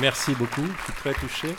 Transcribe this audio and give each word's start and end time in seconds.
Merci 0.00 0.34
beaucoup, 0.34 0.64
je 0.64 0.82
suis 0.84 0.92
très 0.94 1.12
touché. 1.12 1.54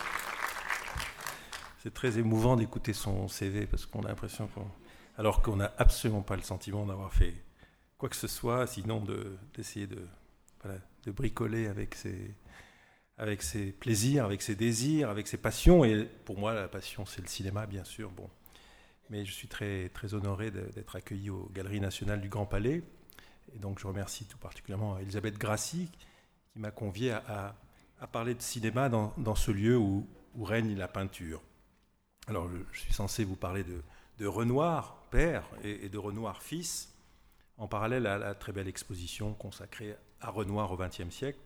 C'est 1.83 1.93
très 1.93 2.17
émouvant 2.17 2.55
d'écouter 2.55 2.91
son 2.91 3.27
CV 3.27 3.67
parce 3.67 3.85
qu'on 3.85 4.01
a 4.01 4.07
l'impression 4.07 4.47
qu'on. 4.47 4.65
Alors 5.17 5.43
qu'on 5.43 5.57
n'a 5.57 5.71
absolument 5.77 6.23
pas 6.23 6.37
le 6.37 6.41
sentiment 6.41 6.87
d'avoir 6.87 7.13
fait 7.13 7.35
quoi 7.99 8.09
que 8.09 8.15
ce 8.15 8.27
soit, 8.27 8.65
sinon 8.65 9.05
d'essayer 9.53 9.85
de, 9.85 10.07
de, 11.05 11.11
bricoler 11.11 11.67
avec 11.67 11.93
ses, 11.93 12.35
avec 13.17 13.43
ses 13.43 13.71
plaisirs, 13.71 14.25
avec 14.25 14.41
ses 14.41 14.55
désirs, 14.55 15.11
avec 15.11 15.27
ses 15.27 15.37
passions. 15.37 15.85
Et 15.85 16.05
pour 16.25 16.39
moi, 16.39 16.55
la 16.55 16.67
passion, 16.67 17.05
c'est 17.05 17.21
le 17.21 17.27
cinéma, 17.27 17.67
bien 17.67 17.83
sûr. 17.83 18.09
Bon. 18.09 18.27
Mais 19.11 19.23
je 19.23 19.31
suis 19.31 19.49
très, 19.49 19.89
très 19.89 20.15
honoré 20.15 20.49
d'être 20.49 20.95
accueilli 20.95 21.29
aux 21.29 21.47
Galeries 21.53 21.81
nationales 21.81 22.21
du 22.21 22.29
Grand 22.29 22.47
Palais. 22.47 22.81
Et 23.53 23.59
donc, 23.59 23.77
je 23.77 23.85
remercie 23.85 24.25
tout 24.25 24.39
particulièrement 24.39 24.97
Elisabeth 24.97 25.37
Grassi 25.37 25.91
qui 26.51 26.59
m'a 26.59 26.71
convié 26.71 27.11
à, 27.11 27.23
à, 27.27 27.55
parler 28.07 28.35
de 28.35 28.41
cinéma 28.41 28.89
dans, 28.89 29.35
ce 29.35 29.51
lieu 29.51 29.77
où, 29.77 30.07
règne 30.39 30.75
la 30.75 30.87
peinture. 30.87 31.41
Alors, 32.27 32.49
je 32.71 32.79
suis 32.79 32.93
censé 32.93 33.23
vous 33.23 33.35
parler 33.35 33.63
de, 33.63 33.81
de 34.19 34.27
Renoir, 34.27 35.03
père, 35.11 35.43
et, 35.63 35.89
de 35.89 35.97
Renoir, 35.97 36.41
fils, 36.41 36.93
en 37.57 37.67
parallèle 37.67 38.07
à 38.07 38.17
la 38.17 38.33
très 38.33 38.51
belle 38.51 38.67
exposition 38.67 39.33
consacrée 39.33 39.95
à 40.19 40.29
Renoir 40.29 40.71
au 40.71 40.77
XXe 40.77 41.09
siècle. 41.09 41.39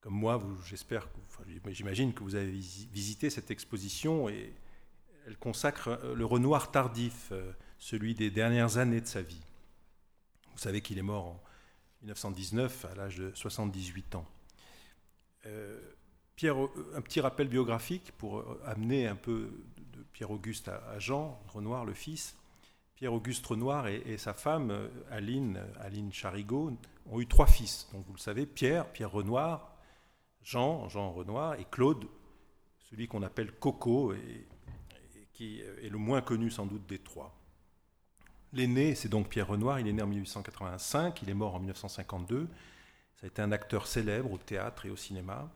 Comme 0.00 0.14
moi, 0.14 0.42
j'espère, 0.64 1.08
enfin, 1.28 1.44
j'imagine 1.68 2.12
que 2.12 2.22
vous 2.22 2.34
avez 2.34 2.50
visité 2.50 3.30
cette 3.30 3.50
exposition 3.50 4.28
et 4.28 4.52
elle 5.26 5.36
consacre 5.36 5.88
euh, 5.88 6.14
le 6.14 6.24
Renoir 6.24 6.70
tardif, 6.70 7.28
euh, 7.30 7.52
celui 7.78 8.14
des 8.14 8.30
dernières 8.30 8.78
années 8.78 9.00
de 9.00 9.06
sa 9.06 9.22
vie. 9.22 9.40
Vous 10.52 10.58
savez 10.58 10.80
qu'il 10.80 10.98
est 10.98 11.02
mort 11.02 11.26
en 11.26 11.42
1919 12.02 12.84
à 12.86 12.94
l'âge 12.96 13.16
de 13.18 13.32
78 13.34 14.16
ans. 14.16 14.26
Euh, 15.46 15.80
Pierre, 16.36 16.56
un 16.94 17.00
petit 17.00 17.20
rappel 17.20 17.48
biographique 17.48 18.12
pour 18.18 18.44
amener 18.64 19.06
un 19.06 19.16
peu 19.16 19.50
de 19.92 20.02
Pierre-Auguste 20.12 20.68
à, 20.68 20.98
Jean 20.98 21.40
Renoir, 21.48 21.84
le 21.84 21.94
fils. 21.94 22.36
Pierre-Auguste 22.94 23.44
Renoir 23.46 23.88
et, 23.88 24.16
sa 24.16 24.32
femme, 24.32 24.88
Aline, 25.10 25.60
Aline 25.80 26.12
Charigot, 26.12 26.72
ont 27.10 27.20
eu 27.20 27.26
trois 27.26 27.46
fils. 27.46 27.88
Donc 27.92 28.06
vous 28.06 28.14
le 28.14 28.18
savez, 28.18 28.46
Pierre, 28.46 28.86
Pierre 28.92 29.10
Renoir, 29.10 29.76
Jean, 30.42 30.88
Jean 30.88 31.12
Renoir 31.12 31.54
et 31.54 31.66
Claude, 31.70 32.06
celui 32.78 33.08
qu'on 33.08 33.22
appelle 33.22 33.52
Coco 33.52 34.12
et, 34.12 34.46
qui 35.32 35.60
est 35.60 35.88
le 35.88 35.98
moins 35.98 36.20
connu 36.20 36.50
sans 36.50 36.66
doute 36.66 36.86
des 36.86 36.98
trois. 36.98 37.34
L'aîné, 38.52 38.94
c'est 38.94 39.08
donc 39.08 39.28
Pierre 39.28 39.48
Renoir, 39.48 39.80
il 39.80 39.88
est 39.88 39.92
né 39.92 40.02
en 40.02 40.06
1885, 40.06 41.22
il 41.22 41.30
est 41.30 41.34
mort 41.34 41.54
en 41.54 41.58
1952. 41.58 42.48
Ça 43.22 43.26
a 43.26 43.28
été 43.28 43.40
un 43.40 43.52
acteur 43.52 43.86
célèbre 43.86 44.32
au 44.32 44.36
théâtre 44.36 44.84
et 44.84 44.90
au 44.90 44.96
cinéma. 44.96 45.48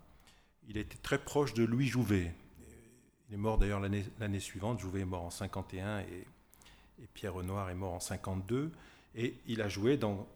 Il 0.69 0.77
été 0.77 0.97
très 0.98 1.19
proche 1.19 1.53
de 1.53 1.64
Louis 1.64 1.89
Jouvet. 1.89 2.33
Il 3.28 3.34
est 3.34 3.39
mort 3.39 3.59
d'ailleurs 3.59 3.81
l'année 3.81 4.39
suivante. 4.39 4.78
Jouvet 4.78 5.00
est 5.00 5.05
mort 5.05 5.25
en 5.25 5.31
51 5.31 5.98
et, 5.98 6.27
Pierre 7.12 7.34
Renoir 7.34 7.69
est 7.69 7.75
mort 7.75 7.94
en 7.94 7.98
52. 7.98 8.70
Et 9.17 9.34
il 9.48 9.62
a 9.62 9.69
joué 9.69 9.97
dans 9.97 10.28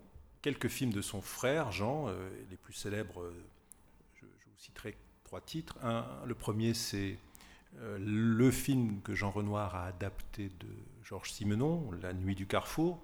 quelques 0.42 0.66
films 0.66 0.92
de 0.92 1.02
son 1.02 1.20
frère, 1.20 1.70
Jean, 1.70 2.08
euh, 2.08 2.30
les 2.50 2.56
plus 2.56 2.72
célèbres. 2.72 3.22
Euh, 3.22 3.44
je, 4.16 4.26
vous 4.26 4.58
citerai 4.58 4.96
trois 5.22 5.40
titres. 5.40 5.78
Le 6.26 6.34
premier, 6.34 6.74
c'est 6.74 7.16
euh, 7.78 7.96
le 8.00 8.50
film 8.50 9.00
que 9.02 9.14
Jean 9.14 9.30
Renoir 9.30 9.76
a 9.76 9.86
adapté 9.86 10.48
de 10.58 10.66
Georges 11.04 11.30
Simenon, 11.30 11.92
La 12.02 12.12
Nuit 12.12 12.34
du 12.34 12.48
Carrefour. 12.48 13.00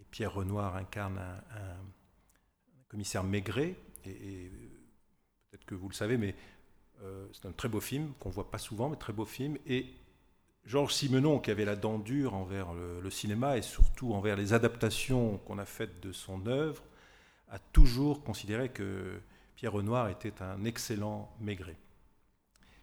Et 0.00 0.04
Pierre 0.12 0.34
Renoir 0.34 0.76
incarne 0.76 1.18
un, 1.18 1.99
commissaire 2.90 3.24
Maigret. 3.24 3.76
Et, 4.04 4.50
peut-être 5.50 5.64
que 5.64 5.74
vous 5.74 5.88
le 5.88 5.94
savez, 5.94 6.18
mais 6.18 6.34
euh, 7.02 7.26
c'est 7.32 7.46
un 7.46 7.52
très 7.52 7.68
beau 7.68 7.80
film 7.80 8.12
qu'on 8.20 8.30
voit 8.30 8.50
pas 8.50 8.58
souvent, 8.58 8.90
mais 8.90 8.96
très 8.96 9.12
beau 9.12 9.24
film. 9.24 9.56
Et 9.66 9.86
Georges 10.66 10.94
Simenon, 10.94 11.38
qui 11.38 11.50
avait 11.50 11.64
la 11.64 11.76
dent 11.76 11.98
dure 11.98 12.34
envers 12.34 12.68
le, 12.74 13.10
cinéma 13.10 13.56
et 13.56 13.62
surtout 13.62 14.12
envers 14.12 14.36
les 14.36 14.52
adaptations 14.52 15.38
qu'on 15.38 15.58
a 15.58 15.64
faites 15.64 16.00
de 16.00 16.12
son 16.12 16.46
œuvre, 16.46 16.82
a 17.48 17.58
toujours 17.58 18.22
considéré 18.22 18.68
que 18.68 19.20
Pierre 19.56 19.72
Renoir 19.72 20.08
était 20.08 20.42
un 20.42 20.64
excellent 20.64 21.34
Maigret. 21.40 21.76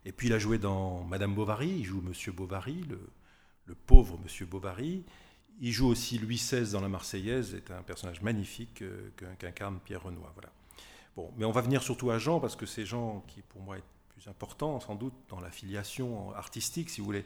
Et 0.05 0.11
puis 0.11 0.27
il 0.27 0.33
a 0.33 0.39
joué 0.39 0.57
dans 0.57 1.03
Madame 1.03 1.33
Bovary, 1.33 1.69
il 1.69 1.85
joue 1.85 2.01
Monsieur 2.01 2.31
Bovary, 2.31 2.83
le, 2.89 3.75
pauvre 3.85 4.19
Monsieur 4.23 4.45
Bovary. 4.45 5.03
Il 5.59 5.71
joue 5.71 5.87
aussi 5.87 6.19
Louis 6.19 6.35
XVI 6.35 6.71
dans 6.71 6.81
La 6.81 6.87
Marseillaise, 6.87 7.51
c'est 7.51 7.71
un 7.73 7.81
personnage 7.81 8.21
magnifique 8.21 8.83
euh, 8.83 9.09
qu'incarne 9.39 9.79
Pierre 9.83 10.03
Renoir. 10.03 10.31
Voilà. 10.35 10.49
Bon, 11.15 11.31
mais 11.35 11.45
on 11.45 11.51
va 11.51 11.61
venir 11.61 11.81
surtout 11.81 12.11
à 12.11 12.19
Jean, 12.19 12.39
parce 12.39 12.55
que 12.55 12.67
c'est 12.67 12.85
Jean 12.85 13.23
qui, 13.27 13.41
pour 13.41 13.61
moi, 13.61 13.77
est 13.77 13.83
plus 14.09 14.27
important, 14.27 14.79
sans 14.79 14.93
doute, 14.93 15.15
dans 15.29 15.39
la 15.39 15.49
filiation 15.49 16.31
artistique, 16.35 16.91
si 16.91 17.01
vous 17.01 17.05
voulez. 17.05 17.25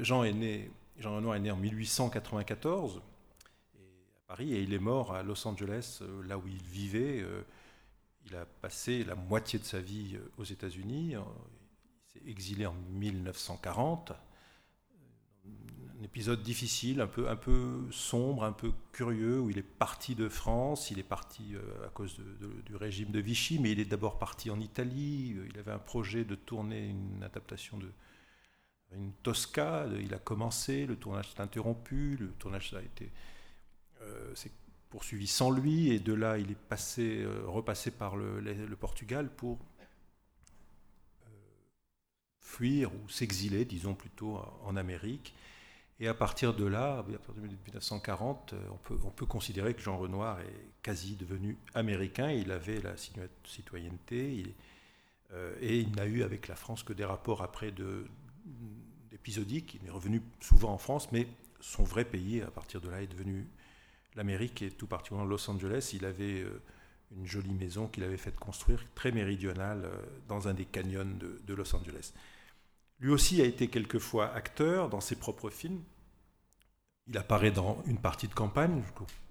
Jean, 0.00 0.22
est 0.22 0.32
né, 0.32 0.70
Jean 0.98 1.16
Renoir 1.16 1.34
est 1.34 1.40
né 1.40 1.50
en 1.50 1.56
1894 1.56 2.98
à 2.98 4.28
Paris, 4.28 4.54
et 4.54 4.62
il 4.62 4.72
est 4.72 4.78
mort 4.78 5.12
à 5.12 5.24
Los 5.24 5.48
Angeles, 5.48 5.98
euh, 6.02 6.22
là 6.28 6.38
où 6.38 6.46
il 6.46 6.62
vivait. 6.62 7.20
Euh, 7.20 7.42
il 8.26 8.36
a 8.36 8.44
passé 8.44 9.02
la 9.02 9.16
moitié 9.16 9.58
de 9.58 9.64
sa 9.64 9.80
vie 9.80 10.16
aux 10.38 10.44
États-Unis 10.44 11.14
s'est 12.12 12.22
exilé 12.26 12.66
en 12.66 12.74
1940. 12.90 14.12
Un 16.00 16.04
épisode 16.04 16.42
difficile, 16.42 17.02
un 17.02 17.06
peu, 17.36 17.86
sombre, 17.90 18.44
un 18.44 18.52
peu 18.52 18.72
curieux, 18.90 19.38
où 19.38 19.50
il 19.50 19.58
est 19.58 19.62
parti 19.62 20.14
de 20.14 20.30
France, 20.30 20.90
il 20.90 20.98
est 20.98 21.02
parti 21.02 21.54
euh, 21.54 21.86
à 21.86 21.90
cause 21.90 22.16
du 22.64 22.74
régime 22.74 23.10
de 23.10 23.20
Vichy, 23.20 23.58
mais 23.58 23.72
il 23.72 23.80
est 23.80 23.84
d'abord 23.84 24.18
parti 24.18 24.48
en 24.48 24.60
Italie, 24.60 25.36
il 25.50 25.58
avait 25.58 25.72
un 25.72 25.78
projet 25.78 26.24
de 26.24 26.34
tourner 26.34 26.88
une 26.88 27.22
adaptation 27.22 27.76
de 27.76 27.90
une 28.92 29.12
Tosca, 29.22 29.86
il 30.00 30.14
a 30.14 30.18
commencé, 30.18 30.86
le 30.86 30.96
tournage 30.96 31.30
s'est 31.32 31.40
interrompu, 31.42 32.16
le 32.18 32.28
tournage 32.32 32.72
a 32.74 32.82
été 32.82 33.12
euh, 34.00 34.34
poursuivi 34.88 35.26
sans 35.26 35.50
lui, 35.50 35.90
et 35.90 36.00
de 36.00 36.14
là 36.14 36.38
il 36.38 36.50
est 36.50 36.58
passé, 36.58 37.22
euh, 37.22 37.42
repassé 37.46 37.90
par 37.90 38.16
le 38.16 38.74
Portugal 38.74 39.28
pour 39.28 39.58
fuir 42.40 42.90
ou 42.92 43.08
s'exiler, 43.08 43.64
disons 43.64 43.94
plutôt, 43.94 44.40
en 44.64 44.76
Amérique. 44.76 45.34
Et 46.00 46.08
à 46.08 46.14
partir 46.14 46.54
de 46.54 46.64
là, 46.64 46.98
à 46.98 47.02
partir 47.02 47.34
de 47.34 47.40
1940, 47.40 48.54
on 48.72 48.76
peut, 48.76 48.98
on 49.04 49.10
peut 49.10 49.26
considérer 49.26 49.74
que 49.74 49.82
Jean 49.82 49.98
Renoir 49.98 50.40
est 50.40 50.70
quasi 50.82 51.14
devenu 51.14 51.58
américain. 51.74 52.30
Il 52.30 52.52
avait 52.52 52.80
la 52.80 52.94
citoyenneté 53.44 54.54
euh, 55.34 55.54
et 55.60 55.78
il 55.78 55.94
n'a 55.94 56.06
eu 56.06 56.22
avec 56.22 56.48
la 56.48 56.56
France 56.56 56.82
que 56.82 56.94
des 56.94 57.04
rapports 57.04 57.42
après 57.42 57.70
de, 57.70 58.06
épisodiques. 59.12 59.78
Il 59.82 59.86
est 59.86 59.90
revenu 59.90 60.22
souvent 60.40 60.72
en 60.72 60.78
France, 60.78 61.12
mais 61.12 61.28
son 61.60 61.84
vrai 61.84 62.06
pays, 62.06 62.40
à 62.40 62.50
partir 62.50 62.80
de 62.80 62.88
là, 62.88 63.02
est 63.02 63.06
devenu 63.06 63.46
l'Amérique 64.16 64.62
et 64.62 64.70
tout 64.70 64.86
particulièrement 64.86 65.28
Los 65.28 65.50
Angeles. 65.50 65.90
Il 65.92 66.06
avait 66.06 66.40
euh, 66.40 66.62
une 67.14 67.26
jolie 67.26 67.52
maison 67.52 67.88
qu'il 67.88 68.04
avait 68.04 68.16
fait 68.16 68.34
construire, 68.34 68.82
très 68.94 69.12
méridionale, 69.12 69.82
euh, 69.84 70.02
dans 70.28 70.48
un 70.48 70.54
des 70.54 70.64
canyons 70.64 71.18
de 71.46 71.54
Los 71.54 71.76
Angeles. 71.76 72.14
Lui 73.00 73.10
aussi 73.10 73.40
a 73.40 73.44
été 73.44 73.68
quelquefois 73.68 74.32
acteur 74.34 74.90
dans 74.90 75.00
ses 75.00 75.16
propres 75.16 75.50
films. 75.50 75.82
Il 77.06 77.16
apparaît 77.16 77.50
dans 77.50 77.82
une 77.86 77.98
partie 77.98 78.28
de 78.28 78.34
campagne. 78.34 78.82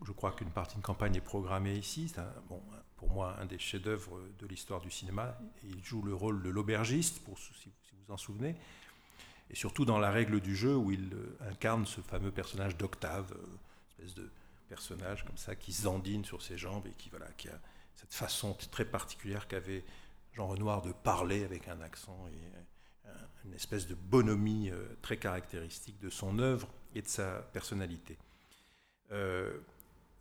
Je 0.06 0.12
crois 0.12 0.32
qu'une 0.32 0.50
partie 0.50 0.78
de 0.78 0.82
campagne 0.82 1.16
est 1.16 1.22
programmée 1.22 1.76
ici. 1.76 2.12
C'est 2.14 2.22
bon, 2.50 2.62
pour 2.98 3.12
moi 3.12 3.36
un 3.40 3.46
des 3.46 3.60
chefs-d'œuvre 3.60 4.20
de 4.40 4.48
l'histoire 4.48 4.82
du 4.82 4.90
cinéma. 4.90 5.38
Il 5.64 5.84
joue 5.84 6.02
le 6.02 6.14
rôle 6.14 6.42
de 6.42 6.50
l'aubergiste, 6.50 7.22
si 7.54 7.70
vous 7.70 8.04
vous 8.08 8.14
en 8.14 8.18
souvenez. 8.18 8.56
Et 9.52 9.56
surtout 9.56 9.86
dans 9.86 10.00
La 10.00 10.12
règle 10.12 10.42
du 10.42 10.56
jeu, 10.56 10.76
où 10.76 10.92
il 10.92 11.14
euh, 11.14 11.38
incarne 11.50 11.86
ce 11.86 12.02
fameux 12.02 12.32
personnage 12.32 12.78
d'Octave, 12.78 13.34
euh, 13.36 14.04
espèce 14.04 14.14
de 14.14 14.30
personnage 14.68 15.26
comme 15.26 15.38
ça 15.38 15.56
qui 15.56 15.72
zandine 15.72 16.24
sur 16.24 16.44
ses 16.44 16.56
jambes 16.56 16.86
et 16.86 16.94
qui, 16.98 17.10
voilà, 17.10 17.26
qui 17.38 17.50
a 17.50 17.60
cette 17.96 18.14
façon 18.14 18.56
très 18.72 18.86
particulière 18.86 19.48
qu'avait 19.48 19.84
Jean 20.34 20.48
Renoir 20.48 20.84
de 20.84 20.92
parler 20.92 21.44
avec 21.44 21.68
un 21.68 21.82
accent. 21.82 22.28
Et, 22.32 22.40
une 23.46 23.54
espèce 23.54 23.88
de 23.88 23.96
bonhomie 23.96 24.70
euh, 24.70 24.86
très 25.02 25.18
caractéristique 25.18 26.00
de 26.00 26.10
son 26.10 26.40
œuvre 26.40 26.68
et 26.96 27.02
de 27.02 27.08
sa 27.08 27.42
personnalité. 27.54 28.18
Euh, 29.12 29.58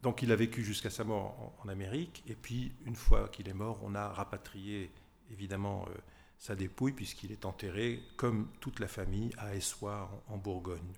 donc 0.03 0.23
il 0.23 0.33
a 0.33 0.37
vécu 0.37 0.65
jusqu'à 0.65 0.91
sa 0.91 1.05
mort 1.05 1.55
en, 1.63 1.69
Amérique, 1.69 2.23
et 2.27 2.35
puis 2.35 2.73
une 2.87 2.95
fois 2.95 3.29
qu'il 3.29 3.49
est 3.49 3.55
mort, 3.55 3.81
on 3.83 3.95
a 3.95 4.09
rapatrié 4.09 4.91
évidemment 5.31 5.87
euh, 5.89 5.95
sa 6.39 6.55
dépouille, 6.55 6.93
puisqu'il 6.93 7.33
est 7.33 7.45
enterré, 7.45 8.03
comme 8.17 8.49
toute 8.61 8.79
la 8.79 8.89
famille, 8.89 9.31
à 9.39 9.55
Essoir, 9.57 10.11
en, 10.29 10.37
Bourgogne. 10.37 10.93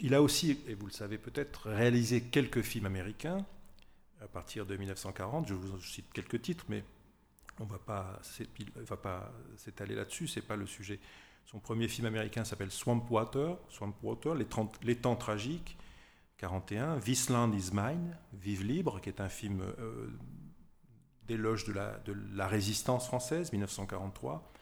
il 0.00 0.14
a 0.14 0.22
aussi, 0.22 0.58
et 0.66 0.74
vous 0.74 0.86
le 0.86 0.92
savez 0.92 1.18
peut-être, 1.18 1.68
réalisé 1.68 2.22
quelques 2.22 2.62
films 2.62 2.86
américains 2.86 3.44
à 4.22 4.26
partir 4.26 4.64
de 4.64 4.76
1940. 4.76 5.48
Je 5.48 5.54
vous 5.54 5.80
cite 5.82 6.10
quelques 6.12 6.40
titres, 6.40 6.64
mais 6.68 6.82
on 7.60 7.64
ne 7.64 8.84
va 8.84 8.96
pas 8.96 9.32
s'étaler 9.56 9.94
là-dessus, 9.94 10.28
c'est 10.28 10.42
pas 10.42 10.56
le 10.56 10.66
sujet. 10.66 11.00
Son 11.50 11.60
premier 11.60 11.88
film 11.88 12.06
américain 12.06 12.44
s'appelle 12.44 12.70
Swamp 12.70 13.06
Water, 13.08 13.56
Water, 14.02 14.34
les, 14.34 14.96
temps 14.96 15.16
tragiques, 15.16 15.78
41, 16.36 17.00
This 17.00 17.30
Land 17.30 17.52
is 17.52 17.70
Mine, 17.72 18.18
Vive 18.34 18.64
libre, 18.64 19.00
qui 19.00 19.08
est 19.08 19.22
un 19.22 19.30
film 19.30 19.62
euh, 19.62 20.08
d'éloge 21.26 21.64
de 21.64 21.72
la, 22.34 22.46
résistance 22.46 23.06
française, 23.06 23.50
1943. 23.50 24.52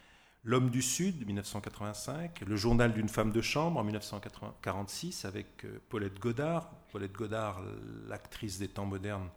L'homme 0.44 0.70
du 0.70 0.81
Sud, 0.81 1.26
1985. 1.26 2.42
Le 2.46 2.54
journal 2.54 2.92
d'une 2.92 3.08
femme 3.08 3.32
de 3.32 3.40
chambre, 3.40 3.81
en 3.81 3.84
1946, 3.84 5.25
avec 5.25 5.64
euh, 5.64 5.81
Paulette 5.88 6.20
Godard. 6.20 6.70
Paulette 6.92 7.14
Godard, 7.14 7.64
l'actrice 8.06 8.60
des 8.60 8.69
temps 8.69 8.87
modernes, 8.87 9.28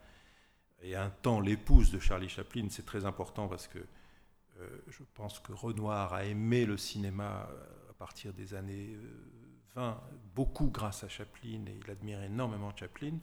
et 0.81 0.95
un 0.95 1.09
temps 1.09 1.39
l'épouse 1.39 1.91
de 1.91 1.99
Charlie 1.99 2.29
Chaplin. 2.29 2.67
C'est 2.69 2.85
très 2.85 3.05
important 3.05 3.47
parce 3.47 3.67
que 3.67 3.79
euh, 3.79 4.67
je 4.87 5.03
pense 5.13 5.39
que 5.39 5.53
Renoir 5.53 6.13
a 6.13 6.25
aimé 6.25 6.65
le 6.65 6.77
cinéma 6.77 7.47
euh, 7.49 7.89
à 7.89 7.93
partir 7.93 8.33
des 8.33 8.53
années 8.53 8.97
20, 9.75 10.01
beaucoup 10.35 10.69
grâce 10.69 11.03
à 11.03 11.09
Chaplin, 11.09 11.65
et 11.67 11.79
il 11.83 11.91
admire 11.91 12.21
énormément 12.23 12.75
Chaplin 12.75 13.17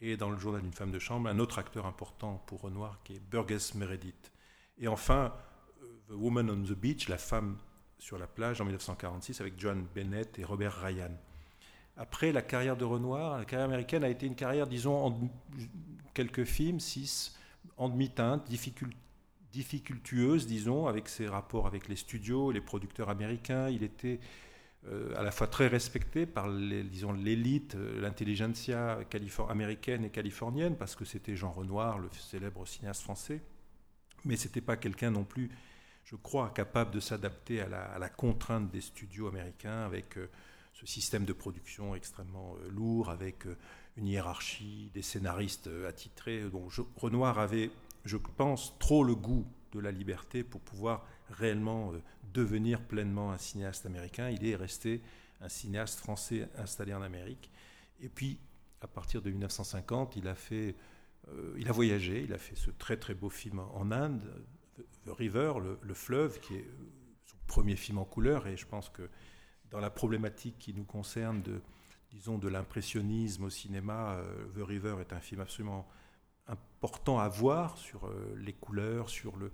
et 0.00 0.16
dans 0.16 0.30
le 0.30 0.38
journal 0.38 0.62
d'une 0.62 0.72
femme 0.72 0.90
de 0.90 0.98
chambre, 0.98 1.28
un 1.28 1.38
autre 1.38 1.58
acteur 1.58 1.86
important 1.86 2.42
pour 2.46 2.62
Renoir 2.62 3.02
qui 3.04 3.14
est 3.14 3.20
Burgess 3.20 3.74
Meredith. 3.74 4.32
Et 4.78 4.88
enfin, 4.88 5.34
euh, 5.82 5.86
The 6.08 6.12
Woman 6.12 6.50
on 6.50 6.62
the 6.62 6.72
Beach, 6.72 7.08
la 7.08 7.18
femme 7.18 7.58
sur 7.98 8.18
la 8.18 8.26
plage 8.26 8.60
en 8.60 8.64
1946 8.64 9.40
avec 9.40 9.54
John 9.58 9.86
Bennett 9.94 10.38
et 10.38 10.44
Robert 10.44 10.80
Ryan. 10.80 11.10
Après, 11.96 12.32
la 12.32 12.42
carrière 12.42 12.76
de 12.76 12.84
Renoir, 12.84 13.38
la 13.38 13.44
carrière 13.44 13.66
américaine 13.66 14.04
a 14.04 14.08
été 14.08 14.26
une 14.26 14.34
carrière, 14.34 14.66
disons, 14.66 15.06
en 15.06 15.18
quelques 16.14 16.44
films, 16.44 16.80
six, 16.80 17.36
en 17.76 17.88
demi-teinte, 17.88 18.48
difficultueuse, 19.52 20.46
disons, 20.46 20.86
avec 20.86 21.08
ses 21.08 21.28
rapports 21.28 21.66
avec 21.66 21.88
les 21.88 21.96
studios, 21.96 22.50
les 22.50 22.60
producteurs 22.60 23.10
américains. 23.10 23.68
Il 23.68 23.82
était 23.82 24.20
euh, 24.88 25.14
à 25.16 25.22
la 25.22 25.30
fois 25.30 25.46
très 25.46 25.66
respecté 25.66 26.24
par 26.24 26.48
l'élite, 26.48 27.74
euh, 27.74 28.00
l'intelligentsia 28.00 28.98
américaine 29.50 30.04
et 30.04 30.10
californienne, 30.10 30.76
parce 30.76 30.96
que 30.96 31.04
c'était 31.04 31.36
Jean 31.36 31.50
Renoir, 31.50 31.98
le 31.98 32.08
célèbre 32.12 32.66
cinéaste 32.66 33.02
français, 33.02 33.42
mais 34.24 34.36
ce 34.36 34.46
n'était 34.46 34.62
pas 34.62 34.78
quelqu'un 34.78 35.10
non 35.10 35.24
plus, 35.24 35.50
je 36.04 36.16
crois, 36.16 36.48
capable 36.50 36.92
de 36.92 37.00
s'adapter 37.00 37.60
à, 37.60 37.98
la, 37.98 38.08
contrainte 38.08 38.70
des 38.70 38.80
studios 38.80 39.28
américains 39.28 39.84
avec 39.84 40.16
euh, 40.16 40.30
ce 40.80 40.86
système 40.86 41.24
de 41.24 41.32
production 41.32 41.94
extrêmement 41.94 42.56
lourd, 42.70 43.10
avec 43.10 43.44
une 43.96 44.06
hiérarchie, 44.06 44.90
des 44.94 45.02
scénaristes 45.02 45.68
attitrés. 45.86 46.42
Donc 46.48 46.72
Renoir 46.96 47.38
avait, 47.38 47.70
je 48.06 48.16
pense, 48.16 48.78
trop 48.78 49.04
le 49.04 49.14
goût 49.14 49.46
de 49.72 49.78
la 49.78 49.90
liberté 49.90 50.42
pour 50.42 50.62
pouvoir 50.62 51.06
réellement 51.28 51.92
devenir 52.32 52.80
pleinement 52.80 53.32
un 53.32 53.38
cinéaste 53.38 53.86
américain. 53.86 54.30
Il 54.30 54.46
est 54.46 54.56
resté 54.56 55.02
un 55.40 55.48
cinéaste 55.48 55.98
français 55.98 56.48
installé 56.56 56.94
en 56.94 57.02
Amérique. 57.02 57.50
Et 58.00 58.08
puis, 58.08 58.38
à 58.80 58.86
partir 58.86 59.22
de 59.22 59.30
1950, 59.30 60.16
il 60.16 60.28
a, 60.28 60.34
fait, 60.34 60.74
euh, 61.28 61.54
il 61.58 61.68
a 61.68 61.72
voyagé, 61.72 62.22
il 62.22 62.32
a 62.32 62.38
fait 62.38 62.56
ce 62.56 62.70
très 62.70 62.96
très 62.96 63.14
beau 63.14 63.30
film 63.30 63.58
en 63.58 63.90
Inde, 63.90 64.22
The 65.04 65.10
River, 65.10 65.54
le, 65.82 65.94
fleuve, 65.94 66.40
qui 66.40 66.54
est 66.54 66.66
son 67.26 67.36
premier 67.46 67.76
film 67.76 67.98
en 67.98 68.04
couleur. 68.04 68.46
Et 68.46 68.56
je 68.56 68.66
pense 68.66 68.88
que 68.88 69.08
dans 69.70 69.80
la 69.80 69.90
problématique 69.90 70.56
qui 70.58 70.74
nous 70.74 70.84
concerne 70.84 71.42
de, 71.42 71.60
disons, 72.12 72.38
de 72.38 72.48
l'impressionnisme 72.48 73.44
au 73.44 73.50
cinéma, 73.50 74.14
euh, 74.14 74.46
The 74.56 74.66
River 74.66 74.96
est 75.00 75.12
un 75.12 75.20
film 75.20 75.40
absolument 75.40 75.86
important 76.46 77.18
à 77.20 77.28
voir 77.28 77.78
sur 77.78 78.06
euh, 78.06 78.34
les 78.38 78.52
couleurs, 78.52 79.08
sur 79.08 79.36
le, 79.36 79.52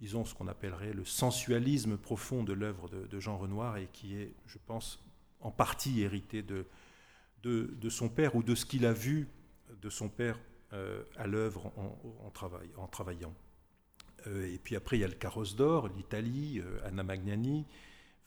disons, 0.00 0.24
ce 0.24 0.34
qu'on 0.34 0.48
appellerait 0.48 0.92
le 0.92 1.04
sensualisme 1.04 1.96
profond 1.96 2.44
de 2.44 2.52
l'œuvre 2.52 2.88
de, 2.88 3.20
Jean 3.20 3.36
Renoir 3.36 3.76
et 3.78 3.88
qui 3.92 4.14
est, 4.14 4.34
je 4.46 4.58
pense, 4.64 5.04
en 5.40 5.50
partie 5.50 6.00
hérité 6.00 6.42
de, 6.42 6.66
de, 7.42 7.88
son 7.90 8.08
père 8.08 8.36
ou 8.36 8.42
de 8.42 8.54
ce 8.54 8.64
qu'il 8.64 8.86
a 8.86 8.92
vu 8.92 9.28
de 9.80 9.90
son 9.90 10.08
père 10.08 10.38
euh, 10.72 11.02
à 11.16 11.26
l'œuvre 11.26 11.72
en, 11.76 12.30
travail, 12.30 12.68
en 12.76 12.86
travaillant. 12.86 13.34
Et 14.26 14.58
puis 14.62 14.76
après, 14.76 14.98
il 14.98 15.00
y 15.00 15.04
a 15.04 15.08
le 15.08 15.14
Carrosse 15.14 15.56
d'Or, 15.56 15.88
l'Italie, 15.88 16.60
Anna 16.84 17.02
Magnani, 17.02 17.64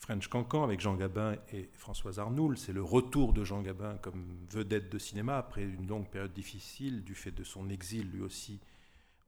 French 0.02 0.28
Cancan 0.30 0.64
avec 0.64 0.80
Jean 0.80 0.96
Gabin 0.96 1.36
et 1.54 1.70
Françoise 1.74 2.18
Arnoul. 2.18 2.58
C'est 2.58 2.74
le 2.74 2.82
retour 2.82 3.34
de 3.34 3.44
Jean 3.44 3.62
Gabin 3.62 3.98
comme 4.02 4.26
vedette 4.50 4.92
de 4.92 4.98
cinéma 4.98 5.38
après 5.38 5.62
une 5.62 5.88
longue 5.88 6.08
période 6.08 6.34
difficile 6.34 7.04
du 7.04 7.14
fait 7.14 7.30
de 7.30 7.44
son 7.44 7.70
exil 7.70 8.10
lui 8.12 8.22
aussi 8.22 8.60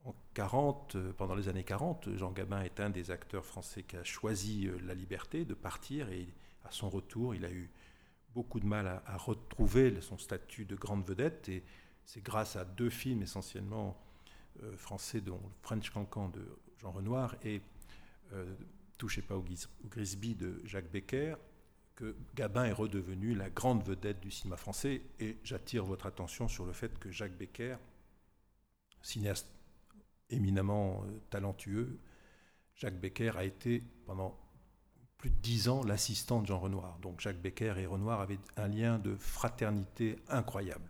en 0.04 0.16
40, 0.34 0.96
euh, 0.96 1.14
pendant 1.14 1.36
les 1.36 1.48
années 1.48 1.64
40, 1.64 2.18
Jean 2.18 2.32
Gabin 2.32 2.62
est 2.62 2.80
un 2.80 2.90
des 2.90 3.12
acteurs 3.12 3.46
français 3.46 3.84
qui 3.84 3.96
a 3.96 4.04
choisi 4.04 4.68
euh, 4.68 4.78
la 4.86 4.96
liberté 4.96 5.46
de 5.46 5.54
partir 5.54 6.10
et 6.10 6.28
à 6.66 6.72
son 6.72 6.90
retour, 6.90 7.36
il 7.36 7.46
a 7.46 7.52
eu 7.52 7.70
beaucoup 8.34 8.60
de 8.60 8.66
mal 8.66 9.02
à, 9.06 9.18
retrouver 9.18 10.02
son 10.02 10.18
statut 10.18 10.66
de 10.66 10.76
grande 10.76 11.06
vedette 11.06 11.48
et 11.50 11.64
c'est 12.04 12.24
grâce 12.24 12.56
à 12.56 12.66
deux 12.66 12.90
films 12.90 13.22
essentiellement 13.22 13.96
euh, 14.64 14.76
français, 14.76 15.22
dont 15.22 15.40
French 15.62 15.90
Cancan 15.92 16.30
de 16.30 16.44
Jean 16.82 16.92
Renoir 16.92 17.36
et 17.46 17.62
Touchez 18.98 19.22
pas 19.22 19.36
au, 19.36 19.46
Grisby 19.90 20.36
de 20.36 20.62
Jacques 20.66 20.92
Becker, 20.92 21.36
que 21.96 22.16
Gabin 22.36 22.66
est 22.66 22.74
redevenu 22.74 23.36
la 23.36 23.50
grande 23.50 23.84
vedette 23.84 24.20
du 24.20 24.32
cinéma 24.32 24.58
français. 24.58 25.02
Et 25.20 25.38
j'attire 25.44 25.86
votre 25.86 26.06
attention 26.06 26.48
sur 26.48 26.66
le 26.66 26.74
fait 26.74 26.98
que 27.00 27.12
Jacques 27.12 27.38
Becker, 27.38 27.78
cinéaste 29.02 29.48
éminemment 30.30 31.04
euh, 31.04 31.20
talentueux, 31.30 32.00
Jacques 32.76 33.00
Becker 33.00 33.38
a 33.38 33.44
été 33.44 33.84
pendant 34.06 34.38
plus 35.18 35.30
de 35.30 35.36
dix 35.36 35.70
ans 35.70 35.84
l'assistant 35.84 36.42
de 36.42 36.48
Jean 36.48 36.60
Renoir. 36.60 36.98
Donc 37.00 37.22
Jacques 37.22 37.42
Becker 37.42 37.76
et 37.78 37.86
Renoir 37.86 38.20
avaient 38.20 38.40
un 38.58 38.68
lien 38.68 39.00
de 39.00 39.16
fraternité 39.16 40.18
incroyable. 40.28 40.90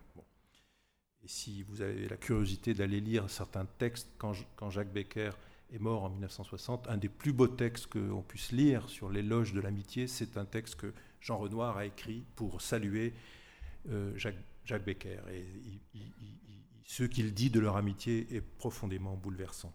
Et 1.24 1.28
si 1.28 1.64
vous 1.64 1.82
avez 1.82 2.08
la 2.08 2.18
curiosité 2.18 2.74
d'aller 2.74 3.00
lire 3.00 3.30
certains 3.30 3.66
textes, 3.66 4.10
quand, 4.18 4.34
quand, 4.56 4.70
Jacques 4.70 4.92
Becker 4.92 5.32
est 5.74 5.80
mort 5.80 6.04
en 6.04 6.10
1960, 6.10 6.88
un 6.88 6.98
des 6.98 7.10
plus 7.10 7.34
beaux 7.34 7.48
textes 7.48 7.88
qu'on 7.88 8.22
puisse 8.22 8.52
lire 8.52 8.90
sur 8.90 9.10
l'éloge 9.10 9.54
de 9.54 9.60
l'amitié, 9.60 10.08
c'est 10.08 10.38
un 10.38 10.46
texte 10.46 10.76
que 10.76 10.94
Jean 11.20 11.38
Renoir 11.38 11.78
a 11.78 11.86
écrit 11.86 12.24
pour 12.36 12.62
saluer 12.62 13.14
euh, 13.90 14.16
Jacques, 14.16 14.36
Jacques, 14.66 14.86
Becker. 14.86 15.20
Et 15.32 15.46
ce 16.86 17.04
qu'il 17.04 17.34
dit 17.34 17.50
de 17.50 17.60
leur 17.60 17.76
amitié 17.76 18.28
est 18.36 18.42
profondément 18.42 19.16
bouleversant. 19.16 19.74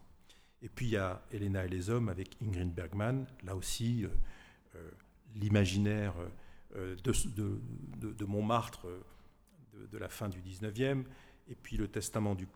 Et 0.61 0.69
puis 0.69 0.87
il 0.87 0.91
y 0.91 0.97
a 0.97 1.21
Elena 1.31 1.65
et 1.65 1.69
les 1.69 1.89
hommes 1.89 2.09
avec 2.09 2.35
Ingrid 2.41 2.73
Bergman, 2.73 3.25
là 3.43 3.55
aussi 3.55 4.05
euh, 4.05 4.09
euh, 4.75 4.91
l'imaginaire 5.35 6.13
euh, 6.75 6.95
de, 7.03 8.25
Montmartre 8.25 8.87
de, 9.91 9.97
la 9.97 10.09
fin 10.09 10.29
du 10.29 10.41
19e, 10.41 11.03
et 11.49 11.55
puis 11.55 11.77
le 11.77 11.87
testament 11.87 12.35
du 12.35 12.47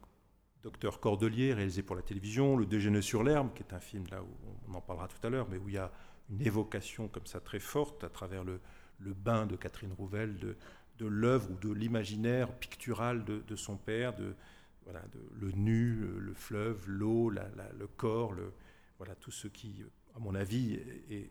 docteur 0.63 0.99
Cordelier 0.99 1.53
réalisé 1.53 1.83
pour 1.83 1.95
la 1.95 2.01
télévision, 2.01 2.55
Le 2.55 2.65
déjeuner 2.65 3.01
sur 3.01 3.23
l'herbe, 3.23 3.53
qui 3.53 3.63
est 3.63 3.73
un 3.73 3.79
film 3.79 4.05
là 4.09 4.23
où 4.23 4.27
on 4.67 4.73
en 4.73 4.81
parlera 4.81 5.07
tout 5.07 5.27
à 5.27 5.29
l'heure, 5.29 5.47
mais 5.49 5.57
où 5.57 5.67
il 5.69 5.75
y 5.75 5.77
a 5.77 5.91
une 6.29 6.41
évocation 6.41 7.09
comme 7.09 7.25
ça 7.25 7.41
très 7.41 7.59
forte 7.59 8.03
à 8.03 8.09
travers 8.09 8.43
le, 8.43 8.59
le 8.99 9.13
bain 9.13 9.45
de 9.45 9.55
Catherine 9.55 9.91
Rouvel 9.91 10.37
de, 10.37 10.55
de 10.99 11.05
l'œuvre 11.05 11.51
ou 11.51 11.55
de 11.55 11.71
l'imaginaire 11.71 12.51
pictural 12.57 13.25
de, 13.25 13.55
son 13.55 13.77
père, 13.77 14.15
de, 14.15 14.35
voilà, 14.83 15.01
de, 15.11 15.19
le 15.39 15.51
nu, 15.51 15.95
le, 16.19 16.33
fleuve, 16.33 16.87
l'eau, 16.87 17.29
le 17.29 17.87
corps, 17.87 18.33
le, 18.33 18.53
voilà, 18.97 19.15
tout 19.15 19.31
ce 19.31 19.47
qui, 19.47 19.83
à 20.15 20.19
mon 20.19 20.33
avis, 20.35 20.75
est, 21.09 21.29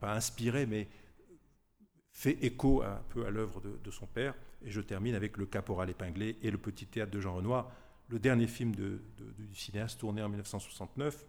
pas 0.00 0.14
inspiré, 0.14 0.66
mais 0.66 0.88
fait 2.12 2.38
écho 2.44 2.82
un 2.82 3.02
peu 3.10 3.26
à 3.26 3.30
l'œuvre 3.30 3.60
de, 3.60 3.90
son 3.90 4.06
père. 4.06 4.34
Et 4.64 4.70
je 4.70 4.80
termine 4.80 5.14
avec 5.14 5.36
Le 5.36 5.46
Caporal 5.46 5.90
épinglé 5.90 6.38
et 6.42 6.50
Le 6.50 6.58
Petit 6.58 6.86
Théâtre 6.86 7.12
de 7.12 7.20
Jean 7.20 7.34
Renoir, 7.34 7.70
le 8.08 8.18
dernier 8.18 8.46
film 8.46 8.74
du 8.74 9.00
cinéaste 9.54 10.00
tourné 10.00 10.22
en 10.22 10.28
1969. 10.28 11.26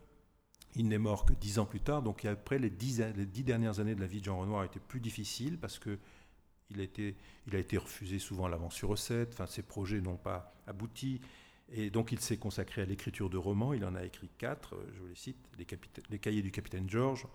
Il 0.75 0.87
n'est 0.89 0.97
mort 0.97 1.25
que 1.25 1.33
dix 1.33 1.59
ans 1.59 1.65
plus 1.65 1.79
tard, 1.79 2.01
donc 2.01 2.25
après 2.25 2.59
les 2.59 2.69
dix, 2.69 2.97
dernières 3.43 3.79
années 3.79 3.95
de 3.95 4.01
la 4.01 4.07
vie 4.07 4.19
de 4.19 4.25
Jean 4.25 4.39
Renoir 4.39 4.63
étaient 4.65 4.79
plus 4.79 4.99
difficiles 4.99 5.57
parce 5.57 5.79
que 5.79 5.97
il 6.71 6.79
a 6.79 6.83
été, 7.59 7.77
refusé 7.77 8.17
souvent 8.17 8.45
à 8.45 8.49
l'avance 8.49 8.73
sur 8.73 8.89
recette, 8.89 9.33
enfin, 9.33 9.45
ses 9.45 9.61
projets 9.61 10.01
n'ont 10.01 10.17
pas 10.17 10.55
abouti. 10.65 11.21
Et 11.69 11.91
donc 11.91 12.11
il 12.11 12.19
s'est 12.19 12.37
consacré 12.37 12.81
à 12.81 12.85
l'écriture 12.85 13.29
de 13.29 13.37
romans. 13.37 13.73
Il 13.73 13.85
en 13.85 13.95
a 13.95 14.03
écrit 14.03 14.29
quatre, 14.37 14.75
je 14.93 14.99
vous 14.99 15.07
les 15.07 15.15
cite 15.15 15.37
Les, 15.59 15.67
les 16.09 16.19
Cahiers 16.19 16.41
du 16.41 16.51
capitaine 16.51 16.89
George, 16.89 17.27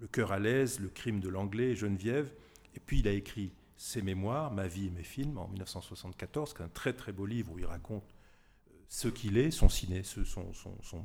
Le 0.00 0.06
cœur 0.06 0.32
à 0.32 0.38
l'aise, 0.38 0.80
Le 0.80 0.88
crime 0.88 1.20
de 1.20 1.28
l'anglais, 1.28 1.76
Geneviève. 1.76 2.32
Et 2.74 2.80
puis 2.80 3.00
il 3.00 3.08
a 3.08 3.12
écrit 3.12 3.52
ses 3.76 4.00
mémoires, 4.00 4.52
Ma 4.52 4.66
vie 4.66 4.86
et 4.86 4.90
mes 4.90 5.04
films, 5.04 5.36
en 5.36 5.48
1974, 5.48 6.54
qui 6.54 6.62
est 6.62 6.64
un 6.64 6.68
très 6.68 6.94
très 6.94 7.12
beau 7.12 7.26
livre 7.26 7.52
où 7.52 7.58
il 7.58 7.66
raconte 7.66 8.04
euh, 8.04 8.15
ce 8.88 9.08
qu'il 9.08 9.38
est, 9.38 9.50
son, 9.50 9.68
ciné, 9.68 10.02
son, 10.02 10.24
son, 10.24 11.04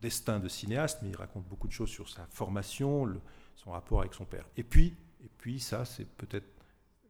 destin 0.00 0.38
de 0.38 0.48
cinéaste, 0.48 0.98
mais 1.02 1.10
il 1.10 1.16
raconte 1.16 1.46
beaucoup 1.48 1.68
de 1.68 1.72
choses 1.72 1.88
sur 1.88 2.08
sa 2.08 2.26
formation, 2.26 3.20
son 3.54 3.70
rapport 3.70 4.00
avec 4.00 4.14
son 4.14 4.24
père. 4.24 4.46
Et 4.56 4.62
puis 4.62 4.94
et 5.26 5.30
puis 5.38 5.58
ça, 5.58 5.84
c'est 5.84 6.04
peut-être, 6.04 6.46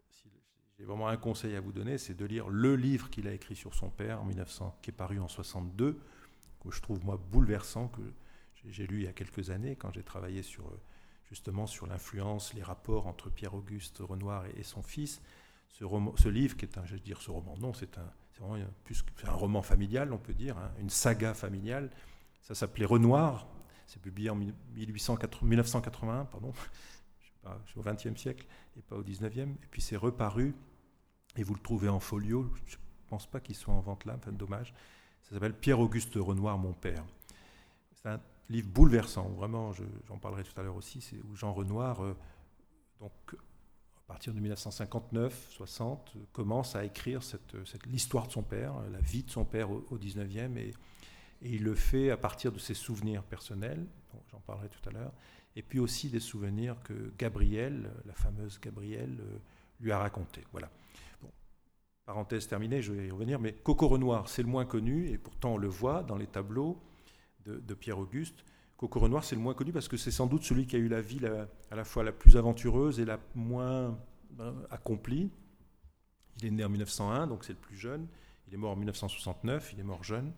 si 0.08 0.30
j'ai 0.78 0.84
vraiment 0.84 1.08
un 1.08 1.18
conseil 1.18 1.54
à 1.54 1.60
vous 1.60 1.72
donner, 1.72 1.98
c'est 1.98 2.14
de 2.14 2.24
lire 2.24 2.48
le 2.48 2.74
livre 2.74 3.10
qu'il 3.10 3.28
a 3.28 3.32
écrit 3.34 3.56
sur 3.56 3.74
son 3.74 3.90
père 3.90 4.22
en 4.22 4.24
1900, 4.24 4.78
qui 4.80 4.90
est 4.90 4.94
paru 4.94 5.20
en 5.20 5.28
62, 5.28 6.00
que 6.60 6.70
je 6.70 6.80
trouve 6.80 7.04
moi 7.04 7.20
bouleversant, 7.30 7.88
que 7.88 8.00
j'ai 8.64 8.86
lu 8.86 9.00
il 9.00 9.04
y 9.04 9.06
a 9.06 9.12
quelques 9.12 9.50
années 9.50 9.76
quand 9.76 9.92
j'ai 9.92 10.02
travaillé 10.02 10.42
sur 10.42 10.64
justement 11.28 11.66
sur 11.66 11.86
l'influence, 11.86 12.54
les 12.54 12.62
rapports 12.62 13.06
entre 13.06 13.28
Pierre-Auguste 13.28 13.98
Renoir 13.98 14.46
et, 14.56 14.62
son 14.62 14.82
fils. 14.82 15.20
Ce, 15.68 15.84
ce 16.16 16.28
livre, 16.28 16.56
qui 16.56 16.64
est 16.64 16.78
un, 16.78 16.86
je 16.86 16.94
veux 16.94 17.00
dire 17.00 17.20
ce 17.20 17.30
roman, 17.30 17.54
non, 17.58 17.74
c'est 17.74 17.98
un, 17.98 18.10
C'est 19.16 19.28
un 19.28 19.32
roman 19.32 19.62
familial, 19.62 20.12
on 20.12 20.18
peut 20.18 20.34
dire, 20.34 20.58
hein, 20.58 20.70
une 20.78 20.90
saga 20.90 21.34
familiale. 21.34 21.90
Ça 22.42 22.54
s'appelait 22.54 22.84
Renoir. 22.84 23.46
C'est 23.86 24.00
publié 24.00 24.30
en 24.30 24.36
1981, 24.36 26.24
pardon. 26.26 26.52
Je 27.64 27.70
suis 27.70 27.78
au 27.78 27.82
XXe 27.82 28.20
siècle 28.20 28.44
et 28.76 28.82
pas 28.82 28.96
au 28.96 29.02
XIXe. 29.02 29.38
Et 29.38 29.66
puis 29.70 29.80
c'est 29.80 29.96
reparu 29.96 30.54
et 31.36 31.42
vous 31.42 31.54
le 31.54 31.60
trouvez 31.60 31.88
en 31.88 32.00
folio. 32.00 32.50
Je 32.66 32.76
ne 32.76 32.80
pense 33.08 33.26
pas 33.26 33.40
qu'il 33.40 33.54
soit 33.54 33.72
en 33.72 33.80
vente 33.80 34.04
là, 34.04 34.14
enfin 34.16 34.32
dommage. 34.32 34.74
Ça 35.22 35.34
s'appelle 35.34 35.54
Pierre-Auguste 35.54 36.14
Renoir, 36.16 36.58
mon 36.58 36.72
père. 36.72 37.04
C'est 37.94 38.08
un 38.08 38.20
livre 38.48 38.68
bouleversant, 38.68 39.28
vraiment, 39.30 39.72
j'en 40.08 40.18
parlerai 40.18 40.44
tout 40.44 40.58
à 40.60 40.62
l'heure 40.62 40.76
aussi, 40.76 41.00
c'est 41.00 41.18
où 41.18 41.34
Jean 41.34 41.52
Renoir, 41.52 42.04
euh, 42.04 42.16
donc, 43.00 43.12
à 44.08 44.12
partir 44.12 44.32
de 44.32 44.40
1959-60, 44.40 45.98
commence 46.32 46.76
à 46.76 46.84
écrire 46.84 47.22
cette, 47.22 47.54
l'histoire 47.86 48.28
de 48.28 48.32
son 48.32 48.42
père, 48.42 48.74
la 48.92 49.00
vie 49.00 49.24
de 49.24 49.30
son 49.30 49.44
père 49.44 49.70
au, 49.70 49.84
au 49.90 49.98
19e, 49.98 50.56
et, 50.58 50.72
il 51.42 51.64
le 51.64 51.74
fait 51.74 52.10
à 52.10 52.16
partir 52.16 52.50
de 52.50 52.58
ses 52.58 52.72
souvenirs 52.72 53.22
personnels, 53.22 53.86
j'en 54.30 54.40
parlerai 54.40 54.68
tout 54.68 54.88
à 54.88 54.92
l'heure, 54.92 55.12
et 55.54 55.62
puis 55.62 55.78
aussi 55.78 56.08
des 56.08 56.20
souvenirs 56.20 56.76
que 56.84 57.12
Gabrielle, 57.18 57.90
la 58.04 58.14
fameuse 58.14 58.60
Gabrielle, 58.60 59.18
euh, 59.20 59.38
lui 59.80 59.90
a 59.90 59.98
racontés. 59.98 60.44
Voilà. 60.52 60.70
parenthèse 62.04 62.46
terminée, 62.46 62.82
je 62.82 62.92
vais 62.92 63.08
y 63.08 63.10
revenir, 63.10 63.40
mais 63.40 63.52
Coco 63.52 63.88
Renoir, 63.88 64.28
c'est 64.28 64.42
le 64.42 64.48
moins 64.48 64.64
connu, 64.66 65.08
et 65.08 65.18
pourtant 65.18 65.54
on 65.54 65.56
le 65.58 65.68
voit 65.68 66.02
dans 66.02 66.16
les 66.16 66.26
tableaux 66.26 66.78
de, 67.44 67.74
Pierre-Auguste. 67.74 68.44
Coco 68.76 69.00
Renoir, 69.00 69.24
c'est 69.24 69.36
le 69.36 69.40
moins 69.40 69.54
connu 69.54 69.72
parce 69.72 69.88
que 69.88 69.96
c'est 69.96 70.10
sans 70.10 70.26
doute 70.26 70.42
celui 70.42 70.66
qui 70.66 70.76
a 70.76 70.78
eu 70.78 70.88
la 70.88 71.00
vie 71.00 71.20
à 71.70 71.76
la 71.76 71.84
fois 71.84 72.04
la 72.04 72.12
plus 72.12 72.36
aventureuse 72.36 73.00
et 73.00 73.04
la 73.04 73.18
moins 73.34 73.98
ben, 74.30 74.54
accomplie. 74.70 75.30
Il 76.38 76.46
est 76.46 76.50
né 76.50 76.64
en 76.64 76.68
1901, 76.68 77.26
donc 77.26 77.44
c'est 77.44 77.54
le 77.54 77.58
plus 77.58 77.76
jeune. 77.76 78.06
Il 78.48 78.54
est 78.54 78.58
mort 78.58 78.72
en 78.72 78.76
1969, 78.76 79.72
il 79.72 79.80
est 79.80 79.84
mort 79.84 80.04
jeune. 80.04 80.32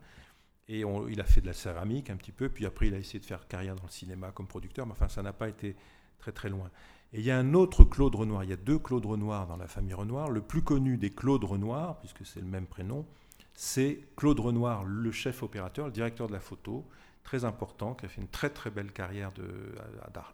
Et 0.69 0.83
il 1.09 1.21
a 1.21 1.25
fait 1.25 1.41
de 1.41 1.47
la 1.47 1.55
céramique 1.55 2.11
un 2.11 2.17
petit 2.17 2.31
peu, 2.31 2.51
puis 2.51 2.67
après 2.67 2.89
il 2.89 2.95
a 2.95 2.99
essayé 2.99 3.19
de 3.19 3.25
faire 3.25 3.49
carrière 3.49 3.75
dans 3.75 3.85
le 3.85 3.91
cinéma 3.91 4.33
comme 4.33 4.47
producteur, 4.47 4.87
mais 4.87 4.93
enfin 4.93 5.09
ça 5.09 5.23
n'a 5.23 5.33
pas 5.33 5.49
été 5.49 5.75
très 6.19 6.31
très 6.31 6.51
loin. 6.51 6.71
Et 7.15 7.21
il 7.21 7.25
y 7.25 7.31
a 7.31 7.39
un 7.39 7.55
autre 7.55 7.85
Claude 7.85 8.15
Renoir, 8.15 8.45
il 8.45 8.51
y 8.51 8.53
a 8.53 8.57
deux 8.57 8.79
Claude 8.79 9.07
Renoir 9.07 9.47
dans 9.47 9.57
la 9.57 9.67
famille 9.67 9.95
Renoir. 9.95 10.31
Le 10.31 10.43
plus 10.43 10.63
connu 10.63 10.99
des 10.99 11.09
Claude 11.09 11.43
Renoir, 11.43 11.99
puisque 12.01 12.27
c'est 12.27 12.41
le 12.41 12.47
même 12.47 12.67
prénom, 12.67 13.07
c'est 13.55 14.01
Claude 14.15 14.39
Renoir, 14.41 14.85
le 14.85 15.11
chef 15.11 15.43
opérateur, 15.43 15.87
le 15.87 15.93
directeur 15.93 16.27
de 16.27 16.35
la 16.35 16.41
photo, 16.41 16.87
très 17.29 17.45
important, 17.45 17.95
qui 17.95 18.07
a 18.07 18.09
fait 18.09 18.23
une 18.23 18.29
très 18.29 18.49
très 18.49 18.71
belle 18.71 18.91
carrière 18.91 19.33
de, 19.33 19.75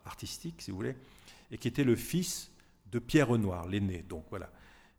artistique, 0.04 0.62
si 0.62 0.70
vous 0.70 0.76
voulez, 0.76 0.94
et 1.50 1.58
qui 1.58 1.66
était 1.66 1.82
le 1.82 1.96
fils 1.96 2.52
de 2.92 3.00
Pierre 3.00 3.26
Renoir, 3.26 3.66
l'aîné. 3.66 4.04
Donc 4.08 4.24
voilà. 4.30 4.48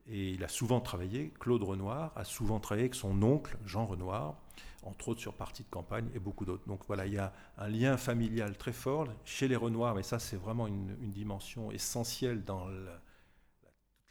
Et 0.06 0.32
il 0.32 0.44
a 0.44 0.50
souvent 0.50 0.82
travaillé, 0.82 1.32
Claude 1.40 1.64
Renoir 1.64 2.12
a 2.18 2.26
souvent 2.26 2.60
travaillé 2.60 2.84
avec 2.84 2.96
son 2.96 3.24
oncle 3.24 3.58
Jean 3.66 3.86
Renoir, 3.86 4.36
entre 4.84 5.08
autres 5.08 5.22
sur 5.22 5.36
Partie 5.36 5.64
de 5.64 5.70
campagne 5.70 6.10
et 6.14 6.20
beaucoup 6.20 6.44
d'autres. 6.44 6.68
Donc 6.68 6.82
voilà, 6.86 7.06
il 7.08 7.14
y 7.14 7.18
a 7.18 7.32
un 7.58 7.70
lien 7.70 7.96
familial 7.96 8.58
très 8.58 8.74
fort 8.74 9.08
chez 9.24 9.48
les 9.48 9.56
Renoirs, 9.56 9.96
mais 9.96 10.04
ça 10.04 10.20
c'est 10.20 10.36
vraiment 10.36 10.68
une, 10.68 10.98
dimension 11.00 11.72
essentielle 11.72 12.44
dans 12.44 12.68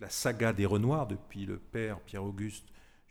la, 0.01 0.09
saga 0.09 0.55
des 0.55 0.65
Renoirs, 0.65 1.07
depuis 1.07 1.45
le 1.45 1.59
père 1.59 2.01
Pierre-Auguste 2.01 2.65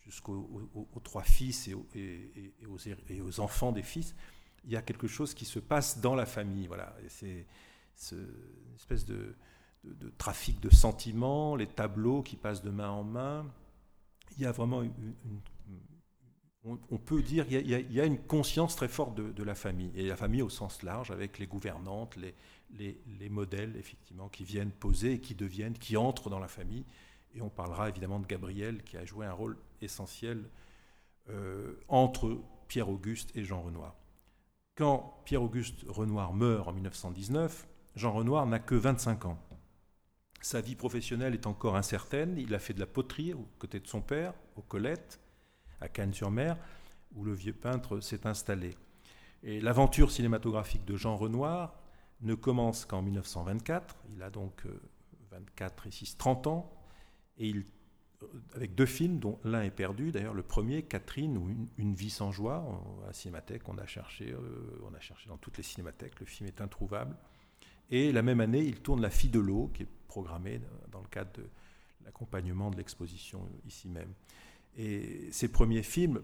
jusqu'aux 0.04 0.90
trois 1.04 1.24
fils 1.24 1.70
aux, 1.76 1.88
et, 1.96 3.22
aux, 3.22 3.40
enfants 3.40 3.72
des 3.72 3.84
fils, 3.84 4.16
il 4.66 4.72
y 4.72 4.78
a 4.78 4.82
quelque 4.82 5.08
chose 5.08 5.34
qui 5.34 5.46
se 5.46 5.60
passe 5.60 6.00
dans 6.00 6.16
la 6.16 6.26
famille. 6.26 6.68
Voilà. 6.68 6.96
C'est 7.08 7.46
une 8.12 8.76
espèce 8.76 9.06
de, 9.06 9.36
trafic 10.18 10.60
de 10.60 10.70
sentiments, 10.70 11.56
les 11.56 11.68
tableaux 11.68 12.22
qui 12.22 12.36
passent 12.36 12.64
de 12.64 12.72
main 12.72 12.90
en 12.90 13.04
main. 13.04 13.46
Il 14.38 14.44
y 14.44 14.46
a 14.46 14.52
vraiment 14.52 14.82
une, 14.82 14.94
on, 16.66 16.98
peut 16.98 17.22
dire 17.22 17.46
qu'il 17.48 17.70
y, 17.70 18.00
a 18.00 18.06
une 18.06 18.20
conscience 18.20 18.76
très 18.76 18.88
forte 18.88 19.16
de, 19.16 19.44
la 19.44 19.54
famille, 19.54 19.92
et 19.96 20.08
la 20.08 20.16
famille 20.16 20.42
au 20.42 20.50
sens 20.50 20.82
large, 20.82 21.12
avec 21.12 21.38
les 21.38 21.46
gouvernantes, 21.46 22.16
les, 22.16 22.34
les, 23.20 23.30
modèles, 23.30 23.76
effectivement, 23.76 24.30
qui 24.30 24.46
viennent 24.46 24.72
poser 24.72 25.20
qui 25.20 25.36
deviennent, 25.36 25.78
qui 25.78 25.98
entrent 25.98 26.30
dans 26.30 26.40
la 26.40 26.48
famille. 26.48 26.86
Et 27.36 27.42
on 27.42 27.50
parlera 27.50 27.90
évidemment 27.90 28.20
de 28.20 28.28
Gabriel, 28.28 28.82
qui 28.84 28.96
a 28.98 29.06
joué 29.06 29.26
un 29.26 29.34
rôle 29.34 29.58
essentiel 29.82 30.50
euh, 31.30 31.76
entre 31.90 32.40
Pierre-Auguste 32.68 33.36
et 33.36 33.44
Jean 33.44 33.62
Renoir. 33.62 33.96
Quand 34.76 35.22
Pierre-Auguste 35.26 35.86
Renoir 35.88 36.34
meurt 36.34 36.68
en 36.68 36.74
1919, 36.74 37.68
Jean 37.96 38.12
Renoir 38.12 38.48
n'a 38.48 38.58
que 38.58 38.74
25 38.74 39.26
ans. 39.26 39.38
Sa 40.42 40.62
vie 40.62 40.76
professionnelle 40.76 41.36
est 41.36 41.46
encore 41.46 41.76
incertaine. 41.76 42.38
Il 42.40 42.56
a 42.56 42.60
fait 42.60 42.74
de 42.74 42.80
la 42.80 42.88
poterie 42.88 43.34
aux 43.34 43.48
côtés 43.60 43.80
de 43.80 43.88
son 43.88 44.02
père, 44.02 44.34
aux 44.56 44.64
Colettes, 44.64 45.20
à 45.80 45.88
Cannes-sur-Mer, 45.88 46.58
où 47.16 47.24
le 47.24 47.34
vieux 47.34 47.54
peintre 47.54 48.00
s'est 48.00 48.26
installé. 48.26 48.76
Et 49.44 49.62
l'aventure 49.62 50.10
cinématographique 50.10 50.86
de 50.86 50.96
Jean 50.96 51.18
Renoir 51.18 51.76
ne 52.22 52.34
commence 52.34 52.86
qu'en 52.86 53.04
1924. 53.04 53.96
Il 54.16 54.24
a 54.24 54.32
donc 54.32 54.66
24 55.30 55.86
euh, 55.86 55.90
et 55.90 55.92
6, 55.92 56.18
30 56.18 56.48
ans. 56.48 56.74
Et 57.38 57.48
il 57.48 57.64
avec 58.56 58.76
deux 58.76 58.86
films, 58.86 59.20
dont 59.20 59.40
l'un 59.44 59.64
est 59.64 59.72
perdu. 59.72 60.12
D'ailleurs, 60.12 60.34
le 60.34 60.44
premier, 60.44 60.84
Catherine, 60.84 61.38
ou 61.38 61.50
une, 61.78 61.94
vie 61.94 62.10
sans 62.10 62.32
joie, 62.32 62.66
à 63.10 63.14
cinémathèque, 63.14 63.68
on 63.68 63.78
a 63.78 63.86
cherché, 63.86 64.32
euh, 64.32 64.82
on 64.90 64.94
a 64.94 65.00
cherché 65.00 65.30
dans 65.30 65.38
toutes 65.38 65.58
les 65.58 65.64
cinémathèques, 65.64 66.20
le 66.20 66.26
film 66.26 66.48
est 66.48 66.62
introuvable. 66.62 67.16
Et 67.90 68.12
la 68.12 68.22
même 68.22 68.40
année, 68.40 68.64
il 68.64 68.80
tourne 68.80 69.02
La 69.02 69.10
fille 69.10 69.30
de 69.30 69.40
l'eau, 69.40 69.70
qui 69.74 69.84
est 69.84 69.88
programmée 70.08 70.62
dans 70.92 71.02
le 71.02 71.08
cadre 71.08 71.32
de 71.34 71.44
l'accompagnement 72.06 72.70
de 72.72 72.78
l'exposition 72.78 73.48
ici 73.66 73.88
même. 73.88 74.14
Et 74.78 75.30
ces 75.32 75.48
premiers 75.48 75.84
films, 75.84 76.22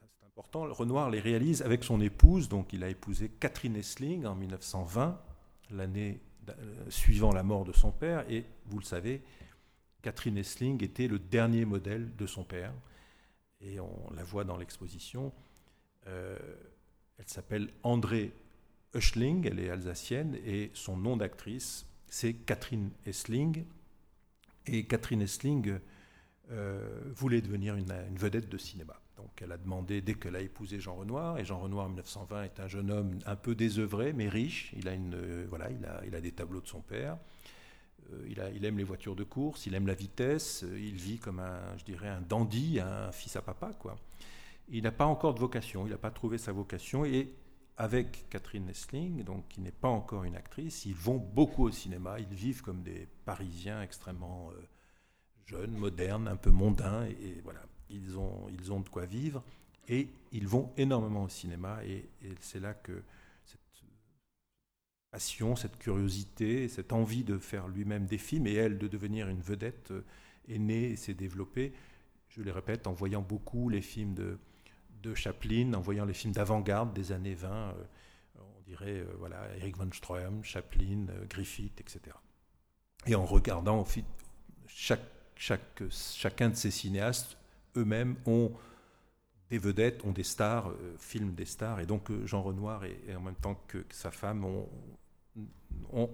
c'est 0.00 0.26
important, 0.26 0.62
Renoir 0.72 1.10
les 1.10 1.20
réalise 1.20 1.62
avec 1.62 1.84
son 1.84 2.00
épouse, 2.00 2.48
donc 2.48 2.72
il 2.72 2.82
a 2.84 2.88
épousé 2.88 3.28
Catherine 3.28 3.76
Essling 3.76 4.26
en 4.26 4.34
1920, 4.34 5.20
l'année 5.70 6.20
euh, 6.48 6.84
suivant 6.88 7.32
la 7.32 7.42
mort 7.42 7.64
de 7.64 7.72
son 7.72 7.90
père, 7.90 8.24
et 8.30 8.44
vous 8.66 8.78
le 8.78 8.84
savez, 8.84 9.22
Catherine 10.02 10.38
Essling 10.38 10.82
était 10.82 11.08
le 11.08 11.18
dernier 11.18 11.64
modèle 11.64 12.14
de 12.16 12.26
son 12.26 12.44
père. 12.44 12.72
Et 13.60 13.80
on 13.80 14.10
la 14.14 14.22
voit 14.22 14.44
dans 14.44 14.56
l'exposition. 14.56 15.32
Euh, 16.06 16.38
elle 17.18 17.28
s'appelle 17.28 17.70
André 17.82 18.32
Oeschling, 18.94 19.46
elle 19.46 19.60
est 19.60 19.70
alsacienne, 19.70 20.36
et 20.46 20.70
son 20.74 20.96
nom 20.96 21.16
d'actrice, 21.16 21.86
c'est 22.06 22.34
Catherine 22.34 22.90
Essling. 23.04 23.64
Et 24.66 24.84
Catherine 24.84 25.22
Essling 25.22 25.78
euh, 26.50 27.00
voulait 27.14 27.42
devenir 27.42 27.74
une, 27.74 27.92
vedette 28.16 28.48
de 28.48 28.58
cinéma. 28.58 29.00
Donc 29.16 29.30
elle 29.42 29.52
a 29.52 29.58
demandé, 29.58 30.00
dès 30.00 30.14
qu'elle 30.14 30.36
a 30.36 30.40
épousé 30.40 30.78
Jean 30.78 30.94
Renoir, 30.94 31.38
et 31.38 31.44
Jean 31.44 31.58
Renoir 31.58 31.86
en 31.86 31.88
1920 31.88 32.44
est 32.44 32.60
un 32.60 32.68
jeune 32.68 32.90
homme 32.90 33.18
un 33.26 33.36
peu 33.36 33.54
désœuvré, 33.54 34.12
mais 34.12 34.28
riche, 34.28 34.72
il 34.76 34.88
a, 34.88 34.92
euh, 34.92 35.46
a, 35.52 36.06
il 36.06 36.14
a 36.14 36.20
des 36.20 36.32
tableaux 36.32 36.60
de 36.60 36.68
son 36.68 36.80
père, 36.80 37.18
euh, 38.12 38.52
il, 38.54 38.64
aime 38.64 38.78
les 38.78 38.84
voitures 38.84 39.16
de 39.16 39.24
course, 39.24 39.66
il 39.66 39.74
aime 39.74 39.86
la 39.86 39.94
vitesse, 39.94 40.64
euh, 40.64 40.78
il 40.78 40.94
vit 40.94 41.18
comme 41.18 41.40
un, 41.40 41.76
je 41.76 41.84
dirais, 41.84 42.08
un 42.08 42.20
dandy, 42.20 42.80
un 42.80 43.12
fils 43.12 43.36
à 43.36 43.42
papa, 43.42 43.72
quoi. 43.78 43.96
Il 44.70 44.82
n'a 44.82 44.92
pas 44.92 45.06
encore 45.06 45.34
de 45.34 45.40
vocation, 45.40 45.86
il 45.86 45.90
n'a 45.90 45.98
pas 45.98 46.10
trouvé 46.10 46.38
sa 46.38 46.52
vocation, 46.52 47.04
et 47.04 47.32
avec 47.76 48.28
Catherine 48.28 48.66
Nestling, 48.66 49.24
donc 49.24 49.48
qui 49.48 49.60
n'est 49.60 49.70
pas 49.70 49.88
encore 49.88 50.24
une 50.24 50.36
actrice, 50.36 50.84
ils 50.84 50.94
vont 50.94 51.16
beaucoup 51.16 51.64
au 51.64 51.70
cinéma, 51.70 52.18
ils 52.18 52.34
vivent 52.34 52.62
comme 52.62 52.82
des 52.82 53.08
Parisiens 53.24 53.82
extrêmement 53.82 54.50
euh, 54.50 54.60
jeunes, 55.46 55.76
modernes, 55.76 56.28
un 56.28 56.36
peu 56.36 56.50
mondains, 56.50 57.06
et, 57.06 57.40
voilà, 57.44 57.62
ils 57.90 58.18
ont, 58.18 58.46
ils 58.50 58.72
ont 58.72 58.80
de 58.80 58.88
quoi 58.88 59.06
vivre, 59.06 59.42
et 59.88 60.08
ils 60.32 60.46
vont 60.46 60.70
énormément 60.76 61.24
au 61.24 61.28
cinéma, 61.28 61.78
et 61.84 62.04
c'est 62.40 62.60
là 62.60 62.74
que 62.74 63.02
passion, 65.10 65.56
cette 65.56 65.78
curiosité, 65.78 66.68
cette 66.68 66.92
envie 66.92 67.24
de 67.24 67.38
faire 67.38 67.68
lui-même 67.68 68.06
des 68.06 68.18
films 68.18 68.46
et 68.46 68.54
elle 68.54 68.78
de 68.78 68.88
devenir 68.88 69.28
une 69.28 69.40
vedette 69.40 69.90
euh, 69.90 70.04
est 70.48 70.58
née 70.58 70.90
et 70.90 70.96
s'est 70.96 71.14
développée, 71.14 71.72
je 72.28 72.42
le 72.42 72.52
répète, 72.52 72.86
en 72.86 72.92
voyant 72.92 73.22
beaucoup 73.22 73.68
les 73.68 73.80
films 73.80 74.14
de, 74.14 74.38
Chaplin, 75.14 75.72
en 75.72 75.80
voyant 75.80 76.04
les 76.04 76.12
films 76.12 76.34
d'avant-garde 76.34 76.92
des 76.92 77.12
années 77.12 77.34
20, 77.34 77.48
euh, 77.48 77.72
on 78.36 78.60
dirait 78.66 79.00
euh, 79.00 79.06
voilà, 79.18 79.48
Eric 79.56 79.78
von 79.78 79.90
Stroheim, 79.90 80.42
Chaplin, 80.42 81.06
Griffith, 81.30 81.80
etc. 81.80 82.14
Et 83.06 83.14
en 83.14 83.24
regardant 83.24 83.86
chaque, 84.66 85.00
chacun 85.34 86.50
de 86.50 86.54
ces 86.56 86.70
cinéastes, 86.70 87.38
eux-mêmes 87.74 88.16
ont 88.26 88.52
des 89.50 89.58
vedettes, 89.58 90.04
ont 90.04 90.12
des 90.12 90.24
stars, 90.24 90.72
filment 90.98 91.34
des 91.34 91.44
stars, 91.44 91.80
et 91.80 91.86
donc 91.86 92.10
Jean 92.26 92.42
Renoir 92.42 92.84
et, 92.84 93.16
en 93.16 93.20
même 93.20 93.34
temps 93.34 93.60
que, 93.66 93.84
sa 93.90 94.10
femme 94.10 94.44
ont, 94.44 94.68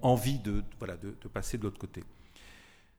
envie 0.03 0.39
de, 0.39 0.63
voilà, 0.79 0.97
de, 0.97 1.11
passer 1.29 1.59
de 1.59 1.65
l'autre 1.65 1.79
côté. 1.79 2.05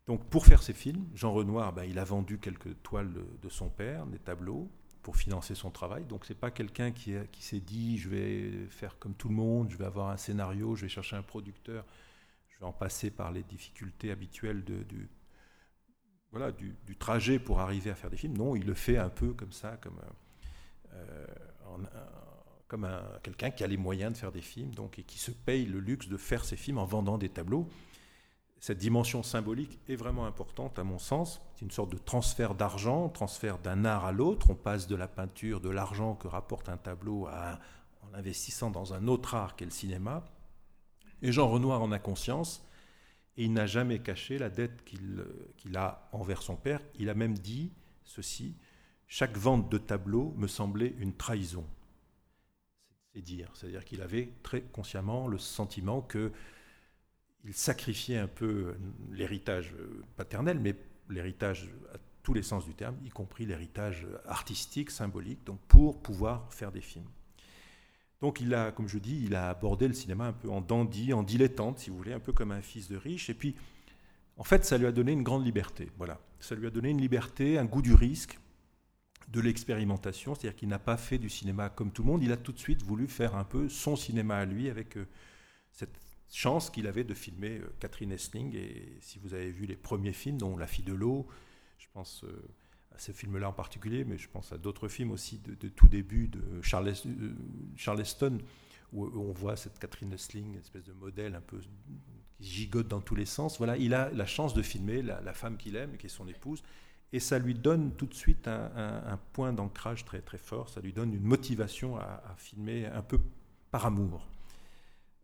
Donc 0.08 0.24
pour 0.26 0.46
faire 0.46 0.62
ces 0.62 0.74
films, 0.74 1.06
Jean 1.16 1.34
Renoir, 1.34 1.74
ben, 1.74 1.84
il 1.86 2.00
a 2.00 2.04
vendu 2.04 2.38
quelques 2.38 2.82
toiles 2.84 3.14
de, 3.42 3.50
son 3.50 3.70
père, 3.70 4.06
des 4.08 4.20
tableaux, 4.20 4.70
pour 5.02 5.16
financer 5.16 5.56
son 5.56 5.72
travail. 5.72 6.04
Donc 6.06 6.26
c'est 6.26 6.40
pas 6.40 6.52
quelqu'un 6.52 6.92
qui, 6.92 7.14
qui 7.32 7.44
s'est 7.44 7.60
dit 7.60 7.98
je 7.98 8.10
vais 8.10 8.68
faire 8.70 8.98
comme 9.00 9.14
tout 9.14 9.30
le 9.30 9.36
monde, 9.36 9.70
je 9.70 9.78
vais 9.78 9.86
avoir 9.86 10.10
un 10.10 10.18
scénario, 10.18 10.76
je 10.76 10.84
vais 10.84 10.90
chercher 10.90 11.16
un 11.16 11.22
producteur, 11.22 11.86
je 12.50 12.60
vais 12.60 12.66
en 12.66 12.74
passer 12.74 13.12
par 13.12 13.32
les 13.32 13.44
difficultés 13.44 14.12
habituelles 14.12 14.64
de, 14.64 14.84
du, 14.84 15.10
voilà, 16.32 16.52
du, 16.52 16.76
trajet 16.98 17.40
pour 17.40 17.60
arriver 17.60 17.90
à 17.92 17.96
faire 17.96 18.10
des 18.10 18.18
films. 18.18 18.38
Non, 18.38 18.56
il 18.56 18.66
le 18.66 18.74
fait 18.74 18.98
un 18.98 19.10
peu 19.10 19.34
comme 19.34 19.52
ça, 19.52 19.78
comme, 19.78 20.00
euh, 20.96 21.26
comme 22.68 22.90
quelqu'un 23.22 23.52
qui 23.52 23.64
a 23.64 23.68
les 23.68 23.78
moyens 23.78 24.14
de 24.14 24.18
faire 24.18 24.32
des 24.32 24.42
films 24.42 24.74
donc, 24.74 24.98
et 24.98 25.04
qui 25.04 25.20
se 25.20 25.32
paye 25.32 25.66
le 25.66 25.80
luxe 25.80 26.08
de 26.08 26.18
faire 26.18 26.44
ses 26.44 26.58
films 26.58 26.80
en 26.80 26.86
vendant 26.86 27.18
des 27.18 27.30
tableaux. 27.30 27.70
Cette 28.60 28.80
dimension 28.80 29.22
symbolique 29.22 29.80
est 29.88 29.96
vraiment 29.96 30.26
importante 30.26 30.80
à 30.80 30.84
mon 30.84 30.98
sens. 30.98 31.40
C'est 31.54 31.66
une 31.66 31.72
sorte 31.72 31.92
de 31.92 32.00
transfert 32.00 32.56
d'argent, 32.56 33.10
transfert 33.10 33.60
d'un 33.60 33.86
art 33.86 34.06
à 34.06 34.12
l'autre. 34.12 34.50
On 34.50 34.56
passe 34.56 34.88
de 34.88 34.96
la 34.96 35.08
peinture, 35.08 35.62
de 35.62 35.70
l'argent 35.70 36.16
que 36.16 36.28
rapporte 36.28 36.70
un 36.70 36.78
tableau 36.78 37.28
à, 37.28 37.60
en 38.02 38.14
investissant 38.16 38.72
dans 38.72 38.94
un 38.94 39.08
autre 39.08 39.36
art 39.36 39.56
qu'est 39.56 39.66
le 39.66 39.72
cinéma. 39.72 40.26
Et 41.22 41.32
Jean 41.32 41.48
Renoir 41.48 41.82
en 41.82 41.92
a 41.92 42.00
conscience. 42.00 42.66
Et 43.38 43.44
il 43.44 43.54
n'a 43.54 43.68
jamais 43.68 44.00
caché 44.00 44.40
la 44.40 44.50
dette 44.50 44.84
qu'il 44.84 45.78
a 45.78 46.10
envers 46.14 46.42
son 46.42 46.56
père. 46.56 46.82
Il 46.98 47.10
a 47.10 47.14
même 47.14 47.38
dit 47.38 47.72
ceci 48.04 48.56
chaque 49.08 49.38
vente 49.38 49.72
de 49.72 49.78
tableau 49.78 50.34
me 50.38 50.48
semblait 50.48 50.96
une 51.00 51.14
trahison. 51.14 51.66
C'est 53.14 53.22
dire, 53.22 53.50
c'est-à-dire 53.54 53.86
qu'il 53.86 54.02
avait 54.02 54.34
très 54.44 54.62
consciemment 54.62 55.28
le 55.28 55.38
sentiment 55.38 56.02
que 56.02 56.32
il 57.46 57.54
sacrifiait 57.54 58.18
un 58.18 58.28
peu 58.28 58.76
l'héritage 59.12 59.74
paternel, 60.18 60.60
mais 60.60 60.76
l'héritage 61.10 61.70
à 61.94 61.98
tous 62.24 62.34
les 62.34 62.42
sens 62.42 62.66
du 62.66 62.74
terme, 62.74 62.98
y 63.06 63.10
compris 63.10 63.46
l'héritage 63.46 64.08
artistique, 64.26 64.90
symbolique, 64.90 65.44
donc 65.46 65.60
pour 65.68 66.02
pouvoir 66.02 66.52
faire 66.52 66.72
des 66.72 66.82
films. 66.82 67.08
Donc 68.20 68.42
il 68.42 68.54
a, 68.56 68.72
comme 68.72 68.88
je 68.88 68.98
dis, 68.98 69.24
il 69.26 69.36
a 69.36 69.50
abordé 69.50 69.88
le 69.88 69.94
cinéma 69.94 70.26
un 70.28 70.34
peu 70.34 70.50
en 70.50 70.62
dandy, 70.62 71.14
en 71.14 71.22
dilettante, 71.22 71.78
si 71.78 71.92
vous 71.92 71.98
voulez, 71.98 72.14
un 72.14 72.20
peu 72.20 72.34
comme 72.34 72.52
un 72.52 72.62
fils 72.62 72.90
de 72.90 72.98
riche. 72.98 73.30
Et 73.30 73.36
puis, 73.36 73.56
en 74.38 74.44
fait, 74.44 74.66
ça 74.66 74.80
lui 74.80 74.88
a 74.88 74.92
donné 74.92 75.12
une 75.12 75.24
grande 75.24 75.46
liberté. 75.46 75.92
Voilà, 75.98 76.20
ça 76.40 76.56
lui 76.56 76.66
a 76.66 76.72
donné 76.72 76.90
une 76.90 77.00
liberté, 77.00 77.60
un 77.60 77.66
goût 77.66 77.84
du 77.84 77.94
risque, 77.94 78.40
de 79.28 79.42
l'expérimentation, 79.42 80.36
c'est-à-dire 80.36 80.56
qu'il 80.56 80.70
n'a 80.70 80.80
pas 80.80 80.98
fait 80.98 81.18
du 81.18 81.30
cinéma 81.30 81.70
comme 81.70 81.92
tout 81.92 82.04
le 82.04 82.10
monde. 82.10 82.24
Il 82.24 82.32
a 82.32 82.38
tout 82.38 82.52
de 82.52 82.60
suite 82.60 82.84
voulu 82.84 83.08
faire 83.08 83.36
un 83.36 83.44
peu 83.44 83.70
son 83.70 83.96
cinéma 83.96 84.38
à 84.38 84.46
lui, 84.46 84.70
avec 84.70 84.98
euh, 84.98 85.08
cette 85.72 86.00
chance 86.32 86.70
qu'il 86.70 86.88
avait 86.88 87.04
de 87.04 87.14
filmer 87.14 87.60
euh, 87.60 87.74
Catherine 87.80 88.12
Essling. 88.12 88.56
Et 88.56 88.98
si 89.02 89.20
vous 89.20 89.34
avez 89.34 89.52
vu 89.52 89.66
les 89.66 89.76
premiers 89.76 90.14
films, 90.14 90.38
dont 90.38 90.58
La 90.58 90.68
fille 90.68 90.86
de 90.86 90.94
l'eau, 90.94 91.28
je 91.78 91.88
pense 91.94 92.24
euh, 92.24 92.48
à 92.92 93.00
ce 93.00 93.12
film-là 93.12 93.50
en 93.50 93.54
particulier, 93.54 94.06
mais 94.06 94.18
je 94.18 94.30
pense 94.30 94.52
à 94.52 94.58
d'autres 94.58 94.88
films 94.88 95.12
aussi 95.12 95.40
de, 95.40 95.68
tout 95.70 95.88
début 95.88 96.28
de 96.28 96.62
Charleston, 96.62 98.38
où, 98.94 99.06
on 99.20 99.34
voit 99.34 99.56
cette 99.56 99.80
Catherine 99.80 100.14
Essling, 100.14 100.58
espèce 100.58 100.84
de 100.84 100.94
modèle 100.94 101.36
un 101.36 101.42
peu 101.42 101.60
qui 102.38 102.46
gigote 102.46 102.88
dans 102.88 103.02
tous 103.02 103.16
les 103.16 103.26
sens. 103.26 103.58
Voilà, 103.58 103.78
il 103.78 103.94
a 103.94 104.10
la 104.12 104.26
chance 104.26 104.54
de 104.54 104.62
filmer 104.62 105.02
la, 105.02 105.34
femme 105.34 105.58
qu'il 105.58 105.76
aime, 105.76 105.98
qui 105.98 106.06
est 106.06 106.10
son 106.10 106.28
épouse, 106.28 106.64
et 107.16 107.22
ça 107.22 107.40
lui 107.40 107.54
donne 107.54 107.94
tout 107.94 108.08
de 108.08 108.14
suite 108.14 108.46
un, 108.50 109.18
point 109.32 109.54
d'ancrage 109.54 110.04
très 110.04 110.20
très 110.20 110.38
fort, 110.38 110.68
ça 110.68 110.82
lui 110.82 110.92
donne 110.92 111.14
une 111.14 111.24
motivation 111.24 111.96
à, 111.96 112.36
filmer 112.36 112.88
un 112.88 113.02
peu 113.02 113.22
par 113.72 113.86
amour. 113.86 114.28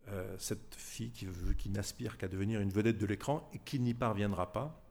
Euh, 0.08 0.34
cette 0.38 0.74
fille 0.74 1.10
qui, 1.10 1.68
n'aspire 1.68 2.16
qu'à 2.16 2.28
devenir 2.28 2.62
une 2.62 2.70
vedette 2.70 2.96
de 2.96 3.04
l'écran 3.04 3.46
et 3.52 3.58
qui 3.58 3.78
n'y 3.78 3.92
parviendra 3.92 4.54
pas. 4.54 4.82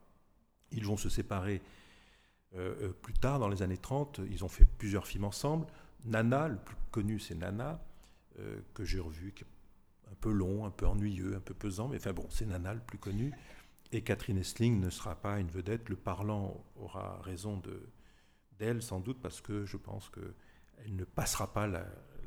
Ils 0.72 0.86
vont 0.86 0.96
se 0.96 1.10
séparer 1.10 1.64
euh, 2.56 2.76
euh, 2.84 2.94
plus 2.94 3.16
tard, 3.16 3.40
dans 3.40 3.50
les 3.50 3.64
années 3.64 3.80
30, 3.80 4.22
ils 4.30 4.46
ont 4.46 4.50
fait 4.50 4.66
plusieurs 4.78 5.08
films 5.08 5.26
ensemble. 5.26 5.66
Nana, 6.06 6.50
le 6.50 6.58
plus 6.58 6.76
connu, 6.92 7.20
c'est 7.20 7.36
Nana, 7.36 7.84
que 8.76 8.86
j'ai 8.86 9.00
revu, 9.00 9.32
qui 9.32 9.44
est 9.44 9.48
un 10.12 10.16
peu 10.22 10.32
long, 10.32 10.66
un 10.66 10.72
peu 10.72 10.86
ennuyeux, 10.86 11.36
un 11.36 11.40
peu 11.40 11.56
pesant, 11.56 11.88
mais 11.88 11.98
enfin 11.98 12.14
bon, 12.14 12.28
c'est 12.30 12.46
Nana 12.46 12.76
le 12.76 12.80
plus 12.80 13.00
connu. 13.00 13.34
Et 13.92 14.02
Catherine 14.02 14.38
Essling 14.38 14.80
ne 14.80 14.90
sera 14.90 15.16
pas 15.16 15.40
une 15.40 15.50
vedette. 15.50 15.90
Le 15.90 15.96
parlant 15.96 16.64
aura 16.76 17.20
raison 17.22 17.62
d'elle, 18.58 18.82
sans 18.82 19.00
doute, 19.00 19.22
parce 19.22 19.42
que 19.42 19.66
je 19.66 19.78
pense 19.78 20.10
qu'elle 20.10 20.96
ne 20.96 21.04
passera 21.04 21.52
pas 21.52 21.68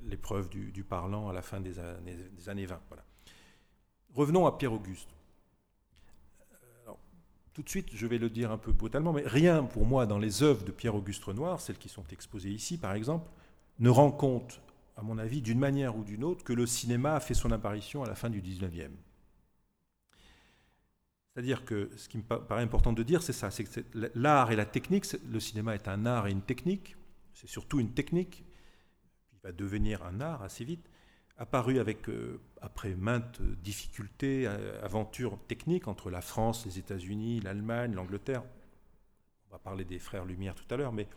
l'épreuve 0.04 0.49
du, 0.50 0.85
parlant 0.85 1.28
à 1.28 1.33
la 1.33 1.42
fin 1.42 1.61
des 1.61 1.78
années, 1.78 2.16
des 2.33 2.49
années 2.49 2.66
20. 2.66 2.80
Voilà. 2.88 3.04
Revenons 4.15 4.47
à 4.47 4.56
Pierre-Auguste 4.56 5.08
tout 7.54 7.62
de 7.62 7.69
suite, 7.69 7.86
je 7.95 8.06
vais 8.06 8.19
le 8.19 8.28
dire 8.28 8.50
un 8.50 8.58
peu 8.58 8.73
brutalement, 8.73 9.12
mais 9.12 9.23
rien 9.25 9.62
pour 9.62 9.86
moi 9.86 10.06
dans 10.06 10.19
les 10.19 10.43
œuvres 10.43 10.65
de 10.65 10.73
Pierre-Auguste 10.73 11.23
Renoir, 11.23 11.60
celles 11.60 11.78
qui 11.78 11.88
sont 11.88 12.04
exposées 12.10 12.50
ici 12.50 12.78
par 12.78 12.95
exemple, 12.95 13.30
ne 13.78 13.88
rend 13.88 14.10
compte, 14.10 14.60
à 14.97 15.02
mon 15.02 15.19
avis, 15.19 15.41
d'une 15.41 15.60
manière 15.60 15.97
ou 15.97 16.02
d'une 16.02 16.25
autre, 16.25 16.45
que 16.45 16.52
le 16.52 16.67
cinéma 16.67 17.15
a 17.15 17.21
fait 17.21 17.34
son 17.34 17.52
apparition 17.52 18.02
à 18.02 18.08
la 18.08 18.17
fin 18.17 18.28
du 18.28 18.43
19e. 18.43 18.91
C'est-à-dire 21.34 21.64
que 21.64 21.90
ce 21.97 22.08
qui 22.08 22.18
me 22.18 22.23
paraît 22.23 22.62
important 22.62 22.92
de 22.92 23.02
dire, 23.02 23.20
c'est 23.20 23.32
ça, 23.32 23.50
c'est 23.50 23.64
que 23.64 23.80
l'art 24.14 24.52
et 24.52 24.56
la 24.56 24.66
technique, 24.66 25.04
le 25.28 25.40
cinéma 25.40 25.75
est 25.75 25.88
un 25.88 26.06
art 26.06 26.28
et 26.28 26.30
une 26.30 26.42
technique, 26.42 26.97
c'est 27.32 27.49
surtout 27.49 27.80
une 27.80 27.92
technique, 27.92 28.44
qui 29.26 29.36
va 29.42 29.50
devenir 29.50 30.04
un 30.04 30.20
art 30.20 30.42
assez 30.42 30.64
vite, 30.64 30.88
apparu 31.36 31.80
avec, 31.80 32.08
euh, 32.08 32.40
après 32.60 32.94
maintes 32.94 33.42
difficultés, 33.42 34.47
euh, 34.47 34.80
aventures 34.84 35.36
techniques 35.49 35.88
entre 35.88 36.08
la 36.08 36.20
France, 36.20 36.66
les 36.66 36.78
États-Unis, 36.78 37.40
l'Allemagne, 37.40 37.94
l'Angleterre. 37.94 38.44
On 39.49 39.52
va 39.52 39.58
parler 39.58 39.84
des 39.84 39.99
frères 39.99 40.25
Lumière 40.25 40.54
tout 40.54 40.73
à 40.73 40.76
l'heure, 40.76 40.92
mais 40.92 41.08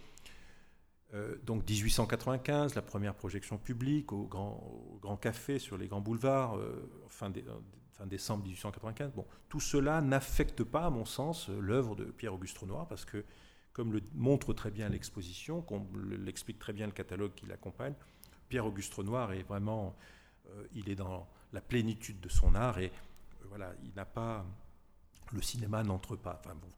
euh, 1.13 1.38
donc 1.43 1.69
1895, 1.69 2.73
la 2.73 2.82
première 2.82 3.13
projection 3.13 3.60
publique 3.60 4.12
au 4.12 4.23
Grand, 4.23 4.63
au 4.93 4.97
grand 4.99 5.17
Café 5.17 5.60
sur 5.60 5.77
les 5.77 5.88
grands 5.88 6.01
boulevards, 6.01 6.60
fin, 7.08 7.32
fin, 7.97 8.05
décembre 8.05 8.43
1895. 8.43 9.13
Bon, 9.13 9.25
tout 9.49 9.60
cela 9.60 10.01
n'affecte 10.01 10.63
pas, 10.63 10.86
à 10.86 10.89
mon 10.89 11.05
sens, 11.05 11.49
l'œuvre 11.49 11.95
de 11.95 12.05
Pierre-Auguste 12.05 12.57
Renoir, 12.57 12.88
parce 12.88 13.05
que, 13.05 13.23
comme 13.73 13.93
le 13.93 14.01
montre 14.13 14.53
très 14.53 14.71
bien 14.71 14.89
l'exposition, 14.89 15.62
comme 15.62 15.86
l'explique 16.10 16.60
très 16.60 16.73
bien 16.73 16.86
le 16.86 16.91
catalogue 16.91 17.33
qui 17.36 17.45
l'accompagne, 17.45 17.93
Pierre-Auguste 18.49 18.93
Renoir 18.93 19.33
est 19.33 19.43
vraiment, 19.43 19.95
euh, 20.49 20.67
il 20.73 20.89
est 20.89 20.95
dans 20.95 21.27
la 21.53 21.62
plénitude 21.62 22.19
de 22.19 22.29
son 22.29 22.55
art 22.55 22.79
et 22.79 22.88
euh, 22.88 23.45
voilà, 23.49 23.73
il 23.83 23.93
n'a 23.95 24.05
pas, 24.05 24.45
le 25.33 25.41
cinéma 25.41 25.83
n'entre 25.83 26.15
pas. 26.15 26.41
Enfin 26.43 26.55
bon, 26.55 26.71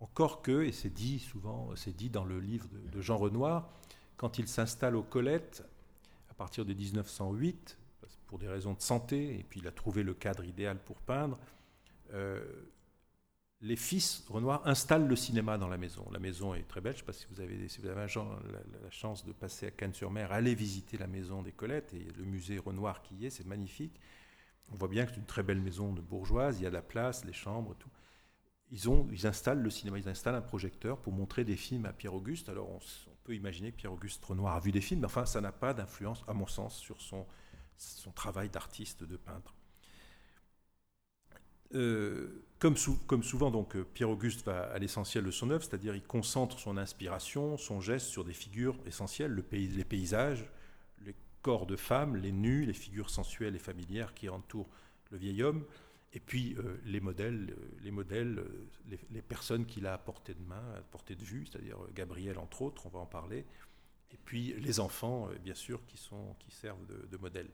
encore 0.00 0.42
que, 0.42 0.62
et 0.62 0.72
c'est 0.72 0.90
dit 0.90 1.18
souvent, 1.18 1.70
c'est 1.76 1.94
dit 1.94 2.10
dans 2.10 2.24
le 2.24 2.40
livre 2.40 2.68
de, 2.68 3.00
Jean 3.00 3.18
Renoir, 3.18 3.70
quand 4.16 4.38
il 4.38 4.48
s'installe 4.48 4.96
aux 4.96 5.02
Colettes 5.02 5.62
à 6.30 6.34
partir 6.34 6.64
de 6.64 6.72
1908, 6.72 7.78
pour 8.30 8.38
des 8.38 8.46
raisons 8.46 8.74
de 8.74 8.80
santé, 8.80 9.40
et 9.40 9.42
puis 9.42 9.58
il 9.58 9.66
a 9.66 9.72
trouvé 9.72 10.04
le 10.04 10.14
cadre 10.14 10.44
idéal 10.44 10.78
pour 10.78 11.00
peindre. 11.00 11.36
Euh, 12.14 12.40
les 13.60 13.74
fils 13.74 14.24
Renoir 14.28 14.64
installent 14.68 15.08
le 15.08 15.16
cinéma 15.16 15.58
dans 15.58 15.66
la 15.66 15.76
maison. 15.76 16.06
La 16.12 16.20
maison 16.20 16.54
est 16.54 16.62
très 16.62 16.80
belle. 16.80 16.92
Je 16.92 16.98
ne 16.98 17.00
sais 17.00 17.06
pas 17.06 17.12
si 17.12 17.26
vous 17.28 17.40
avez, 17.40 17.58
la, 17.82 18.90
chance 18.90 19.26
de 19.26 19.32
passer 19.32 19.66
à 19.66 19.72
Cannes-sur-Mer, 19.72 20.30
allez 20.30 20.54
visiter 20.54 20.96
la 20.96 21.08
maison 21.08 21.42
des 21.42 21.50
Colettes 21.50 21.92
et 21.92 22.06
le 22.16 22.22
musée 22.22 22.58
Renoir 22.58 23.02
qui 23.02 23.16
y 23.16 23.26
est, 23.26 23.30
c'est 23.30 23.46
magnifique. 23.48 23.98
On 24.70 24.76
voit 24.76 24.86
bien 24.86 25.06
que 25.06 25.10
c'est 25.10 25.18
une 25.18 25.26
très 25.26 25.42
belle 25.42 25.60
maison 25.60 25.92
de 25.92 26.00
bourgeoise. 26.00 26.60
Il 26.60 26.62
y 26.62 26.66
a 26.66 26.70
la 26.70 26.82
place, 26.82 27.24
les 27.24 27.32
chambres, 27.32 27.74
tout. 27.80 27.90
Ils, 28.70 29.26
installent 29.26 29.62
le 29.62 29.70
cinéma, 29.70 29.98
ils 29.98 30.08
installent 30.08 30.36
un 30.36 30.40
projecteur 30.40 30.98
pour 30.98 31.12
montrer 31.12 31.42
des 31.42 31.56
films 31.56 31.84
à 31.84 31.92
Pierre-Auguste. 31.92 32.48
Alors 32.48 32.70
on, 32.70 32.78
peut 33.24 33.34
imaginer 33.34 33.72
que 33.72 33.76
Pierre-Auguste 33.76 34.24
Renoir 34.24 34.54
a 34.54 34.60
vu 34.60 34.70
des 34.70 34.80
films, 34.80 35.00
mais 35.00 35.06
enfin 35.06 35.26
ça 35.26 35.40
n'a 35.40 35.50
pas 35.50 35.74
d'influence, 35.74 36.22
à 36.28 36.32
mon 36.32 36.46
sens, 36.46 36.78
sur 36.78 37.00
son, 37.00 37.26
son 37.80 38.12
travail 38.12 38.48
d'artiste, 38.48 39.04
de 39.04 39.16
peintre. 39.16 39.54
Euh, 41.74 42.44
comme, 42.58 42.76
souvent, 42.76 43.50
donc, 43.50 43.76
euh, 43.76 43.84
Pierre-Auguste 43.94 44.44
va 44.44 44.64
à 44.64 44.78
l'essentiel 44.78 45.24
de 45.24 45.30
son 45.30 45.50
œuvre, 45.50 45.62
c'est-à-dire 45.62 45.94
il 45.94 46.02
concentre 46.02 46.58
son 46.58 46.76
inspiration, 46.76 47.56
son 47.56 47.80
geste 47.80 48.08
sur 48.08 48.24
des 48.24 48.32
figures 48.32 48.76
essentielles, 48.86 49.42
les 49.52 49.84
paysages, 49.84 50.44
les 51.04 51.14
corps 51.42 51.66
de 51.66 51.76
femmes, 51.76 52.16
les 52.16 52.32
nus, 52.32 52.66
les 52.66 52.74
figures 52.74 53.08
sensuelles 53.08 53.54
et 53.54 53.60
familières 53.60 54.14
qui 54.14 54.28
entourent 54.28 54.68
le 55.10 55.18
vieil 55.18 55.42
homme, 55.42 55.64
et 56.12 56.20
puis 56.20 56.56
euh, 56.58 56.76
les 56.84 57.00
modèles, 57.00 57.54
les, 57.82 57.92
modèles 57.92 58.44
les, 58.88 59.22
personnes 59.22 59.64
qu'il 59.64 59.86
a 59.86 59.94
à 59.94 59.98
portée 59.98 60.34
de 60.34 60.42
main, 60.42 60.74
à 60.76 60.80
portée 60.80 61.14
de 61.14 61.24
vue, 61.24 61.46
c'est-à-dire 61.46 61.78
Gabriel 61.94 62.38
entre 62.38 62.62
autres, 62.62 62.84
on 62.86 62.90
va 62.90 62.98
en 62.98 63.06
parler, 63.06 63.46
et 64.12 64.16
puis 64.16 64.54
les 64.60 64.80
enfants, 64.80 65.28
bien 65.42 65.54
sûr, 65.54 65.84
qui, 65.86 65.96
sont, 65.96 66.34
qui 66.38 66.50
servent 66.50 66.86
de, 66.86 67.16
modèle, 67.16 67.48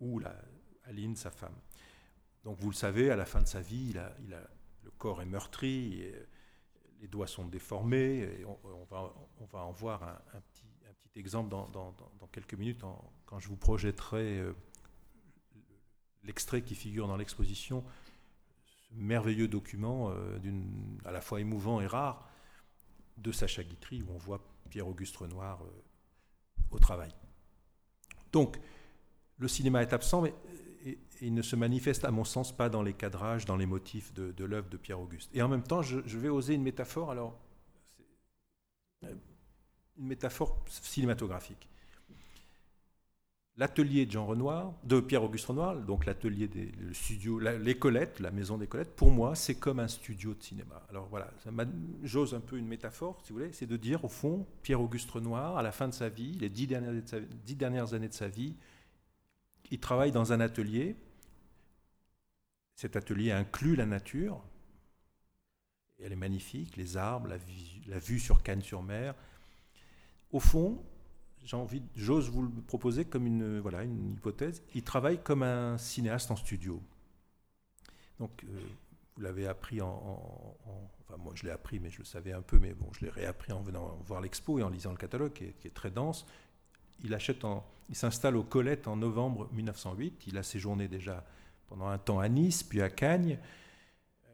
ou 0.00 0.18
la, 0.18 0.34
Aline, 0.84 1.16
sa 1.16 1.30
femme. 1.30 1.56
Donc 2.44 2.58
vous 2.58 2.70
le 2.70 2.74
savez, 2.74 3.10
à 3.10 3.16
la 3.16 3.26
fin 3.26 3.42
de 3.42 3.46
sa 3.46 3.60
vie, 3.60 3.92
le 3.92 4.90
corps 4.92 5.20
est 5.20 5.26
meurtri, 5.26 6.02
les 7.00 7.08
doigts 7.08 7.26
sont 7.26 7.46
déformés. 7.46 8.44
On, 8.64 8.84
va, 8.84 9.12
on, 9.40 9.44
va, 9.46 9.60
en 9.60 9.72
voir 9.72 10.02
un, 10.02 10.40
petit, 10.40 10.64
un 10.88 10.92
petit, 10.92 11.18
exemple 11.18 11.50
dans, 11.50 11.68
dans, 11.68 11.94
quelques 12.32 12.54
minutes 12.54 12.82
quand 13.30 13.38
je 13.38 13.48
vous 13.48 13.56
projetterai 13.56 14.38
euh, 14.38 14.52
l'extrait 16.24 16.62
qui 16.62 16.74
figure 16.74 17.06
dans 17.06 17.16
l'exposition, 17.16 17.84
ce 18.64 18.94
merveilleux 18.94 19.48
document 19.48 20.10
euh, 20.10 20.38
à 21.04 21.12
la 21.12 21.20
fois 21.20 21.40
émouvant 21.40 21.80
et 21.80 21.86
rare 21.86 22.28
de 23.16 23.32
Sacha 23.32 23.62
Guitry, 23.62 24.02
où 24.02 24.10
on 24.10 24.18
voit 24.18 24.40
Pierre-Auguste 24.68 25.16
Renoir 25.16 25.62
euh, 25.62 25.70
au 26.70 26.78
travail. 26.78 27.10
Donc, 28.32 28.58
le 29.38 29.48
cinéma 29.48 29.82
est 29.82 29.92
absent, 29.92 30.22
mais 30.22 30.34
il 31.20 31.34
ne 31.34 31.42
se 31.42 31.56
manifeste, 31.56 32.04
à 32.04 32.10
mon 32.10 32.24
sens, 32.24 32.56
pas 32.56 32.68
dans 32.68 32.82
les 32.82 32.94
cadrages, 32.94 33.44
dans 33.44 33.56
les 33.56 33.66
motifs 33.66 34.12
de, 34.14 34.44
l'œuvre 34.44 34.68
de 34.68 34.76
Pierre-Auguste. 34.76 35.30
Et 35.34 35.42
en 35.42 35.48
même 35.48 35.62
temps, 35.62 35.82
je, 35.82 35.98
vais 35.98 36.28
oser 36.28 36.54
une 36.54 36.62
métaphore, 36.62 37.10
alors, 37.10 37.38
une 39.02 39.18
métaphore 39.98 40.64
cinématographique. 40.68 41.68
L'atelier 43.60 44.06
de 44.06 44.12
Jean 44.12 44.24
Renoir, 44.24 44.72
de 44.84 45.00
Pierre-Auguste 45.00 45.44
Renoir, 45.44 45.76
donc 45.76 46.06
l'atelier 46.06 46.48
des 46.48 46.72
le 46.80 46.94
studio, 46.94 47.38
les 47.38 47.78
Colettes, 47.78 48.18
la 48.18 48.30
maison 48.30 48.56
des 48.56 48.66
Colettes, 48.66 48.96
pour 48.96 49.10
moi, 49.10 49.34
c'est 49.34 49.56
comme 49.56 49.80
un 49.80 49.86
studio 49.86 50.32
de 50.32 50.42
cinéma. 50.42 50.82
Alors 50.88 51.08
voilà, 51.08 51.30
j'ose 52.02 52.32
un 52.32 52.40
peu 52.40 52.56
une 52.56 52.66
métaphore, 52.66 53.20
si 53.22 53.34
vous 53.34 53.38
voulez, 53.38 53.52
c'est 53.52 53.66
de 53.66 53.76
dire, 53.76 54.02
au 54.02 54.08
fond, 54.08 54.46
Pierre-Auguste 54.62 55.10
Renoir, 55.10 55.58
à 55.58 55.62
la 55.62 55.72
fin 55.72 55.88
de 55.88 55.92
sa 55.92 56.08
vie, 56.08 56.32
les 56.40 56.48
dix 56.48 56.66
dernières, 56.66 57.92
années 57.92 58.08
de 58.08 58.14
sa 58.14 58.28
vie, 58.28 58.56
il 59.70 59.78
travaille 59.78 60.10
dans 60.10 60.32
un 60.32 60.40
atelier. 60.40 60.96
Cet 62.76 62.96
atelier 62.96 63.30
inclut 63.30 63.76
la 63.76 63.84
nature. 63.84 64.42
Elle 66.02 66.12
est 66.12 66.16
magnifique, 66.16 66.78
les 66.78 66.96
arbres, 66.96 67.28
la, 67.28 67.36
la 67.88 67.98
vue 67.98 68.20
sur 68.20 68.42
Cannes-sur-Mer. 68.42 69.14
Au 70.32 70.40
fond, 70.40 70.82
j'ose 71.44 72.30
vous 72.30 72.42
le 72.42 72.62
proposer 72.62 73.04
comme 73.04 73.26
une, 73.26 73.60
voilà, 73.60 73.82
une 73.82 74.12
hypothèse. 74.12 74.62
Il 74.74 74.82
travaille 74.82 75.22
comme 75.22 75.42
un 75.42 75.78
cinéaste 75.78 76.30
en 76.30 76.36
studio. 76.36 76.82
Donc, 78.18 78.44
euh, 78.44 78.60
vous 79.16 79.22
l'avez 79.22 79.46
appris 79.46 79.80
en, 79.80 80.56
Enfin, 81.10 81.20
moi, 81.22 81.32
je 81.34 81.44
l'ai 81.44 81.50
appris, 81.50 81.80
mais 81.80 81.90
je 81.90 81.98
le 81.98 82.04
savais 82.04 82.32
un 82.32 82.42
peu, 82.42 82.58
mais 82.60 82.72
bon, 82.72 82.86
je 82.92 83.04
l'ai 83.04 83.10
réappris 83.10 83.52
en 83.52 83.60
venant 83.62 83.98
voir 84.06 84.20
l'expo 84.20 84.60
et 84.60 84.62
en 84.62 84.68
lisant 84.68 84.92
le 84.92 84.96
catalogue, 84.96 85.32
qui 85.32 85.44
est, 85.44 85.74
très 85.74 85.90
dense. 85.90 86.24
Il 87.02 87.14
achète 87.14 87.44
en, 87.44 87.66
il 87.88 87.96
s'installe 87.96 88.36
au 88.36 88.44
Colette 88.44 88.86
en 88.86 88.96
novembre 88.96 89.48
1908. 89.52 90.28
Il 90.28 90.38
a 90.38 90.44
séjourné 90.44 90.86
déjà 90.86 91.24
pendant 91.66 91.88
un 91.88 91.98
temps 91.98 92.20
à 92.20 92.28
Nice, 92.28 92.62
puis 92.62 92.80
à 92.80 92.90
Cagnes. 92.90 93.38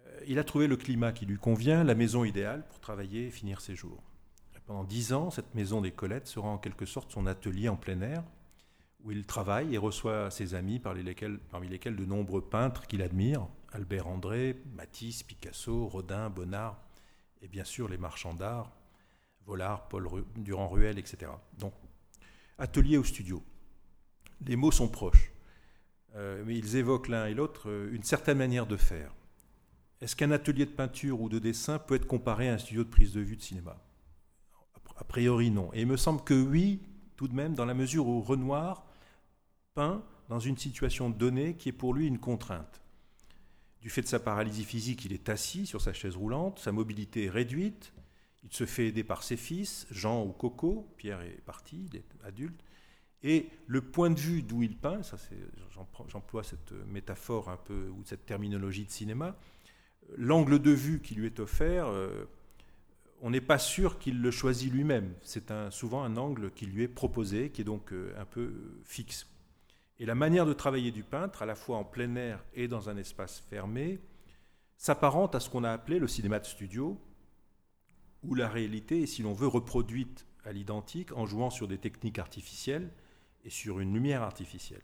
Euh, 0.07 0.21
il 0.27 0.38
a 0.38 0.45
trouvé 0.45 0.66
le 0.66 0.77
climat 0.77 1.12
qui 1.12 1.25
lui 1.25 1.38
convient, 1.38 1.83
la 1.83 1.95
maison 1.95 2.25
idéale 2.25 2.66
pour 2.69 2.81
travailler 2.81 3.29
et 3.29 3.31
finir 3.31 3.61
ses 3.62 3.75
jours. 3.75 4.03
Pendant 4.67 4.83
dix 4.83 5.13
ans, 5.13 5.31
cette 5.31 5.55
maison 5.55 5.81
des 5.81 5.93
Colettes 5.93 6.27
sera 6.27 6.49
en 6.49 6.59
quelque 6.59 6.87
sorte 6.87 7.13
son 7.13 7.27
atelier 7.27 7.69
en 7.69 7.77
plein 7.77 8.01
air, 8.01 8.25
où 9.05 9.13
il 9.13 9.25
travaille 9.25 9.73
et 9.73 9.79
reçoit 9.79 10.33
ses 10.33 10.55
amis, 10.55 10.81
parmi 10.81 11.05
lesquels, 11.05 11.39
de 11.97 12.05
nombreux 12.05 12.43
peintres 12.43 12.89
qu'il 12.89 13.03
admire, 13.03 13.47
Albert 13.73 14.09
André, 14.09 14.61
Matisse, 14.75 15.23
Picasso, 15.23 15.87
Rodin, 15.87 16.31
Bonnard, 16.31 16.81
et 17.43 17.49
bien 17.49 17.63
sûr 17.63 17.89
les 17.89 17.97
marchands 17.97 18.35
d'art, 18.35 18.73
Vollard, 19.47 19.87
Paul 19.87 20.09
Durand-Ruel, 20.35 20.99
etc. 20.99 21.31
Donc, 21.59 21.73
atelier 22.59 22.97
au 22.97 23.05
studio. 23.05 23.45
Les 24.45 24.57
mots 24.57 24.73
sont 24.73 24.89
proches, 24.89 25.33
euh, 26.17 26.43
mais 26.45 26.59
ils 26.59 26.75
évoquent 26.75 27.09
l'un 27.09 27.27
et 27.27 27.35
l'autre 27.35 27.71
euh, 27.71 27.95
une 27.95 28.03
certaine 28.03 28.39
manière 28.39 28.67
de 28.67 28.77
faire. 28.77 29.15
Est-ce 30.01 30.17
qu'un 30.17 30.33
atelier 30.33 30.67
de 30.67 30.71
peinture 30.73 31.21
ou 31.21 31.29
de 31.29 31.39
dessin 31.39 31.79
peut 31.79 31.95
être 31.95 32.07
comparé 32.07 32.49
à 32.49 32.55
un 32.55 32.59
studio 32.59 32.83
de 32.83 32.91
prise 32.91 33.13
de 33.13 33.21
vue 33.21 33.37
de 33.37 33.43
cinéma? 33.43 33.81
A 34.97 35.05
priori, 35.05 35.51
non. 35.51 35.71
Et 35.73 35.83
il 35.83 35.87
me 35.87 35.97
semble 35.97 36.23
que 36.23 36.35
oui, 36.35 36.81
tout 37.17 37.29
de 37.29 37.35
même, 37.35 37.55
dans 37.55 37.65
la 37.65 37.75
mesure 37.75 38.07
où 38.07 38.21
Renoir 38.21 38.87
peint 39.75 40.03
dans 40.29 40.41
une 40.41 40.57
situation 40.57 41.11
donnée 41.11 41.55
qui 41.55 41.69
est 41.69 41.73
pour 41.73 41.95
lui 41.95 42.07
une 42.07 42.19
contrainte. 42.19 42.81
Du 43.81 43.91
fait 43.91 44.03
de 44.03 44.07
sa 44.09 44.19
paralysie 44.19 44.65
physique, 44.65 45.05
il 45.05 45.13
est 45.13 45.29
assis 45.29 45.67
sur 45.67 45.81
sa 45.81 45.93
chaise 45.93 46.17
roulante, 46.17 46.59
sa 46.59 46.73
mobilité 46.73 47.27
est 47.27 47.31
réduite, 47.31 47.93
il 48.43 48.53
se 48.53 48.67
fait 48.67 48.89
aider 48.89 49.05
par 49.05 49.23
ses 49.23 49.37
fils, 49.37 49.87
Jean 49.91 50.25
ou 50.25 50.33
Coco, 50.33 50.89
Pierre 50.97 51.21
est 51.21 51.43
parti, 51.45 51.89
il 51.91 51.97
est 51.97 52.07
adulte, 52.25 52.61
et 53.23 53.49
le 53.67 53.81
point 53.81 54.11
de 54.11 54.19
vue 54.19 54.43
d'où 54.43 54.63
il 54.63 54.77
peint, 54.77 55.03
ça 55.03 55.17
j'emploie 56.09 56.43
cette 56.43 56.73
métaphore 56.87 57.49
un 57.49 57.57
peu, 57.57 57.89
ou 57.89 58.03
cette 58.05 58.27
terminologie 58.27 58.85
de 58.85 58.91
cinéma, 58.91 59.37
l'angle 60.17 60.61
de 60.61 60.71
vue 60.71 61.01
qui 61.01 61.15
lui 61.15 61.27
est 61.27 61.41
offert, 61.41 61.87
euh, 61.89 62.25
on 63.23 63.31
n'est 63.31 63.41
pas 63.41 63.59
sûr 63.59 63.99
qu'il 63.99 64.21
le 64.21 64.31
choisit 64.31 64.73
lui-même. 64.73 65.15
C'est 65.23 65.53
souvent 65.71 66.03
un 66.03 66.17
angle 66.17 66.51
qui 66.53 66.67
lui 66.67 66.83
est 66.83 66.89
proposé, 66.89 67.51
qui 67.51 67.63
est 67.63 67.65
donc 67.65 67.93
euh, 67.93 68.15
un 68.19 68.25
peu 68.25 68.41
euh, 68.41 68.81
fixe. 68.85 69.27
Et 69.99 70.07
la 70.07 70.15
manière 70.15 70.45
de 70.45 70.53
travailler 70.53 70.91
du 70.91 71.03
peintre, 71.03 71.43
à 71.43 71.47
la 71.47 71.55
fois 71.55 71.79
en 71.79 71.85
plein 71.85 72.15
air 72.17 72.45
et 72.55 72.69
dans 72.69 72.91
un 72.91 72.97
espace 72.97 73.43
fermé, 73.49 74.01
s'apparente 74.77 75.35
à 75.35 75.41
ce 75.41 75.49
qu'on 75.49 75.65
a 75.65 75.71
appelé 75.71 75.99
le 75.99 76.07
cinéma 76.07 76.39
de 76.39 76.45
studio, 76.45 77.01
où 78.23 78.35
la 78.35 78.49
réalité 78.49 79.03
est, 79.03 79.07
si 79.07 79.23
l'on 79.23 79.33
veut, 79.33 79.47
reproduite 79.47 80.27
à 80.45 80.53
l'identique 80.53 81.13
en 81.13 81.25
jouant 81.25 81.51
sur 81.51 81.67
des 81.67 81.79
techniques 81.79 82.19
artificielles 82.19 82.91
et 83.45 83.51
sur 83.51 83.81
une 83.81 83.95
lumière 83.95 84.23
artificielle. 84.23 84.83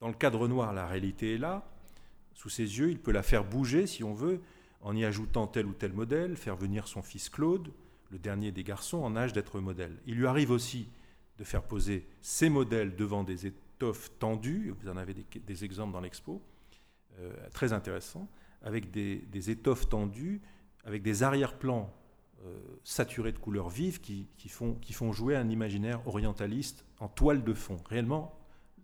Dans 0.00 0.08
le 0.08 0.14
cadre 0.14 0.48
noir, 0.48 0.74
la 0.74 0.86
réalité 0.86 1.34
est 1.34 1.38
là. 1.38 1.66
Sous 2.34 2.50
ses 2.50 2.78
yeux, 2.78 2.90
il 2.90 2.98
peut 2.98 3.12
la 3.12 3.22
faire 3.22 3.44
bouger, 3.44 3.86
si 3.86 4.04
on 4.04 4.12
veut, 4.12 4.42
en 4.84 4.94
y 4.94 5.04
ajoutant 5.04 5.46
tel 5.46 5.66
ou 5.66 5.72
tel 5.72 5.92
modèle, 5.92 6.36
faire 6.36 6.56
venir 6.56 6.86
son 6.86 7.02
fils 7.02 7.30
Claude, 7.30 7.72
le 8.10 8.18
dernier 8.18 8.52
des 8.52 8.62
garçons, 8.62 8.98
en 8.98 9.16
âge 9.16 9.32
d'être 9.32 9.58
modèle. 9.58 9.96
Il 10.06 10.14
lui 10.14 10.26
arrive 10.26 10.50
aussi 10.50 10.88
de 11.38 11.44
faire 11.44 11.62
poser 11.62 12.06
ses 12.20 12.50
modèles 12.50 12.94
devant 12.94 13.24
des 13.24 13.46
étoffes 13.46 14.10
tendues, 14.18 14.72
vous 14.78 14.88
en 14.88 14.96
avez 14.96 15.14
des, 15.14 15.64
exemples 15.64 15.92
dans 15.92 16.00
l'expo, 16.00 16.42
euh, 17.18 17.32
très 17.52 17.72
intéressants, 17.72 18.28
avec 18.62 18.90
des, 18.90 19.50
étoffes 19.50 19.88
tendues, 19.88 20.42
avec 20.84 21.02
des 21.02 21.22
arrière-plans 21.22 21.92
euh, 22.44 22.58
saturés 22.84 23.32
de 23.32 23.38
couleurs 23.38 23.70
vives 23.70 24.00
qui, 24.00 24.28
font, 24.48 25.12
jouer 25.12 25.34
un 25.34 25.48
imaginaire 25.48 26.06
orientaliste 26.06 26.84
en 27.00 27.08
toile 27.08 27.42
de 27.42 27.54
fond. 27.54 27.78
Réellement, 27.88 28.38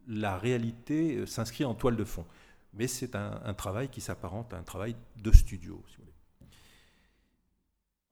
la 0.08 0.38
réalité 0.38 1.16
euh, 1.16 1.26
s'inscrit 1.26 1.66
en 1.66 1.74
toile 1.74 1.96
de 1.96 2.04
fond 2.04 2.24
mais 2.72 2.86
c'est 2.86 3.14
un, 3.14 3.54
travail 3.54 3.88
qui 3.88 4.00
s'apparente 4.00 4.54
à 4.54 4.58
un 4.58 4.62
travail 4.62 4.96
de 5.16 5.32
studio. 5.32 5.82
Si 5.88 5.96
vous 5.96 6.04
voulez. 6.04 6.14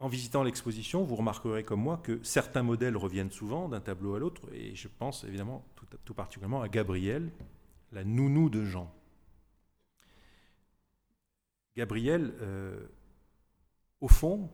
En 0.00 0.08
visitant 0.08 0.42
l'exposition, 0.42 1.02
vous 1.02 1.16
remarquerez 1.16 1.64
comme 1.64 1.80
moi 1.80 1.98
que 1.98 2.22
certains 2.22 2.62
modèles 2.62 2.96
reviennent 2.96 3.30
souvent 3.30 3.68
d'un 3.68 3.80
tableau 3.80 4.14
à 4.14 4.18
l'autre, 4.18 4.42
et 4.52 4.74
je 4.74 4.88
pense 4.88 5.24
évidemment 5.24 5.64
tout, 6.04 6.14
particulièrement 6.14 6.62
à 6.62 6.68
Gabriel, 6.68 7.30
la 7.92 8.04
nounou 8.04 8.50
de 8.50 8.64
Jean. 8.64 8.92
Gabriel, 11.76 12.34
euh, 12.40 12.86
au 14.00 14.08
fond, 14.08 14.50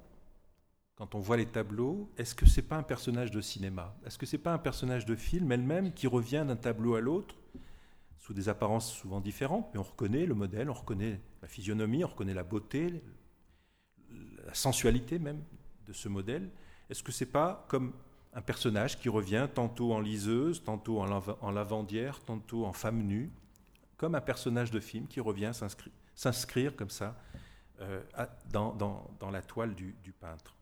quand 0.97 1.15
on 1.15 1.21
voit 1.21 1.37
les 1.37 1.47
tableaux, 1.47 2.11
est-ce 2.17 2.35
que 2.35 2.47
c'est 2.47 2.63
pas 2.63 2.77
un 2.77 2.83
personnage 2.83 3.31
de 3.31 3.41
cinéma? 3.41 3.97
Est-ce 4.07 4.17
que 4.17 4.27
c'est 4.27 4.39
pas 4.39 4.53
un 4.53 4.59
personnage 4.59 5.07
de 5.07 5.17
film 5.17 5.51
elle-même 5.51 5.93
qui 5.93 6.07
revient 6.07 6.45
d'un 6.47 6.57
tableau 6.57 6.95
à 6.95 7.01
l'autre 7.01 7.35
sous 8.25 8.33
des 8.33 8.49
apparences 8.49 8.91
souvent 8.91 9.21
différentes, 9.21 9.69
mais 9.75 9.79
on 9.79 9.83
reconnaît 9.83 10.25
le 10.25 10.33
modèle, 10.33 10.71
on 10.71 10.73
reconnaît 10.73 11.21
la 11.43 11.47
physionomie, 11.47 12.05
on 12.05 12.09
reconnaît 12.09 12.33
la 12.33 12.43
beauté, 12.43 13.03
la 14.47 14.55
sensualité 14.55 15.19
même 15.19 15.45
de 15.87 15.93
ce 15.93 16.09
modèle. 16.09 16.51
Est-ce 16.89 17.03
que 17.03 17.13
c'est 17.13 17.31
pas 17.31 17.67
comme 17.69 17.93
un 18.33 18.41
personnage 18.41 18.99
qui 18.99 19.11
revient 19.11 19.47
tantôt 19.55 19.93
en 19.93 20.01
liseuse, 20.01 20.65
tantôt 20.65 21.01
en 21.03 21.51
lavandière, 21.51 22.19
tantôt 22.21 22.65
en 22.65 22.73
femme 22.73 23.03
nue, 23.03 23.31
comme 23.99 24.15
un 24.15 24.23
personnage 24.23 24.71
de 24.71 24.81
film 24.81 25.07
qui 25.07 25.21
revient 25.21 25.53
s'inscrire 26.15 26.77
comme 26.77 26.89
ça 26.89 27.21
euh, 27.83 28.03
dans, 28.51 28.73
dans, 28.73 29.31
la 29.31 29.43
toile 29.43 29.75
du 29.75 30.15
peintre? 30.19 30.54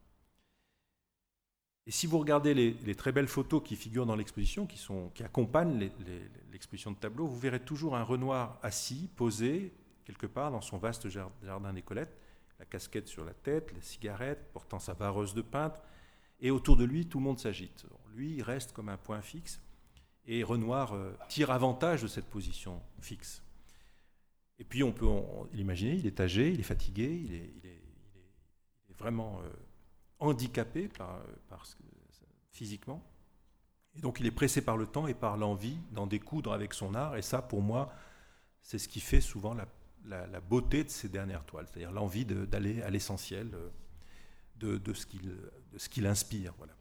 Et 1.87 1.91
si 1.91 2.07
vous 2.07 2.19
regardez 2.19 2.55
les, 2.55 2.95
très 2.95 3.11
belles 3.11 3.29
photos 3.29 3.61
qui 3.65 3.75
figurent 3.75 4.07
dans 4.07 4.15
l'exposition, 4.15 4.67
qui, 4.67 4.81
qui 5.15 5.25
accompagnent 5.25 5.91
l'exposition 6.53 6.93
de 6.93 6.97
tableaux, 6.97 7.27
vous 7.27 7.39
verrez 7.39 7.61
toujours 7.61 7.97
un 7.97 8.05
Renoir 8.05 8.59
assis, 8.63 9.09
posé, 9.17 9.73
quelque 10.05 10.27
part 10.27 10.53
dans 10.53 10.61
son 10.61 10.79
vaste 10.79 11.09
jardin 11.09 11.73
des 11.73 11.83
Colettes, 11.83 12.17
la 12.61 12.67
casquette 12.67 13.09
sur 13.09 13.25
la 13.25 13.35
tête, 13.35 13.73
les 13.75 13.81
cigarettes, 13.81 14.53
portant 14.53 14.79
sa 14.79 14.93
vareuse 14.93 15.35
de 15.35 15.43
peintre, 15.43 15.81
et 16.41 16.53
autour 16.53 16.77
de 16.77 16.85
lui, 16.85 17.07
tout 17.07 17.19
le 17.19 17.25
monde 17.25 17.41
s'agite. 17.41 17.85
Lui, 18.15 18.35
il 18.37 18.43
reste 18.43 18.73
comme 18.73 18.89
un 18.89 18.97
point 18.97 19.21
fixe, 19.21 19.61
et 20.25 20.45
Renoir 20.45 20.93
euh, 20.93 21.17
tire 21.29 21.51
avantage 21.51 22.03
de 22.03 22.07
cette 22.07 22.27
position 22.27 22.81
fixe. 23.01 23.43
Et 24.61 24.65
puis 24.65 24.85
on 24.85 24.93
peut 24.93 25.09
l'imaginer, 25.53 25.97
il 25.97 26.07
est 26.07 26.21
âgé, 26.21 26.53
il 26.53 26.61
est 26.61 26.65
fatigué, 26.65 27.11
il 27.25 27.35
est, 27.35 27.83
vraiment... 28.97 29.41
Euh, 29.41 29.49
handicapé 30.23 30.89
par, 30.89 31.23
physiquement. 32.51 33.03
Et 33.97 34.01
donc 34.01 34.21
il 34.21 34.27
est 34.27 34.31
pressé 34.31 34.63
par 34.63 34.77
le 34.77 34.87
temps 34.87 35.07
et 35.07 35.15
par 35.15 35.37
l'envie 35.37 35.79
d'en 35.91 36.07
découdre 36.07 36.53
avec 36.53 36.75
son 36.75 36.95
art. 36.95 37.17
Et 37.17 37.23
ça, 37.23 37.43
pour 37.43 37.61
moi, 37.61 37.93
c'est 38.63 38.79
ce 38.79 38.89
qui 38.89 39.01
fait 39.01 39.21
souvent 39.21 39.55
la, 39.55 40.41
beauté 40.41 40.85
de 40.85 40.91
ces 40.91 41.09
dernières 41.09 41.45
toiles, 41.45 41.67
c'est-à-dire 41.67 41.93
l'envie 41.93 42.25
d'aller 42.25 42.83
à 42.83 42.91
l'essentiel 42.91 43.51
de, 44.57 44.79
de, 44.79 44.93
ce 44.95 45.89
qu'il 45.89 46.07
inspire. 46.07 46.55
Voilà. 46.59 46.75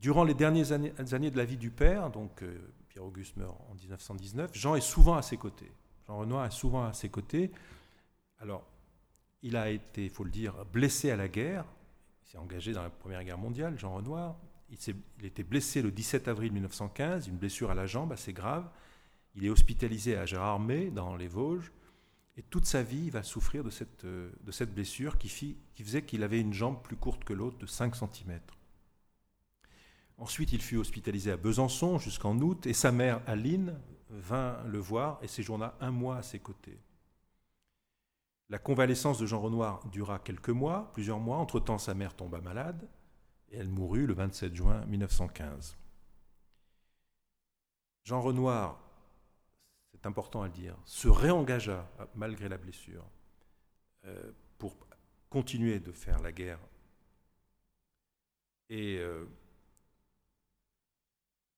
Durant 0.00 0.24
les 0.24 0.34
dernières 0.34 0.72
années, 0.72 0.92
années, 1.12 1.30
de 1.30 1.36
la 1.36 1.44
vie 1.44 1.56
du 1.56 1.70
père, 1.70 2.10
donc 2.10 2.42
euh, 2.42 2.58
Pierre-Auguste 2.90 3.36
meurt 3.36 3.56
en 3.70 3.74
1919, 3.74 4.50
Jean 4.54 4.74
est 4.74 4.80
souvent 4.80 5.16
à 5.16 5.22
ses 5.22 5.38
côtés. 5.38 5.72
Jean 6.06 6.18
Renoir 6.18 6.44
est 6.44 6.50
souvent 6.50 6.84
à 6.84 6.92
ses 6.92 7.08
côtés. 7.08 7.50
Alors, 8.38 8.64
il 9.46 9.56
a 9.56 9.70
été, 9.70 10.04
il 10.04 10.10
faut 10.10 10.24
le 10.24 10.30
dire, 10.30 10.54
blessé 10.72 11.10
à 11.10 11.16
la 11.16 11.28
guerre. 11.28 11.64
Il 12.24 12.30
s'est 12.30 12.38
engagé 12.38 12.72
dans 12.72 12.82
la 12.82 12.90
Première 12.90 13.22
Guerre 13.22 13.38
mondiale, 13.38 13.78
Jean 13.78 13.94
Renoir. 13.94 14.36
Il, 14.70 14.78
il 15.20 15.24
était 15.24 15.44
blessé 15.44 15.82
le 15.82 15.92
17 15.92 16.26
avril 16.26 16.52
1915, 16.52 17.28
une 17.28 17.36
blessure 17.36 17.70
à 17.70 17.74
la 17.74 17.86
jambe 17.86 18.12
assez 18.12 18.32
grave. 18.32 18.68
Il 19.36 19.44
est 19.44 19.50
hospitalisé 19.50 20.16
à 20.16 20.26
Gérardmer, 20.26 20.90
dans 20.90 21.14
les 21.14 21.28
Vosges, 21.28 21.70
et 22.36 22.42
toute 22.42 22.66
sa 22.66 22.82
vie, 22.82 23.04
il 23.04 23.10
va 23.12 23.22
souffrir 23.22 23.62
de 23.62 23.70
cette, 23.70 24.74
blessure 24.74 25.16
qui, 25.16 25.28
qui 25.74 25.82
faisait 25.84 26.02
qu'il 26.02 26.24
avait 26.24 26.40
une 26.40 26.52
jambe 26.52 26.82
plus 26.82 26.96
courte 26.96 27.24
que 27.24 27.32
l'autre 27.32 27.56
de 27.56 27.66
5 27.66 27.94
cm. 27.94 28.40
Ensuite, 30.18 30.52
il 30.52 30.60
fut 30.60 30.76
hospitalisé 30.76 31.30
à 31.30 31.36
Besançon 31.36 31.98
jusqu'en 31.98 32.36
août, 32.38 32.66
et 32.66 32.72
sa 32.72 32.90
mère, 32.90 33.22
Aline, 33.26 33.78
vint 34.10 34.62
le 34.66 34.78
voir 34.78 35.18
et 35.22 35.28
séjourna 35.28 35.76
un 35.80 35.92
mois 35.92 36.16
à 36.16 36.22
ses 36.22 36.40
côtés. 36.40 36.78
La 38.48 38.58
convalescence 38.58 39.18
de 39.18 39.26
Jean 39.26 39.40
Renoir 39.40 39.84
dura 39.88 40.18
quelques 40.20 40.50
mois, 40.50 40.90
plusieurs 40.92 41.18
mois. 41.18 41.38
Entre-temps, 41.38 41.78
sa 41.78 41.94
mère 41.94 42.14
tomba 42.14 42.40
malade 42.40 42.88
et 43.50 43.56
elle 43.56 43.68
mourut 43.68 44.06
le 44.06 44.14
27 44.14 44.54
juin 44.54 44.84
1915. 44.86 45.76
Jean 48.04 48.20
Renoir, 48.20 48.80
c'est 49.90 50.06
important 50.06 50.42
à 50.42 50.46
le 50.46 50.52
dire, 50.52 50.76
se 50.84 51.08
réengagea, 51.08 51.90
malgré 52.14 52.48
la 52.48 52.56
blessure, 52.56 53.04
euh, 54.04 54.30
pour 54.58 54.76
continuer 55.28 55.80
de 55.80 55.90
faire 55.90 56.20
la 56.20 56.30
guerre. 56.30 56.60
Et 58.68 58.98
euh, 58.98 59.24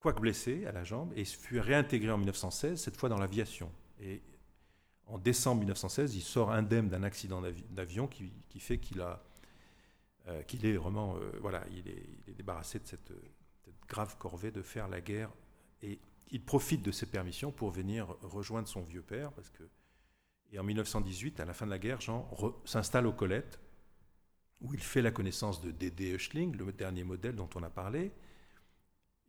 quoique 0.00 0.20
blessé 0.20 0.64
à 0.64 0.72
la 0.72 0.84
jambe, 0.84 1.12
et 1.16 1.24
fut 1.26 1.60
réintégré 1.60 2.10
en 2.10 2.18
1916, 2.18 2.80
cette 2.80 2.96
fois 2.96 3.10
dans 3.10 3.18
l'aviation. 3.18 3.70
En 5.08 5.18
décembre 5.18 5.60
1916, 5.60 6.14
il 6.14 6.22
sort 6.22 6.52
indemne 6.52 6.88
d'un 6.88 7.02
accident 7.02 7.42
d'avion 7.70 8.06
qui, 8.06 8.30
fait 8.60 8.78
qu'il 8.78 9.00
euh, 9.00 10.42
est 10.62 10.76
vraiment, 10.76 11.16
euh, 11.16 11.32
voilà, 11.40 11.64
il 11.70 11.88
est, 11.88 12.34
débarrassé 12.36 12.78
de 12.78 12.86
cette, 12.86 13.12
grave 13.88 14.16
corvée 14.18 14.50
de 14.50 14.60
faire 14.60 14.86
la 14.86 15.00
guerre. 15.00 15.30
Et 15.82 15.98
il 16.30 16.42
profite 16.42 16.82
de 16.82 16.92
ses 16.92 17.06
permissions 17.06 17.50
pour 17.50 17.70
venir 17.70 18.06
rejoindre 18.22 18.68
son 18.68 18.82
vieux 18.82 19.02
père, 19.02 19.32
et 20.50 20.58
en 20.58 20.64
1918, 20.64 21.40
à 21.40 21.44
la 21.44 21.52
fin 21.52 21.66
de 21.66 21.70
la 21.70 21.78
guerre, 21.78 22.00
Jean 22.00 22.28
s'installe 22.64 23.06
aux 23.06 23.12
Colettes, 23.12 23.58
où 24.60 24.74
il 24.74 24.80
fait 24.80 25.02
la 25.02 25.10
connaissance 25.10 25.60
de 25.60 25.70
Dédé 25.70 26.10
Huschling, 26.10 26.56
le 26.56 26.72
dernier 26.72 27.04
modèle 27.04 27.34
dont 27.34 27.48
on 27.54 27.62
a 27.62 27.70
parlé, 27.70 28.12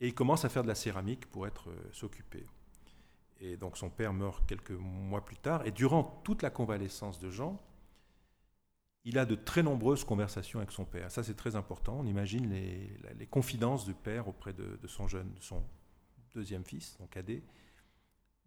et 0.02 0.08
il 0.08 0.14
commence 0.14 0.46
à 0.46 0.50
faire 0.50 0.64
de 0.64 0.70
la 0.70 0.76
céramique 0.76 1.26
pour 1.26 1.46
euh, 1.46 1.50
s'occuper. 1.92 2.46
Et 3.40 3.58
donc 3.58 3.78
son 3.78 3.90
père 3.90 4.14
meurt 4.14 4.46
quelques 4.48 4.72
mois 4.72 5.24
plus 5.24 5.38
tard. 5.38 5.66
Et 5.66 5.72
durant 5.72 6.22
toute 6.24 6.42
la 6.42 6.50
convalescence 6.50 7.20
de 7.20 7.30
Jean, 7.30 7.62
il 9.06 9.18
a 9.18 9.26
de 9.26 9.36
très 9.36 9.64
nombreuses 9.64 10.04
conversations 10.04 10.60
avec 10.60 10.72
son 10.72 10.86
père. 10.86 11.10
Ça, 11.10 11.24
c'est 11.24 11.36
très 11.36 11.56
important. 11.56 11.98
On 12.00 12.06
imagine 12.06 12.50
les, 12.50 13.28
confidences 13.28 13.86
du 13.86 13.94
père 13.94 14.28
auprès 14.28 14.54
de, 14.54 14.78
son 14.88 15.08
jeune, 15.08 15.34
de 15.34 15.42
son 15.42 15.64
deuxième 16.34 16.66
fils, 16.66 16.96
son 16.98 17.08
cadet, 17.08 17.44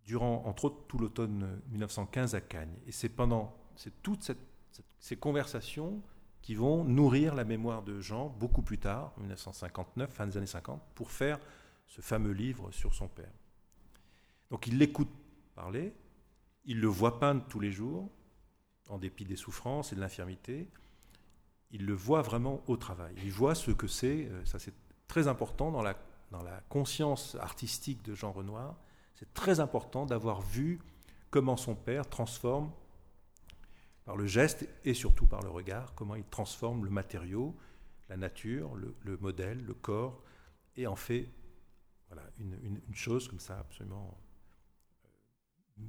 durant, 0.05 0.45
entre 0.45 0.67
autres, 0.67 0.87
tout 0.89 0.99
l'automne 0.99 1.61
1915 1.71 2.35
à 2.35 2.41
Cagnes. 2.41 2.77
Et 2.87 2.93
c'est 2.93 3.09
pendant 3.09 3.57
toutes 4.03 4.31
ces 4.99 5.17
conversations 5.17 6.03
qui 6.43 6.55
vont 6.55 6.85
nourrir 6.85 7.35
la 7.35 7.45
mémoire 7.45 7.83
de 7.83 8.01
Jean 8.01 8.29
beaucoup 8.29 8.63
plus 8.63 8.79
tard, 8.79 9.15
1959, 9.19 10.11
fin 10.11 10.27
des 10.27 10.37
années 10.37 10.47
50, 10.47 10.83
pour 10.95 11.11
faire 11.11 11.39
ce 11.87 12.01
fameux 12.01 12.33
livre 12.33 12.71
sur 12.73 12.95
son 12.95 13.09
père. 13.09 13.33
Donc 14.53 14.67
il 14.67 14.77
l'écoute 14.77 15.09
parler, 15.55 15.95
il 16.67 16.79
le 16.79 16.87
voit 16.87 17.19
peindre 17.19 17.43
tous 17.49 17.59
les 17.59 17.73
jours, 17.73 18.11
en 18.91 18.99
dépit 18.99 19.25
des 19.25 19.35
souffrances 19.35 19.93
et 19.93 19.97
de 19.97 20.01
l'infirmité. 20.01 20.69
Il 21.71 21.87
le 21.87 21.95
voit 21.95 22.21
vraiment 22.21 22.63
au 22.67 22.77
travail. 22.77 23.15
Il 23.25 23.33
voit 23.33 23.55
ce 23.55 23.71
que 23.71 23.87
c'est, 23.87 24.27
euh, 24.27 24.45
ça 24.45 24.59
c'est 24.59 24.75
très 25.09 25.27
important 25.27 25.73
dans 25.73 25.83
la, 25.83 25.97
conscience 26.69 27.35
artistique 27.41 28.03
de 28.05 28.15
Jean 28.15 28.33
Renoir, 28.33 28.77
c'est 29.15 29.33
très 29.33 29.61
important 29.61 30.07
d'avoir 30.07 30.41
vu 30.41 30.81
comment 31.31 31.57
son 31.57 31.75
père 31.75 32.09
transforme 32.09 32.71
par 34.05 34.17
le 34.17 34.27
geste 34.27 34.67
et 34.85 34.95
surtout 34.95 35.27
par 35.27 35.43
le 35.43 35.51
regard, 35.51 35.95
comment 35.95 36.15
il 36.15 36.25
transforme 36.25 36.85
le 36.85 36.91
matériau, 36.91 37.57
la 38.09 38.17
nature, 38.17 38.75
le, 38.75 39.17
modèle, 39.19 39.63
le 39.65 39.75
corps, 39.75 40.23
et 40.77 40.87
en 40.87 40.97
fait 40.97 41.29
voilà, 42.09 42.23
une 42.39 42.95
chose 42.95 43.29
comme 43.29 43.41
ça 43.41 43.59
absolument 43.59 44.19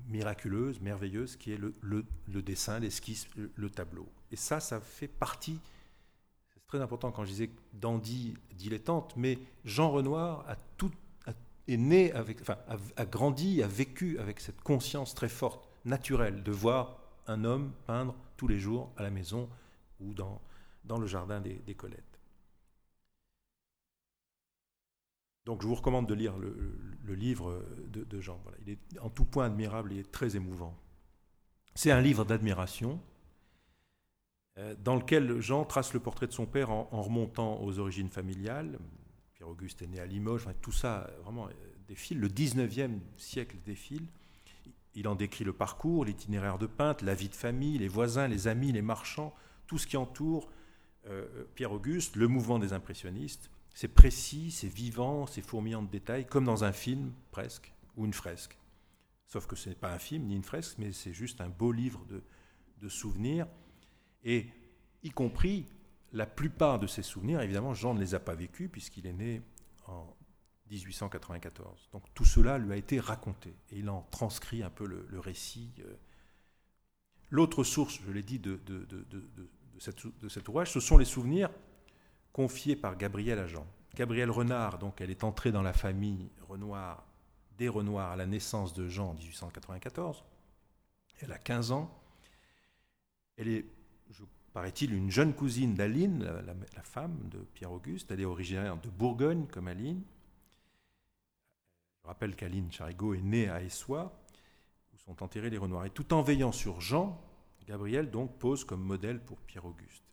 miraculeuse, 0.08 0.80
merveilleuse, 0.82 1.36
qui 1.36 1.52
est 1.52 1.58
le, 1.58 2.42
dessin, 2.42 2.80
l'esquisse, 2.80 3.28
le, 3.56 3.70
tableau. 3.70 4.08
Et 4.32 4.36
ça, 4.36 4.60
ça 4.60 4.80
fait 4.80 5.08
partie, 5.08 5.60
c'est 6.54 6.66
très 6.68 6.82
important 6.82 7.12
quand 7.12 7.24
je 7.24 7.30
disais 7.30 7.50
dandy, 7.74 8.36
dilettante, 8.56 9.14
mais 9.16 9.40
Jean 9.66 9.92
Renoir 9.92 10.46
a 10.48 10.56
tout, 10.78 10.92
est 11.68 11.78
né 11.78 12.12
avec, 12.12 12.42
enfin, 12.42 12.58
a, 12.96 13.06
grandi, 13.06 13.64
a 13.64 13.68
vécu 13.68 14.20
avec 14.20 14.40
cette 14.40 14.62
conscience 14.62 15.16
très 15.16 15.30
forte, 15.30 15.68
naturelle, 15.86 16.44
de 16.44 16.52
voir 16.52 16.98
un 17.28 17.44
homme 17.44 17.72
peindre 17.86 18.16
tous 18.38 18.48
les 18.48 18.60
jours 18.60 18.92
à 18.98 19.04
la 19.04 19.10
maison 19.10 19.50
ou 20.00 20.14
dans, 20.14 20.42
dans 20.84 20.98
le 20.98 21.08
jardin 21.08 21.42
des, 21.42 21.56
des 21.66 21.76
Colettes. 21.76 22.13
Donc 25.46 25.62
je 25.62 25.68
vous 25.68 25.76
recommande 25.76 26.08
de 26.08 26.14
lire 26.14 26.38
le, 26.38 27.14
livre 27.14 27.64
de, 27.88 28.22
Jean. 28.22 28.42
Il 28.66 28.70
est 28.72 29.00
en 29.00 29.10
tout 29.10 29.26
point 29.26 29.46
admirable, 29.46 29.92
il 29.92 30.00
est 30.00 30.12
très 30.12 30.36
émouvant. 30.36 30.78
C'est 31.76 31.92
un 31.92 32.02
livre 32.02 32.24
d'admiration 32.24 33.00
euh, 34.60 34.76
dans 34.84 34.96
lequel 34.96 35.42
Jean 35.42 35.66
trace 35.66 35.94
le 35.94 36.00
portrait 36.00 36.28
de 36.28 36.32
son 36.32 36.46
père 36.46 36.70
en, 36.70 37.02
remontant 37.02 37.62
aux 37.62 37.80
origines 37.80 38.10
familiales. 38.10 38.78
Pierre-Auguste 39.34 39.82
est 39.82 39.88
né 39.88 40.00
à 40.00 40.06
Limoges, 40.06 40.48
tout 40.62 40.72
ça 40.72 41.10
vraiment 41.24 41.48
euh, 41.48 41.52
défile. 41.88 42.20
Le 42.20 42.30
19e 42.30 43.00
siècle 43.18 43.58
défile. 43.66 44.06
Il 44.96 45.08
en 45.08 45.16
décrit 45.16 45.44
le 45.44 45.54
parcours, 45.54 46.06
l'itinéraire 46.06 46.60
de 46.60 46.68
peintre, 46.68 47.04
la 47.04 47.16
vie 47.16 47.30
de 47.30 47.36
famille, 47.36 47.80
les 47.80 47.88
voisins, 47.88 48.28
les 48.28 48.48
amis, 48.48 48.72
les 48.72 48.84
marchands, 48.84 49.34
tout 49.66 49.80
ce 49.80 49.88
qui 49.88 49.98
entoure 49.98 50.52
euh, 51.08 51.46
Pierre-Auguste, 51.56 52.16
le 52.16 52.28
mouvement 52.28 52.60
des 52.60 52.74
impressionnistes. 52.74 53.50
C'est 53.74 53.88
précis, 53.88 54.52
c'est 54.52 54.68
vivant, 54.68 55.26
c'est 55.26 55.42
fourmillant 55.42 55.82
de 55.82 55.90
détails, 55.90 56.26
comme 56.26 56.46
dans 56.46 56.64
un 56.64 56.72
film 56.72 57.12
presque, 57.32 57.74
ou 57.98 58.06
une 58.06 58.14
fresque. 58.14 58.58
Sauf 59.28 59.48
que 59.48 59.56
ce 59.56 59.70
n'est 59.70 59.76
pas 59.76 59.92
un 59.92 59.98
film 59.98 60.26
ni 60.26 60.36
une 60.36 60.44
fresque, 60.44 60.76
mais 60.78 60.92
c'est 60.92 61.14
juste 61.14 61.42
un 61.42 61.50
beau 61.50 61.72
livre 61.72 62.06
de, 62.06 62.22
de, 62.82 62.90
souvenirs. 62.90 63.48
Et 64.24 64.48
y 65.02 65.10
compris 65.10 65.66
la 66.12 66.28
plupart 66.28 66.78
de 66.78 66.86
ces 66.86 67.02
souvenirs, 67.02 67.42
évidemment, 67.42 67.74
Jean 67.74 67.96
ne 67.96 68.00
les 68.00 68.14
a 68.14 68.20
pas 68.20 68.36
vécus 68.36 68.70
puisqu'il 68.72 69.08
est 69.08 69.14
né 69.14 69.42
en 69.88 70.16
1894. 70.70 71.90
Donc 71.92 72.04
tout 72.14 72.26
cela 72.26 72.60
lui 72.60 72.72
a 72.74 72.76
été 72.76 73.00
raconté 73.00 73.56
et 73.72 73.80
il 73.80 73.90
en 73.90 74.04
transcrit 74.12 74.62
un 74.62 74.70
peu 74.70 74.86
le, 74.86 75.20
récit. 75.20 75.72
Euh. 75.80 75.96
L'autre 77.32 77.64
source, 77.64 78.00
je 78.06 78.12
l'ai 78.12 78.22
dit, 78.22 78.38
de, 78.38 78.58
de, 78.68 78.86
de, 78.86 79.08
de 80.22 80.30
cet 80.30 80.48
ouvrage, 80.48 80.72
ce 80.72 80.80
sont 80.80 80.98
les 81.00 81.06
souvenirs 81.06 81.50
confiée 82.34 82.76
par 82.76 82.98
Gabrielle 82.98 83.40
à 83.40 83.48
Jean. 83.48 83.66
Gabrielle 83.96 84.32
Renard, 84.32 84.80
donc, 84.80 85.00
elle 85.00 85.12
est 85.12 85.24
entrée 85.24 85.52
dans 85.52 85.62
la 85.62 85.72
famille 85.72 86.30
Renoir, 86.50 87.06
des 87.58 87.70
Renoirs 87.70 88.12
à 88.12 88.16
la 88.16 88.26
naissance 88.26 88.74
de 88.74 88.88
Jean 88.90 89.12
en 89.12 89.14
1894. 89.14 90.24
Elle 91.22 91.32
a 91.32 91.38
15 91.38 91.72
ans. 91.72 91.96
Elle 93.38 93.50
est, 93.50 93.66
paraît-il, 94.52 94.94
une 94.94 95.12
jeune 95.12 95.34
cousine 95.34 95.76
d'Aline, 95.76 96.24
la, 96.24 96.84
femme 96.84 97.18
de 97.30 97.38
Pierre-Auguste. 97.54 98.12
Elle 98.12 98.22
est 98.22 98.26
originaire 98.26 98.78
de 98.78 98.90
Bourgogne, 98.90 99.46
comme 99.48 99.68
Aline. 99.68 100.02
Je 102.02 102.08
rappelle 102.08 102.36
qu'Aline 102.36 102.72
Charigot 102.72 103.14
est 103.14 103.22
née 103.22 103.48
à 103.48 103.62
Essois, 103.62 104.12
où 104.94 104.98
sont 104.98 105.24
enterrés 105.24 105.52
les 105.52 105.58
Renoirs. 105.58 105.86
Et 105.86 105.92
tout 105.92 106.14
en 106.14 106.24
veillant 106.24 106.52
sur 106.52 106.82
Jean, 106.82 107.22
Gabrielle 107.68 108.10
donc 108.10 108.38
pose 108.40 108.66
comme 108.66 108.82
modèle 108.82 109.24
pour 109.24 109.40
Pierre-Auguste. 109.42 110.04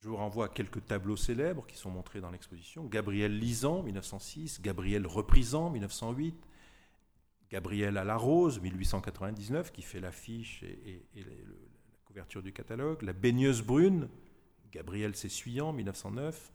Je 0.00 0.08
vous 0.08 0.16
renvoie 0.16 0.46
à 0.46 0.48
quelques 0.48 0.84
tableaux 0.86 1.16
célèbres 1.16 1.66
qui 1.66 1.76
sont 1.76 1.90
montrés 1.90 2.20
dans 2.20 2.30
l'exposition. 2.30 2.84
Gabriel 2.84 3.36
Lisan, 3.36 3.82
1906, 3.82 4.60
Gabriel 4.62 5.06
Reprisant, 5.06 5.70
1908, 5.70 6.36
Gabriel 7.50 7.96
à 7.96 8.04
la 8.04 8.16
Rose, 8.16 8.60
1899, 8.60 9.72
qui 9.72 9.82
fait 9.82 9.98
l'affiche 9.98 10.62
et, 10.62 11.04
la 11.16 11.24
couverture 12.04 12.42
du 12.42 12.52
catalogue. 12.52 13.02
La 13.02 13.12
baigneuse 13.12 13.62
brune, 13.62 14.08
Gabriel 14.70 15.16
S'essuyant, 15.16 15.72
1909. 15.72 16.52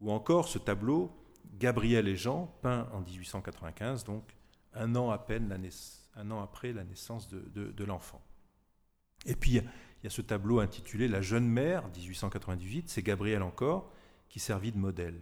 Ou 0.00 0.10
encore 0.10 0.48
ce 0.48 0.58
tableau, 0.58 1.12
Gabriel 1.54 2.08
et 2.08 2.16
Jean, 2.16 2.46
peint 2.60 2.88
en 2.92 3.00
1895, 3.00 4.04
donc 4.04 4.36
un 4.74 4.94
an, 4.96 5.10
à 5.10 5.18
peine 5.18 5.56
un 6.16 6.30
an 6.30 6.42
après 6.42 6.72
la 6.72 6.84
naissance 6.84 7.28
de, 7.28 7.70
de 7.70 7.84
l'enfant. 7.84 8.20
Et 9.24 9.34
puis, 9.34 9.62
il 10.04 10.08
y 10.08 10.08
a 10.08 10.10
ce 10.10 10.20
tableau 10.20 10.60
intitulé 10.60 11.08
La 11.08 11.22
jeune 11.22 11.48
mère, 11.48 11.88
1898, 11.88 12.90
c'est 12.90 13.02
Gabriel 13.02 13.40
encore, 13.40 13.90
qui 14.28 14.38
servit 14.38 14.70
de 14.70 14.76
modèle. 14.76 15.18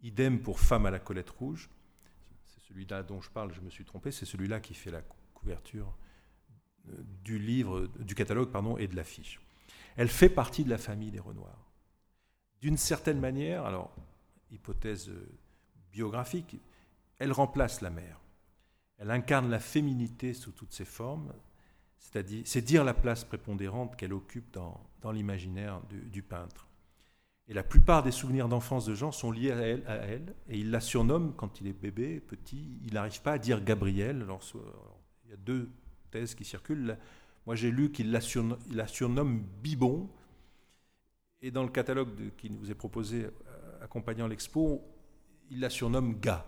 Idem 0.00 0.40
pour 0.40 0.58
Femme 0.58 0.86
à 0.86 0.90
la 0.90 0.98
Colette 0.98 1.28
Rouge, 1.28 1.68
c'est 2.46 2.62
celui-là 2.62 3.02
dont 3.02 3.20
je 3.20 3.28
parle, 3.28 3.52
je 3.52 3.60
me 3.60 3.68
suis 3.68 3.84
trompé, 3.84 4.10
c'est 4.10 4.24
celui-là 4.24 4.58
qui 4.60 4.72
fait 4.72 4.90
la 4.90 5.02
couverture 5.34 5.94
euh, 6.88 6.94
du 7.22 7.38
livre, 7.38 7.88
du 7.98 8.14
catalogue 8.14 8.50
pardon, 8.50 8.78
et 8.78 8.88
de 8.88 8.96
l'affiche. 8.96 9.38
Elle 9.96 10.08
fait 10.08 10.30
partie 10.30 10.64
de 10.64 10.70
la 10.70 10.78
famille 10.78 11.10
des 11.10 11.20
Renoirs. 11.20 11.70
D'une 12.62 12.78
certaine 12.78 13.20
manière, 13.20 13.66
alors, 13.66 13.94
hypothèse 14.50 15.10
euh, 15.10 15.28
biographique, 15.92 16.56
elle 17.18 17.32
remplace 17.32 17.82
la 17.82 17.90
mère. 17.90 18.18
Elle 18.96 19.10
incarne 19.10 19.50
la 19.50 19.60
féminité 19.60 20.32
sous 20.32 20.52
toutes 20.52 20.72
ses 20.72 20.86
formes, 20.86 21.34
c'est-à-dire, 22.00 22.42
c'est 22.46 22.62
dire 22.62 22.82
la 22.82 22.94
place 22.94 23.24
prépondérante 23.24 23.94
qu'elle 23.94 24.14
occupe 24.14 24.50
dans, 24.52 24.80
dans 25.02 25.12
l'imaginaire 25.12 25.80
du, 25.90 26.22
peintre. 26.22 26.66
Et 27.46 27.54
la 27.54 27.62
plupart 27.62 28.02
des 28.02 28.10
souvenirs 28.10 28.48
d'enfance 28.48 28.86
de 28.86 28.94
Jean 28.94 29.12
sont 29.12 29.30
liés 29.30 29.52
à 29.52 29.94
elle, 29.94 30.34
et 30.48 30.58
il 30.58 30.70
la 30.70 30.80
surnomme 30.80 31.34
quand 31.36 31.60
il 31.60 31.66
est 31.66 31.72
bébé, 31.72 32.20
petit, 32.20 32.80
il 32.84 32.94
n'arrive 32.94 33.20
pas 33.20 33.32
à 33.32 33.38
dire 33.38 33.62
Gabriel. 33.62 34.22
Alors, 34.22 34.40
il 35.24 35.30
y 35.30 35.34
a 35.34 35.36
deux 35.36 35.68
thèses 36.10 36.34
qui 36.34 36.44
circulent. 36.44 36.96
Moi, 37.46 37.54
j'ai 37.54 37.70
lu 37.70 37.92
qu'il 37.92 38.10
la, 38.12 38.20
surnomme, 38.86 39.44
Bibon, 39.62 40.08
et 41.42 41.50
dans 41.50 41.62
le 41.62 41.70
catalogue 41.70 42.34
qui 42.36 42.50
nous 42.50 42.70
est 42.70 42.74
proposé 42.74 43.24
euh, 43.24 43.84
accompagnant 43.84 44.26
l'expo, 44.26 44.82
il 45.50 45.60
la 45.60 45.70
surnomme 45.70 46.18
Ga, 46.18 46.46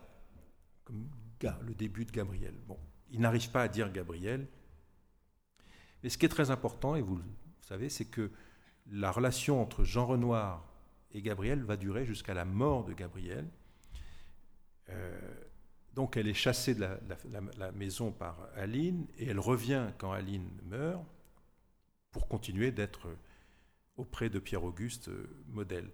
comme 0.84 1.08
Ga, 1.40 1.58
le 1.62 1.74
début 1.74 2.04
de 2.04 2.12
Gabriel. 2.12 2.54
Bon, 2.66 2.78
il 3.10 3.20
n'arrive 3.20 3.50
pas 3.50 3.62
à 3.62 3.68
dire 3.68 3.92
Gabriel. 3.92 4.46
Mais 6.02 6.08
ce 6.08 6.18
qui 6.18 6.26
est 6.26 6.30
très 6.30 6.50
important, 6.50 6.96
et 6.96 7.02
vous 7.02 7.16
le 7.16 7.24
savez, 7.60 7.88
c'est 7.88 8.04
que 8.04 8.30
la 8.90 9.10
relation 9.10 9.60
entre 9.62 9.84
Jean 9.84 10.06
Renoir 10.06 10.64
et 11.12 11.22
Gabriel 11.22 11.62
va 11.62 11.76
durer 11.76 12.04
jusqu'à 12.04 12.34
la 12.34 12.44
mort 12.44 12.84
de 12.84 12.92
Gabriel. 12.92 13.48
Euh, 14.88 15.18
donc 15.94 16.16
elle 16.16 16.26
est 16.26 16.34
chassée 16.34 16.74
de 16.74 16.86
la, 17.58 17.72
maison 17.72 18.12
par 18.12 18.48
Aline 18.56 19.06
et 19.18 19.26
elle 19.26 19.38
revient 19.38 19.88
quand 19.98 20.12
Aline 20.12 20.48
meurt 20.64 21.04
pour 22.10 22.28
continuer 22.28 22.72
d'être 22.72 23.08
auprès 23.96 24.30
de 24.30 24.38
Pierre-Auguste 24.38 25.08
euh, 25.08 25.28
modèle. 25.48 25.90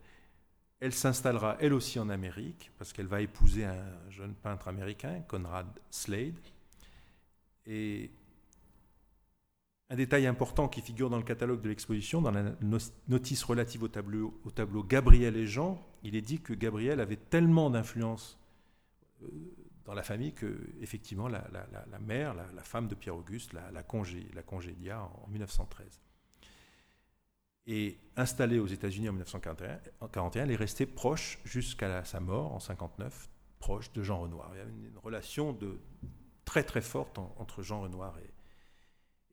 Elle 0.81 0.93
s'installera 0.93 1.57
elle 1.61 1.75
aussi 1.75 1.99
en 1.99 2.09
Amérique 2.09 2.71
parce 2.79 2.93
qu'elle 2.93 3.09
va 3.09 3.21
épouser 3.21 3.65
un 3.65 4.11
jeune 4.11 4.35
peintre 4.35 4.69
américain, 4.69 5.21
Conrad 5.27 5.67
Slade. 5.91 6.39
Et 7.67 8.11
un 9.91 9.97
détail 9.97 10.27
important 10.27 10.69
qui 10.69 10.83
figure 10.83 11.09
dans 11.09 11.17
le 11.17 11.23
catalogue 11.23 11.63
de 11.63 11.69
l'exposition, 11.69 12.21
dans 12.21 12.31
la 12.31 12.53
notice 13.09 13.43
relative 13.43 13.83
au 13.83 13.89
tableau, 13.89 14.39
au 14.45 14.51
tableau 14.51 14.83
Gabriel 14.83 15.37
et 15.37 15.47
Jean, 15.47 15.83
il 16.03 16.15
est 16.15 16.23
dit 16.23 16.41
que 16.41 16.53
Gabriel 16.53 17.01
avait 17.01 17.17
tellement 17.17 17.71
d'influence 17.71 18.39
euh, 19.23 19.29
dans 19.87 19.95
la 19.95 20.03
famille 20.03 20.35
que, 20.35 20.59
effectivement, 20.83 21.29
la, 21.29 21.43
mère, 22.01 22.35
la, 22.35 22.63
femme 22.63 22.89
de 22.89 22.95
Pierre-Auguste, 22.95 23.55
la, 23.55 23.83
congé, 23.83 24.27
la 24.35 24.43
congédia 24.43 25.03
en 25.03 25.27
1913 25.29 26.03
et 27.69 27.99
installée 28.17 28.59
aux 28.59 28.67
États-Unis 28.67 29.11
en 29.11 29.13
1941, 29.13 30.45
elle 30.45 30.51
est 30.51 30.57
restée 30.57 30.87
proche 30.87 31.39
jusqu'à 31.45 32.03
sa 32.05 32.19
mort 32.19 32.55
en 32.55 32.61
59, 32.61 33.29
proche 33.59 33.93
de 33.93 34.03
Jean 34.03 34.21
Renoir. 34.21 34.51
Il 34.55 34.59
y 34.59 34.61
avait 34.61 34.71
une 34.71 34.99
relation 35.03 35.53
de, 35.53 35.79
très 36.47 36.63
très 36.63 36.81
forte 36.81 37.19
entre 37.19 37.63
Jean 37.63 37.83
Renoir 37.83 38.19
et, 38.19 38.31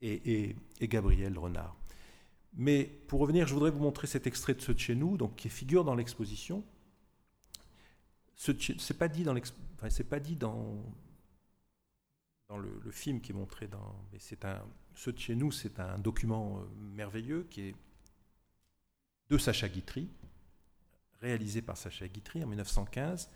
et, 0.02 0.56
Gabriel 0.80 1.38
Renard. 1.38 1.76
Mais 2.54 2.84
pour 3.06 3.20
revenir, 3.20 3.46
je 3.46 3.54
voudrais 3.54 3.70
vous 3.70 3.82
montrer 3.82 4.06
cet 4.06 4.26
extrait 4.26 4.54
de 4.54 4.60
ce 4.60 4.72
de 4.72 4.78
chez 4.78 4.94
nous, 4.94 5.16
donc 5.16 5.36
qui 5.36 5.48
figure 5.48 5.84
dans 5.84 5.94
l'exposition. 5.94 6.64
Ce 8.34 8.52
c'est 8.78 8.96
pas 8.96 9.08
dit 9.08 9.24
dans 9.24 9.34
le, 9.34 9.42
film 12.90 13.20
qui 13.20 13.32
est 13.32 13.34
montré 13.34 13.68
mais 14.12 14.18
ce 14.18 15.10
de 15.10 15.18
chez 15.18 15.34
nous, 15.34 15.52
c'est 15.52 15.80
un 15.80 15.98
document 15.98 16.58
euh, 16.58 16.62
merveilleux 16.80 17.46
qui 17.50 17.62
est 17.62 17.74
de 19.28 19.38
Sacha 19.38 19.68
Guitry, 19.68 20.08
réalisé 21.20 21.62
par 21.62 21.76
Sacha 21.76 22.08
Guitry 22.08 22.44
en 22.44 22.46
1915. 22.46 23.30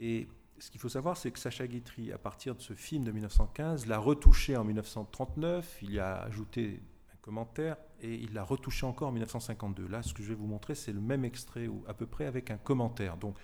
Et 0.00 0.28
ce 0.60 0.70
qu'il 0.70 0.80
faut 0.80 0.88
savoir, 0.88 1.16
c'est 1.16 1.30
que 1.30 1.38
Sacha 1.38 1.66
Guitry, 1.66 2.12
à 2.12 2.18
partir 2.18 2.54
de 2.54 2.60
ce 2.60 2.74
film 2.74 3.04
de 3.04 3.12
1915, 3.12 3.86
l'a 3.86 3.98
retouché 3.98 4.56
en 4.56 4.64
1939, 4.64 5.78
il 5.82 5.92
y 5.92 5.98
a 5.98 6.20
ajouté 6.22 6.80
un 7.12 7.16
commentaire 7.20 7.76
et 8.00 8.14
il 8.14 8.32
l'a 8.34 8.44
retouché 8.44 8.86
encore 8.86 9.08
en 9.08 9.12
1952. 9.12 9.86
Là, 9.86 10.02
ce 10.02 10.14
que 10.14 10.22
je 10.22 10.28
vais 10.28 10.34
vous 10.34 10.46
montrer, 10.46 10.74
c'est 10.74 10.92
le 10.92 11.00
même 11.00 11.24
extrait, 11.24 11.68
à 11.86 11.94
peu 11.94 12.06
près 12.06 12.26
avec 12.26 12.50
un 12.50 12.58
commentaire. 12.58 13.16
Donc, 13.16 13.36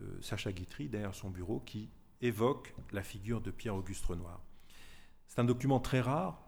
euh, 0.00 0.18
Sacha 0.20 0.52
Guitry, 0.52 0.88
derrière 0.88 1.14
son 1.14 1.30
bureau, 1.30 1.60
qui 1.60 1.90
évoque 2.20 2.74
la 2.92 3.02
figure 3.02 3.40
de 3.40 3.50
Pierre-Auguste 3.50 4.04
Renoir. 4.06 4.40
C'est 5.28 5.40
un 5.40 5.44
document 5.44 5.80
très 5.80 6.00
rare, 6.00 6.42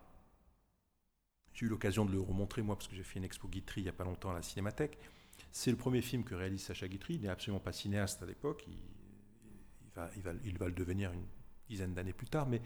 j'ai 1.53 1.67
eu 1.67 1.69
l'occasion 1.69 2.05
de 2.05 2.13
le 2.13 2.21
remontrer, 2.21 2.63
moi, 2.63 2.77
parce 2.77 2.89
que 2.89 2.97
j'ai 2.97 3.05
fait 3.05 3.19
une 3.19 3.25
expo 3.25 3.49
Guitry 3.49 3.83
il 3.83 3.85
n'y 3.85 3.91
a 3.91 3.93
pas 3.93 4.05
longtemps 4.05 4.31
à 4.31 4.35
la 4.35 4.43
Cinémathèque. 4.43 4.99
C'est 5.53 5.71
le 5.71 5.77
premier 5.77 6.03
film 6.03 6.25
que 6.25 6.35
réalise 6.35 6.63
Sacha 6.63 6.89
Guitry. 6.89 7.15
Il 7.15 7.23
n'est 7.23 7.29
absolument 7.29 7.61
pas 7.61 7.73
cinéaste 7.73 8.23
à 8.23 8.27
l'époque. 8.27 8.65
Il, 8.67 8.94
il, 10.17 10.23
va, 10.59 10.67
le 10.67 10.73
devenir 10.73 11.13
une 11.13 11.27
dizaine 11.69 11.95
d'années 11.95 12.13
plus 12.13 12.27
tard. 12.27 12.47
Mais 12.47 12.61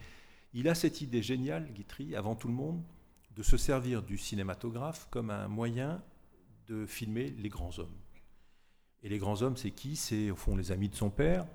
il 0.52 0.68
a 0.68 0.74
cette 0.74 1.00
idée 1.00 1.22
géniale, 1.22 1.72
Guitry, 1.72 2.14
avant 2.16 2.34
tout 2.34 2.48
le 2.48 2.54
monde, 2.54 2.82
de 3.36 3.42
se 3.42 3.56
servir 3.56 4.02
du 4.02 4.18
cinématographe 4.18 5.06
comme 5.10 5.30
un 5.30 5.48
moyen 5.48 6.02
de 6.66 6.86
filmer 6.86 7.30
les 7.30 7.48
grands 7.48 7.78
hommes. 7.78 7.96
Et 9.02 9.08
les 9.08 9.18
grands 9.18 9.42
hommes, 9.42 9.56
c'est 9.56 9.70
qui? 9.70 9.96
C'est 9.96 10.30
au 10.30 10.36
fond 10.36 10.56
les 10.56 10.72
amis 10.72 10.88
de 10.88 10.96
son 10.96 11.10
père. 11.10 11.46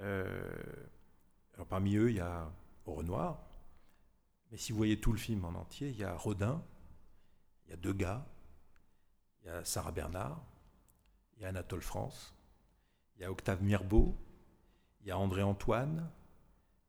Euh, 0.00 0.52
parmi 1.68 1.96
eux, 1.96 2.10
il 2.10 2.16
y 2.16 2.20
a 2.20 2.50
Renoir, 2.86 3.40
mais 4.50 4.58
si 4.58 4.72
vous 4.72 4.78
voyez 4.78 5.00
tout 5.00 5.12
le 5.12 5.18
film 5.18 5.44
en 5.44 5.54
entier, 5.54 5.88
il 5.88 5.96
y 5.96 6.04
a 6.04 6.14
Rodin, 6.14 6.62
il 7.66 7.70
y 7.70 7.72
a 7.72 7.76
Degas, 7.76 8.24
il 9.40 9.46
y 9.46 9.50
a 9.50 9.64
Sarah 9.64 9.90
Bernard, 9.90 10.44
il 11.36 11.42
y 11.42 11.44
a 11.44 11.48
Anatole 11.48 11.80
France, 11.80 12.34
il 13.16 13.22
y 13.22 13.24
a 13.24 13.30
Octave 13.30 13.62
Mirbeau, 13.62 14.14
il 15.04 15.08
y 15.08 15.10
a 15.10 15.18
André 15.18 15.42
Antoine, 15.42 16.10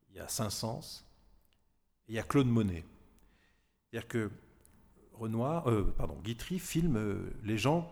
il 0.09 0.15
y 0.15 0.19
a 0.19 0.27
Saint-Saëns, 0.27 1.03
et 2.07 2.13
il 2.13 2.15
y 2.15 2.19
a 2.19 2.23
Claude 2.23 2.47
Monet. 2.47 2.85
C'est-à-dire 3.91 4.07
que 4.07 4.31
Renoir, 5.13 5.69
euh, 5.69 5.93
pardon, 5.97 6.19
Guitry 6.23 6.59
filme 6.59 6.97
euh, 6.97 7.33
les 7.43 7.57
gens 7.57 7.91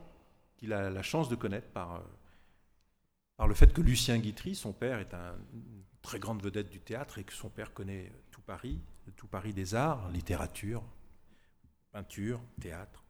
qu'il 0.58 0.74
a 0.74 0.90
la 0.90 1.04
chance 1.04 1.30
de 1.30 1.36
connaître 1.36 1.70
par, 1.70 1.96
euh, 1.96 3.48
le 3.48 3.54
fait 3.54 3.74
que 3.74 3.82
Lucien 3.82 4.18
Guitry, 4.20 4.56
son 4.56 4.72
père, 4.72 5.00
est 5.00 5.14
un, 5.14 5.36
une 5.54 5.84
très 6.02 6.20
grande 6.20 6.42
vedette 6.42 6.70
du 6.70 6.80
théâtre 6.80 7.18
et 7.18 7.26
que 7.26 7.34
son 7.34 7.50
père 7.50 7.74
connaît 7.74 8.12
tout 8.32 8.42
Paris, 8.42 8.80
tout 9.18 9.28
Paris 9.28 9.54
des 9.54 9.76
arts, 9.76 10.10
littérature, 10.10 10.84
peinture, 11.92 12.40
théâtre. 12.62 13.04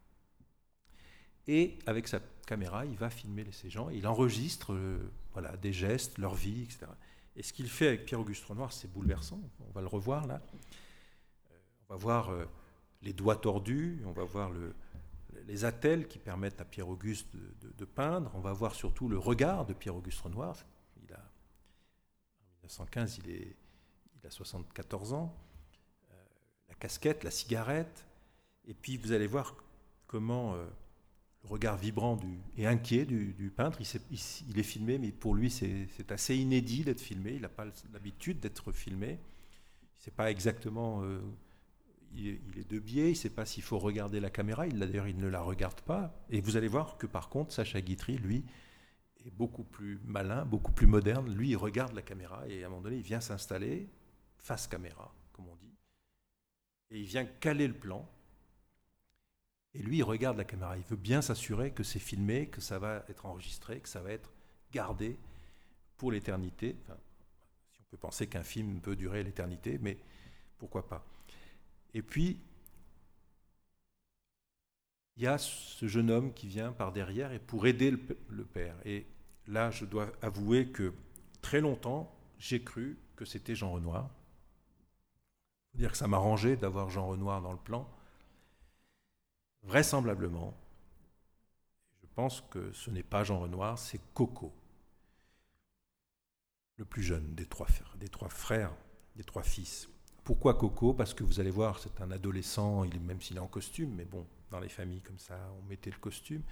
Et 1.46 1.78
avec 1.86 2.08
sa 2.08 2.18
caméra, 2.46 2.84
il 2.84 2.96
va 2.96 3.10
filmer 3.10 3.46
ces 3.52 3.70
gens, 3.70 3.90
il 3.90 4.06
enregistre 4.08 4.76
voilà, 5.34 5.56
des 5.56 5.72
gestes, 5.72 6.18
leur 6.18 6.34
vie, 6.34 6.62
etc. 6.62 6.86
Et 7.36 7.42
ce 7.42 7.52
qu'il 7.52 7.68
fait 7.68 7.88
avec 7.88 8.06
Pierre-Auguste 8.06 8.44
Renoir, 8.44 8.72
c'est 8.72 8.90
bouleversant. 8.90 9.40
On 9.60 9.72
va 9.72 9.80
le 9.80 9.86
revoir 9.88 10.26
là. 10.26 10.40
Euh, 11.50 11.58
on 11.88 11.94
va 11.94 11.98
voir 11.98 12.30
euh, 12.30 12.46
les 13.02 13.12
doigts 13.12 13.36
tordus, 13.36 14.00
on 14.06 14.12
va 14.12 14.24
voir 14.24 14.50
le, 14.50 14.74
les 15.46 15.64
attelles 15.64 16.08
qui 16.08 16.18
permettent 16.18 16.60
à 16.60 16.64
Pierre-Auguste 16.64 17.28
de, 17.34 17.84
peindre, 17.84 18.30
on 18.34 18.40
va 18.40 18.52
voir 18.52 18.74
surtout 18.74 19.08
le 19.08 19.18
regard 19.18 19.66
de 19.66 19.74
Pierre-Auguste 19.74 20.20
Renoir. 20.20 20.56
Il 21.02 21.12
a, 21.12 21.18
en 21.18 22.56
1915, 22.62 23.20
il, 23.26 23.54
a 24.26 24.30
74 24.30 25.12
ans 25.12 25.36
la 26.68 26.74
casquette, 26.74 27.24
la 27.24 27.30
cigarette, 27.30 28.06
et 28.66 28.72
puis 28.74 28.96
vous 28.96 29.12
allez 29.12 29.26
voir 29.26 29.54
comment 30.06 30.54
euh, 30.54 30.64
regard 31.44 31.76
vibrant 31.76 32.18
et 32.56 32.66
inquiet 32.66 33.04
du, 33.04 33.52
peintre, 33.54 33.80
il, 33.80 34.58
est 34.58 34.62
filmé, 34.62 34.98
mais 34.98 35.12
pour 35.12 35.34
lui 35.34 35.50
c'est 35.50 36.10
assez 36.10 36.36
inédit 36.36 36.84
d'être 36.84 37.00
filmé, 37.00 37.32
il 37.34 37.42
n'a 37.42 37.48
pas 37.48 37.66
l'habitude 37.92 38.40
d'être 38.40 38.72
filmé, 38.72 39.18
il 39.18 39.98
ne 39.98 40.02
sait 40.02 40.10
pas 40.10 40.30
exactement, 40.30 41.02
euh, 41.02 41.20
il, 42.14 42.38
il, 42.48 42.58
est, 42.58 42.70
de 42.70 42.78
biais, 42.78 43.08
il 43.08 43.10
ne 43.10 43.14
sait 43.14 43.30
pas 43.30 43.44
s'il 43.44 43.62
faut 43.62 43.78
regarder 43.78 44.20
la 44.20 44.30
caméra, 44.30 44.66
il 44.66 44.78
d'ailleurs 44.78 45.08
il 45.08 45.18
ne 45.18 45.28
la 45.28 45.40
regarde 45.40 45.80
pas, 45.82 46.14
et 46.30 46.40
vous 46.40 46.56
allez 46.56 46.68
voir 46.68 46.96
que 46.96 47.06
par 47.06 47.28
contre 47.28 47.52
Sacha 47.52 47.80
Guitry, 47.80 48.16
lui, 48.16 48.44
est 49.24 49.30
beaucoup 49.30 49.64
plus 49.64 50.00
malin, 50.04 50.44
beaucoup 50.44 50.72
plus 50.72 50.86
moderne, 50.86 51.32
lui 51.34 51.50
il 51.50 51.56
regarde 51.56 51.94
la 51.94 52.02
caméra, 52.02 52.46
et 52.48 52.62
à 52.62 52.66
un 52.66 52.70
moment 52.70 52.82
donné 52.82 52.96
il 52.96 53.02
vient 53.02 53.20
s'installer 53.20 53.88
face 54.38 54.66
caméra, 54.66 55.14
comme 55.32 55.48
on 55.48 55.56
dit, 55.56 55.74
et 56.90 57.00
il 57.00 57.06
vient 57.06 57.24
caler 57.24 57.68
le 57.68 57.74
plan. 57.74 58.08
Et 59.74 59.82
lui, 59.82 59.98
il 59.98 60.02
regarde 60.02 60.36
la 60.36 60.44
caméra. 60.44 60.76
Il 60.76 60.84
veut 60.84 60.96
bien 60.96 61.20
s'assurer 61.20 61.72
que 61.72 61.82
c'est 61.82 61.98
filmé, 61.98 62.46
que 62.48 62.60
ça 62.60 62.78
va 62.78 63.04
être 63.08 63.26
enregistré, 63.26 63.80
que 63.80 63.88
ça 63.88 64.00
va 64.00 64.12
être 64.12 64.32
gardé 64.72 65.18
pour 65.96 66.12
l'éternité. 66.12 66.76
Si 67.72 67.80
on 67.80 67.84
peut 67.90 67.96
penser 67.96 68.26
qu'un 68.26 68.44
film 68.44 68.80
peut 68.80 68.96
durer 68.96 69.24
l'éternité, 69.24 69.78
mais 69.80 69.98
pourquoi 70.58 70.88
pas. 70.88 71.04
Et 71.92 72.02
puis, 72.02 72.38
il 75.16 75.22
y 75.22 75.26
a 75.26 75.38
ce 75.38 75.86
jeune 75.86 76.10
homme 76.10 76.32
qui 76.32 76.48
vient 76.48 76.72
par 76.72 76.92
derrière 76.92 77.32
et 77.32 77.38
pour 77.38 77.66
aider 77.66 77.90
le, 77.90 78.44
père. 78.44 78.76
Et 78.84 79.06
là, 79.46 79.70
je 79.70 79.84
dois 79.84 80.10
avouer 80.22 80.68
que 80.68 80.92
très 81.40 81.60
longtemps, 81.60 82.12
j'ai 82.38 82.62
cru 82.62 82.98
que 83.16 83.24
c'était 83.24 83.54
Jean 83.54 83.72
Renoir 83.72 84.10
dire 85.74 85.90
que 85.90 85.96
ça 85.96 86.06
m'arrangeait 86.06 86.56
d'avoir 86.56 86.90
Jean 86.90 87.08
Renoir 87.08 87.42
dans 87.42 87.52
le 87.52 87.58
plan. 87.58 87.88
Vraisemblablement, 89.64 90.54
je 92.02 92.06
pense 92.14 92.42
que 92.50 92.70
ce 92.72 92.90
n'est 92.90 93.02
pas 93.02 93.24
Jean 93.24 93.40
Renoir, 93.40 93.78
c'est 93.78 94.00
Coco. 94.12 94.52
le 96.76 96.84
plus 96.84 97.02
jeune 97.02 97.34
des 97.34 97.46
trois, 97.46 97.68
des 97.96 98.08
trois 98.08 98.28
frères, 98.28 98.74
des 99.16 99.24
trois 99.24 99.42
fils. 99.44 99.88
Pourquoi 100.24 100.54
Coco? 100.54 100.92
Parce 100.92 101.14
que 101.14 101.22
vous 101.22 101.38
allez 101.38 101.50
voir, 101.50 101.78
c'est 101.78 102.00
un 102.00 102.10
adolescent, 102.10 102.84
il, 102.84 103.00
même 103.00 103.20
s'il 103.20 103.36
est 103.36 103.40
en 103.40 103.46
costume, 103.46 103.94
mais 103.94 104.04
bon, 104.04 104.26
dans 104.50 104.60
les 104.60 104.68
familles 104.68 105.00
comme 105.00 105.18
ça, 105.18 105.38
on 105.58 105.62
mettait 105.68 105.90
le 105.90 105.98
costume. 105.98 106.42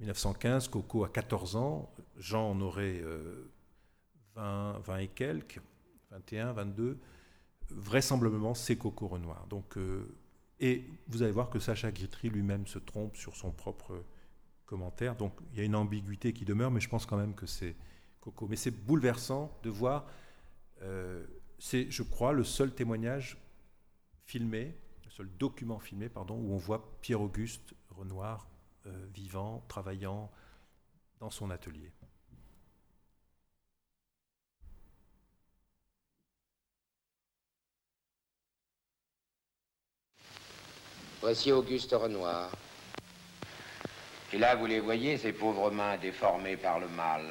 1915, 0.00 0.68
Coco 0.68 1.04
a 1.04 1.08
14 1.08 1.56
ans, 1.56 1.92
Jean 2.16 2.50
en 2.50 2.60
aurait 2.60 3.02
20, 4.34 4.80
20 4.80 4.96
et 4.98 5.08
quelques, 5.08 5.60
21, 6.10 6.52
22. 6.52 6.98
Vraisemblablement, 7.70 8.54
c'est 8.54 8.76
Coco 8.76 9.06
Renoir. 9.06 9.46
Donc, 9.46 9.76
euh, 9.76 10.06
et 10.60 10.84
vous 11.08 11.22
allez 11.22 11.32
voir 11.32 11.48
que 11.48 11.58
Sacha 11.58 11.90
Guitry 11.90 12.28
lui-même 12.28 12.66
se 12.66 12.78
trompe 12.78 13.16
sur 13.16 13.34
son 13.34 13.50
propre 13.50 14.04
commentaire. 14.66 15.16
Donc, 15.16 15.32
il 15.52 15.58
y 15.58 15.62
a 15.62 15.64
une 15.64 15.74
ambiguïté 15.74 16.32
qui 16.32 16.44
demeure, 16.44 16.70
mais 16.70 16.80
je 16.80 16.88
pense 16.88 17.06
quand 17.06 17.16
même 17.16 17.34
que 17.34 17.46
c'est 17.46 17.74
Coco. 18.20 18.46
Mais 18.46 18.56
c'est 18.56 18.70
bouleversant 18.70 19.50
de 19.62 19.70
voir. 19.70 20.06
Euh, 20.82 21.26
c'est, 21.58 21.90
je 21.90 22.02
crois, 22.02 22.32
le 22.32 22.44
seul 22.44 22.74
témoignage 22.74 23.38
filmé, 24.26 24.76
le 25.04 25.10
seul 25.10 25.28
document 25.38 25.78
filmé, 25.78 26.08
pardon, 26.08 26.36
où 26.36 26.52
on 26.52 26.58
voit 26.58 26.98
Pierre-Auguste 27.00 27.74
Renoir 27.88 28.46
euh, 28.86 29.06
vivant, 29.14 29.64
travaillant 29.66 30.30
dans 31.18 31.30
son 31.30 31.50
atelier. 31.50 31.90
Voici 41.22 41.52
Auguste 41.52 41.92
Renoir. 41.92 42.50
Et 44.32 44.38
là, 44.38 44.54
vous 44.54 44.64
les 44.64 44.80
voyez, 44.80 45.18
ces 45.18 45.32
pauvres 45.32 45.70
mains 45.70 45.98
déformées 45.98 46.56
par 46.56 46.78
le 46.78 46.88
mal. 46.88 47.22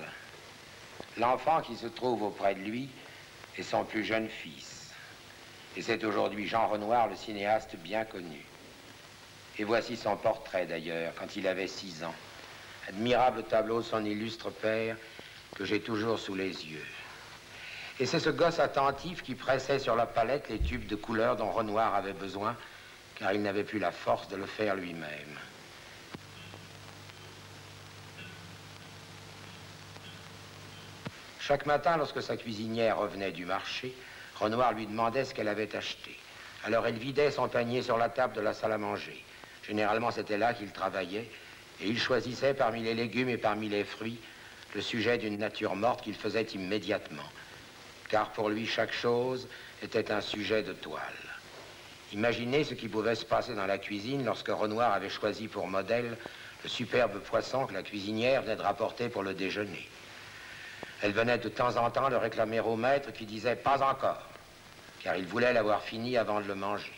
L'enfant 1.18 1.62
qui 1.62 1.76
se 1.76 1.88
trouve 1.88 2.22
auprès 2.22 2.54
de 2.54 2.60
lui 2.60 2.88
est 3.58 3.64
son 3.64 3.84
plus 3.84 4.06
jeune 4.06 4.30
fils. 4.30 4.92
Et 5.76 5.82
c'est 5.82 6.04
aujourd'hui 6.04 6.48
Jean 6.48 6.68
Renoir, 6.68 7.08
le 7.08 7.16
cinéaste 7.16 7.78
bien 7.78 8.06
connu. 8.06 8.46
Et 9.58 9.64
voici 9.64 9.98
son 9.98 10.16
portrait 10.18 10.68
d'ailleurs, 10.68 11.14
quand 11.18 11.36
il 11.36 11.48
avait 11.48 11.68
six 11.68 12.04
ans. 12.04 12.16
Admirable 12.90 13.42
tableau 13.42 13.82
son 13.82 14.06
illustre 14.06 14.52
père 14.52 14.98
que 15.56 15.66
j'ai 15.66 15.82
toujours 15.82 16.20
sous 16.20 16.36
les 16.36 16.68
yeux. 16.68 16.86
Et 18.00 18.06
c'est 18.06 18.20
ce 18.20 18.30
gosse 18.30 18.60
attentif 18.60 19.24
qui 19.24 19.34
pressait 19.34 19.80
sur 19.80 19.96
la 19.96 20.06
palette 20.06 20.48
les 20.48 20.60
tubes 20.60 20.86
de 20.86 20.96
couleurs 20.96 21.38
dont 21.38 21.50
Renoir 21.50 21.96
avait 21.96 22.14
besoin 22.14 22.56
car 23.20 23.34
il 23.34 23.42
n'avait 23.42 23.64
plus 23.64 23.80
la 23.80 23.92
force 23.92 24.28
de 24.30 24.38
le 24.38 24.46
faire 24.46 24.76
lui-même. 24.76 25.38
Chaque 31.40 31.66
matin, 31.66 31.98
lorsque 31.98 32.22
sa 32.22 32.38
cuisinière 32.38 32.98
revenait 32.98 33.32
du 33.32 33.46
marché, 33.46 33.94
Renoir 34.40 34.74
lui 34.74 34.88
demandait 34.88 35.26
ce 35.26 35.34
qu'elle 35.34 35.48
avait 35.48 35.76
acheté. 35.76 36.16
Alors 36.64 36.88
elle 36.88 36.98
vidait 36.98 37.32
son 37.32 37.50
panier 37.50 37.82
sur 37.82 37.98
la 37.98 38.10
table 38.10 38.36
de 38.36 38.42
la 38.42 38.54
salle 38.54 38.72
à 38.72 38.78
manger. 38.78 39.24
Généralement, 39.68 40.12
c'était 40.12 40.38
là 40.38 40.54
qu'il 40.54 40.72
travaillait, 40.72 41.30
et 41.82 41.88
il 41.88 42.00
choisissait 42.00 42.54
parmi 42.54 42.84
les 42.84 42.94
légumes 42.94 43.30
et 43.30 43.38
parmi 43.38 43.68
les 43.70 43.84
fruits 43.84 44.20
le 44.76 44.82
sujet 44.82 45.18
d'une 45.18 45.38
nature 45.38 45.76
morte 45.76 46.04
qu'il 46.04 46.16
faisait 46.16 46.44
immédiatement. 46.44 47.28
Car 48.10 48.32
pour 48.32 48.50
lui, 48.50 48.66
chaque 48.68 48.94
chose 48.94 49.48
était 49.82 50.12
un 50.12 50.22
sujet 50.22 50.64
de 50.64 50.74
toile. 50.74 51.29
Imaginez 52.14 52.64
ce 52.64 52.74
qui 52.74 52.88
pouvait 52.88 53.16
se 53.16 53.26
passer 53.26 53.54
dans 53.54 53.68
la 53.68 53.78
cuisine 53.78 54.26
lorsque 54.26 54.48
Renoir 54.48 54.94
avait 54.94 55.10
choisi 55.10 55.48
pour 55.48 55.68
modèle 55.68 56.18
le 56.64 56.70
superbe 56.70 57.20
poisson 57.20 57.66
que 57.66 57.74
la 57.74 57.84
cuisinière 57.84 58.42
venait 58.42 58.56
de 58.56 58.62
rapporter 58.62 59.10
pour 59.10 59.24
le 59.24 59.34
déjeuner. 59.34 59.88
Elle 61.02 61.14
venait 61.14 61.38
de 61.38 61.50
temps 61.50 61.78
en 61.78 61.90
temps 61.92 62.10
le 62.10 62.18
réclamer 62.18 62.60
au 62.60 62.76
maître 62.76 63.14
qui 63.14 63.26
disait 63.26 63.56
pas 63.56 63.82
encore, 63.84 64.26
car 65.02 65.16
il 65.16 65.26
voulait 65.26 65.54
l'avoir 65.54 65.84
fini 65.84 66.18
avant 66.18 66.42
de 66.42 66.48
le 66.48 66.56
manger. 66.56 66.92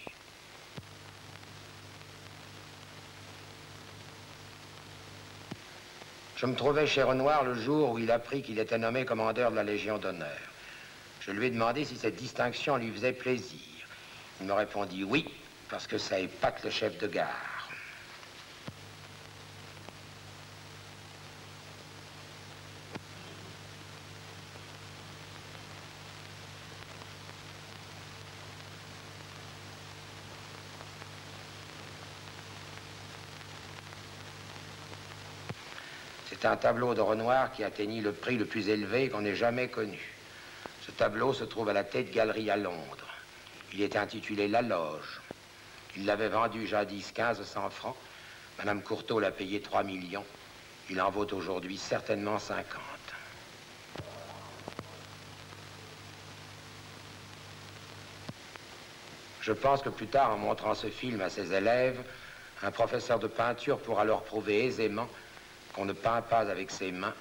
Je 6.38 6.48
me 6.48 6.56
trouvais 6.56 6.88
chez 6.88 7.04
Renoir 7.04 7.44
le 7.44 7.54
jour 7.54 7.92
où 7.92 8.00
il 8.00 8.10
apprit 8.10 8.42
qu'il 8.42 8.58
était 8.58 8.80
nommé 8.80 9.06
commandeur 9.06 9.52
de 9.52 9.58
la 9.58 9.64
Légion 9.64 10.00
d'honneur. 10.00 10.40
Je 11.20 11.30
lui 11.30 11.46
ai 11.46 11.50
demandé 11.52 11.86
si 11.86 11.96
cette 11.96 12.16
distinction 12.16 12.78
lui 12.78 12.90
faisait 12.90 13.14
plaisir. 13.14 13.60
Il 14.42 14.48
me 14.48 14.54
répondit 14.54 15.04
oui, 15.04 15.32
parce 15.70 15.86
que 15.86 16.00
ça 16.00 16.20
épate 16.20 16.64
le 16.64 16.72
chef 16.72 16.98
de 16.98 17.06
gare. 17.06 17.70
C'est 36.28 36.48
un 36.48 36.58
tableau 36.58 36.96
de 36.96 37.02
Renoir 37.02 37.52
qui 37.52 37.64
atteignit 37.64 38.02
le 38.02 38.12
prix 38.12 38.38
le 38.38 38.46
plus 38.46 38.70
élevé 38.70 39.10
qu'on 39.10 39.24
ait 39.24 39.36
jamais 39.36 39.68
connu. 39.68 40.00
Ce 40.84 40.90
tableau 40.90 41.32
se 41.32 41.44
trouve 41.44 41.70
à 41.70 41.74
la 41.74 41.84
Tête 41.84 42.12
Galerie 42.12 42.50
à 42.50 42.58
Londres. 42.58 43.11
Il 43.74 43.82
est 43.82 43.96
intitulé 43.96 44.48
La 44.48 44.62
Loge. 44.62 45.22
Il 45.96 46.06
l'avait 46.06 46.30
vendu 46.30 46.68
jadis 46.68 47.14
1500 47.16 47.70
francs. 47.70 47.96
Madame 48.60 48.82
Courteau 48.82 49.20
l'a 49.20 49.32
payé 49.32 49.62
3 49.62 49.84
millions. 49.84 50.26
Il 50.90 51.02
en 51.02 51.10
vaut 51.10 51.28
aujourd'hui 51.34 51.78
certainement 51.78 52.38
50. 52.38 52.66
Je 59.42 59.54
pense 59.54 59.82
que 59.82 59.90
plus 59.90 60.08
tard, 60.08 60.32
en 60.32 60.38
montrant 60.38 60.76
ce 60.76 60.88
film 60.88 61.22
à 61.22 61.30
ses 61.30 61.54
élèves, 61.54 62.00
un 62.62 62.72
professeur 62.72 63.20
de 63.20 63.28
peinture 63.28 63.80
pourra 63.80 64.06
leur 64.06 64.24
prouver 64.24 64.66
aisément 64.66 65.10
qu'on 65.74 65.86
ne 65.86 65.94
peint 65.94 66.22
pas 66.22 66.52
avec 66.52 66.70
ses 66.70 66.92
mains, 66.92 67.14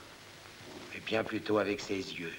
mais 0.92 1.00
bien 1.00 1.24
plutôt 1.24 1.58
avec 1.58 1.80
ses 1.80 1.96
yeux. 1.96 2.34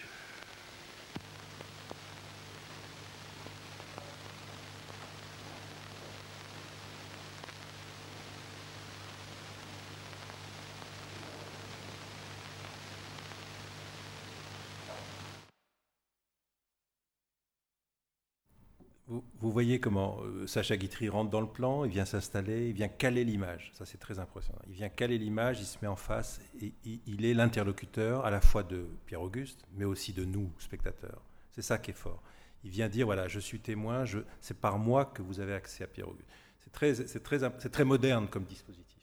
Vous, 19.41 19.51
voyez 19.51 19.79
comment 19.79 20.19
euh, 20.23 20.45
Sacha 20.45 20.77
Guitry 20.77 21.09
rentre 21.09 21.31
dans 21.31 21.41
le 21.41 21.47
plan, 21.47 21.83
il 21.83 21.91
vient 21.91 22.05
s'installer, 22.05 22.69
il 22.69 22.73
vient 22.73 22.87
caler 22.87 23.23
l'image. 23.23 23.71
Ça, 23.73 23.85
c'est 23.85 23.97
très 23.97 24.19
impressionnant. 24.19 24.61
Il 24.67 24.73
vient 24.73 24.89
caler 24.89 25.17
l'image, 25.17 25.59
il 25.59 25.65
se 25.65 25.77
met 25.81 25.87
en 25.87 25.95
face 25.95 26.39
et 26.61 26.73
il, 26.85 27.25
est 27.25 27.33
l'interlocuteur 27.33 28.25
à 28.25 28.29
la 28.29 28.39
fois 28.39 28.63
de 28.63 28.85
Pierre-Auguste, 29.07 29.65
mais 29.75 29.85
aussi 29.85 30.13
de 30.13 30.25
nous, 30.25 30.51
spectateurs. 30.59 31.21
C'est 31.51 31.63
ça 31.63 31.77
qui 31.77 31.91
est 31.91 31.95
fort. 31.95 32.21
Il 32.63 32.69
vient 32.69 32.87
dire 32.87 33.07
voilà, 33.07 33.27
je 33.27 33.39
suis 33.39 33.59
témoin, 33.59 34.05
c'est 34.39 34.59
par 34.59 34.77
moi 34.77 35.05
que 35.05 35.23
vous 35.23 35.39
avez 35.39 35.53
accès 35.53 35.83
à 35.83 35.87
Pierre-Auguste. 35.87 36.29
C'est 36.59 36.71
très, 36.71 36.93
très, 36.93 37.39
c'est 37.57 37.71
très 37.71 37.83
moderne 37.83 38.27
comme 38.27 38.43
dispositif. 38.43 39.00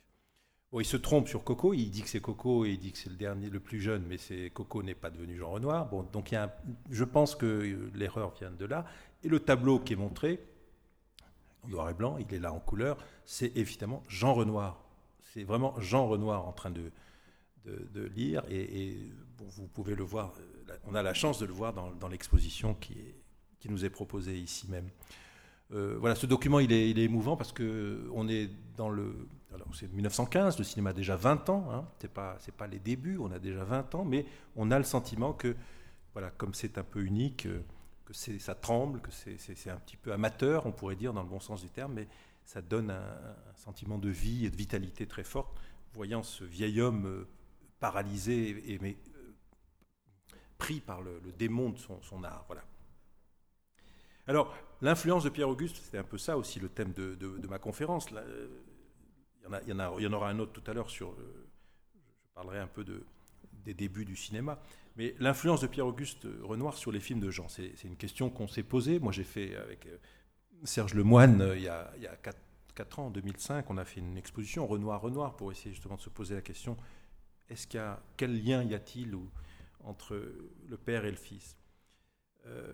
Il 0.75 0.85
se 0.85 0.99
trompe 0.99 1.29
sur 1.29 1.45
Coco, 1.45 1.73
il 1.73 1.91
dit 1.91 2.03
que 2.03 2.11
c'est 2.11 2.21
Coco 2.21 2.67
et 2.67 2.71
il 2.71 2.79
dit 2.79 2.93
que 2.93 2.99
c'est 2.99 3.09
le 3.09 3.17
dernier, 3.17 3.49
le 3.49 3.59
plus 3.59 3.81
jeune, 3.81 4.05
mais 4.07 4.19
c'est 4.19 4.51
Coco 4.51 4.83
n'est 4.83 4.95
pas 4.95 5.09
devenu 5.09 5.39
Jean 5.39 5.51
Renoir. 5.51 5.89
Bon, 5.89 6.03
donc 6.03 6.31
il 6.31 6.35
y 6.35 6.37
a 6.39 6.55
je 6.91 7.05
pense 7.05 7.35
que 7.35 7.89
l'erreur 7.95 8.35
vient 8.39 8.51
de 8.51 8.67
là. 8.67 8.85
Et 9.25 9.29
le 9.29 9.41
tableau 9.41 9.79
qui 9.81 9.95
est 9.95 9.97
montré, 9.97 10.41
en 11.63 11.69
noir 11.69 11.89
et 11.89 11.95
blanc, 11.95 12.19
il 12.19 12.33
est 12.35 12.39
là 12.39 12.53
en 12.53 12.61
couleur, 12.61 12.99
c'est 13.25 13.57
évidemment 13.57 14.03
Jean 14.09 14.35
Renoir. 14.35 14.85
C'est 15.33 15.43
vraiment 15.43 15.75
Jean 15.81 16.07
Renoir 16.07 16.47
en 16.47 16.53
train 16.53 16.71
de, 16.71 16.93
lire, 18.15 18.43
et, 18.51 18.97
vous 19.39 19.69
pouvez 19.69 19.95
le 19.95 20.03
voir, 20.03 20.35
euh, 20.39 20.77
on 20.87 20.95
a 20.95 21.03
la 21.03 21.15
chance 21.15 21.39
de 21.39 21.47
le 21.47 21.53
voir 21.53 21.73
dans, 21.73 22.09
l'exposition 22.09 22.75
qui, 22.75 22.97
nous 23.69 23.85
est 23.85 23.91
proposée 23.91 24.37
ici 24.39 24.67
même. 24.71 24.89
Euh, 25.73 25.97
voilà, 25.99 26.15
ce 26.15 26.27
document, 26.27 26.61
il 26.61 26.73
est, 26.73 26.91
il 26.91 26.99
est 26.99 27.05
émouvant 27.05 27.37
parce 27.37 27.53
que 27.53 28.09
on 28.15 28.27
est 28.29 28.51
dans 28.77 28.89
le, 28.89 29.29
c'est 29.75 29.93
1915, 29.93 30.59
le 30.59 30.65
cinéma 30.65 30.91
a 30.91 30.93
déjà 30.93 31.17
20 31.17 31.49
ans, 31.51 31.69
hein, 31.71 31.89
c'est 31.99 32.13
pas 32.55 32.67
les 32.67 32.79
débuts, 32.79 33.19
on 33.19 33.31
a 33.31 33.39
déjà 33.39 33.65
20 33.65 33.95
ans, 33.95 34.05
mais 34.05 34.27
on 34.57 34.71
a 34.71 34.79
le 34.79 34.85
sentiment 34.85 35.33
que, 35.33 35.57
voilà, 36.13 36.31
comme 36.31 36.55
c'est 36.55 36.79
un 36.79 36.85
peu 36.85 37.03
unique, 37.03 37.47
euh, 37.47 37.63
que 38.05 38.15
ça 38.15 38.55
tremble, 38.55 39.01
que 39.01 39.11
c'est 39.11 39.71
un 39.71 39.77
petit 39.77 39.97
peu 39.97 40.13
amateur, 40.13 40.67
on 40.67 40.73
pourrait 40.73 40.97
dire 40.97 41.13
dans 41.13 41.23
le 41.23 41.29
bon 41.29 41.41
sens 41.41 41.61
du 41.61 41.69
terme, 41.69 41.93
mais 41.95 42.09
ça 42.45 42.63
donne 42.63 42.91
un, 42.91 43.37
sentiment 43.57 43.99
de 43.99 44.09
vie 44.09 44.47
et 44.47 44.51
de 44.51 44.57
vitalité 44.57 45.07
très 45.07 45.25
fort, 45.25 45.55
voyant 45.93 46.23
ce 46.23 46.45
vieil 46.45 46.81
homme 46.81 47.07
euh, 47.07 47.29
paralysé 47.81 48.73
et, 48.73 48.79
mais, 48.79 48.97
euh, 49.15 49.35
pris 50.57 50.81
par 50.81 51.03
le, 51.03 51.21
démon 51.39 51.71
de 51.71 51.79
son, 51.79 52.25
art. 52.25 52.45
Voilà. 52.47 52.65
Alors, 54.27 54.55
l'influence 54.81 55.25
de 55.25 55.29
Pierre-Auguste, 55.29 55.77
c'était 55.77 55.99
un 55.99 56.05
peu 56.05 56.17
ça 56.17 56.39
aussi 56.39 56.61
le 56.61 56.71
thème 56.71 56.93
de, 56.93 57.47
ma 57.49 57.59
conférence. 57.59 58.07
Il, 59.67 60.03
y 60.03 60.07
en 60.07 60.13
aura 60.13 60.31
un 60.31 60.39
autre 60.39 60.53
tout 60.53 60.71
à 60.71 60.75
l'heure 60.75 60.91
sur. 60.91 61.15
je 61.17 62.35
parlerai 62.35 62.59
un 62.59 62.67
peu 62.67 62.85
de, 62.85 63.05
des 63.65 63.75
débuts 63.75 64.05
du 64.05 64.17
cinéma. 64.17 64.61
Mais 64.97 65.15
l'influence 65.21 65.61
de 65.61 65.67
Pierre-Auguste 65.67 66.27
Renoir 66.43 66.77
sur 66.77 66.91
les 66.91 67.01
films 67.01 67.21
de 67.21 67.31
Jean, 67.31 67.49
c'est 67.49 67.85
une 67.85 67.97
question 67.97 68.31
qu'on 68.31 68.49
s'est 68.49 68.65
posée. 68.65 68.99
Moi, 68.99 69.13
j'ai 69.13 69.25
fait 69.25 69.55
avec 69.57 69.87
euh, 69.87 69.97
Serge 70.65 70.95
Lemoine, 70.95 71.41
euh, 71.41 71.57
il 71.57 71.63
y 71.63 71.69
a, 71.69 71.93
il 71.97 72.03
y 72.03 72.07
a 72.07 72.17
4, 72.75 72.99
ans, 72.99 73.07
en 73.07 73.11
2005, 73.11 73.71
on 73.71 73.77
a 73.77 73.85
fait 73.85 74.01
une 74.01 74.17
exposition 74.17 74.67
Renoir-Renoir 74.67 75.37
pour 75.37 75.53
essayer 75.53 75.73
justement 75.73 75.97
de 75.97 76.01
se 76.01 76.11
poser 76.11 76.35
la 76.35 76.43
question 76.43 76.77
est-ce 77.49 77.67
qu'il 77.67 77.79
y 77.79 77.83
a, 77.83 78.03
quel 78.17 78.43
lien 78.45 78.63
y 78.63 78.75
a-t-il 78.75 79.17
entre 79.85 80.21
le 80.69 80.77
père 80.77 81.05
et 81.05 81.11
le 81.11 81.17
fils? 81.17 81.57
Euh, 82.47 82.73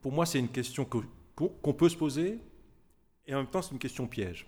Pour 0.00 0.12
moi, 0.12 0.26
c'est 0.26 0.38
une 0.38 0.50
question 0.50 0.84
qu'on 0.84 1.74
peut 1.74 1.88
se 1.88 1.96
poser 1.96 2.38
et 3.26 3.34
en 3.34 3.38
même 3.38 3.50
temps, 3.50 3.62
c'est 3.62 3.72
une 3.72 3.78
question 3.78 4.06
piège. 4.06 4.46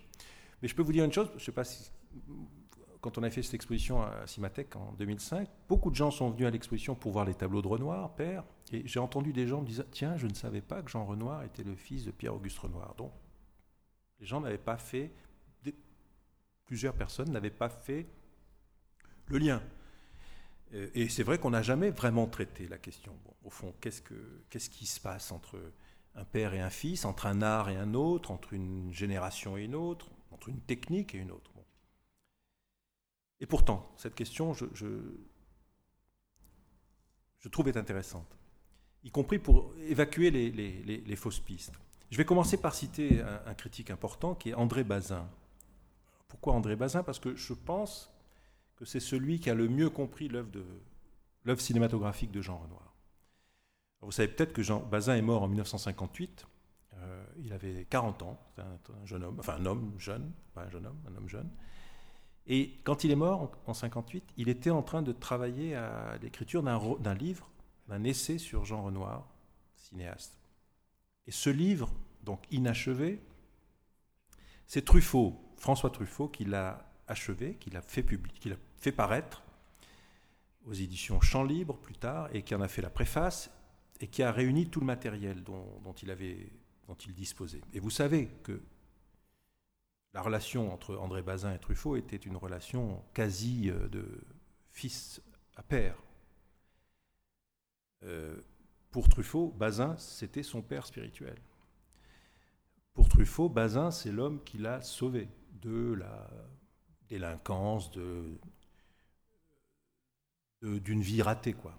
Mais 0.61 0.67
je 0.67 0.75
peux 0.75 0.81
vous 0.81 0.91
dire 0.91 1.05
une 1.05 1.13
chose, 1.13 1.29
je 1.31 1.35
ne 1.35 1.39
sais 1.39 1.51
pas 1.51 1.63
si 1.63 1.91
quand 3.01 3.17
on 3.17 3.23
a 3.23 3.29
fait 3.29 3.41
cette 3.41 3.53
exposition 3.53 4.01
à 4.01 4.25
Cimatec 4.25 4.75
en 4.75 4.93
2005, 4.93 5.47
beaucoup 5.69 5.89
de 5.89 5.95
gens 5.95 6.11
sont 6.11 6.29
venus 6.29 6.47
à 6.47 6.51
l'exposition 6.51 6.95
pour 6.95 7.11
voir 7.11 7.25
les 7.25 7.35
tableaux 7.35 7.61
de 7.61 7.67
Renoir, 7.67 8.13
père, 8.15 8.43
et 8.71 8.85
j'ai 8.85 8.99
entendu 8.99 9.33
des 9.33 9.47
gens 9.47 9.61
me 9.61 9.67
dire 9.67 9.85
Tiens, 9.91 10.17
je 10.17 10.27
ne 10.27 10.33
savais 10.33 10.61
pas 10.61 10.81
que 10.81 10.89
Jean 10.89 11.05
Renoir 11.05 11.43
était 11.43 11.63
le 11.63 11.75
fils 11.75 12.03
de 12.03 12.11
Pierre-Auguste 12.11 12.57
Renoir. 12.59 12.95
Donc, 12.95 13.13
les 14.19 14.25
gens 14.25 14.41
n'avaient 14.41 14.57
pas 14.57 14.77
fait, 14.77 15.13
plusieurs 16.65 16.95
personnes 16.95 17.31
n'avaient 17.31 17.49
pas 17.49 17.69
fait 17.69 18.07
le 19.27 19.37
lien. 19.37 19.61
Euh, 20.73 20.89
et 20.93 21.07
c'est 21.07 21.23
vrai 21.23 21.37
qu'on 21.37 21.51
n'a 21.51 21.61
jamais 21.61 21.91
vraiment 21.91 22.27
traité 22.27 22.67
la 22.67 22.77
question. 22.77 23.13
au 23.45 23.49
fond, 23.49 23.73
qu'est-ce, 23.79 24.01
que, 24.01 24.43
qu'est-ce 24.49 24.69
qui 24.69 24.85
se 24.85 24.99
passe 24.99 25.31
entre 25.31 25.57
un 26.15 26.25
père 26.25 26.53
et 26.53 26.59
un 26.59 26.69
fils, 26.69 27.05
entre 27.05 27.27
un 27.27 27.41
art 27.41 27.69
et 27.69 27.77
un 27.77 27.93
autre, 27.93 28.31
entre 28.31 28.53
une 28.53 28.91
génération 28.91 29.55
et 29.55 29.63
une 29.63 29.75
autre, 29.75 30.09
entre 30.37 30.49
une 30.49 30.61
technique 30.61 31.13
et 31.13 31.17
une 31.17 31.31
autre 31.31 31.51
et 33.39 33.45
pourtant, 33.45 33.91
cette 33.97 34.15
question, 34.15 34.53
je, 34.53 34.65
trouve 37.51 37.67
est 37.69 37.77
intéressante, 37.77 38.37
y 39.03 39.11
compris 39.11 39.39
pour 39.39 39.73
évacuer 39.87 40.31
les, 40.31 41.15
fausses 41.15 41.39
pistes. 41.39 41.73
Je 42.09 42.17
vais 42.17 42.25
commencer 42.25 42.57
par 42.57 42.73
citer 42.73 43.21
un, 43.21 43.53
critique 43.53 43.91
important 43.91 44.33
qui 44.35 44.49
est 44.49 44.53
André 44.53 44.83
Bazin. 44.83 45.29
Pourquoi 46.27 46.53
André 46.53 46.75
Bazin? 46.75 47.03
Parce 47.03 47.19
que 47.19 47.35
je 47.35 47.53
pense 47.53 48.11
que 48.75 48.85
c'est 48.85 48.99
celui 48.99 49.39
qui 49.39 49.49
a 49.49 49.53
le 49.53 49.67
mieux 49.67 49.89
compris 49.89 50.29
l'œuvre 50.29 51.61
cinématographique 51.61 52.31
de 52.31 52.41
Jean 52.41 52.57
Renoir. 52.57 52.95
Vous 54.01 54.11
savez 54.11 54.27
peut-être 54.27 54.53
que 54.53 54.61
Jean 54.61 54.79
Bazin 54.79 55.15
est 55.15 55.21
mort 55.21 55.43
en 55.43 55.47
1958. 55.47 56.45
Euh, 56.99 57.25
il 57.43 57.53
avait 57.53 57.85
40 57.89 58.23
ans, 58.23 58.39
un, 58.57 58.63
un, 58.63 59.05
jeune 59.05 59.23
homme, 59.23 59.37
enfin 59.39 59.55
un 59.55 59.65
homme 59.65 59.93
jeune, 59.97 60.31
pas 60.53 60.63
un 60.63 60.69
jeune 60.69 60.85
homme, 60.85 60.99
un 61.07 61.15
homme 61.15 61.29
jeune. 61.29 61.49
Et 62.47 62.79
quand 62.83 63.03
il 63.03 63.11
est 63.11 63.15
mort 63.15 63.51
en 63.65 63.73
58, 63.73 64.23
il 64.37 64.49
était 64.49 64.69
en 64.69 64.81
train 64.81 65.01
de 65.01 65.11
travailler 65.11 65.75
à 65.75 66.17
l'écriture 66.21 66.63
d'un 66.63 67.13
livre, 67.13 67.49
d'un 67.89 68.03
essai 68.03 68.37
sur 68.37 68.63
Jean 68.63 68.83
Renoir, 68.83 69.27
cinéaste. 69.75 70.39
Et 71.27 71.31
ce 71.31 71.49
livre, 71.49 71.91
donc 72.23 72.45
inachevé, 72.51 73.21
c'est 74.65 74.85
Truffaut, 74.85 75.39
François 75.57 75.89
Truffaut, 75.89 76.29
qui 76.29 76.45
l'a 76.45 76.89
achevé, 77.07 77.55
qui 77.55 77.69
l'a 77.69 77.81
fait, 77.81 78.05
fait 78.77 78.91
paraître 78.91 79.43
aux 80.65 80.73
éditions 80.73 81.19
Champs 81.21 81.43
Libre 81.43 81.77
plus 81.77 81.95
tard, 81.95 82.29
et 82.33 82.43
qui 82.43 82.55
en 82.55 82.61
a 82.61 82.67
fait 82.69 82.81
la 82.81 82.89
préface, 82.89 83.49
et 83.99 84.07
qui 84.07 84.23
a 84.23 84.31
réuni 84.31 84.67
tout 84.67 84.79
le 84.79 84.85
matériel 84.85 85.43
dont, 85.43 85.79
dont 85.83 85.93
il, 85.93 86.11
avait, 86.11 86.49
dont 86.87 86.95
il 86.95 87.13
disposait. 87.13 87.61
Et 87.73 87.79
vous 87.79 87.89
savez 87.89 88.27
que 88.43 88.61
la 90.13 90.21
relation 90.21 90.73
entre 90.73 90.95
André 90.95 91.21
Bazin 91.21 91.53
et 91.53 91.59
Truffaut 91.59 91.95
était 91.95 92.15
une 92.15 92.37
relation 92.37 93.03
quasi 93.13 93.69
euh, 93.69 93.87
de 93.89 94.05
fils 94.71 95.21
à 95.55 95.63
père. 95.63 95.95
Euh, 98.03 98.39
pour 98.91 99.09
Truffaut, 99.09 99.53
Bazin, 99.57 99.97
c'était 99.97 100.43
son 100.43 100.61
père 100.61 100.85
spirituel. 100.85 101.37
Pour 102.93 103.09
Truffaut, 103.09 103.49
Bazin, 103.49 103.91
c'est 103.91 104.11
l'homme 104.11 104.43
qui 104.43 104.57
l'a 104.57 104.81
sauvé 104.81 105.27
de 105.61 105.93
la 105.93 106.29
délinquance, 107.09 107.91
de, 107.91 108.39
d'une 110.61 111.01
vie 111.01 111.21
ratée. 111.21 111.53
Quoi. 111.53 111.77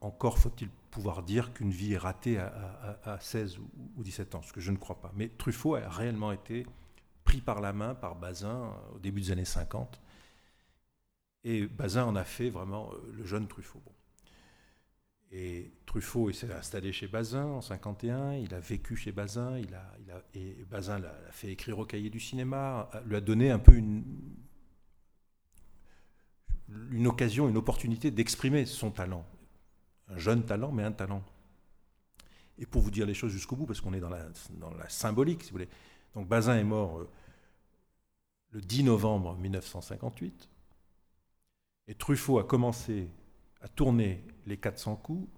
encore 0.00 0.38
faut-il 0.38 0.70
pouvoir 0.92 1.22
dire 1.22 1.52
qu'une 1.54 1.70
vie 1.70 1.94
est 1.94 1.98
ratée 1.98 2.38
à, 2.38 3.18
16 3.18 3.58
ou, 3.96 4.04
17 4.04 4.34
ans, 4.36 4.42
ce 4.42 4.52
que 4.52 4.60
je 4.60 4.70
ne 4.70 4.76
crois 4.76 5.00
pas. 5.00 5.10
Mais 5.16 5.28
Truffaut 5.30 5.74
a 5.74 5.88
réellement 5.88 6.30
été 6.30 6.66
pris 7.24 7.40
par 7.40 7.60
la 7.60 7.72
main 7.72 7.94
par 7.94 8.14
Bazin 8.14 8.66
euh, 8.66 8.96
au 8.96 8.98
début 8.98 9.22
des 9.22 9.30
années 9.32 9.44
50. 9.44 10.00
Et 11.44 11.66
Bazin 11.66 12.04
en 12.04 12.14
a 12.14 12.24
fait 12.24 12.50
vraiment 12.50 12.92
euh, 12.92 13.12
le 13.16 13.24
jeune 13.24 13.48
Truffaut. 13.48 13.82
Et 15.32 15.72
Truffaut 15.86 16.30
s'est 16.32 16.52
installé 16.52 16.92
chez 16.92 17.08
Bazin 17.08 17.46
en 17.46 17.62
51, 17.62 18.34
il 18.34 18.52
a 18.52 18.60
vécu 18.60 18.94
chez 18.94 19.12
Bazin, 19.12 19.54
a, 19.54 19.58
il 19.58 19.74
a, 19.74 20.22
et 20.34 20.66
Bazin 20.70 20.98
l'a 20.98 21.14
fait 21.30 21.50
écrire 21.50 21.78
au 21.78 21.86
cahier 21.86 22.10
du 22.10 22.20
cinéma, 22.20 22.90
lui 23.06 23.16
a 23.16 23.22
donné 23.22 23.50
un 23.50 23.58
peu 23.58 23.72
une, 23.72 24.04
une 26.90 27.06
occasion, 27.06 27.48
une 27.48 27.56
opportunité 27.56 28.10
d'exprimer 28.10 28.66
son 28.66 28.90
talent 28.90 29.24
un 30.12 30.18
jeune 30.18 30.44
talent, 30.44 30.72
mais 30.72 30.84
un 30.84 30.92
talent. 30.92 31.22
Et 32.58 32.66
pour 32.66 32.82
vous 32.82 32.90
dire 32.90 33.06
les 33.06 33.14
choses 33.14 33.32
jusqu'au 33.32 33.56
bout, 33.56 33.66
parce 33.66 33.80
qu'on 33.80 33.94
est 33.94 34.00
dans 34.00 34.10
la, 34.10 34.88
symbolique, 34.88 35.42
si 35.42 35.50
vous 35.50 35.54
voulez. 35.56 35.68
Donc 36.14 36.28
Bazin 36.28 36.56
est 36.56 36.64
mort 36.64 36.98
euh, 36.98 37.08
le 38.50 38.60
10 38.60 38.84
novembre 38.84 39.36
1958, 39.36 40.48
et 41.88 41.94
Truffaut 41.94 42.38
a 42.38 42.44
commencé 42.44 43.08
à 43.60 43.68
tourner 43.68 44.24
les 44.46 44.56
400 44.56 44.96
coups 44.96 45.28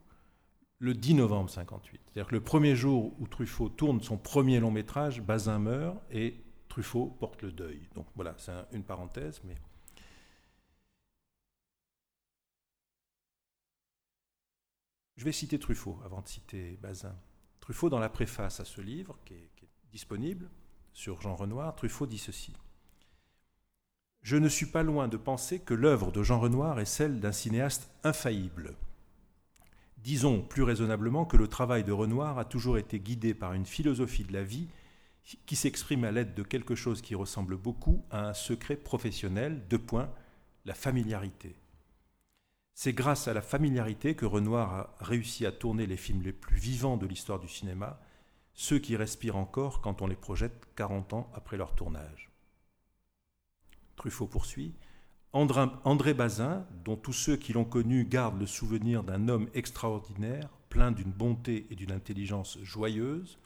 le 0.78 0.92
10 0.92 1.14
novembre 1.14 1.48
58. 1.48 2.00
C'est-à-dire 2.04 2.28
que 2.28 2.34
le 2.34 2.42
premier 2.42 2.74
jour 2.76 3.14
où 3.18 3.26
Truffaut 3.28 3.68
tourne 3.68 4.02
son 4.02 4.18
premier 4.18 4.60
long 4.60 4.70
métrage, 4.70 5.22
Bazin 5.22 5.58
meurt 5.58 5.96
et 6.10 6.42
Truffaut 6.68 7.06
porte 7.06 7.42
le 7.42 7.52
deuil. 7.52 7.88
Donc 7.94 8.06
voilà, 8.16 8.34
c'est 8.36 8.52
une 8.72 8.82
parenthèse, 8.82 9.40
mais 9.44 9.54
Je 15.16 15.24
vais 15.24 15.32
citer 15.32 15.58
Truffaut 15.58 15.98
avant 16.04 16.22
de 16.22 16.28
citer 16.28 16.78
Bazin. 16.82 17.14
Truffaut, 17.60 17.88
dans 17.88 17.98
la 17.98 18.08
préface 18.08 18.60
à 18.60 18.64
ce 18.64 18.80
livre, 18.80 19.18
qui 19.24 19.34
est, 19.34 19.48
disponible 19.92 20.50
sur 20.92 21.20
Jean 21.20 21.36
Renoir, 21.36 21.76
Truffaut 21.76 22.06
dit 22.06 22.18
ceci. 22.18 22.52
Je 24.22 24.36
ne 24.36 24.48
suis 24.48 24.66
pas 24.66 24.82
loin 24.82 25.06
de 25.06 25.16
penser 25.16 25.60
que 25.60 25.72
l'œuvre 25.72 26.10
de 26.10 26.22
Jean 26.24 26.40
Renoir 26.40 26.80
est 26.80 26.84
celle 26.84 27.20
d'un 27.20 27.30
cinéaste 27.30 27.92
infaillible. 28.02 28.74
Disons 29.98 30.42
plus 30.42 30.64
raisonnablement 30.64 31.24
que 31.24 31.36
le 31.36 31.46
travail 31.46 31.84
de 31.84 31.92
Renoir 31.92 32.38
a 32.38 32.44
toujours 32.44 32.76
été 32.76 32.98
guidé 32.98 33.34
par 33.34 33.52
une 33.52 33.66
philosophie 33.66 34.24
de 34.24 34.32
la 34.32 34.42
vie 34.42 34.68
qui 35.46 35.56
s'exprime 35.56 36.04
à 36.04 36.10
l'aide 36.10 36.34
de 36.34 36.42
quelque 36.42 36.74
chose 36.74 37.00
qui 37.00 37.14
ressemble 37.14 37.56
beaucoup 37.56 38.04
à 38.10 38.28
un 38.28 38.34
secret 38.34 38.76
professionnel, 38.76 39.62
de 39.68 39.76
point, 39.76 40.10
la 40.64 40.74
familiarité. 40.74 41.56
C'est 42.74 42.92
grâce 42.92 43.28
à 43.28 43.34
la 43.34 43.40
familiarité 43.40 44.16
que 44.16 44.26
Renoir 44.26 44.74
a 44.74 44.94
réussi 45.00 45.46
à 45.46 45.52
tourner 45.52 45.86
les 45.86 45.96
films 45.96 46.22
les 46.22 46.32
plus 46.32 46.56
vivants 46.56 46.96
de 46.96 47.06
l'histoire 47.06 47.38
du 47.38 47.48
cinéma, 47.48 48.00
ceux 48.52 48.80
qui 48.80 48.96
respirent 48.96 49.36
encore 49.36 49.80
quand 49.80 50.02
on 50.02 50.08
les 50.08 50.16
projette 50.16 50.68
40 50.74 51.12
ans 51.12 51.30
après 51.34 51.56
leur 51.56 51.74
tournage. 51.74 52.30
Truffaut 53.96 54.26
poursuit 54.26 54.74
André 55.32 56.14
Bazin, 56.14 56.66
dont 56.84 56.96
tous 56.96 57.12
ceux 57.12 57.36
qui 57.36 57.52
l'ont 57.52 57.64
connu 57.64 58.04
gardent 58.04 58.38
le 58.38 58.46
souvenir 58.46 59.02
d'un 59.02 59.28
homme 59.28 59.48
extraordinaire, 59.54 60.48
plein 60.68 60.92
d'une 60.92 61.10
bonté 61.10 61.66
et 61.70 61.74
d'une 61.74 61.90
intelligence 61.92 62.58
joyeuse, 62.62 63.38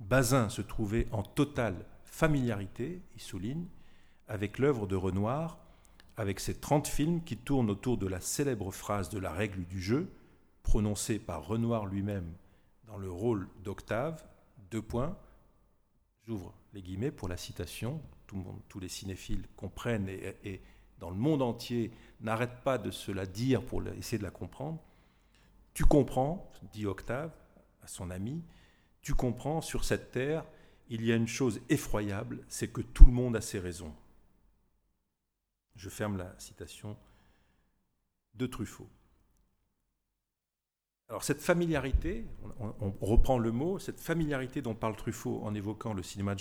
Bazin 0.00 0.48
se 0.48 0.62
trouvait 0.62 1.06
en 1.12 1.22
totale 1.22 1.86
familiarité, 2.04 3.02
il 3.14 3.20
souligne, 3.20 3.66
avec 4.26 4.58
l'œuvre 4.58 4.86
de 4.86 4.96
Renoir, 4.96 5.58
avec 6.20 6.38
ces 6.38 6.52
30 6.52 6.86
films 6.86 7.24
qui 7.24 7.38
tournent 7.38 7.70
autour 7.70 7.96
de 7.96 8.06
la 8.06 8.20
célèbre 8.20 8.70
phrase 8.72 9.08
de 9.08 9.18
la 9.18 9.32
règle 9.32 9.64
du 9.64 9.80
jeu, 9.80 10.12
prononcée 10.62 11.18
par 11.18 11.46
Renoir 11.46 11.86
lui-même 11.86 12.30
dans 12.84 12.98
le 12.98 13.10
rôle 13.10 13.48
d'Octave, 13.64 14.22
deux 14.70 14.82
points, 14.82 15.16
j'ouvre 16.26 16.52
les 16.74 16.82
guillemets 16.82 17.10
pour 17.10 17.26
la 17.26 17.38
citation, 17.38 18.02
tous 18.68 18.80
les 18.80 18.90
cinéphiles 18.90 19.46
comprennent 19.56 20.10
et, 20.10 20.60
dans 20.98 21.08
le 21.08 21.16
monde 21.16 21.40
entier 21.40 21.90
n'arrêtent 22.20 22.60
pas 22.64 22.76
de 22.76 22.90
se 22.90 23.10
la 23.10 23.24
dire 23.24 23.64
pour 23.64 23.82
essayer 23.88 24.18
de 24.18 24.22
la 24.22 24.30
comprendre. 24.30 24.78
Tu 25.72 25.86
comprends, 25.86 26.52
dit 26.74 26.84
Octave 26.84 27.32
à 27.82 27.86
son 27.86 28.10
ami, 28.10 28.42
tu 29.00 29.14
comprends, 29.14 29.62
sur 29.62 29.84
cette 29.84 30.10
terre, 30.10 30.44
il 30.90 31.02
y 31.02 31.12
a 31.12 31.16
une 31.16 31.26
chose 31.26 31.62
effroyable, 31.70 32.44
c'est 32.48 32.68
que 32.68 32.82
tout 32.82 33.06
le 33.06 33.12
monde 33.12 33.36
a 33.36 33.40
ses 33.40 33.58
raisons. 33.58 33.94
Je 35.80 35.88
ferme 35.88 36.18
la 36.18 36.38
citation 36.38 36.94
de 38.34 38.46
Truffaut. 38.46 38.90
Alors 41.08 41.24
cette 41.24 41.40
familiarité, 41.40 42.26
on, 42.58 42.92
reprend 43.00 43.38
le 43.38 43.50
mot, 43.50 43.78
cette 43.78 43.98
familiarité 43.98 44.60
dont 44.60 44.74
parle 44.74 44.94
Truffaut 44.94 45.40
en 45.42 45.54
évoquant 45.54 45.94
le 45.94 46.02
cinéma 46.02 46.34
de 46.34 46.40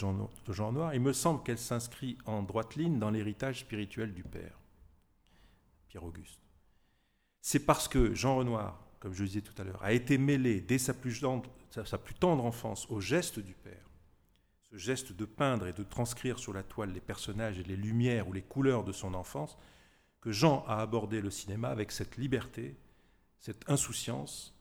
Jean, 0.49 0.73
Noir, 0.73 0.93
il 0.93 0.99
me 0.99 1.13
semble 1.13 1.41
qu'elle 1.41 1.57
s'inscrit 1.57 2.17
en 2.25 2.43
droite 2.43 2.75
ligne 2.75 2.99
dans 2.99 3.11
l'héritage 3.11 3.61
spirituel 3.61 4.13
du 4.13 4.23
père. 4.23 4.59
Pierre-Auguste. 5.87 6.41
C'est 7.39 7.65
parce 7.65 7.87
que 7.87 8.13
Jean 8.13 8.35
Renoir, 8.35 8.85
comme 8.99 9.13
je 9.13 9.21
le 9.21 9.29
disais 9.29 9.41
tout 9.41 9.59
à 9.59 9.63
l'heure, 9.63 9.81
a 9.81 9.93
été 9.93 10.17
mêlé 10.17 10.59
dès 10.59 10.79
sa 10.79 10.93
plus 10.93 11.13
tendre 11.21 12.43
enfance 12.43 12.91
au 12.91 12.99
geste 12.99 13.39
du 13.39 13.53
père, 13.53 13.88
ce 14.72 14.78
geste 14.78 15.13
de 15.13 15.26
peindre 15.26 15.67
et 15.67 15.74
de 15.74 15.84
transcrire 15.84 16.38
sur 16.38 16.53
la 16.53 16.63
toile 16.63 16.93
les 16.93 17.01
personnages 17.01 17.59
et 17.59 17.63
les 17.63 17.76
lumières 17.76 18.28
ou 18.28 18.34
les 18.34 18.41
couleurs 18.41 18.84
de 18.84 18.91
son 18.91 19.13
enfance, 19.13 19.57
que 20.22 20.32
Jean 20.32 20.63
a 20.67 20.78
abordé 20.78 21.22
le 21.22 21.32
cinéma 21.32 21.70
avec 21.70 21.91
cette 21.91 22.17
liberté, 22.17 22.78
cette 23.39 23.70
insouciance, 23.70 24.53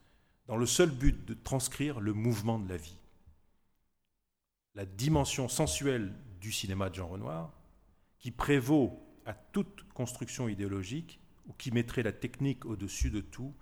dans 0.46 0.56
le 0.56 0.66
seul 0.66 0.90
but 0.90 1.24
de 1.26 1.34
transcrire 1.34 2.00
le 2.00 2.14
mouvement 2.14 2.58
de 2.58 2.68
la 2.68 2.76
vie. 2.76 2.96
La 4.74 4.86
dimension 4.86 5.48
sensuelle 5.48 6.14
du 6.40 6.52
cinéma 6.52 6.88
de 6.88 6.94
Jean 6.94 7.08
Renoir, 7.08 7.52
qui 8.18 8.30
prévaut 8.30 9.02
à 9.26 9.34
toute 9.34 9.84
construction 9.92 10.48
idéologique 10.48 11.20
ou 11.46 11.52
qui 11.52 11.70
mettrait 11.70 12.02
la 12.02 12.12
technique 12.12 12.64
au-dessus 12.64 13.10
de 13.10 13.20
tout, 13.20 13.54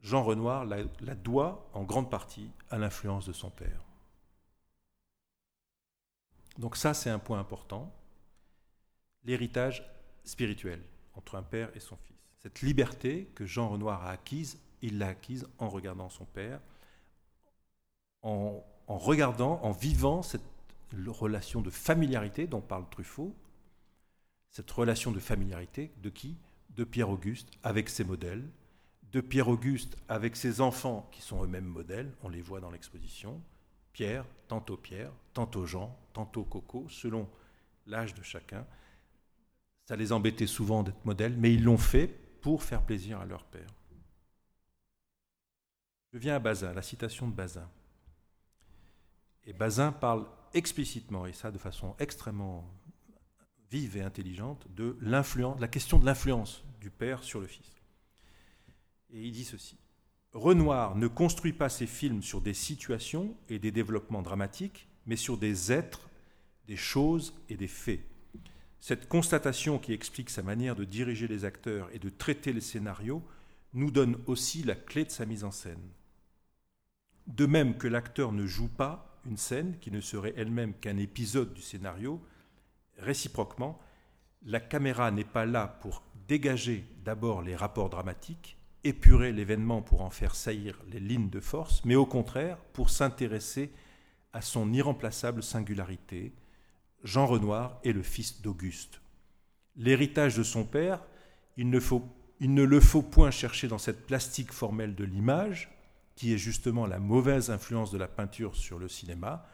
Jean 0.00 0.24
Renoir 0.24 0.64
la, 0.64 0.84
doit 1.14 1.70
en 1.74 1.84
grande 1.84 2.10
partie 2.10 2.50
à 2.70 2.78
l'influence 2.78 3.26
de 3.26 3.32
son 3.32 3.50
père. 3.50 3.83
Donc 6.58 6.76
ça, 6.76 6.94
c'est 6.94 7.10
un 7.10 7.18
point 7.18 7.38
important. 7.38 7.92
L'héritage 9.24 9.84
spirituel 10.24 10.82
entre 11.14 11.36
un 11.36 11.42
père 11.42 11.70
et 11.74 11.80
son 11.80 11.96
fils. 11.96 12.16
Cette 12.38 12.60
liberté 12.60 13.30
que 13.34 13.46
Jean 13.46 13.68
Renoir 13.68 14.04
a 14.04 14.10
acquise, 14.10 14.58
il 14.82 14.98
l'a 14.98 15.08
acquise 15.08 15.46
en 15.58 15.68
regardant 15.68 16.10
son 16.10 16.26
père, 16.26 16.60
en, 18.22 18.62
regardant, 18.86 19.60
en 19.62 19.72
vivant 19.72 20.22
cette 20.22 20.42
relation 21.06 21.60
de 21.60 21.70
familiarité 21.70 22.46
dont 22.46 22.60
parle 22.60 22.88
Truffaut, 22.90 23.34
cette 24.50 24.70
relation 24.70 25.10
de 25.10 25.20
familiarité 25.20 25.90
de 26.02 26.10
qui? 26.10 26.36
De 26.70 26.84
Pierre-Auguste 26.84 27.48
avec 27.62 27.88
ses 27.88 28.04
modèles, 28.04 28.48
de 29.12 29.20
Pierre-Auguste 29.20 29.96
avec 30.08 30.36
ses 30.36 30.60
enfants 30.60 31.08
qui 31.12 31.22
sont 31.22 31.42
eux-mêmes 31.44 31.64
modèles, 31.64 32.12
on 32.22 32.28
les 32.28 32.42
voit 32.42 32.60
dans 32.60 32.70
l'exposition, 32.70 33.40
Pierre, 33.92 34.24
tantôt 34.48 34.76
Pierre, 34.76 35.12
tantôt 35.34 35.66
Jean, 35.66 35.96
tantôt 36.14 36.44
Coco, 36.44 36.88
selon 36.88 37.28
l'âge 37.86 38.14
de 38.14 38.22
chacun. 38.22 38.66
Ça 39.84 39.96
les 39.96 40.12
embêtait 40.12 40.46
souvent 40.46 40.82
d'être 40.82 41.04
modèles, 41.04 41.36
mais 41.36 41.52
ils 41.52 41.62
l'ont 41.62 41.76
fait 41.76 42.08
pour 42.40 42.62
faire 42.62 42.82
plaisir 42.82 43.20
à 43.20 43.26
leur 43.26 43.44
père. 43.44 43.68
Je 46.12 46.18
viens 46.18 46.36
à 46.36 46.38
Bazin, 46.38 46.72
la 46.72 46.82
citation 46.82 47.28
de 47.28 47.34
Bazin. 47.34 47.68
Et 49.44 49.52
Bazin 49.52 49.92
parle 49.92 50.26
explicitement, 50.54 51.26
et 51.26 51.32
ça 51.32 51.50
de 51.50 51.58
façon 51.58 51.94
extrêmement 51.98 52.64
vive 53.70 53.96
et 53.96 54.02
intelligente, 54.02 54.66
de 54.74 54.96
l'influence, 55.00 55.60
la 55.60 55.68
question 55.68 55.98
de 55.98 56.06
l'influence 56.06 56.64
du 56.80 56.90
père 56.90 57.22
sur 57.22 57.40
le 57.40 57.46
fils. 57.46 57.74
Et 59.10 59.22
il 59.22 59.32
dit 59.32 59.44
ceci 59.44 59.76
Renoir 60.32 60.96
ne 60.96 61.06
construit 61.06 61.52
pas 61.52 61.68
ses 61.68 61.86
films 61.86 62.22
sur 62.22 62.40
des 62.40 62.54
situations 62.54 63.36
et 63.48 63.58
des 63.58 63.70
développements 63.70 64.22
dramatiques, 64.22 64.88
mais 65.06 65.16
sur 65.16 65.36
des 65.36 65.72
êtres, 65.72 66.08
des 66.66 66.76
choses 66.76 67.34
et 67.48 67.56
des 67.56 67.68
faits. 67.68 68.00
Cette 68.80 69.08
constatation 69.08 69.78
qui 69.78 69.92
explique 69.92 70.30
sa 70.30 70.42
manière 70.42 70.76
de 70.76 70.84
diriger 70.84 71.26
les 71.26 71.44
acteurs 71.44 71.88
et 71.92 71.98
de 71.98 72.10
traiter 72.10 72.52
les 72.52 72.60
scénarios 72.60 73.22
nous 73.72 73.90
donne 73.90 74.18
aussi 74.26 74.62
la 74.62 74.74
clé 74.74 75.04
de 75.04 75.10
sa 75.10 75.26
mise 75.26 75.44
en 75.44 75.50
scène. 75.50 75.88
De 77.26 77.46
même 77.46 77.78
que 77.78 77.88
l'acteur 77.88 78.32
ne 78.32 78.46
joue 78.46 78.68
pas 78.68 79.18
une 79.26 79.38
scène 79.38 79.78
qui 79.80 79.90
ne 79.90 80.00
serait 80.00 80.34
elle-même 80.36 80.74
qu'un 80.74 80.98
épisode 80.98 81.54
du 81.54 81.62
scénario, 81.62 82.20
réciproquement, 82.98 83.80
la 84.44 84.60
caméra 84.60 85.10
n'est 85.10 85.24
pas 85.24 85.46
là 85.46 85.66
pour 85.80 86.02
dégager 86.28 86.84
d'abord 87.04 87.42
les 87.42 87.56
rapports 87.56 87.90
dramatiques, 87.90 88.58
épurer 88.84 89.32
l'événement 89.32 89.80
pour 89.80 90.02
en 90.02 90.10
faire 90.10 90.34
saillir 90.34 90.78
les 90.90 91.00
lignes 91.00 91.30
de 91.30 91.40
force, 91.40 91.82
mais 91.84 91.96
au 91.96 92.06
contraire 92.06 92.58
pour 92.74 92.90
s'intéresser 92.90 93.72
à 94.34 94.42
son 94.42 94.72
irremplaçable 94.72 95.42
singularité, 95.42 96.34
Jean 97.04 97.24
Renoir 97.24 97.78
est 97.84 97.92
le 97.92 98.02
fils 98.02 98.42
d'Auguste. 98.42 99.00
L'héritage 99.76 100.36
de 100.36 100.42
son 100.42 100.64
père, 100.64 101.00
il 101.56 101.70
ne, 101.70 101.78
faut, 101.78 102.02
le 102.40 102.80
faut 102.80 103.02
point 103.02 103.30
chercher 103.30 103.68
dans 103.68 103.78
cette 103.78 104.06
plastique 104.06 104.52
formelle 104.52 104.96
de 104.96 105.04
l'image, 105.04 105.70
qui 106.16 106.34
est 106.34 106.38
justement 106.38 106.86
la 106.86 106.98
mauvaise 106.98 107.50
influence 107.50 107.92
de 107.92 107.98
la 107.98 108.08
peinture 108.08 108.56
sur 108.56 108.78
le 108.78 108.88
cinéma. 108.88 109.46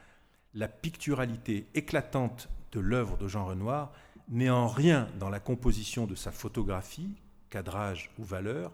La 0.55 0.69
picturalité 0.69 1.67
éclatante 1.75 2.49
de 2.73 2.81
l'œuvre 2.81 3.19
de 3.19 3.29
Jean 3.29 3.45
Renoir 3.45 3.93
n'est 4.29 4.51
en 4.51 4.67
rien 4.67 5.09
dans 5.19 5.29
la 5.29 5.41
composition 5.41 6.07
de 6.07 6.15
sa 6.15 6.33
photographie, 6.33 7.17
cadrage 7.51 8.11
ou 8.19 8.25
valeur, 8.25 8.73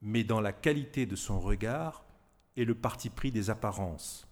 mais 0.00 0.24
dans 0.24 0.40
la 0.40 0.52
qualité 0.52 1.04
de 1.04 1.16
son 1.16 1.38
regard 1.38 2.04
et 2.56 2.64
le 2.64 2.74
parti 2.74 3.10
pris 3.10 3.30
des 3.30 3.50
apparences. 3.50 4.26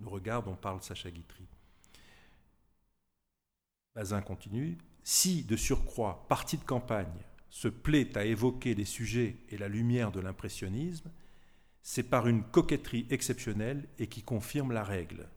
Le 0.00 0.08
regard 0.08 0.42
dont 0.42 0.54
parle 0.54 0.82
Sacha 0.82 1.10
Guitry. 1.10 1.46
Bazin 3.94 4.20
continue 4.20 4.78
Si, 5.02 5.42
de 5.44 5.56
surcroît, 5.56 6.26
partie 6.28 6.56
de 6.56 6.64
campagne 6.64 7.24
se 7.50 7.68
plaît 7.68 8.16
à 8.16 8.24
évoquer 8.24 8.74
les 8.74 8.84
sujets 8.84 9.38
et 9.48 9.58
la 9.58 9.68
lumière 9.68 10.12
de 10.12 10.20
l'impressionnisme, 10.20 11.10
c'est 11.82 12.02
par 12.02 12.28
une 12.28 12.42
coquetterie 12.42 13.06
exceptionnelle 13.10 13.88
et 13.98 14.06
qui 14.06 14.22
confirme 14.22 14.72
la 14.72 14.84
règle. 14.84 15.28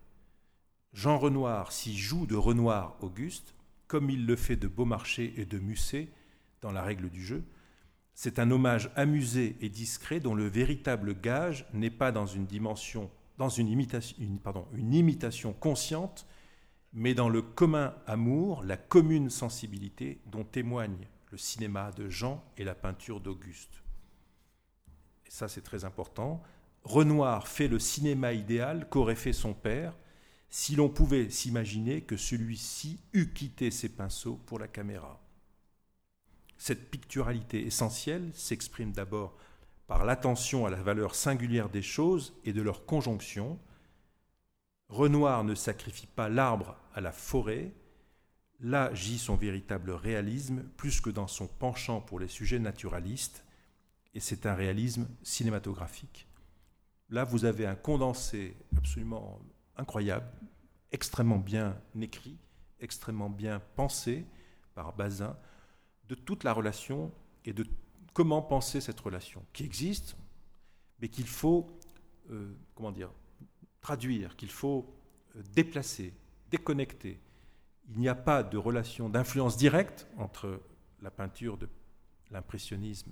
Jean 0.93 1.17
Renoir 1.17 1.71
s'y 1.71 1.97
joue 1.97 2.25
de 2.25 2.35
Renoir 2.35 2.97
Auguste, 3.01 3.55
comme 3.87 4.09
il 4.09 4.25
le 4.25 4.35
fait 4.35 4.57
de 4.57 4.67
Beaumarchais 4.67 5.33
et 5.37 5.45
de 5.45 5.57
Musset 5.57 6.09
dans 6.61 6.71
la 6.71 6.81
règle 6.81 7.09
du 7.09 7.23
jeu. 7.25 7.43
C'est 8.13 8.39
un 8.39 8.51
hommage 8.51 8.91
amusé 8.95 9.55
et 9.61 9.69
discret 9.69 10.19
dont 10.19 10.35
le 10.35 10.47
véritable 10.47 11.19
gage 11.19 11.65
n'est 11.73 11.89
pas 11.89 12.11
dans 12.11 12.27
une 12.27 12.45
dimension, 12.45 13.09
dans 13.41 13.49
une 13.49 13.69
imitation, 13.69 14.15
une 14.75 14.93
imitation 14.93 15.51
consciente, 15.51 16.27
mais 16.93 17.15
dans 17.15 17.27
le 17.27 17.41
commun 17.41 17.95
amour, 18.05 18.61
la 18.61 18.77
commune 18.77 19.31
sensibilité 19.31 20.21
dont 20.27 20.43
témoignent 20.43 21.07
le 21.31 21.39
cinéma 21.39 21.91
de 21.93 22.07
Jean 22.07 22.43
et 22.57 22.63
la 22.63 22.75
peinture 22.75 23.19
d'Auguste. 23.19 23.81
Ça, 25.27 25.47
c'est 25.47 25.63
très 25.63 25.85
important. 25.85 26.43
Renoir 26.83 27.47
fait 27.47 27.67
le 27.67 27.79
cinéma 27.79 28.33
idéal 28.33 28.87
qu'aurait 28.89 29.15
fait 29.15 29.33
son 29.33 29.55
père 29.55 29.97
si 30.51 30.75
l'on 30.75 30.89
pouvait 30.89 31.31
s'imaginer 31.31 32.01
que 32.01 32.17
celui-ci 32.17 32.99
eût 33.13 33.33
quitté 33.33 33.71
ses 33.71 33.89
pinceaux 33.89 34.39
pour 34.45 34.59
la 34.59 34.67
caméra. 34.67 35.19
Cette 36.59 36.91
picturalité 36.91 37.65
essentielle 37.65 38.29
s'exprime 38.35 38.91
d'abord 38.91 39.35
par 39.91 40.05
l'attention 40.05 40.65
à 40.65 40.69
la 40.69 40.81
valeur 40.81 41.15
singulière 41.15 41.67
des 41.67 41.81
choses 41.81 42.33
et 42.45 42.53
de 42.53 42.61
leur 42.61 42.85
conjonction, 42.85 43.59
Renoir 44.87 45.43
ne 45.43 45.53
sacrifie 45.53 46.07
pas 46.07 46.29
l'arbre 46.29 46.77
à 46.93 47.01
la 47.01 47.11
forêt, 47.11 47.73
là 48.61 48.93
gît 48.93 49.17
son 49.17 49.35
véritable 49.35 49.91
réalisme 49.91 50.63
plus 50.77 51.01
que 51.01 51.09
dans 51.09 51.27
son 51.27 51.45
penchant 51.45 51.99
pour 51.99 52.21
les 52.21 52.29
sujets 52.29 52.57
naturalistes, 52.57 53.43
et 54.13 54.21
c'est 54.21 54.45
un 54.45 54.55
réalisme 54.55 55.09
cinématographique. 55.23 56.25
Là, 57.09 57.25
vous 57.25 57.43
avez 57.43 57.65
un 57.65 57.75
condensé 57.75 58.55
absolument 58.77 59.41
incroyable, 59.75 60.31
extrêmement 60.93 61.37
bien 61.37 61.77
écrit, 61.99 62.37
extrêmement 62.79 63.29
bien 63.29 63.61
pensé 63.75 64.25
par 64.73 64.93
Bazin, 64.93 65.35
de 66.07 66.15
toute 66.15 66.45
la 66.45 66.53
relation 66.53 67.11
et 67.43 67.51
de 67.51 67.65
comment 68.13 68.41
penser 68.41 68.81
cette 68.81 68.99
relation, 68.99 69.45
qui 69.53 69.63
existe, 69.63 70.15
mais 70.99 71.07
qu'il 71.07 71.27
faut, 71.27 71.67
euh, 72.29 72.53
comment 72.75 72.91
dire, 72.91 73.11
traduire, 73.79 74.35
qu'il 74.35 74.51
faut 74.51 74.93
euh, 75.35 75.43
déplacer, 75.53 76.13
déconnecter. 76.49 77.19
Il 77.89 77.99
n'y 77.99 78.09
a 78.09 78.15
pas 78.15 78.43
de 78.43 78.57
relation 78.57 79.09
d'influence 79.09 79.57
directe 79.57 80.07
entre 80.17 80.61
la 81.01 81.11
peinture 81.11 81.57
de 81.57 81.67
l'impressionnisme 82.29 83.11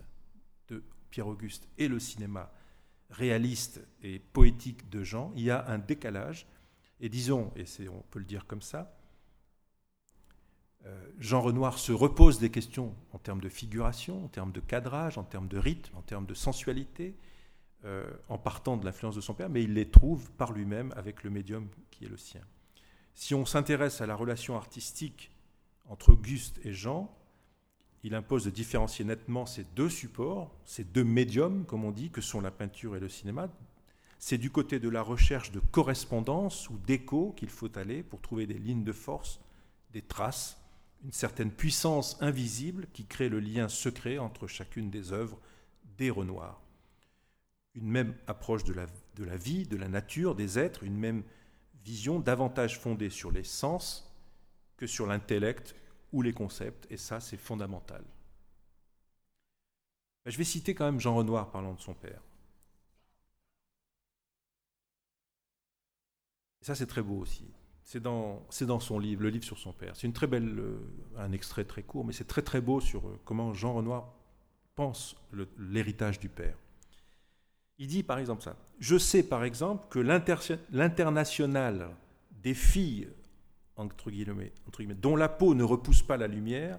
de 0.68 0.84
Pierre-Auguste 1.10 1.68
et 1.78 1.88
le 1.88 2.00
cinéma 2.00 2.52
réaliste 3.10 3.82
et 4.04 4.20
poétique 4.20 4.90
de 4.90 5.04
Jean. 5.04 5.32
Il 5.36 5.44
y 5.44 5.52
a 5.52 5.68
un 5.68 5.80
décalage. 5.80 6.48
Et 7.02 7.10
disons, 7.10 7.52
et 7.56 7.66
on 7.90 8.02
peut 8.12 8.20
le 8.20 8.26
dire 8.26 8.46
comme 8.46 8.62
ça, 8.62 8.99
Jean 11.20 11.42
Renoir 11.42 11.78
se 11.78 11.92
repose 11.92 12.40
des 12.40 12.50
questions 12.50 12.96
en 13.12 13.18
termes 13.18 13.42
de 13.42 13.50
figuration, 13.50 14.24
en 14.24 14.28
termes 14.30 14.54
de 14.54 14.62
cadrage, 14.62 15.18
en 15.18 15.24
termes 15.24 15.50
de 15.50 15.58
rythme, 15.58 15.96
en 15.98 16.02
termes 16.02 16.26
de 16.26 16.34
sensualité, 16.34 17.16
euh, 17.86 18.12
en 18.28 18.38
partant 18.38 18.76
de 18.76 18.84
l'influence 18.84 19.16
de 19.16 19.22
son 19.22 19.34
père, 19.34 19.50
mais 19.50 19.64
il 19.64 19.74
les 19.74 19.90
trouve 19.90 20.30
par 20.32 20.52
lui-même 20.52 20.94
avec 20.98 21.24
le 21.24 21.30
médium 21.30 21.70
qui 21.92 22.04
est 22.04 22.10
le 22.10 22.18
sien. 22.18 22.42
Si 23.14 23.34
on 23.34 23.46
s'intéresse 23.46 24.02
à 24.02 24.06
la 24.06 24.16
relation 24.16 24.58
artistique 24.58 25.32
entre 25.88 26.12
Auguste 26.12 26.60
et 26.66 26.74
Jean, 26.74 27.10
il 28.04 28.16
impose 28.16 28.44
de 28.44 28.50
différencier 28.50 29.06
nettement 29.06 29.46
ces 29.46 29.64
deux 29.76 29.90
supports, 29.90 30.54
ces 30.66 30.84
deux 30.84 31.06
médiums, 31.06 31.66
comme 31.66 31.86
on 31.86 31.92
dit, 31.92 32.10
que 32.10 32.20
sont 32.20 32.42
la 32.42 32.52
peinture 32.52 32.98
et 32.98 33.00
le 33.00 33.08
cinéma. 33.08 33.48
C'est 34.18 34.38
du 34.38 34.52
côté 34.52 34.82
de 34.82 34.90
la 34.90 35.02
recherche 35.02 35.52
de 35.52 35.62
correspondance 35.62 36.70
ou 36.70 36.78
d'écho 36.80 37.34
qu'il 37.38 37.50
faut 37.50 37.78
aller 37.78 38.04
pour 38.04 38.20
trouver 38.20 38.46
des 38.46 38.60
lignes 38.60 38.84
de 38.84 38.92
force, 38.92 39.40
des 39.94 40.02
traces, 40.02 40.59
une 41.04 41.12
certaine 41.12 41.52
puissance 41.52 42.18
invisible 42.22 42.88
qui 42.94 43.06
crée 43.06 43.30
le 43.30 43.40
lien 43.40 43.70
secret 43.70 44.18
entre 44.18 44.48
chacune 44.48 44.90
des 44.90 45.14
œuvres 45.14 45.40
des 45.98 46.10
Renoirs. 46.10 46.62
Une 47.76 47.90
même 47.90 48.16
approche 48.28 48.64
de 48.64 48.74
la, 48.74 49.38
vie, 49.38 49.66
de 49.66 49.78
la 49.78 49.88
nature, 49.88 50.36
des 50.36 50.60
êtres, 50.60 50.84
une 50.84 50.98
même 50.98 51.24
vision 51.84 52.20
davantage 52.20 52.80
fondée 52.80 53.10
sur 53.10 53.32
les 53.32 53.44
sens 53.44 54.12
que 54.76 54.88
sur 54.88 55.08
l'intellect 55.08 55.76
ou 56.12 56.22
les 56.22 56.34
concepts, 56.34 56.88
et 56.90 56.98
ça 56.98 57.20
c'est 57.20 57.38
fondamental. 57.38 58.04
Je 60.26 60.38
vais 60.38 60.44
citer 60.44 60.76
quand 60.76 60.86
même 60.86 61.00
Jean 61.00 61.16
Renoir 61.16 61.52
parlant 61.52 61.74
de 61.74 61.82
son 61.82 61.94
père. 61.94 62.22
Et 66.62 66.66
ça 66.66 66.76
c'est 66.76 66.88
très 66.88 67.02
beau 67.02 67.20
aussi. 67.20 67.46
C'est 67.90 68.04
dans, 68.04 68.80
son 68.80 69.00
livre, 69.00 69.24
le 69.24 69.30
livre 69.30 69.44
sur 69.44 69.58
son 69.58 69.74
père. 69.74 69.96
C'est 69.96 70.06
une 70.06 70.14
très 70.14 70.28
belle, 70.28 70.60
euh, 70.60 70.78
un 71.18 71.32
extrait 71.32 71.64
très 71.64 71.82
court, 71.82 72.06
mais 72.06 72.14
c'est 72.14 72.28
très 72.28 72.44
très 72.44 72.62
beau 72.62 72.80
sur 72.80 73.08
euh, 73.08 73.20
comment 73.26 73.52
Jean 73.52 73.74
Renoir 73.74 74.14
pense 74.76 75.16
l'héritage 75.58 76.20
du 76.20 76.30
père. 76.30 76.56
Il 77.80 77.88
dit 77.88 78.04
par 78.04 78.20
exemple 78.20 78.44
ça. 78.44 78.56
Je 78.78 78.96
sais 79.00 79.24
par 79.24 79.44
exemple 79.44 79.88
que 79.90 79.98
l'international 79.98 81.90
des 82.44 82.54
filles, 82.54 83.10
entre 83.76 84.12
guillemets, 84.12 84.54
dont 85.02 85.16
la 85.16 85.28
peau 85.28 85.56
ne 85.56 85.64
repousse 85.64 86.04
pas 86.04 86.18
la 86.18 86.28
lumière, 86.28 86.78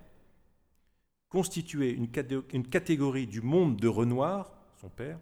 constituait 1.29 1.91
une 1.91 2.69
catégorie 2.69 3.27
du 3.27 3.41
monde 3.41 3.79
de 3.79 3.89
Renoir, 3.89 4.53
son 4.81 4.91
père, 4.91 5.19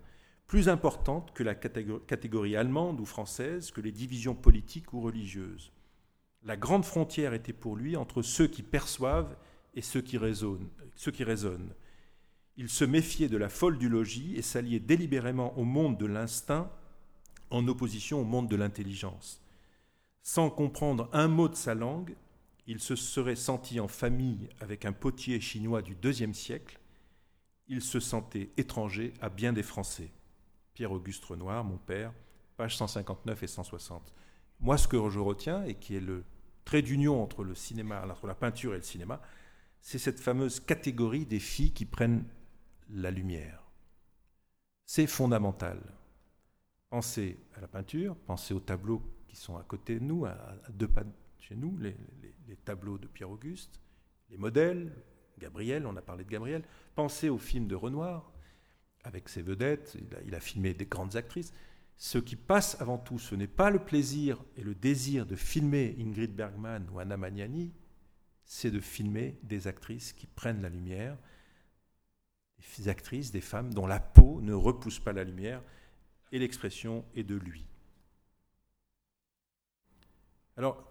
plus 0.47 0.68
importante 0.68 1.32
que 1.32 1.43
la 1.43 1.55
catégorie 1.55 2.57
allemande 2.57 3.01
ou 3.01 3.07
française, 3.07 3.70
que 3.70 3.80
les 3.80 3.93
divisions 3.93 4.34
politiques 4.34 4.93
ou 4.93 5.01
religieuses. 5.01 5.72
La 6.49 6.57
grande 6.57 6.86
frontière 6.86 7.34
était 7.34 7.53
pour 7.53 7.76
lui 7.76 7.94
entre 7.94 8.22
ceux 8.22 8.46
qui 8.46 8.62
perçoivent 8.62 9.36
et 9.74 9.82
ceux 9.82 10.01
qui 10.01 10.16
raisonnent. 10.16 11.74
Il 12.57 12.70
se 12.70 12.84
méfiait 12.86 13.28
de 13.28 13.36
la 13.36 13.51
folle 13.51 13.76
du 13.76 13.90
logis 13.90 14.34
et 14.34 14.40
s'alliait 14.40 14.80
délibérément 14.80 15.57
au 15.59 15.64
monde 15.64 15.99
de 15.99 16.07
l'instinct 16.07 16.72
en 17.51 17.68
opposition 17.68 18.22
au 18.22 18.24
monde 18.24 18.49
de 18.49 18.57
l'intelligence. 18.57 19.42
Sans 20.22 20.49
comprendre 20.49 21.11
un 21.12 21.28
mot 21.28 21.51
de 21.51 21.55
sa 21.55 21.74
langue, 21.74 22.16
il 22.66 22.80
se 22.80 22.96
serait 22.96 23.36
senti 23.36 23.78
en 23.78 23.86
famille 23.86 24.49
avec 24.61 24.86
un 24.86 24.92
potier 24.94 25.42
chinois 25.42 25.82
du 25.82 25.96
deuxième 25.96 26.32
siècle. 26.32 26.80
Il 27.66 27.82
se 27.82 28.01
sentait 28.01 28.49
étranger 28.57 29.12
à 29.20 29.28
bien 29.28 29.53
des 29.53 29.62
Français. 29.62 30.11
Pierre-Auguste 30.72 31.26
Renoir, 31.26 31.62
mon 31.62 31.76
père, 31.76 32.14
pages 32.57 32.78
159 32.78 33.42
et 33.42 33.46
160. 33.46 34.14
Moi, 34.61 34.78
ce 34.78 34.88
que 34.88 34.96
je 35.11 35.18
retiens, 35.18 35.62
et 35.64 35.74
qui 35.74 35.94
est 35.94 36.01
le 36.01 36.24
trait 36.68 36.82
d'union 36.82 37.22
entre 37.22 37.44
le 37.44 37.54
cinéma, 37.54 38.04
entre 38.06 38.26
la 38.26 38.34
peinture 38.34 38.74
et 38.74 38.76
le 38.76 38.82
cinéma, 38.82 39.22
c'est 39.80 39.96
cette 39.96 40.20
fameuse 40.20 40.60
catégorie 40.60 41.24
des 41.24 41.40
filles 41.40 41.72
qui 41.72 41.86
prennent 41.86 42.26
la 42.90 43.10
lumière. 43.10 43.62
C'est 44.84 45.06
fondamental. 45.06 45.80
Pensez 46.90 47.38
à 47.56 47.62
la 47.62 47.68
peinture, 47.68 48.16
pensez 48.16 48.52
aux 48.52 48.60
tableaux 48.60 49.02
qui 49.28 49.36
sont 49.36 49.56
à 49.56 49.62
côté 49.62 49.98
de 49.98 50.04
nous, 50.04 50.26
à, 50.26 50.36
deux 50.68 50.88
pas 50.88 51.04
de 51.04 51.12
chez 51.38 51.56
nous, 51.56 51.74
les, 51.78 51.96
tableaux 52.66 52.98
de 52.98 53.06
Pierre-Auguste, 53.06 53.80
les 54.28 54.36
modèles, 54.36 54.92
Gabriel, 55.38 55.86
on 55.86 55.96
a 55.96 56.02
parlé 56.02 56.24
de 56.24 56.28
Gabriel. 56.28 56.64
Pensez 56.94 57.30
au 57.30 57.38
film 57.38 57.66
de 57.66 57.76
Renoir, 57.76 58.30
avec 59.04 59.30
ses 59.30 59.40
vedettes, 59.40 59.96
il 60.26 60.34
a 60.34 60.40
filmé 60.40 60.74
des 60.74 60.84
grandes 60.84 61.16
actrices 61.16 61.54
ce 61.99 62.18
qui 62.18 62.36
passe 62.36 62.80
avant 62.80 62.96
tout, 62.96 63.18
ce 63.18 63.34
n'est 63.34 63.49
pas 63.49 63.70
le 63.70 63.80
plaisir 63.80 64.42
et 64.57 64.62
le 64.62 64.74
désir 64.74 65.26
de 65.26 65.34
filmer 65.34 65.96
Ingrid 65.99 66.34
Bergman 66.34 66.88
ou 66.92 67.01
Anna 67.01 67.16
Magnani, 67.16 67.72
c'est 68.44 68.70
de 68.70 68.78
filmer 68.78 69.36
des 69.42 69.66
actrices 69.66 70.12
qui 70.12 70.28
prennent 70.28 70.62
la 70.62 70.68
lumière, 70.68 71.18
des 72.78 72.88
actrices, 72.88 73.32
des 73.32 73.40
femmes 73.40 73.74
dont 73.74 73.86
la 73.86 73.99
peau 73.99 74.40
ne 74.40 74.55
repousse 74.55 75.01
pas 75.01 75.12
la 75.12 75.24
lumière, 75.24 75.61
et 76.30 76.38
l'expression 76.38 77.05
est 77.16 77.24
de 77.24 77.34
lui. 77.34 77.66
Alors, 80.57 80.84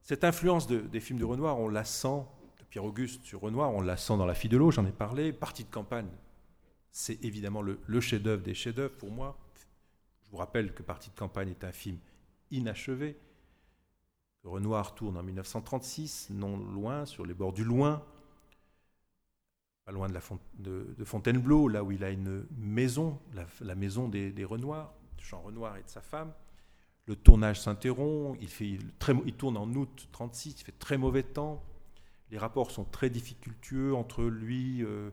cette 0.00 0.24
influence 0.24 0.66
des 0.66 1.00
films 1.00 1.18
de 1.18 1.24
Renoir, 1.24 1.58
on 1.58 1.68
la 1.68 1.84
sent, 1.84 2.22
de 2.58 2.64
Pierre-Auguste 2.64 3.24
sur 3.24 3.40
Renoir, 3.40 3.74
on 3.74 3.82
la 3.82 3.98
sent 3.98 4.16
dans 4.16 4.26
La 4.26 4.34
fille 4.34 4.50
de 4.50 4.56
l'eau, 4.56 4.70
j'en 4.70 4.86
ai 4.86 4.92
parlé, 4.92 5.34
Partie 5.34 5.64
de 5.64 5.70
campagne, 5.70 6.08
c'est 6.90 7.22
évidemment 7.24 7.60
le, 7.60 7.78
le 7.86 8.00
chef-d'œuvre 8.00 8.42
des 8.42 8.54
chefs-d'œuvre 8.54 8.96
pour 8.96 9.10
moi. 9.10 9.38
Je 10.26 10.30
vous 10.32 10.38
rappelle 10.38 10.74
que 10.74 10.82
Partie 10.82 11.10
de 11.10 11.14
campagne 11.14 11.50
est 11.50 11.64
un 11.64 11.72
film 11.72 11.98
inachevé, 12.50 13.18
Renoir 14.46 14.94
tourne 14.94 15.16
en 15.16 15.22
1936, 15.22 16.28
non 16.30 16.56
loin, 16.56 17.04
sur 17.04 17.26
les 17.26 17.34
bords 17.34 17.52
du 17.52 17.64
Loing, 17.64 18.02
pas 19.84 19.92
loin 19.92 20.08
de, 20.08 20.94
de, 20.96 21.04
Fontainebleau, 21.04 21.68
là 21.68 21.82
où 21.82 21.92
il 21.92 22.04
a 22.04 22.10
une 22.10 22.46
maison, 22.56 23.20
la, 23.60 23.74
maison 23.74 24.08
des, 24.08 24.44
Renoirs, 24.44 24.92
Jean 25.18 25.40
Renoir 25.40 25.76
et 25.76 25.82
de 25.82 25.88
sa 25.88 26.00
femme. 26.00 26.32
Le 27.06 27.14
tournage 27.14 27.60
s'interrompt, 27.60 28.38
il 28.40 29.34
tourne 29.36 29.56
en 29.56 29.68
août 29.74 30.08
36, 30.12 30.60
il 30.60 30.64
fait 30.64 30.78
très 30.78 30.98
mauvais 30.98 31.22
temps. 31.22 31.62
Les 32.30 32.38
rapports 32.38 32.72
sont 32.72 32.84
très 32.84 33.10
difficultueux 33.10 33.94
entre 33.94 34.24
lui, 34.24 34.82
euh, 34.82 35.10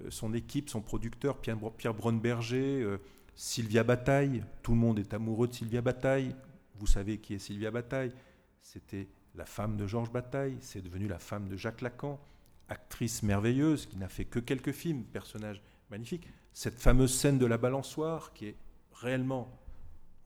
euh, 0.00 0.10
son 0.10 0.34
équipe, 0.34 0.70
son 0.70 0.80
producteur, 0.80 1.38
Pierre, 1.38 1.58
Pierre 1.76 1.94
Braunberger, 1.94 2.82
euh, 2.82 2.98
Sylvia 3.34 3.84
Bataille, 3.84 4.44
tout 4.62 4.72
le 4.72 4.78
monde 4.78 4.98
est 4.98 5.14
amoureux 5.14 5.48
de 5.48 5.54
Sylvia 5.54 5.80
Bataille. 5.80 6.34
Vous 6.76 6.86
savez 6.86 7.18
qui 7.18 7.34
est 7.34 7.38
Sylvia 7.38 7.70
Bataille 7.70 8.12
C'était 8.60 9.08
la 9.34 9.46
femme 9.46 9.76
de 9.76 9.86
Georges 9.86 10.12
Bataille, 10.12 10.58
c'est 10.60 10.82
devenu 10.82 11.08
la 11.08 11.18
femme 11.18 11.48
de 11.48 11.56
Jacques 11.56 11.80
Lacan, 11.80 12.20
actrice 12.68 13.22
merveilleuse 13.22 13.86
qui 13.86 13.96
n'a 13.96 14.08
fait 14.08 14.26
que 14.26 14.38
quelques 14.38 14.72
films, 14.72 15.04
personnage 15.04 15.62
magnifique. 15.90 16.28
Cette 16.52 16.78
fameuse 16.78 17.14
scène 17.14 17.38
de 17.38 17.46
la 17.46 17.56
balançoire 17.56 18.32
qui 18.32 18.46
est 18.46 18.56
réellement, 18.92 19.48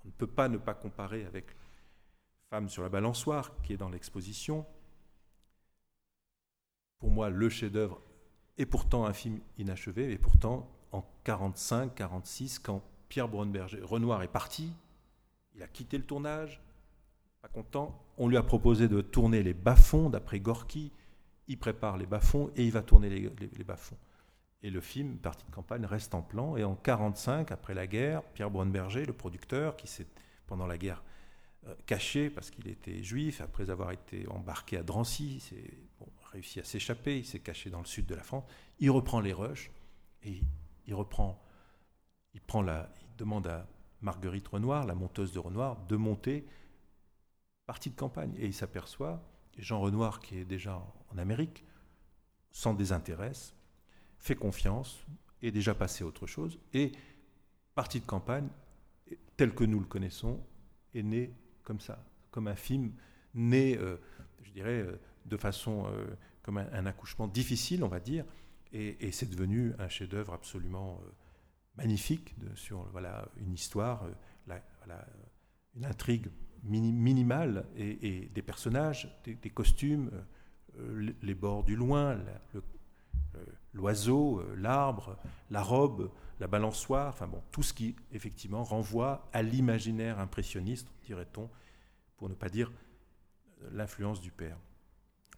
on 0.04 0.08
ne 0.08 0.12
peut 0.12 0.26
pas 0.26 0.48
ne 0.48 0.58
pas 0.58 0.74
comparer 0.74 1.24
avec 1.24 1.54
Femme 2.50 2.68
sur 2.68 2.84
la 2.84 2.88
balançoire 2.88 3.50
qui 3.62 3.72
est 3.72 3.76
dans 3.76 3.88
l'exposition. 3.88 4.64
Pour 7.00 7.10
moi, 7.10 7.28
le 7.28 7.48
chef-d'œuvre 7.48 8.00
est 8.56 8.66
pourtant 8.66 9.04
un 9.04 9.12
film 9.12 9.40
inachevé, 9.58 10.12
et 10.12 10.18
pourtant 10.18 10.70
en 10.92 11.04
45, 11.24 11.94
46, 11.94 12.60
quand 12.60 12.82
Pierre 13.08 13.28
Braunberger. 13.28 13.80
Renoir 13.82 14.22
est 14.22 14.28
parti, 14.28 14.72
il 15.54 15.62
a 15.62 15.68
quitté 15.68 15.96
le 15.96 16.04
tournage, 16.04 16.60
pas 17.40 17.48
content. 17.48 18.02
On 18.18 18.28
lui 18.28 18.36
a 18.36 18.42
proposé 18.42 18.88
de 18.88 19.00
tourner 19.00 19.42
les 19.42 19.54
bas-fonds 19.54 20.10
d'après 20.10 20.40
Gorky. 20.40 20.92
Il 21.48 21.58
prépare 21.58 21.96
les 21.96 22.06
bas-fonds 22.06 22.50
et 22.56 22.64
il 22.64 22.72
va 22.72 22.82
tourner 22.82 23.08
les, 23.08 23.30
les, 23.40 23.64
bas-fonds. 23.64 23.96
Et 24.62 24.70
le 24.70 24.80
film, 24.80 25.16
partie 25.18 25.46
de 25.46 25.50
campagne, 25.50 25.84
reste 25.86 26.14
en 26.14 26.22
plan. 26.22 26.56
Et 26.56 26.64
en 26.64 26.74
45, 26.74 27.52
après 27.52 27.74
la 27.74 27.86
guerre, 27.86 28.22
Pierre 28.34 28.50
Braunberger, 28.50 29.04
le 29.06 29.12
producteur, 29.12 29.76
qui 29.76 29.86
s'est, 29.86 30.06
pendant 30.46 30.66
la 30.66 30.76
guerre, 30.76 31.02
euh, 31.66 31.74
caché 31.86 32.30
parce 32.30 32.50
qu'il 32.50 32.68
était 32.68 33.02
juif, 33.02 33.40
après 33.40 33.70
avoir 33.70 33.92
été 33.92 34.28
embarqué 34.28 34.76
à 34.76 34.82
Drancy, 34.82 35.42
il 35.52 35.70
bon, 35.98 36.06
réussi 36.32 36.60
à 36.60 36.64
s'échapper, 36.64 37.18
il 37.18 37.24
s'est 37.24 37.40
caché 37.40 37.70
dans 37.70 37.80
le 37.80 37.86
sud 37.86 38.06
de 38.06 38.14
la 38.14 38.22
France, 38.22 38.44
il 38.78 38.90
reprend 38.90 39.20
les 39.20 39.32
rushs 39.32 39.70
et 40.22 40.42
il 40.86 40.94
reprend 40.94 41.42
il, 42.36 42.40
prend 42.42 42.60
la, 42.60 42.92
il 43.00 43.16
demande 43.16 43.46
à 43.46 43.66
Marguerite 44.02 44.46
Renoir, 44.48 44.84
la 44.86 44.94
monteuse 44.94 45.32
de 45.32 45.38
Renoir, 45.38 45.76
de 45.86 45.96
monter 45.96 46.46
partie 47.64 47.90
de 47.90 47.96
campagne. 47.96 48.34
Et 48.36 48.44
il 48.44 48.54
s'aperçoit, 48.54 49.22
Jean 49.56 49.80
Renoir, 49.80 50.20
qui 50.20 50.36
est 50.38 50.44
déjà 50.44 50.76
en 51.10 51.18
Amérique, 51.18 51.64
s'en 52.52 52.74
désintéresse, 52.74 53.54
fait 54.18 54.36
confiance, 54.36 55.04
est 55.42 55.50
déjà 55.50 55.74
passé 55.74 56.04
à 56.04 56.06
autre 56.06 56.26
chose, 56.26 56.58
et 56.74 56.92
partie 57.74 58.00
de 58.00 58.06
campagne, 58.06 58.48
tel 59.36 59.54
que 59.54 59.64
nous 59.64 59.80
le 59.80 59.86
connaissons, 59.86 60.40
est 60.94 61.02
né 61.02 61.34
comme 61.62 61.80
ça, 61.80 62.04
comme 62.30 62.48
un 62.48 62.56
film 62.56 62.92
né, 63.34 63.78
euh, 63.78 63.96
je 64.42 64.50
dirais, 64.50 64.82
euh, 64.82 65.00
de 65.24 65.36
façon 65.36 65.86
euh, 65.86 66.06
comme 66.42 66.58
un, 66.58 66.86
accouchement 66.86 67.28
difficile, 67.28 67.82
on 67.82 67.88
va 67.88 68.00
dire, 68.00 68.24
et, 68.72 69.10
c'est 69.10 69.30
devenu 69.30 69.72
un 69.78 69.88
chef-d'œuvre 69.88 70.34
absolument 70.34 71.00
magnifique 71.76 72.34
sur 72.54 72.82
voilà, 72.92 73.28
une 73.38 73.52
histoire, 73.52 74.04
euh, 74.04 74.14
une 75.74 75.84
intrigue 75.84 76.28
minimale 76.62 77.66
et, 77.76 78.30
des 78.34 78.42
personnages, 78.42 79.14
des, 79.24 79.50
costumes, 79.50 80.10
euh, 80.78 81.12
les 81.22 81.34
bords 81.34 81.62
du 81.62 81.76
loin, 81.76 82.18
euh, 82.54 82.60
l'oiseau, 83.72 84.42
l'arbre, 84.56 85.16
la 85.50 85.62
robe, 85.62 86.10
la 86.40 86.46
balançoire, 86.46 87.08
enfin 87.08 87.28
bon, 87.28 87.42
tout 87.52 87.62
ce 87.62 87.72
qui 87.72 87.94
effectivement 88.10 88.64
renvoie 88.64 89.28
à 89.32 89.42
l'imaginaire 89.42 90.18
impressionniste, 90.18 90.88
dirait-on, 91.04 91.48
pour 92.16 92.28
ne 92.28 92.34
pas 92.34 92.48
dire 92.48 92.72
l'influence 93.70 94.20
du 94.20 94.30
père. 94.30 94.56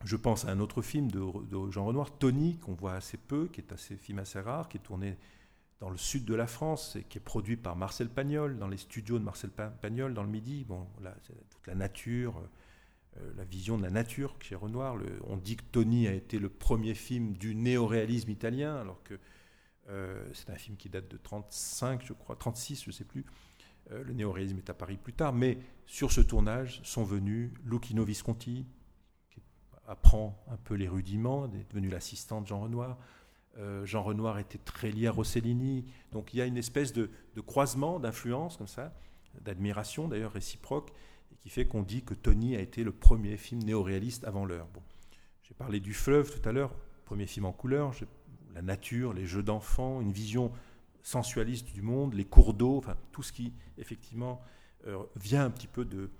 Je 0.04 0.16
pense 0.16 0.44
à 0.44 0.52
un 0.52 0.60
autre 0.60 0.80
film 0.80 1.10
de, 1.10 1.20
de 1.46 1.70
Jean 1.72 1.84
Renoir, 1.84 2.16
Tony, 2.16 2.58
qu'on 2.58 2.74
voit 2.74 2.94
assez 2.94 3.16
peu, 3.16 3.48
qui 3.48 3.60
est 3.60 3.72
assez 3.72 3.96
film 3.96 4.20
assez 4.20 4.40
rare, 4.40 4.68
qui 4.68 4.76
est 4.76 4.80
tourné 4.80 5.18
dans 5.80 5.90
le 5.90 5.96
sud 5.96 6.24
de 6.24 6.34
la 6.34 6.46
France 6.46 6.96
et 6.96 7.04
qui 7.04 7.18
est 7.18 7.22
produit 7.22 7.56
par 7.56 7.76
Marcel 7.76 8.08
Pagnol, 8.08 8.58
dans 8.58 8.68
les 8.68 8.76
studios 8.76 9.18
de 9.18 9.24
Marcel 9.24 9.50
Pagnol, 9.50 10.12
dans 10.12 10.24
le 10.24 10.28
Midi. 10.28 10.64
Bon, 10.64 10.86
là, 11.00 11.14
toute 11.50 11.66
la 11.66 11.74
nature, 11.74 12.42
la 13.36 13.44
vision 13.44 13.78
de 13.78 13.82
la 13.82 13.90
nature 13.90 14.36
chez 14.40 14.54
Renoir. 14.54 14.96
on 15.24 15.36
dit 15.36 15.56
que 15.56 15.64
Tony 15.70 16.08
a 16.08 16.12
été 16.12 16.38
le 16.38 16.48
premier 16.48 16.94
film 16.94 17.34
du 17.34 17.54
néoréalisme 17.54 18.30
italien, 18.30 18.76
alors 18.76 19.02
que 19.04 19.18
c'est 20.34 20.50
un 20.50 20.56
film 20.56 20.76
qui 20.76 20.88
date 20.88 21.08
de 21.08 21.16
35, 21.16 22.04
je 22.04 22.12
crois, 22.12 22.36
36, 22.36 22.82
je 22.82 22.90
ne 22.90 22.92
sais 22.92 23.04
plus. 23.04 23.24
le 23.90 24.12
néoréalisme 24.12 24.58
est 24.58 24.70
apparu 24.70 24.96
plus 24.96 25.14
tard, 25.14 25.32
mais 25.32 25.58
sur 25.86 26.12
ce 26.12 26.20
tournage 26.20 26.80
sont 26.84 27.04
venus 27.04 27.52
Lucchino 27.64 28.04
Visconti, 28.04 28.66
qui 29.30 29.40
apprend 29.86 30.44
un 30.48 30.56
peu 30.56 30.74
les 30.74 30.88
rudiments, 30.88 31.46
est 31.46 31.70
devenu 31.70 31.88
l'assistant 31.88 32.40
de 32.40 32.46
Jean 32.46 32.60
Renoir, 32.60 32.98
euh, 33.58 33.84
Jean 33.84 34.02
Renoir 34.02 34.38
était 34.38 34.58
très 34.58 34.90
lié 34.90 35.08
à 35.08 35.12
Rossellini. 35.12 35.84
Donc 36.12 36.32
il 36.32 36.38
y 36.38 36.42
a 36.42 36.46
une 36.46 36.56
espèce 36.56 36.92
de, 36.92 37.10
croisement, 37.46 37.98
d'influence 37.98 38.56
comme 38.56 38.68
ça, 38.68 38.94
d'admiration 39.40 40.08
d'ailleurs 40.08 40.32
réciproque, 40.32 40.92
qui 41.40 41.50
fait 41.50 41.66
qu'on 41.66 41.82
dit 41.82 42.02
que 42.02 42.14
Tony 42.14 42.56
a 42.56 42.60
été 42.60 42.84
le 42.84 42.92
premier 42.92 43.36
film 43.36 43.62
néoréaliste 43.62 44.24
avant 44.24 44.44
l'heure. 44.44 44.68
Bon. 44.74 44.82
J'ai 45.42 45.54
parlé 45.54 45.80
du 45.80 45.94
fleuve 45.94 46.30
tout 46.30 46.46
à 46.46 46.52
l'heure, 46.52 46.74
premier 47.04 47.26
film 47.26 47.46
en 47.46 47.52
couleur, 47.52 47.92
la 48.54 48.62
nature, 48.62 49.12
les 49.12 49.26
jeux 49.26 49.42
d'enfants, 49.42 50.00
une 50.00 50.12
vision 50.12 50.52
sensualiste 51.02 51.72
du 51.72 51.80
monde, 51.80 52.14
les 52.14 52.24
cours 52.24 52.54
d'eau, 52.54 52.76
enfin 52.76 52.96
tout 53.12 53.22
ce 53.22 53.32
qui 53.32 53.54
effectivement 53.78 54.42
euh, 54.86 55.02
vient 55.16 55.44
un 55.44 55.50
petit 55.50 55.66
peu 55.66 55.84
de, 55.84 56.10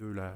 la, 0.00 0.34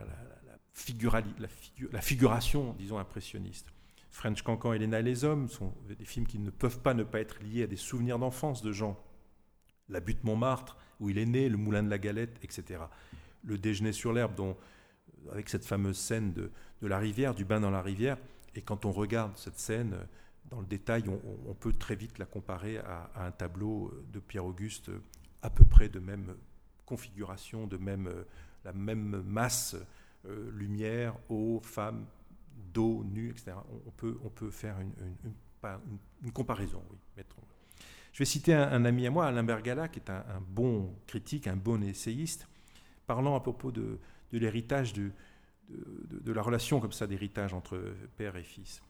la, 1.93 2.01
figuration, 2.01 2.75
disons, 2.77 2.99
impressionniste. 2.99 3.73
French 4.15 4.43
Cancan, 4.43 4.73
Elena 4.75 5.01
et 5.01 5.03
les 5.03 5.25
hommes 5.25 5.49
sont 5.49 5.75
des 5.89 6.05
films 6.05 6.27
qui 6.27 6.39
ne 6.39 6.51
peuvent 6.51 6.79
pas 6.79 6.95
ne 6.95 7.03
pas 7.03 7.19
être 7.19 7.43
liés 7.43 7.65
à 7.65 7.67
des 7.67 7.77
souvenirs 7.77 8.17
d'enfance 8.21 8.63
de 8.63 8.71
Jean. 8.71 8.97
La 9.89 9.99
butte 9.99 10.23
Montmartre, 10.23 10.79
où 11.01 11.11
il 11.11 11.19
est 11.19 11.27
né, 11.27 11.49
le 11.49 11.57
moulin 11.57 11.83
de 11.83 11.91
la 11.91 11.99
galette, 11.99 12.39
etc. 12.45 12.81
Le 13.43 13.59
déjeuner 13.59 13.91
sur 13.91 14.13
l'herbe, 14.13 14.55
avec 15.33 15.49
cette 15.49 15.65
fameuse 15.65 15.99
scène 15.99 16.33
de, 16.33 16.53
la 16.81 17.01
rivière, 17.01 17.35
du 17.35 17.45
bain 17.45 17.59
dans 17.59 17.73
la 17.73 17.83
rivière. 17.83 18.17
Et 18.55 18.63
quand 18.63 18.85
on 18.85 18.93
regarde 18.93 19.37
cette 19.37 19.59
scène 19.59 19.97
dans 20.49 20.61
le 20.61 20.67
détail, 20.67 21.03
on, 21.09 21.55
peut 21.55 21.73
très 21.73 21.97
vite 21.97 22.19
la 22.19 22.25
comparer 22.25 22.79
à, 22.79 23.11
un 23.17 23.33
tableau 23.33 23.93
de 24.13 24.21
Pierre-Auguste 24.21 24.93
à 25.43 25.51
peu 25.51 25.65
près 25.65 25.89
de 25.89 25.99
même 25.99 26.37
configuration, 26.87 27.67
de 27.67 27.79
même, 27.79 28.09
la 28.65 28.73
même 28.73 29.25
masse, 29.27 29.75
euh, 30.27 30.53
lumière, 30.53 31.17
eau, 31.29 31.61
femme, 31.65 32.07
dos 32.73 33.05
nu, 33.05 33.31
etc. 33.31 33.53
On, 33.87 33.91
peut, 33.91 34.19
on 34.25 34.29
peut 34.29 34.51
faire 34.51 34.77
une, 34.81 36.33
comparaison. 36.33 36.83
Je 38.13 38.19
vais 38.19 38.25
citer 38.25 38.55
un, 38.55 38.85
ami 38.85 39.07
à 39.07 39.11
moi, 39.11 39.27
Alain 39.27 39.45
Bergala, 39.45 39.89
qui 39.89 39.99
est 39.99 40.11
un, 40.11 40.43
bon 40.49 40.95
critique, 41.07 41.47
un 41.47 41.57
bon 41.57 41.83
essayiste, 41.83 42.49
parlant 43.07 43.35
à 43.35 43.41
propos 43.41 43.71
de, 43.71 43.99
l'héritage, 44.33 44.93
de, 44.93 45.13
la 46.27 46.43
relation 46.43 46.81
comme 46.81 46.93
ça 46.93 47.07
d'héritage 47.07 47.55
entre 47.55 47.81
père 48.17 48.37
et 48.37 48.45
fils. 48.45 48.83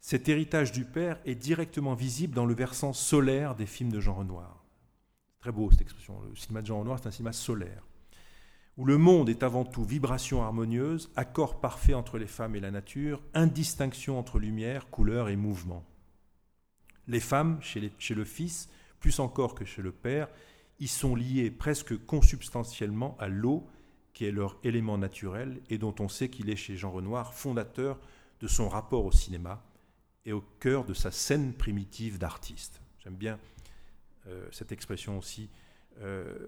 Cet 0.00 0.28
héritage 0.28 0.70
du 0.70 0.84
père 0.84 1.18
est 1.24 1.34
directement 1.34 1.94
visible 1.94 2.34
dans 2.34 2.46
le 2.46 2.54
versant 2.54 2.92
solaire 2.92 3.56
des 3.56 3.66
films 3.66 3.90
de 3.90 4.00
Jean 4.00 4.14
Renoir. 4.14 4.64
Très 5.40 5.50
beau 5.50 5.70
cette 5.70 5.80
expression. 5.80 6.20
Le 6.20 6.36
cinéma 6.36 6.62
de 6.62 6.66
Jean 6.66 6.78
Renoir, 6.80 6.98
c'est 7.00 7.08
un 7.08 7.12
cinéma 7.12 7.32
solaire 7.32 7.82
où 8.78 8.84
le 8.84 8.96
monde 8.96 9.28
est 9.28 9.42
avant 9.42 9.64
tout 9.64 9.84
vibration 9.84 10.44
harmonieuse, 10.44 11.10
accord 11.16 11.60
parfait 11.60 11.94
entre 11.94 12.16
les 12.16 12.28
femmes 12.28 12.54
et 12.54 12.60
la 12.60 12.70
nature, 12.70 13.20
indistinction 13.34 14.20
entre 14.20 14.38
lumière, 14.38 14.88
couleur 14.88 15.28
et 15.28 15.36
mouvement. 15.36 15.84
Les 17.08 17.18
femmes, 17.18 17.58
chez, 17.60 18.14
le 18.14 18.24
Fils, 18.24 18.68
plus 19.00 19.18
encore 19.18 19.56
que 19.56 19.64
chez 19.64 19.82
le 19.82 19.90
Père, 19.90 20.28
y 20.78 20.86
sont 20.86 21.16
liées 21.16 21.50
presque 21.50 21.96
consubstantiellement 22.06 23.16
à 23.18 23.26
l'eau, 23.26 23.66
qui 24.12 24.26
est 24.26 24.30
leur 24.30 24.56
élément 24.62 24.96
naturel 24.96 25.60
et 25.70 25.78
dont 25.78 25.94
on 25.98 26.08
sait 26.08 26.28
qu'il 26.28 26.48
est 26.48 26.56
chez 26.56 26.76
Jean 26.76 26.92
Renoir 26.92 27.34
fondateur 27.34 27.98
de 28.40 28.46
son 28.46 28.68
rapport 28.68 29.04
au 29.04 29.12
cinéma 29.12 29.64
et 30.24 30.32
au 30.32 30.40
cœur 30.60 30.84
de 30.84 30.94
sa 30.94 31.10
scène 31.10 31.52
primitive 31.52 32.18
d'artiste. 32.18 32.80
J'aime 33.02 33.16
bien 33.16 33.40
euh, 34.28 34.46
cette 34.52 34.70
expression 34.70 35.18
aussi. 35.18 35.50
Euh, 36.00 36.46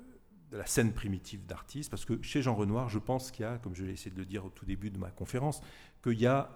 de 0.51 0.57
la 0.57 0.67
scène 0.67 0.93
primitive 0.93 1.47
d'artistes, 1.47 1.91
parce 1.91 2.05
que 2.05 2.21
chez 2.23 2.43
Jean 2.43 2.55
Renoir, 2.55 2.89
je 2.89 2.99
pense 2.99 3.31
qu'il 3.31 3.45
y 3.45 3.49
a, 3.49 3.59
comme 3.59 3.75
je 3.75 3.85
l'ai 3.85 3.93
essayé 3.93 4.11
de 4.11 4.19
le 4.19 4.27
dire 4.27 4.45
au 4.45 4.51
tout 4.51 4.67
début 4.67 4.91
de 4.91 4.99
ma 4.99 5.11
conférence, 5.11 5.61
qu'il 6.03 6.21
y 6.21 6.27
a 6.27 6.51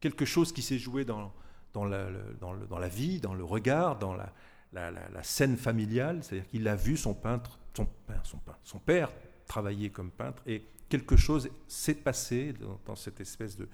quelque 0.00 0.24
chose 0.24 0.52
qui 0.52 0.62
s'est 0.62 0.78
joué 0.78 1.04
dans, 1.04 1.32
dans, 1.74 1.84
la, 1.84 2.08
dans, 2.40 2.78
la 2.78 2.88
vie, 2.88 3.20
dans 3.20 3.34
le 3.34 3.44
regard, 3.44 3.98
dans 3.98 4.14
la, 4.14 4.32
la, 4.72 5.22
scène 5.22 5.56
familiale, 5.56 6.24
c'est-à-dire 6.24 6.48
qu'il 6.48 6.66
a 6.68 6.76
vu 6.76 6.96
son 6.96 7.12
peintre, 7.12 7.58
son, 7.76 7.86
son, 8.24 8.38
son, 8.64 8.78
père 8.78 9.12
travailler 9.46 9.90
comme 9.90 10.10
peintre, 10.10 10.42
et 10.46 10.64
quelque 10.88 11.16
chose 11.16 11.50
s'est 11.68 11.94
passé 11.94 12.54
dans, 12.86 12.96
cette 12.96 13.20
espèce 13.20 13.56
de, 13.56 13.68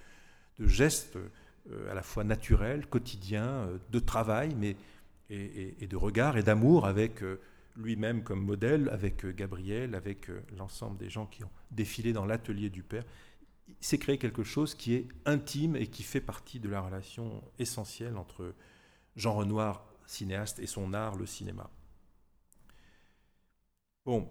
de 0.59 0.66
geste 0.66 1.16
euh, 1.16 1.90
à 1.90 1.94
la 1.94 2.02
fois 2.02 2.24
naturel, 2.24 2.86
quotidien, 2.86 3.46
euh, 3.46 3.78
de 3.90 3.98
travail, 4.00 4.54
mais 4.59 4.76
et, 5.28 5.74
et, 5.80 5.86
de 5.86 5.96
regard 5.96 6.36
et 6.36 6.42
d'amour 6.42 6.86
avec 6.86 7.22
euh, 7.22 7.40
lui-même 7.77 8.22
comme 8.22 8.45
modèle, 8.45 8.89
avec 8.91 9.24
euh, 9.24 9.33
Gabriel, 9.33 9.95
avec 9.95 10.31
euh, 10.31 10.43
l'ensemble 10.57 10.99
des 10.99 11.11
gens 11.11 11.27
qui 11.27 11.45
ont 11.45 11.51
défilé 11.70 12.12
dans 12.12 12.24
l'atelier 12.24 12.70
du 12.70 12.83
père, 12.83 13.05
il 13.68 13.87
s'est 13.87 13.99
créé 13.99 14.18
quelque 14.18 14.45
chose 14.45 14.74
qui 14.74 14.95
est 14.95 15.09
intime 15.24 15.77
et 15.77 15.89
qui 15.89 16.03
fait 16.03 16.20
partie 16.20 16.61
de 16.61 16.68
la 16.68 16.81
relation 16.81 17.43
essentielle 17.59 18.16
entre 18.16 18.55
Jean 19.16 19.35
Renoir, 19.35 19.87
cinéaste, 20.07 20.59
et 20.61 20.66
son 20.66 20.95
art, 20.95 21.16
le 21.16 21.27
cinéma. 21.27 21.68
Bon, 24.05 24.31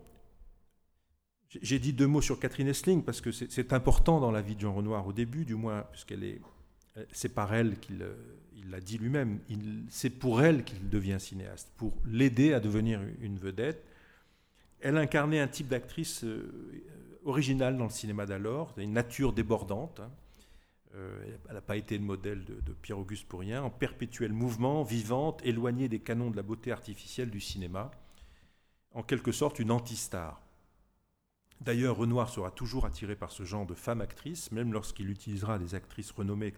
j'ai 1.49 1.79
dit 1.79 1.91
deux 1.91 2.07
mots 2.07 2.21
sur 2.21 2.39
Catherine 2.39 2.67
Essling 2.67 3.03
parce 3.03 3.19
que 3.19 3.31
c'est 3.31 3.73
important 3.73 4.21
dans 4.21 4.31
la 4.31 4.41
vie 4.41 4.55
de 4.55 4.61
Jean 4.61 4.73
Renoir 4.73 5.05
au 5.05 5.13
début, 5.13 5.43
du 5.43 5.55
moins, 5.55 5.81
puisqu'elle 5.91 6.23
est, 6.23 6.41
c'est 7.11 7.33
par 7.33 7.53
elle 7.53 7.77
qu'il 7.79 8.05
il 8.65 8.71
l'a 8.71 8.81
dit 8.81 8.97
lui-même, 8.97 9.39
c'est 9.89 10.09
pour 10.09 10.41
elle 10.41 10.63
qu'il 10.63 10.89
devient 10.89 11.17
cinéaste, 11.19 11.71
pour 11.77 11.93
l'aider 12.05 12.53
à 12.53 12.59
devenir 12.59 12.99
une 13.21 13.37
vedette. 13.37 13.85
Elle 14.81 14.97
incarnait 14.97 15.39
un 15.39 15.47
type 15.47 15.67
d'actrice 15.67 16.23
euh, 16.23 16.83
originale 17.25 17.77
dans 17.77 17.83
le 17.83 17.91
cinéma 17.91 18.25
d'alors, 18.25 18.73
une 18.77 18.93
nature 18.93 19.33
débordante. 19.33 19.99
Hein. 19.99 20.09
Euh, 20.95 21.37
elle 21.47 21.53
n'a 21.53 21.61
pas 21.61 21.77
été 21.77 21.97
le 21.97 22.03
modèle 22.03 22.43
de, 22.43 22.73
Pierre-Auguste 22.81 23.27
pour 23.27 23.41
rien, 23.41 23.61
en 23.61 23.69
perpétuel 23.69 24.33
mouvement, 24.33 24.83
vivante, 24.83 25.41
éloignée 25.43 25.87
des 25.87 25.99
canons 25.99 26.31
de 26.31 26.35
la 26.35 26.43
beauté 26.43 26.71
artificielle 26.71 27.29
du 27.29 27.41
cinéma, 27.41 27.91
en 28.93 29.03
quelque 29.03 29.31
sorte 29.31 29.59
une 29.59 29.71
anti-star. 29.71 30.41
D'ailleurs, 31.61 31.97
Renoir 31.97 32.29
sera 32.29 32.49
toujours 32.49 32.85
attiré 32.85 33.15
par 33.15 33.31
ce 33.31 33.43
genre 33.43 33.65
de 33.65 33.75
femme 33.75 34.01
actrice, 34.01 34.51
même 34.51 34.73
lorsqu'il 34.73 35.09
utilisera 35.09 35.59
des 35.59 35.75
actrices 35.75 36.11
renommées 36.11 36.53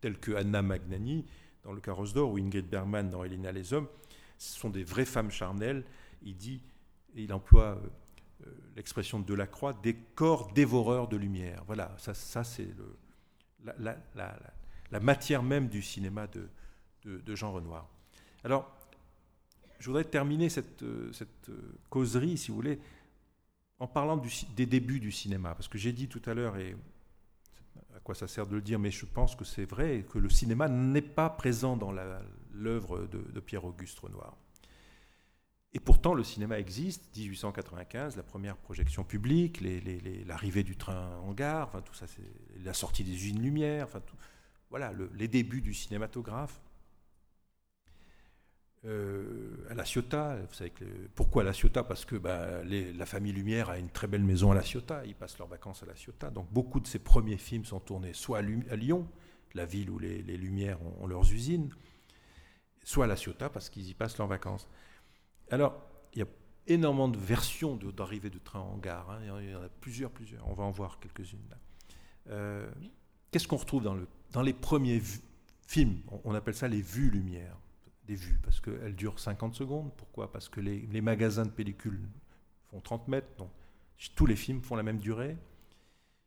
telles 0.00 0.18
que 0.18 0.32
Anna 0.32 0.62
Magnani 0.62 1.24
dans 1.62 1.72
Le 1.72 1.80
Carrosse 1.80 2.14
d'Or 2.14 2.32
ou 2.32 2.38
Ingrid 2.38 2.66
Bergman 2.68 3.10
dans 3.10 3.24
Elena 3.24 3.52
les 3.52 3.72
Hommes. 3.72 3.88
Ce 4.38 4.58
sont 4.58 4.70
des 4.70 4.84
vraies 4.84 5.04
femmes 5.04 5.30
charnelles. 5.30 5.84
Il 6.22 6.36
dit, 6.36 6.62
et 7.14 7.22
il 7.22 7.32
emploie 7.32 7.76
euh, 7.76 8.46
euh, 8.46 8.50
l'expression 8.76 9.20
de 9.20 9.24
Delacroix, 9.24 9.72
des 9.82 9.94
corps 9.94 10.52
dévoreurs 10.52 11.08
de 11.08 11.16
lumière. 11.16 11.62
Voilà, 11.66 11.94
ça, 11.98 12.14
ça 12.14 12.44
c'est 12.44 12.68
la, 13.64 15.00
matière 15.00 15.42
même 15.42 15.68
du 15.68 15.82
cinéma 15.82 16.26
de, 16.26 17.34
Jean 17.34 17.52
Renoir. 17.52 17.88
Alors, 18.44 18.70
je 19.78 19.86
voudrais 19.86 20.04
terminer 20.04 20.48
cette, 20.48 20.82
euh, 20.82 21.12
cette 21.12 21.50
causerie, 21.88 22.36
si 22.36 22.50
vous 22.50 22.56
voulez, 22.56 22.78
en 23.78 23.86
parlant 23.86 24.22
des 24.54 24.66
débuts 24.66 25.00
du 25.00 25.10
cinéma, 25.10 25.54
parce 25.54 25.68
que 25.68 25.78
j'ai 25.78 25.92
dit 25.92 26.06
tout 26.06 26.20
à 26.26 26.34
l'heure, 26.34 26.58
et 26.58 26.76
quoi 28.04 28.14
ça 28.14 28.28
sert 28.28 28.46
de 28.46 28.54
le 28.54 28.62
dire, 28.62 28.78
mais 28.78 28.90
je 28.90 29.06
pense 29.06 29.34
que 29.34 29.44
c'est 29.44 29.64
vrai, 29.64 30.04
que 30.10 30.18
le 30.18 30.28
cinéma 30.28 30.68
n'est 30.68 31.02
pas 31.02 31.30
présent 31.30 31.76
dans 31.76 31.92
l'œuvre 32.52 33.06
de, 33.06 33.40
Pierre-Auguste 33.40 33.98
Renoir. 34.00 34.36
Et 35.72 35.78
pourtant, 35.78 36.14
le 36.14 36.24
cinéma 36.24 36.58
existe, 36.58 37.16
1895, 37.16 38.16
la 38.16 38.24
première 38.24 38.56
projection 38.56 39.04
publique, 39.04 39.60
l'arrivée 40.26 40.64
du 40.64 40.76
train 40.76 41.16
en 41.18 41.32
gare, 41.32 41.82
tout 41.84 41.94
ça, 41.94 42.06
la 42.64 42.74
sortie 42.74 43.04
des 43.04 43.12
usines 43.12 43.40
Lumière, 43.40 43.86
voilà, 44.70 44.92
les 45.14 45.28
débuts 45.28 45.60
du 45.60 45.74
cinématographe. 45.74 46.60
Euh, 48.86 49.66
à 49.68 49.74
La 49.74 49.84
Ciotat. 49.84 50.36
Vous 50.36 50.54
savez 50.54 50.70
que, 50.70 50.84
pourquoi 51.14 51.44
La 51.44 51.52
Ciotat? 51.52 51.84
Parce 51.84 52.04
que 52.06 52.16
bah, 52.16 52.64
la 52.64 53.06
famille 53.06 53.32
Lumière 53.32 53.68
a 53.68 53.78
une 53.78 53.90
très 53.90 54.06
belle 54.06 54.24
maison 54.24 54.52
à 54.52 54.54
La 54.54 54.62
Ciotat. 54.62 55.04
Ils 55.04 55.14
passent 55.14 55.38
leurs 55.38 55.48
vacances 55.48 55.82
à 55.82 55.86
La 55.86 55.94
Ciotat. 55.94 56.30
Donc 56.30 56.50
beaucoup 56.50 56.80
de 56.80 56.86
ces 56.86 56.98
premiers 56.98 57.36
films 57.36 57.66
sont 57.66 57.80
tournés 57.80 58.14
soit 58.14 58.38
à, 58.38 58.42
Lyon, 58.42 59.06
la 59.54 59.66
ville 59.66 59.90
où 59.90 59.98
les, 59.98 60.22
Lumières 60.22 60.78
ont, 61.00 61.06
leurs 61.06 61.30
usines, 61.30 61.68
soit 62.82 63.04
à 63.04 63.08
La 63.08 63.16
Ciotat 63.16 63.50
parce 63.50 63.68
qu'ils 63.68 63.88
y 63.88 63.94
passent 63.94 64.16
leurs 64.16 64.28
vacances. 64.28 64.66
Alors, 65.50 65.78
il 66.14 66.20
y 66.20 66.22
a 66.22 66.28
énormément 66.66 67.08
de 67.08 67.18
versions 67.18 67.76
d'arrivée 67.76 68.30
de, 68.30 68.38
train 68.38 68.60
en 68.60 68.78
gare. 68.78 69.10
Hein. 69.10 69.18
Il 69.42 69.50
y 69.50 69.54
en 69.54 69.62
a 69.62 69.68
plusieurs, 69.68 70.10
plusieurs. 70.10 70.48
On 70.48 70.54
va 70.54 70.64
en 70.64 70.70
voir 70.70 70.98
quelques-unes 71.00 71.38
euh, 72.30 72.70
Qu'est-ce 73.30 73.46
qu'on 73.46 73.58
retrouve 73.58 73.82
dans, 73.82 73.94
le, 73.94 74.08
dans 74.32 74.42
les 74.42 74.54
premiers 74.54 75.02
films? 75.66 76.00
On 76.24 76.34
appelle 76.34 76.54
ça 76.54 76.66
les 76.66 76.80
vues 76.80 77.10
Lumière 77.10 77.56
vues, 78.14 78.38
parce 78.42 78.60
qu'elles 78.60 78.96
durent 78.96 79.18
50 79.18 79.54
secondes. 79.54 79.92
Pourquoi? 79.96 80.32
Parce 80.32 80.48
que 80.48 80.60
les, 80.60 81.00
magasins 81.00 81.44
de 81.44 81.50
pellicules 81.50 82.00
font 82.70 82.80
30 82.80 83.08
mètres, 83.08 83.28
donc 83.38 83.50
tous 84.14 84.26
les 84.26 84.36
films 84.36 84.62
font 84.62 84.76
la 84.76 84.82
même 84.82 84.98
durée. 84.98 85.36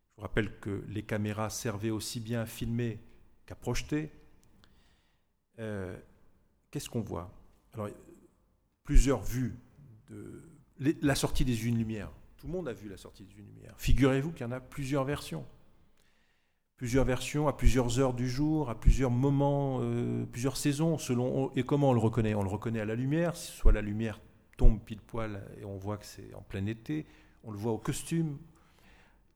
Je 0.09 0.15
vous 0.17 0.21
rappelle 0.21 0.59
que 0.59 0.83
les 0.87 1.03
caméras 1.03 1.49
servaient 1.49 1.89
aussi 1.89 2.19
bien 2.19 2.41
à 2.41 2.45
filmer 2.45 2.99
qu'à 3.45 3.55
projeter. 3.55 4.11
Euh, 5.59 5.97
qu'est-ce 6.71 6.89
qu'on 6.89 7.01
voit? 7.01 7.31
Alors, 7.73 7.89
plusieurs 8.83 9.23
vues 9.23 9.55
de 10.09 10.43
la 11.01 11.15
sortie 11.15 11.45
des 11.45 11.65
une 11.65 11.77
lumière. 11.77 12.11
Tout 12.37 12.47
le 12.47 12.53
monde 12.53 12.67
a 12.67 12.73
vu 12.73 12.89
la 12.89 12.97
sortie 12.97 13.23
des 13.23 13.33
une 13.33 13.47
lumière. 13.47 13.73
Figurez-vous 13.77 14.31
qu'il 14.31 14.41
y 14.41 14.49
en 14.49 14.51
a 14.51 14.59
plusieurs 14.59 15.05
versions. 15.05 15.45
Plusieurs 16.77 17.05
versions 17.05 17.47
à 17.47 17.53
plusieurs 17.53 17.99
heures 17.99 18.13
du 18.13 18.27
jour, 18.27 18.69
à 18.69 18.79
plusieurs 18.79 19.11
moments, 19.11 19.79
euh, 19.81 20.25
plusieurs 20.25 20.57
saisons, 20.57 20.97
selon. 20.97 21.51
Et 21.55 21.63
comment 21.63 21.91
on 21.91 21.93
le 21.93 21.99
reconnaît 21.99 22.33
On 22.33 22.43
le 22.43 22.49
reconnaît 22.49 22.81
à 22.81 22.85
la 22.85 22.95
lumière, 22.95 23.35
soit 23.35 23.71
la 23.71 23.81
lumière 23.81 24.19
tombe 24.57 24.79
pile 24.79 24.99
poil 24.99 25.43
et 25.59 25.65
on 25.65 25.77
voit 25.77 25.97
que 25.97 26.05
c'est 26.05 26.33
en 26.35 26.41
plein 26.41 26.65
été. 26.65 27.05
On 27.43 27.51
le 27.51 27.57
voit 27.57 27.71
au 27.71 27.77
costume. 27.77 28.37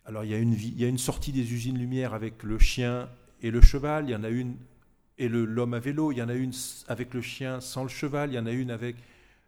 Alors 0.06 0.24
il 0.24 0.32
y 0.32 0.34
a 0.34 0.38
une, 0.38 0.54
il 0.54 0.80
y 0.80 0.86
a 0.86 0.88
une 0.88 0.98
sortie 0.98 1.32
des 1.32 1.54
usines 1.54 1.78
lumière 1.78 2.14
avec 2.14 2.44
le 2.44 2.58
chien 2.60 3.10
et 3.42 3.52
le 3.52 3.62
cheval. 3.62 4.06
Il 4.08 4.12
y 4.12 4.16
en 4.16 4.24
a 4.24 4.30
une 4.30 4.56
et 5.18 5.28
l'homme 5.28 5.74
à 5.74 5.80
vélo. 5.80 6.12
Il 6.12 6.18
y 6.18 6.22
en 6.22 6.30
a 6.30 6.34
une 6.34 6.54
avec 6.88 7.14
le 7.14 7.22
chien 7.22 7.60
sans 7.62 7.84
le 7.84 7.90
cheval. 7.90 8.32
Il 8.32 8.36
y 8.36 8.40
en 8.40 8.46
a 8.46 8.52
une 8.52 8.72
avec 8.72 8.96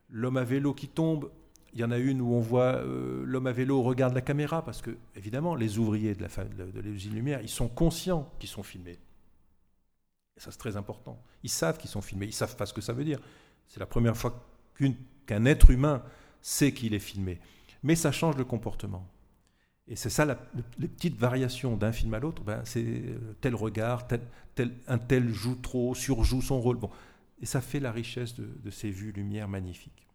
l'homme 0.10 0.38
à 0.38 0.44
vélo 0.44 0.74
qui 0.74 0.88
tombe. 0.88 1.32
Il 1.74 1.80
y 1.80 1.84
en 1.84 1.92
a 1.92 1.98
une 1.98 2.22
où 2.22 2.34
on 2.34 2.40
voit 2.40 2.76
euh, 2.78 3.24
l'homme 3.26 3.48
à 3.48 3.52
vélo 3.52 3.82
regarde 3.82 4.14
la 4.14 4.22
caméra 4.22 4.64
parce 4.64 4.82
que 4.82 4.98
évidemment 5.16 5.56
les 5.56 5.78
ouvriers 5.78 6.16
de 6.16 6.24
la 6.24 6.82
l'usine 6.82 7.14
lumière 7.14 7.42
ils 7.42 7.50
sont 7.50 7.68
conscients 7.68 8.32
qu'ils 8.40 8.50
sont 8.50 8.64
filmés. 8.64 8.98
Ça 10.38 10.52
c'est 10.52 10.58
très 10.58 10.78
important. 10.78 11.22
Ils 11.44 11.50
savent 11.50 11.78
qu'ils 11.78 11.90
sont 11.90 12.02
filmés. 12.02 12.26
Ils 12.26 12.34
savent 12.34 12.56
pas 12.56 12.66
ce 12.66 12.74
que 12.74 12.82
ça 12.82 12.94
veut 12.94 13.04
dire. 13.04 13.20
C'est 13.68 13.80
la 13.80 13.86
première 13.86 14.18
fois 14.18 14.46
qu'un 15.26 15.46
être 15.46 15.70
humain 15.70 16.02
sait 16.42 16.74
qu'il 16.74 16.94
est 16.94 17.00
filmé. 17.00 17.40
Mais 17.84 17.96
ça 17.96 18.12
change 18.12 18.36
le 18.38 18.46
comportement. 18.46 19.08
Et 19.88 19.96
c'est 19.96 20.12
ça, 20.12 20.26
les 20.78 20.88
petites 20.88 21.18
variations 21.18 21.76
d'un 21.76 21.92
film 21.92 22.14
à 22.14 22.20
l'autre, 22.20 22.44
ben, 22.44 22.62
c'est 22.64 22.84
euh, 22.84 23.36
tel 23.42 23.56
regard, 23.56 24.08
tel, 24.08 24.22
un 24.88 25.00
tel 25.00 25.34
joue 25.34 25.56
trop, 25.56 25.96
surjoue 25.96 26.44
son 26.44 26.62
rôle. 26.62 26.78
Bon. 26.78 26.92
Et 27.42 27.48
ça 27.48 27.60
fait 27.60 27.80
la 27.80 27.92
richesse 27.92 28.36
de, 28.36 28.70
ces 28.70 28.92
vues 28.92 29.12
lumière 29.12 29.48
magnifiques. 29.48 30.08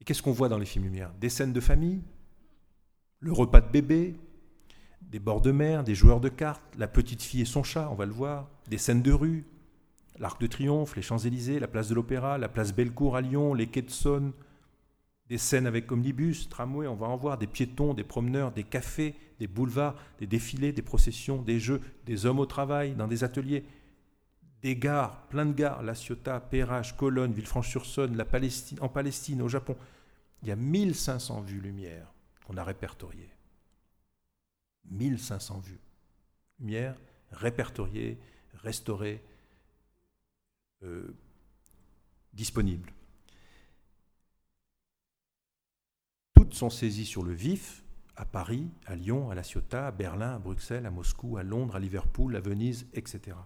Et 0.00 0.04
qu'est-ce 0.04 0.22
qu'on 0.22 0.32
voit 0.32 0.48
dans 0.48 0.58
les 0.58 0.66
films 0.66 0.84
lumière? 0.84 1.12
Des 1.20 1.28
scènes 1.28 1.52
de 1.52 1.60
famille, 1.60 2.02
le 3.20 3.32
repas 3.32 3.60
de 3.60 3.70
bébé, 3.70 4.16
des 5.02 5.18
bords 5.18 5.40
de 5.40 5.50
mer, 5.50 5.84
des 5.84 5.94
joueurs 5.94 6.20
de 6.20 6.28
cartes, 6.28 6.62
la 6.76 6.88
petite 6.88 7.22
fille 7.22 7.40
et 7.40 7.46
son 7.46 7.62
chat, 7.62 7.88
on 7.90 7.94
va 7.94 8.06
le 8.06 8.12
voir, 8.12 8.48
des 8.68 8.78
scènes 8.78 9.02
de 9.02 9.12
rue, 9.12 9.44
l'Arc 10.18 10.40
de 10.40 10.46
Triomphe, 10.46 10.96
les 10.96 11.02
Champs-Élysées, 11.02 11.58
la 11.58 11.68
place 11.68 11.88
de 11.88 11.94
l'Opéra, 11.94 12.38
la 12.38 12.48
place 12.48 12.74
Bellecour 12.74 13.16
à 13.16 13.20
Lyon, 13.20 13.54
les 13.54 13.66
quais 13.66 13.82
de 13.82 13.90
Saône, 13.90 14.32
des 15.28 15.38
scènes 15.38 15.66
avec 15.66 15.90
omnibus, 15.92 16.48
tramway, 16.48 16.86
on 16.86 16.94
va 16.94 17.06
en 17.06 17.16
voir, 17.16 17.38
des 17.38 17.46
piétons, 17.46 17.94
des 17.94 18.04
promeneurs, 18.04 18.52
des 18.52 18.64
cafés, 18.64 19.14
des 19.38 19.46
boulevards, 19.46 19.94
des 20.18 20.26
défilés, 20.26 20.72
des 20.72 20.82
processions, 20.82 21.42
des 21.42 21.60
jeux, 21.60 21.80
des 22.06 22.26
hommes 22.26 22.40
au 22.40 22.46
travail, 22.46 22.94
dans 22.94 23.06
des 23.06 23.24
ateliers, 23.24 23.64
des 24.62 24.76
gares, 24.76 25.26
plein 25.28 25.46
de 25.46 25.52
gares, 25.52 25.82
La 25.82 25.94
Ciotat, 25.94 26.40
Perrache, 26.40 26.96
Cologne, 26.96 27.32
Villefranche-sur-Saône, 27.32 28.20
en 28.80 28.88
Palestine, 28.88 29.42
au 29.42 29.48
Japon. 29.48 29.76
Il 30.42 30.48
y 30.48 30.52
a 30.52 30.56
1500 30.56 31.42
vues 31.42 31.60
lumière 31.60 32.06
qu'on 32.46 32.56
a 32.56 32.64
répertoriées. 32.64 33.30
1500 34.90 35.60
vues 35.60 35.80
lumière 36.60 36.96
répertoriées, 37.30 38.18
restaurées, 38.62 39.22
euh, 40.82 41.14
disponibles. 42.32 42.92
sont 46.54 46.70
saisies 46.70 47.06
sur 47.06 47.22
le 47.22 47.32
vif 47.32 47.84
à 48.16 48.24
Paris, 48.24 48.68
à 48.86 48.96
Lyon, 48.96 49.30
à 49.30 49.34
La 49.34 49.42
Ciotat, 49.42 49.88
à 49.88 49.90
Berlin, 49.90 50.34
à 50.34 50.38
Bruxelles, 50.38 50.86
à 50.86 50.90
Moscou, 50.90 51.36
à 51.36 51.42
Londres, 51.42 51.76
à 51.76 51.78
Liverpool, 51.78 52.34
à 52.36 52.40
Venise, 52.40 52.86
etc. 52.94 53.36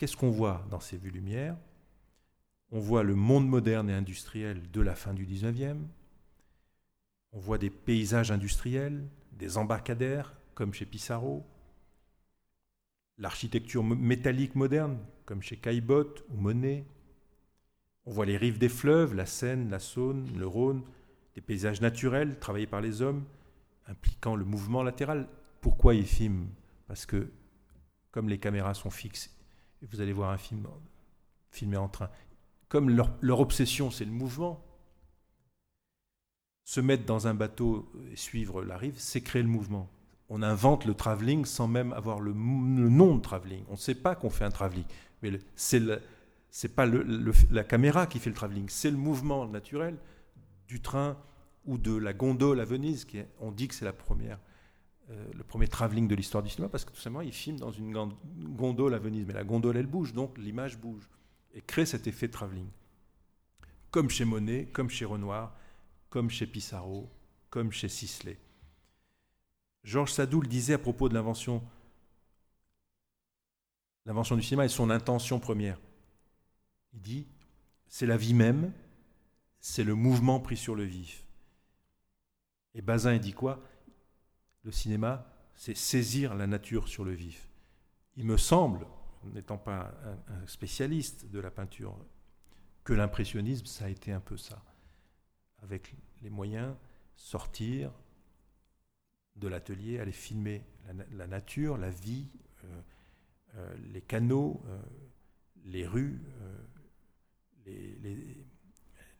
Qu'est-ce 0.00 0.16
qu'on 0.16 0.30
voit 0.30 0.64
dans 0.70 0.80
ces 0.80 0.96
vues 0.96 1.10
lumières? 1.10 1.58
On 2.70 2.80
voit 2.80 3.02
le 3.02 3.14
monde 3.14 3.46
moderne 3.46 3.90
et 3.90 3.92
industriel 3.92 4.70
de 4.70 4.80
la 4.80 4.94
fin 4.94 5.12
du 5.12 5.26
19e. 5.26 5.76
On 7.32 7.38
voit 7.38 7.58
des 7.58 7.68
paysages 7.68 8.30
industriels, 8.30 9.06
des 9.32 9.58
embarcadères, 9.58 10.32
comme 10.54 10.72
chez 10.72 10.86
Pissarro, 10.86 11.46
l'architecture 13.18 13.84
métallique 13.84 14.54
moderne, 14.54 14.96
comme 15.26 15.42
chez 15.42 15.58
Caillebotte 15.58 16.24
ou 16.30 16.36
Monet. 16.38 16.86
On 18.06 18.10
voit 18.10 18.24
les 18.24 18.38
rives 18.38 18.58
des 18.58 18.70
fleuves, 18.70 19.14
la 19.14 19.26
Seine, 19.26 19.68
la 19.68 19.80
Saône, 19.80 20.26
le 20.34 20.46
Rhône, 20.46 20.82
des 21.34 21.42
paysages 21.42 21.82
naturels 21.82 22.38
travaillés 22.38 22.66
par 22.66 22.80
les 22.80 23.02
hommes, 23.02 23.26
impliquant 23.86 24.34
le 24.34 24.46
mouvement 24.46 24.82
latéral. 24.82 25.28
Pourquoi 25.60 25.92
filment? 26.04 26.48
Parce 26.86 27.04
que, 27.04 27.30
comme 28.12 28.30
les 28.30 28.38
caméras 28.38 28.72
sont 28.72 28.88
fixes, 28.88 29.36
vous 29.82 30.00
allez 30.00 30.12
voir 30.12 30.30
un 30.30 30.38
film 30.38 30.66
filmé 31.50 31.76
en 31.76 31.88
train, 31.88 32.10
comme 32.68 32.90
leur, 32.90 33.40
obsession 33.40 33.90
c'est 33.90 34.04
le 34.04 34.12
mouvement, 34.12 34.64
se 36.64 36.80
mettre 36.80 37.04
dans 37.04 37.26
un 37.26 37.34
bateau 37.34 37.90
et 38.12 38.16
suivre 38.16 38.62
la 38.62 38.76
rive, 38.76 38.94
c'est 38.96 39.20
créer 39.20 39.42
le 39.42 39.48
mouvement. 39.48 39.90
On 40.28 40.42
invente 40.42 40.84
le 40.84 40.94
travelling 40.94 41.44
sans 41.44 41.66
même 41.66 41.92
avoir 41.92 42.20
le, 42.20 42.32
nom 42.32 43.16
de 43.16 43.20
travelling. 43.20 43.64
On 43.68 43.72
ne 43.72 43.76
sait 43.76 43.96
pas 43.96 44.14
qu'on 44.14 44.30
fait 44.30 44.44
un 44.44 44.50
travelling, 44.50 44.84
mais 45.22 45.32
c'est 45.56 45.80
n'est 45.80 46.68
pas 46.74 46.86
la 47.50 47.64
caméra 47.64 48.06
qui 48.06 48.20
fait 48.20 48.30
le 48.30 48.36
travelling, 48.36 48.68
c'est 48.68 48.90
le 48.90 48.96
mouvement 48.96 49.46
naturel 49.46 49.96
du 50.68 50.80
train 50.80 51.16
ou 51.64 51.78
de 51.78 51.96
la 51.96 52.12
gondole 52.12 52.60
à 52.60 52.64
Venise, 52.64 53.04
qui 53.04 53.18
on 53.40 53.50
dit 53.50 53.66
que 53.66 53.74
c'est 53.74 53.84
la 53.84 53.92
première, 53.92 54.38
euh, 55.10 55.30
le 55.34 55.44
premier 55.44 55.68
travelling 55.68 56.08
de 56.08 56.14
l'histoire 56.14 56.42
du 56.42 56.50
cinéma, 56.50 56.68
parce 56.68 56.84
que 56.84 56.90
tout 56.90 57.00
simplement, 57.00 57.20
il 57.20 57.32
filme 57.32 57.58
dans 57.58 57.72
une 57.72 57.92
gondole 57.92 58.94
à 58.94 58.98
Venise, 58.98 59.26
mais 59.26 59.34
la 59.34 59.44
gondole, 59.44 59.76
elle 59.76 59.86
bouge, 59.86 60.12
donc 60.12 60.38
l'image 60.38 60.78
bouge, 60.78 61.08
et 61.54 61.60
crée 61.60 61.86
cet 61.86 62.06
effet 62.06 62.28
travelling. 62.28 62.68
Comme 63.90 64.08
chez 64.08 64.24
Monet, 64.24 64.66
comme 64.66 64.88
chez 64.88 65.04
Renoir, 65.04 65.56
comme 66.08 66.30
chez 66.30 66.46
Pissarro, 66.46 67.08
comme 67.50 67.72
chez 67.72 67.88
Sisley. 67.88 68.38
Georges 69.82 70.12
Sardou 70.12 70.40
le 70.40 70.48
disait 70.48 70.74
à 70.74 70.78
propos 70.78 71.08
de 71.08 71.14
l'invention, 71.14 71.62
l'invention 74.06 74.36
du 74.36 74.42
cinéma 74.42 74.64
et 74.64 74.68
son 74.68 74.90
intention 74.90 75.40
première. 75.40 75.80
Il 76.92 77.00
dit, 77.00 77.26
c'est 77.88 78.06
la 78.06 78.16
vie 78.16 78.34
même 78.34 78.72
c'est 79.60 79.84
le 79.84 79.94
mouvement 79.94 80.40
pris 80.40 80.56
sur 80.56 80.74
le 80.74 80.84
vif. 80.84 81.24
Et 82.74 82.82
Bazin 82.82 83.18
dit 83.18 83.34
quoi? 83.34 83.62
Le 84.62 84.72
cinéma, 84.72 85.26
c'est 85.54 85.76
saisir 85.76 86.34
la 86.34 86.46
nature 86.46 86.88
sur 86.88 87.04
le 87.04 87.12
vif. 87.12 87.48
Il 88.16 88.26
me 88.26 88.36
semble, 88.36 88.86
n'étant 89.24 89.58
pas 89.58 89.94
un, 90.28 90.46
spécialiste 90.46 91.30
de 91.30 91.40
la 91.40 91.50
peinture, 91.50 91.96
que 92.84 92.92
l'impressionnisme, 92.92 93.66
ça 93.66 93.86
a 93.86 93.88
été 93.88 94.12
un 94.12 94.20
peu 94.20 94.36
ça. 94.36 94.62
Avec 95.62 95.94
les 96.22 96.30
moyens, 96.30 96.74
sortir 97.14 97.92
de 99.36 99.48
l'atelier, 99.48 99.98
aller 99.98 100.12
filmer 100.12 100.64
la, 101.12 101.26
nature, 101.26 101.76
la 101.76 101.90
vie, 101.90 102.28
euh, 102.64 102.80
euh, 103.56 103.76
les 103.92 104.02
canaux, 104.02 104.62
euh, 104.66 104.82
les 105.64 105.86
rues, 105.86 106.20
les, 107.66 107.98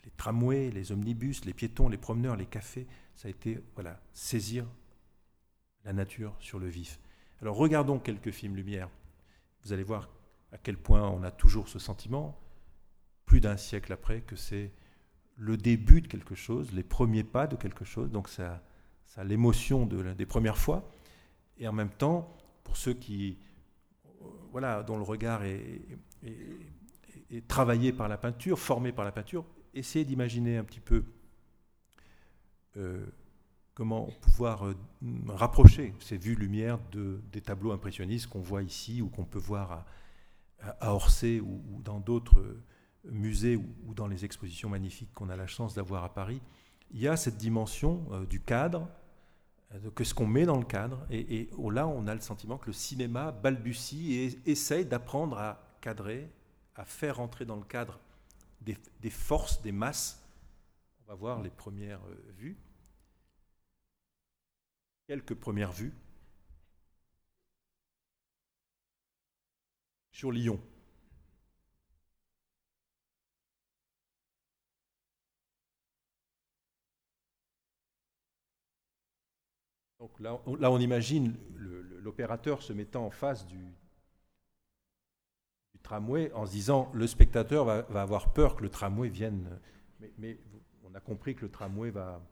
les 0.04 0.10
tramways, 0.16 0.70
les 0.70 0.92
omnibus, 0.92 1.44
les 1.44 1.54
piétons, 1.54 1.88
les 1.88 1.98
promeneurs, 1.98 2.36
les 2.36 2.46
cafés, 2.46 2.86
ça 3.14 3.28
a 3.28 3.30
été 3.30 3.62
voilà, 3.74 4.00
saisir 4.12 4.66
la 5.84 5.92
nature 5.92 6.34
sur 6.38 6.58
le 6.58 6.68
vif. 6.68 7.00
Alors 7.40 7.56
regardons 7.56 7.98
quelques 7.98 8.30
films 8.30 8.56
lumière. 8.56 8.88
Vous 9.64 9.72
allez 9.72 9.82
voir 9.82 10.08
à 10.52 10.58
quel 10.58 10.76
point 10.76 11.08
on 11.08 11.22
a 11.22 11.30
toujours 11.30 11.68
ce 11.68 11.78
sentiment, 11.78 12.38
plus 13.24 13.40
d'un 13.40 13.56
siècle 13.56 13.92
après, 13.92 14.20
que 14.22 14.36
c'est 14.36 14.72
le 15.36 15.56
début 15.56 16.00
de 16.00 16.08
quelque 16.08 16.34
chose, 16.34 16.72
les 16.72 16.82
premiers 16.82 17.24
pas 17.24 17.46
de 17.46 17.56
quelque 17.56 17.84
chose. 17.84 18.10
Donc 18.10 18.28
ça, 18.28 18.62
a 19.16 19.24
l'émotion 19.24 19.86
de, 19.86 20.12
des 20.12 20.26
premières 20.26 20.58
fois. 20.58 20.90
Et 21.58 21.68
en 21.68 21.72
même 21.72 21.90
temps, 21.90 22.36
pour 22.64 22.76
ceux 22.76 22.94
qui, 22.94 23.38
voilà, 24.50 24.82
dont 24.82 24.96
le 24.96 25.02
regard 25.02 25.44
est, 25.44 25.82
est 27.30 27.46
travaillé 27.46 27.92
par 27.92 28.08
la 28.08 28.18
peinture, 28.18 28.58
formé 28.58 28.92
par 28.92 29.04
la 29.04 29.12
peinture, 29.12 29.44
essayez 29.74 30.04
d'imaginer 30.04 30.56
un 30.56 30.64
petit 30.64 30.80
peu 30.80 31.04
euh, 32.76 33.06
comment 33.80 34.10
pouvoir 34.20 34.66
euh, 34.66 34.76
rapprocher 35.26 35.94
ces 36.00 36.18
vues 36.18 36.34
lumière 36.34 36.78
de, 36.92 37.18
des 37.32 37.40
tableaux 37.40 37.72
impressionnistes 37.72 38.26
qu'on 38.26 38.42
voit 38.42 38.62
ici 38.62 39.00
ou 39.00 39.08
qu'on 39.08 39.24
peut 39.24 39.38
voir 39.38 39.86
à, 40.60 40.92
Orsay 40.92 41.40
ou, 41.40 41.80
dans 41.82 41.98
d'autres 41.98 42.40
euh, 42.40 42.62
musées 43.04 43.56
ou, 43.56 43.94
dans 43.94 44.06
les 44.06 44.26
expositions 44.26 44.68
magnifiques 44.68 45.10
qu'on 45.14 45.30
a 45.30 45.36
la 45.36 45.46
chance 45.46 45.72
d'avoir 45.72 46.04
à 46.04 46.12
Paris. 46.12 46.42
Il 46.90 47.00
y 47.00 47.08
a 47.08 47.16
cette 47.16 47.38
dimension 47.38 48.04
du 48.28 48.38
cadre, 48.38 48.86
que 49.94 50.04
ce 50.04 50.12
qu'on 50.12 50.26
met 50.26 50.44
dans 50.44 50.58
le 50.58 50.66
cadre, 50.66 51.06
et, 51.08 51.48
là 51.70 51.86
on 51.86 52.06
a 52.06 52.14
le 52.14 52.20
sentiment 52.20 52.58
que 52.58 52.66
le 52.66 52.74
cinéma 52.74 53.32
balbutie 53.32 54.12
et 54.12 54.50
essaye 54.50 54.84
d'apprendre 54.84 55.38
à 55.38 55.78
cadrer, 55.80 56.28
à 56.74 56.84
faire 56.84 57.18
entrer 57.18 57.46
dans 57.46 57.56
le 57.56 57.64
cadre 57.64 57.98
des, 58.60 59.10
forces, 59.10 59.62
des 59.62 59.72
masses. 59.72 60.22
On 61.06 61.12
va 61.12 61.14
voir 61.14 61.40
les 61.40 61.48
premières 61.48 62.02
euh, 62.10 62.32
vues. 62.36 62.58
Quelques 65.10 65.34
premières 65.34 65.72
vues 65.72 65.92
sur 70.12 70.30
Lyon. 70.30 70.60
Donc 79.98 80.20
là, 80.20 80.40
on, 80.46 80.78
imagine 80.78 81.36
l'opérateur 81.56 82.62
se 82.62 82.72
mettant 82.72 83.04
en 83.04 83.10
face 83.10 83.44
du, 83.48 83.74
tramway 85.82 86.32
en 86.34 86.46
se 86.46 86.52
disant 86.52 86.88
le 86.94 87.08
spectateur 87.08 87.64
va, 87.64 88.00
avoir 88.00 88.32
peur 88.32 88.54
que 88.54 88.62
le 88.62 88.68
tramway 88.68 89.08
vienne. 89.08 89.58
Mais, 90.18 90.38
on 90.84 90.94
a 90.94 91.00
compris 91.00 91.34
que 91.34 91.42
le 91.42 91.50
tramway 91.50 91.90
va 91.90 92.22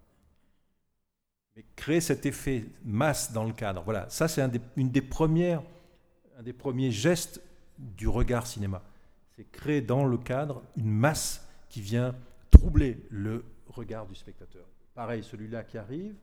mais 1.58 1.64
créer 1.74 2.00
cet 2.00 2.24
effet 2.24 2.66
masse 2.84 3.32
dans 3.32 3.42
le 3.42 3.52
cadre. 3.52 3.82
Voilà, 3.82 4.08
ça 4.10 4.28
c'est 4.28 4.40
un 4.40 4.46
des, 4.46 4.60
un 4.76 4.84
des 4.84 6.52
premiers 6.52 6.92
gestes 6.92 7.42
du 7.76 8.06
regard 8.06 8.46
cinéma. 8.46 8.80
C'est 9.34 9.50
créer 9.50 9.80
dans 9.80 10.04
le 10.04 10.18
cadre 10.18 10.62
une 10.76 10.92
masse 10.92 11.44
qui 11.68 11.80
vient 11.80 12.14
troubler 12.52 13.04
le 13.10 13.44
regard 13.66 14.06
du 14.06 14.14
spectateur. 14.14 14.64
Pareil, 14.94 15.24
celui-là 15.24 15.64
qui 15.64 15.78
arrive, 15.78 16.14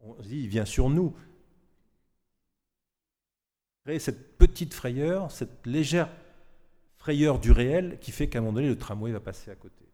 on 0.00 0.22
se 0.22 0.28
dit, 0.28 0.38
il 0.38 0.48
vient 0.48 0.64
sur 0.64 0.88
nous. 0.88 1.14
Créer 3.84 3.98
cette 3.98 4.38
petite 4.38 4.72
frayeur, 4.72 5.30
cette 5.32 5.66
légère 5.66 6.08
frayeur 6.96 7.40
du 7.40 7.52
réel 7.52 7.98
qui 8.00 8.10
fait 8.10 8.30
qu'à 8.30 8.38
un 8.38 8.40
moment 8.40 8.54
donné, 8.54 8.68
le 8.68 8.78
tramway 8.78 9.12
va 9.12 9.20
passer 9.20 9.50
à 9.50 9.54
côté. 9.54 9.85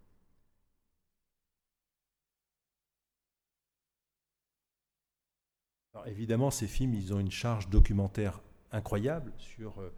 Évidemment, 6.07 6.51
ces 6.51 6.67
films, 6.67 6.95
ils 6.95 7.13
ont 7.15 7.21
une 7.21 7.31
charge 7.31 7.69
documentaire 7.69 8.41
incroyable 8.71 9.33
sur 9.39 9.81
euh, 9.81 9.93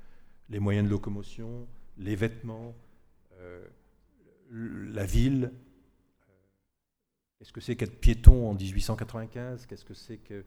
les 0.50 0.58
moyens 0.58 0.86
de 0.86 0.90
locomotion, 0.90 1.66
les 1.98 2.16
vêtements, 2.16 2.74
euh, 3.38 3.66
la 4.50 5.04
ville, 5.06 5.52
Qu'est-ce 7.44 7.52
que 7.52 7.60
c'est 7.60 7.76
qu'être 7.76 8.00
piéton 8.00 8.48
en 8.48 8.54
1895 8.54 9.66
Qu'est-ce 9.66 9.84
que 9.84 9.92
c'est 9.92 10.16
que 10.16 10.32
euh, 10.32 10.42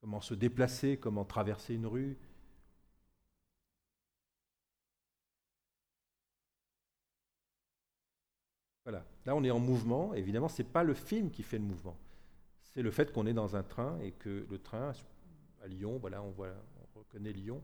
comment 0.00 0.20
se 0.20 0.34
déplacer, 0.34 0.96
comment 0.96 1.24
traverser 1.24 1.74
une 1.74 1.86
rue? 1.86 2.18
Voilà. 8.84 9.04
Là, 9.26 9.36
on 9.36 9.44
est 9.44 9.50
en 9.52 9.60
mouvement. 9.60 10.12
Évidemment, 10.14 10.48
ce 10.48 10.62
n'est 10.62 10.68
pas 10.68 10.82
le 10.82 10.94
film 10.94 11.30
qui 11.30 11.44
fait 11.44 11.58
le 11.58 11.64
mouvement. 11.64 11.96
C'est 12.74 12.82
le 12.82 12.90
fait 12.90 13.12
qu'on 13.12 13.26
est 13.26 13.32
dans 13.32 13.56
un 13.56 13.62
train 13.62 13.98
et 14.00 14.12
que 14.12 14.46
le 14.48 14.58
train, 14.58 14.92
à 15.62 15.66
Lyon, 15.66 15.98
voilà, 16.00 16.22
on, 16.22 16.34
on 16.38 16.98
reconnaît 16.98 17.32
Lyon, 17.32 17.62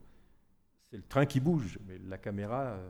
c'est 0.89 0.97
le 0.97 1.03
train 1.03 1.25
qui 1.25 1.39
bouge, 1.39 1.79
mais 1.87 1.97
la 1.99 2.17
caméra 2.17 2.61
euh, 2.63 2.89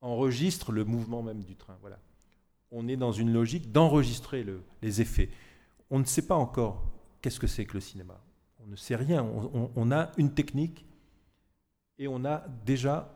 enregistre 0.00 0.72
le 0.72 0.84
mouvement 0.84 1.22
même 1.22 1.44
du 1.44 1.56
train. 1.56 1.76
Voilà 1.80 1.98
on 2.70 2.88
est 2.88 2.96
dans 2.96 3.12
une 3.12 3.32
logique 3.32 3.72
d'enregistrer 3.72 4.42
le, 4.42 4.62
les 4.82 5.00
effets. 5.00 5.30
On 5.90 5.98
ne 5.98 6.04
sait 6.04 6.26
pas 6.26 6.34
encore 6.34 6.84
qu'est-ce 7.20 7.40
que 7.40 7.46
c'est 7.46 7.64
que 7.64 7.74
le 7.74 7.80
cinéma. 7.80 8.20
On 8.60 8.66
ne 8.66 8.76
sait 8.76 8.96
rien. 8.96 9.22
On, 9.22 9.70
on, 9.74 9.92
a 9.92 10.10
une 10.16 10.34
technique 10.34 10.84
et 11.98 12.08
on 12.08 12.24
a 12.24 12.46
déjà 12.64 13.14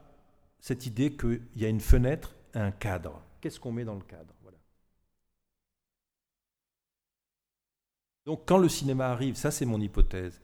cette 0.61 0.87
idée 0.87 1.17
qu'il 1.17 1.43
y 1.57 1.65
a 1.65 1.69
une 1.69 1.81
fenêtre, 1.81 2.35
un 2.55 2.71
cadre. 2.71 3.23
Qu'est-ce 3.41 3.59
qu'on 3.59 3.73
met 3.73 3.85
dans 3.85 3.95
le 3.95 4.03
cadre 4.03 4.35
voilà. 4.43 4.59
Donc 8.25 8.43
quand 8.47 8.59
le 8.59 8.69
cinéma 8.69 9.09
arrive, 9.09 9.37
ça 9.37 9.51
c'est 9.51 9.67
mon 9.67 9.81
hypothèse, 9.81 10.41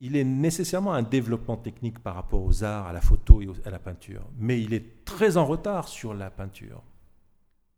il 0.00 0.16
est 0.16 0.24
nécessairement 0.24 0.94
un 0.94 1.02
développement 1.02 1.58
technique 1.58 1.98
par 1.98 2.14
rapport 2.14 2.42
aux 2.42 2.64
arts, 2.64 2.86
à 2.86 2.92
la 2.92 3.02
photo 3.02 3.42
et 3.42 3.48
à 3.64 3.70
la 3.70 3.78
peinture, 3.78 4.26
mais 4.38 4.60
il 4.62 4.72
est 4.72 5.04
très 5.04 5.36
en 5.36 5.44
retard 5.44 5.88
sur 5.88 6.14
la 6.14 6.30
peinture 6.30 6.82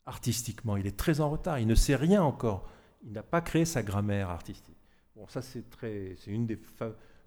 artistiquement. 0.07 0.77
Il 0.77 0.87
est 0.87 0.97
très 0.97 1.21
en 1.21 1.31
retard, 1.31 1.59
il 1.59 1.67
ne 1.67 1.75
sait 1.75 1.97
rien 1.97 2.23
encore. 2.23 2.69
Il 3.05 3.13
n'a 3.13 3.23
pas 3.23 3.41
créé 3.41 3.65
sa 3.65 3.83
grammaire 3.83 4.31
artistique. 4.31 4.77
Bon, 5.17 5.27
ça 5.29 5.43
c'est 5.43 5.69
très, 5.71 6.15
c'est 6.19 6.31
une 6.31 6.47
des, 6.47 6.59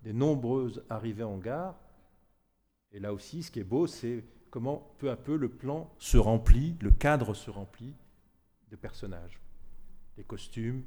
des 0.04 0.14
nombreuses 0.14 0.84
arrivées 0.90 1.24
en 1.24 1.38
gare. 1.38 1.76
Et 2.92 3.00
là 3.00 3.14
aussi, 3.14 3.44
ce 3.44 3.52
qui 3.52 3.60
est 3.60 3.66
beau, 3.66 3.88
c'est 3.88 4.24
comment 4.50 4.96
peu 5.00 5.12
à 5.12 5.18
peu 5.18 5.36
le 5.36 5.50
plan 5.50 5.90
se 5.98 6.18
remplit, 6.18 6.76
le 6.82 6.92
cadre 6.92 7.34
se 7.34 7.50
remplit 7.50 7.94
de 8.72 8.76
personnages, 8.76 9.40
des 10.16 10.24
costumes. 10.24 10.84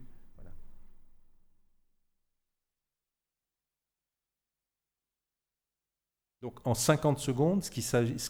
Donc 6.40 6.54
en 6.64 6.74
50 6.74 7.18
secondes, 7.18 7.64
ce 7.64 7.70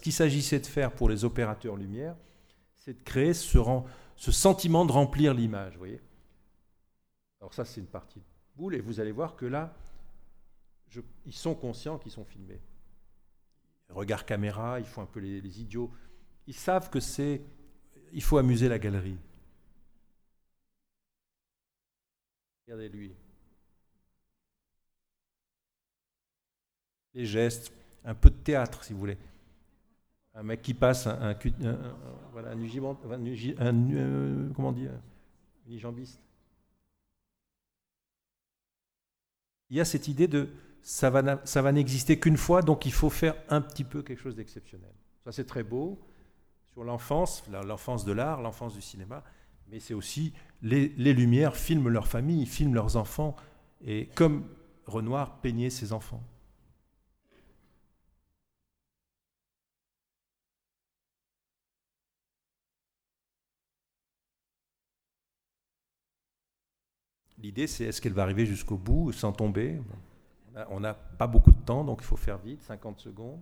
qu'il 0.01 0.12
s'agissait 0.12 0.61
de 0.61 0.66
faire 0.66 0.92
pour 0.92 1.09
les 1.09 1.24
opérateurs 1.24 1.76
lumière, 1.76 2.16
c'est 2.76 2.94
de 2.94 3.03
créer 3.03 3.34
ce, 3.34 3.61
sentiment 4.16 4.86
de 4.86 4.92
remplir 4.92 5.34
l'image. 5.34 5.76
voyez 5.76 6.01
Alors 7.40 7.53
ça, 7.53 7.64
c'est 7.64 7.80
une 7.80 7.86
partie 7.86 8.20
de 8.20 8.24
boule, 8.57 8.74
et 8.74 8.80
vous 8.80 9.01
allez 9.01 9.12
voir 9.12 9.36
que 9.36 9.44
là, 9.44 9.74
ils 11.26 11.34
sont 11.34 11.55
conscients 11.55 11.99
qu'ils 11.99 12.12
sont 12.12 12.24
filmés. 12.24 12.62
Regard 13.90 14.24
caméra, 14.24 14.80
ils 14.80 14.86
font 14.86 15.03
un 15.03 15.07
peu 15.07 15.20
les, 15.20 15.40
les 15.40 15.61
idiots. 15.61 15.90
Ils 16.46 16.55
savent 16.55 16.88
que 16.88 17.01
c'est... 17.01 17.42
Il 18.12 18.22
faut 18.22 18.38
amuser 18.38 18.68
la 18.68 18.78
galerie. 18.78 19.18
Regardez 22.69 22.91
lui. 22.91 23.14
Les 27.14 27.25
gestes, 27.25 27.73
un 28.05 28.14
peu 28.14 28.29
de 28.29 28.37
théâtre, 28.37 28.85
si 28.85 28.93
vous 28.93 28.99
voulez 28.99 29.16
un 30.35 30.43
mec 30.43 30.61
qui 30.62 30.75
passe 30.75 31.07
un, 31.07 31.19
un, 31.21 31.35
un, 31.35 31.37
euh, 33.95 34.51
comment 34.55 34.75
unijambiste. 35.66 36.21
Il 39.71 39.77
y 39.79 39.81
a 39.81 39.85
cette 39.85 40.07
idée 40.07 40.29
de 40.29 40.49
ça 40.83 41.11
va, 41.11 41.45
ça 41.45 41.61
va 41.61 41.73
n'exister 41.73 42.21
qu'une 42.21 42.37
fois, 42.37 42.62
donc 42.62 42.87
il 42.87 42.93
faut 42.93 43.11
faire 43.11 43.35
un 43.49 43.61
petit 43.62 43.83
peu 43.83 44.03
quelque 44.03 44.21
chose 44.21 44.37
d'exceptionnel. 44.37 44.93
Ça 45.25 45.33
c'est 45.33 45.45
très 45.45 45.64
beau 45.64 45.99
sur 46.66 46.85
l'enfance, 46.85 47.43
l'enfance 47.49 48.05
de 48.05 48.12
l'art, 48.12 48.41
l'enfance 48.41 48.75
du 48.75 48.83
cinéma, 48.83 49.25
mais 49.71 49.81
c'est 49.81 49.95
aussi 49.95 50.33
les, 50.62 50.89
Lumières 51.14 51.57
filment 51.57 51.89
leur 51.89 52.07
famille, 52.09 52.47
filment 52.47 52.75
leurs 52.75 52.97
enfants, 52.97 53.37
et 53.85 54.07
comme 54.14 54.45
Renoir 54.87 55.41
peignait 55.41 55.71
ses 55.71 55.93
enfants. 55.93 56.23
L'idée, 67.41 67.68
c'est 67.68 67.84
est-ce 67.84 68.01
qu'elle 68.01 68.13
va 68.13 68.22
arriver 68.22 68.47
jusqu'au 68.47 68.76
bout 68.76 69.13
sans 69.13 69.33
tomber? 69.33 69.80
On 70.71 70.80
n'a 70.80 70.95
pas 70.95 71.29
beaucoup 71.29 71.53
de 71.53 71.61
temps, 71.61 71.84
donc 71.84 72.01
il 72.01 72.05
faut 72.05 72.17
faire 72.17 72.38
vite, 72.38 72.63
50 72.63 72.99
secondes. 72.99 73.41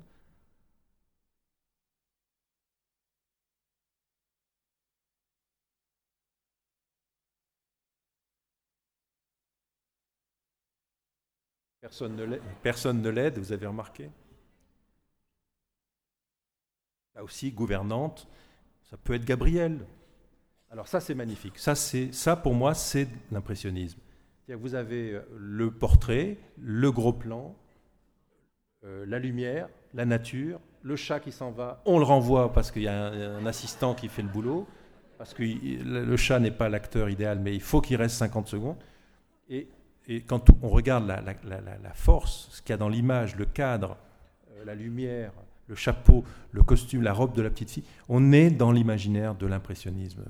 Personne 12.63 13.03
ne 13.03 13.09
l'aide, 13.11 13.39
vous 13.39 13.53
avez 13.53 13.67
remarqué? 13.67 14.11
Là 17.15 17.25
aussi, 17.25 17.51
gouvernante, 17.53 18.29
ça 18.91 18.97
peut 18.97 19.15
être 19.15 19.25
Gabriel, 19.25 19.87
alors 20.71 20.89
ça, 20.89 21.01
c'est 21.01 21.15
magnifique. 21.15 21.59
Ça, 21.59 22.37
pour 22.37 22.55
moi, 22.55 22.75
c'est 22.75 23.09
l'impressionnisme. 23.31 23.99
Vous 24.49 24.75
avez 24.75 25.13
euh, 25.13 25.23
le 25.37 25.71
portrait, 25.71 26.37
le 26.61 26.93
gros 26.93 27.13
plan, 27.13 27.57
euh, 28.85 29.05
la 29.07 29.19
lumière, 29.19 29.69
la 29.95 30.05
nature, 30.05 30.61
le 30.83 30.95
chat 30.95 31.19
qui 31.19 31.33
s'en 31.33 31.51
va, 31.51 31.83
on 31.85 31.99
le 31.99 32.05
renvoie 32.05 32.53
parce 32.53 32.71
qu'il 32.71 32.83
y 32.83 32.89
a 32.89 33.07
un, 33.07 33.47
assistant 33.47 33.95
qui 33.95 34.09
fait 34.09 34.23
le 34.23 34.29
boulot, 34.29 34.69
parce 35.19 35.35
que 35.35 35.43
le 35.43 36.17
chat 36.17 36.39
n'est 36.39 36.53
pas 36.53 36.69
l'acteur 36.69 37.09
idéal, 37.09 37.41
mais 37.41 37.55
il 37.55 37.61
faut 37.61 37.81
qu'il 37.81 37.97
reste 37.97 38.17
50 38.17 38.47
secondes. 38.47 38.77
Quand 40.27 40.51
on 40.63 40.69
regarde 40.69 41.07
la, 41.07 41.95
force, 41.95 42.49
ce 42.53 42.63
qu'il 42.63 42.71
y 42.71 42.75
a 42.75 42.77
dans 42.77 42.89
l'image, 42.89 43.37
le 43.37 43.45
cadre, 43.45 43.97
euh, 44.53 44.65
la 44.65 44.75
lumière, 44.75 45.33
le 45.67 45.75
chapeau, 45.75 46.25
le 46.53 46.63
costume, 46.63 47.03
la 47.03 47.13
robe 47.13 47.35
de 47.35 47.43
la 47.43 47.51
petite 47.51 47.71
fille, 47.71 47.85
on 48.09 48.33
est 48.33 48.51
dans 48.51 48.71
l'imaginaire 48.71 49.35
de 49.35 49.47
l'impressionnisme 49.47 50.23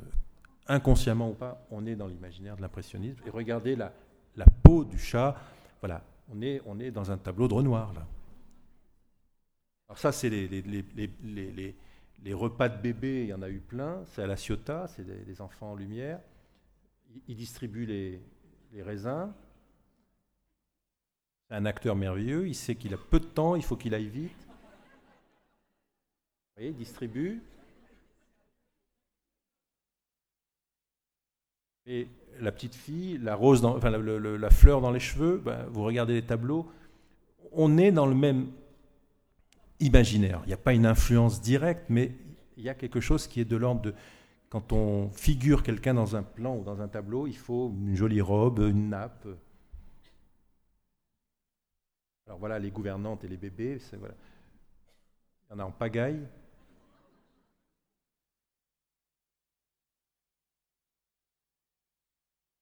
inconsciemment 0.69 1.31
ou 1.31 1.35
pas, 1.35 1.65
on 1.71 1.87
est 1.87 1.95
dans 1.95 2.07
l'imaginaire 2.07 2.57
de 2.57 2.63
l'impressionnisme. 2.63 3.21
Et 3.27 3.31
regardez 3.31 3.77
la, 3.77 3.93
peau 4.63 4.85
du 4.85 4.99
chat. 4.99 5.37
Voilà, 5.81 6.03
on 6.33 6.43
est, 6.43 6.61
on 6.67 6.79
est 6.81 6.91
dans 6.91 7.11
un 7.11 7.19
tableau 7.19 7.49
de 7.49 7.55
Renoir, 7.55 7.93
là. 7.95 8.07
Alors 9.89 9.99
ça, 9.99 10.11
c'est 10.11 10.29
les, 10.29 10.49
les, 10.49 10.85
les, 11.23 11.77
les, 12.25 12.35
repas 12.35 12.69
de 12.69 12.77
bébés, 12.83 13.23
il 13.23 13.29
y 13.29 13.35
en 13.35 13.43
a 13.43 13.49
eu 13.49 13.61
plein. 13.61 14.03
C'est 14.07 14.23
à 14.23 14.27
la 14.27 14.37
Ciotat, 14.37 14.89
c'est 14.89 15.05
des, 15.05 15.41
enfants 15.41 15.73
en 15.73 15.75
lumière. 15.77 16.19
Ils, 17.29 17.37
distribuent 17.37 17.87
les 17.87 18.83
raisins. 18.83 19.33
C'est 21.49 21.55
un 21.55 21.65
acteur 21.65 21.95
merveilleux, 21.95 22.49
il 22.49 22.55
sait 22.55 22.75
qu'il 22.75 22.93
a 22.95 22.97
peu 22.97 23.21
de 23.21 23.25
temps, 23.25 23.55
il 23.55 23.63
faut 23.63 23.77
qu'il 23.77 23.95
aille 23.95 24.09
vite. 24.09 24.33
Vous 26.49 26.57
voyez, 26.57 26.71
il 26.71 26.77
distribue. 26.77 27.41
Et 31.87 32.09
la 32.41 32.51
petite 32.51 32.75
fille, 32.75 33.19
la 33.19 33.37
rose, 33.37 33.61
dans, 33.61 33.77
enfin, 33.77 33.91
la, 33.91 34.51
fleur 34.51 34.81
dans 34.81 34.91
les 34.91 35.01
cheveux, 35.01 35.41
ben, 35.45 35.67
vous 35.71 35.85
regardez 35.85 36.15
les 36.15 36.27
tableaux, 36.27 36.67
on 37.53 37.79
est 37.79 37.93
dans 37.93 38.07
le 38.07 38.15
même 38.15 38.51
imaginaire. 39.79 40.41
Il 40.45 40.49
n'y 40.49 40.55
a 40.55 40.59
pas 40.59 40.73
une 40.73 40.87
influence 40.87 41.41
directe, 41.41 41.85
mais 41.89 42.13
il 42.57 42.65
y 42.65 42.69
a 42.69 42.75
quelque 42.75 43.01
chose 43.01 43.29
qui 43.29 43.41
est 43.41 43.45
de 43.45 43.57
l'ordre 43.57 43.83
de 43.83 43.95
quand 44.49 44.73
on 44.73 45.11
figure 45.11 45.63
quelqu'un 45.63 45.95
dans 45.95 46.17
un 46.17 46.23
plan 46.23 46.57
ou 46.57 46.65
dans 46.65 46.81
un 46.81 46.89
tableau, 46.89 47.27
il 47.27 47.37
faut 47.37 47.73
une 47.87 47.95
jolie 47.95 48.21
robe, 48.21 48.61
une 48.61 48.91
nappe. 48.91 49.27
Alors 52.27 52.39
voilà, 52.39 52.59
les 52.59 52.71
gouvernantes 52.71 53.23
et 53.23 53.29
les 53.29 53.37
bébés, 53.37 53.79
il 53.93 53.99
y 55.51 55.55
en 55.55 55.61
a 55.61 55.65
en 55.65 55.71
pagaille. 55.71 56.27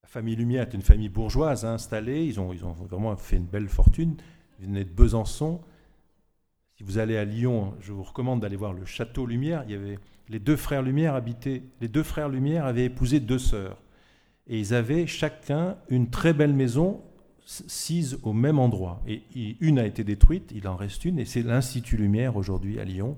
La 0.03 0.09
famille 0.09 0.37
Lumière 0.37 0.69
est 0.69 0.75
une 0.75 0.83
famille 0.83 1.09
bourgeoise 1.09 1.65
hein, 1.65 1.75
installée, 1.75 2.27
ils 2.27 2.39
ont, 2.39 2.53
ils 2.53 2.61
vraiment 2.61 3.17
fait 3.17 3.37
une 3.37 3.47
belle 3.47 3.69
fortune. 3.69 4.17
Ils 4.61 4.67
venaient 4.67 4.85
de 4.85 4.91
Besançon. 4.91 5.61
Si 6.77 6.85
vous 6.85 6.99
allez 6.99 7.17
à 7.17 7.25
Lyon, 7.25 7.75
je 7.81 7.93
vous 7.93 8.03
recommande 8.03 8.41
d'aller 8.41 8.57
voir 8.57 8.75
le 8.75 8.85
château 8.85 9.27
Lumière. 9.27 9.65
Il 9.65 9.71
y 9.73 9.75
avait 9.75 9.99
les 10.29 10.39
deux 10.41 10.57
frères 10.57 10.83
Lumière 10.83 11.15
habitaient. 11.15 11.63
Les 11.81 11.89
deux 11.89 12.03
frères 12.03 12.29
Lumière 12.29 12.67
avaient 12.67 12.85
épousé 12.85 13.19
deux 13.19 13.39
sœurs, 13.39 13.81
et 14.47 14.61
ils 14.61 14.75
avaient 14.75 15.07
chacun 15.07 15.79
une 15.89 16.11
très 16.11 16.35
belle 16.35 16.53
maison 16.53 17.03
sise 17.45 18.19
au 18.23 18.33
même 18.33 18.59
endroit. 18.59 19.03
Et 19.07 19.23
une 19.61 19.79
a 19.79 19.87
été 19.87 20.05
détruite, 20.05 20.53
il 20.55 20.67
en 20.69 20.77
reste 20.77 21.05
une, 21.05 21.19
et 21.19 21.25
c'est 21.25 21.43
l'Institut 21.43 21.97
Lumière 21.97 22.37
aujourd'hui 22.37 22.81
à 22.81 22.85
Lyon. 22.85 23.17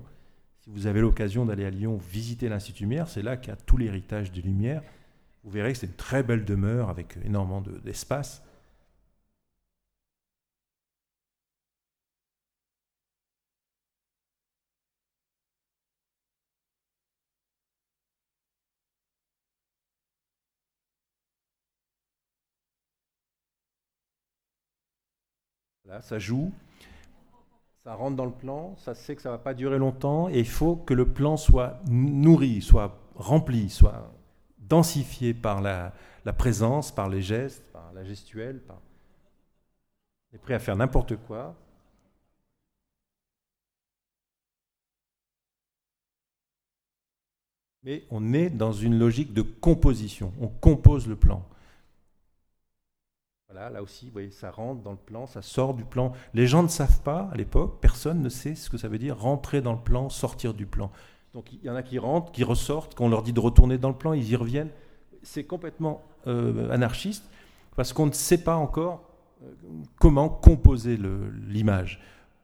Si 0.59 0.69
vous 0.69 0.87
avez 0.87 1.01
l'occasion 1.01 1.45
d'aller 1.45 1.65
à 1.65 1.69
Lyon 1.69 1.97
visiter 2.11 2.49
l'Institut 2.49 2.83
Lumière, 2.83 3.07
c'est 3.07 3.21
là 3.21 3.37
qu'il 3.37 3.49
y 3.49 3.53
a 3.53 3.55
tout 3.55 3.77
l'héritage 3.77 4.31
des 4.31 4.41
Lumières. 4.41 4.83
Vous 5.43 5.51
verrez 5.51 5.71
que 5.71 5.77
c'est 5.77 5.87
une 5.87 5.93
très 5.93 6.23
belle 6.23 6.43
demeure 6.43 6.89
avec 6.89 7.17
énormément 7.25 7.63
d'espace. 7.85 8.43
Ça 26.01 26.19
joue, 26.19 26.51
ça 27.83 27.93
rentre 27.93 28.15
dans 28.15 28.25
le 28.25 28.31
plan, 28.31 28.75
ça 28.77 28.93
sait 28.93 29.15
que 29.15 29.21
ça 29.21 29.29
ne 29.29 29.35
va 29.35 29.39
pas 29.39 29.53
durer 29.53 29.77
longtemps, 29.77 30.29
et 30.29 30.39
il 30.39 30.47
faut 30.47 30.75
que 30.75 30.93
le 30.93 31.07
plan 31.07 31.37
soit 31.37 31.79
nourri, 31.87 32.61
soit 32.61 32.97
rempli, 33.15 33.69
soit 33.69 34.11
densifié 34.59 35.33
par 35.33 35.61
la, 35.61 35.93
présence, 36.37 36.91
par 36.91 37.09
les 37.09 37.21
gestes, 37.21 37.63
par 37.71 37.93
la 37.93 38.03
gestuelle. 38.03 38.59
Par... 38.59 38.81
On 40.31 40.35
est 40.35 40.39
prêt 40.39 40.53
à 40.53 40.59
faire 40.59 40.75
n'importe 40.75 41.15
quoi. 41.15 41.55
Mais 47.83 48.03
on 48.11 48.33
est 48.33 48.49
dans 48.49 48.73
une 48.73 48.99
logique 48.99 49.33
de 49.33 49.41
composition. 49.41 50.33
On 50.41 50.49
compose 50.49 51.07
le 51.07 51.15
plan. 51.15 51.47
Là 53.53 53.81
aussi, 53.81 54.07
vous 54.07 54.11
voyez, 54.11 54.29
ça 54.29 54.51
rentre 54.51 54.81
dans 54.81 54.91
le 54.91 54.97
plan, 54.97 55.25
ça 55.25 55.41
sort 55.41 55.73
du 55.73 55.85
plan. 55.85 56.11
Les 56.33 56.47
gens 56.47 56.63
ne 56.63 56.67
savent 56.67 57.01
pas, 57.01 57.29
à 57.31 57.35
l'époque, 57.37 57.79
personne 57.79 58.21
ne 58.21 58.27
sait 58.27 58.55
ce 58.55 58.69
que 58.69 58.77
ça 58.77 58.89
veut 58.89 58.97
dire 58.97 59.17
rentrer 59.17 59.61
dans 59.61 59.71
le 59.71 59.79
plan, 59.79 60.09
sortir 60.09 60.53
du 60.53 60.65
plan. 60.65 60.91
Donc 61.33 61.53
il 61.53 61.63
y 61.63 61.69
en 61.69 61.75
a 61.75 61.81
qui 61.81 61.97
rentrent, 61.97 62.31
qui 62.33 62.43
ressortent, 62.43 62.93
quand 62.93 63.05
on 63.05 63.09
leur 63.09 63.23
dit 63.23 63.31
de 63.31 63.39
retourner 63.39 63.77
dans 63.77 63.87
le 63.87 63.95
plan, 63.95 64.11
ils 64.11 64.29
y 64.29 64.35
reviennent. 64.35 64.69
C'est 65.23 65.45
complètement 65.45 66.03
euh, 66.27 66.69
anarchiste, 66.71 67.23
parce 67.77 67.93
qu'on 67.93 68.07
ne 68.07 68.11
sait 68.11 68.43
pas 68.43 68.57
encore 68.57 69.09
euh, 69.43 69.53
comment 69.97 70.27
composer 70.27 70.99
l'image. 71.47 72.01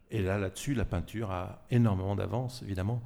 Et 0.10 0.22
là, 0.22 0.38
là-dessus, 0.38 0.74
la 0.74 0.86
peinture 0.86 1.32
a 1.32 1.64
énormément 1.70 2.16
d'avance, 2.16 2.62
évidemment. 2.64 3.02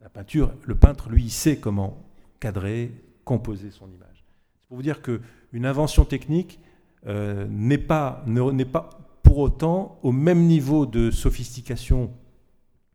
La 0.00 0.08
peinture, 0.08 0.52
le 0.64 0.74
peintre, 0.74 1.08
lui, 1.08 1.24
il 1.24 1.30
sait 1.30 1.58
comment 1.58 2.02
cadrer, 2.40 2.92
composer 3.24 3.70
son 3.70 3.86
image. 3.86 4.24
C'est 4.60 4.68
pour 4.68 4.76
vous 4.76 4.82
dire 4.82 5.02
qu'une 5.02 5.66
invention 5.66 6.04
technique, 6.04 6.58
euh, 7.06 7.46
n'est 7.48 7.78
pas, 7.78 8.24
pas 8.72 8.90
pour 9.22 9.38
autant 9.38 9.98
au 10.02 10.12
même 10.12 10.46
niveau 10.46 10.86
de 10.86 11.10
sophistication 11.10 12.12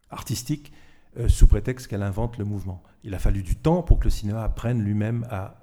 artistique 0.10 0.74
euh, 1.18 1.28
sous 1.28 1.48
prétexte 1.48 1.88
qu'elle 1.88 2.04
invente 2.04 2.38
le 2.38 2.46
mouvement. 2.46 2.82
Il 3.04 3.14
a 3.14 3.20
fallu 3.20 3.44
du 3.44 3.56
temps 3.56 3.84
pour 3.84 4.00
que 4.00 4.06
le 4.06 4.10
cinéma 4.10 4.44
apprenne 4.44 4.82
lui-même 4.82 5.28
à 5.30 5.56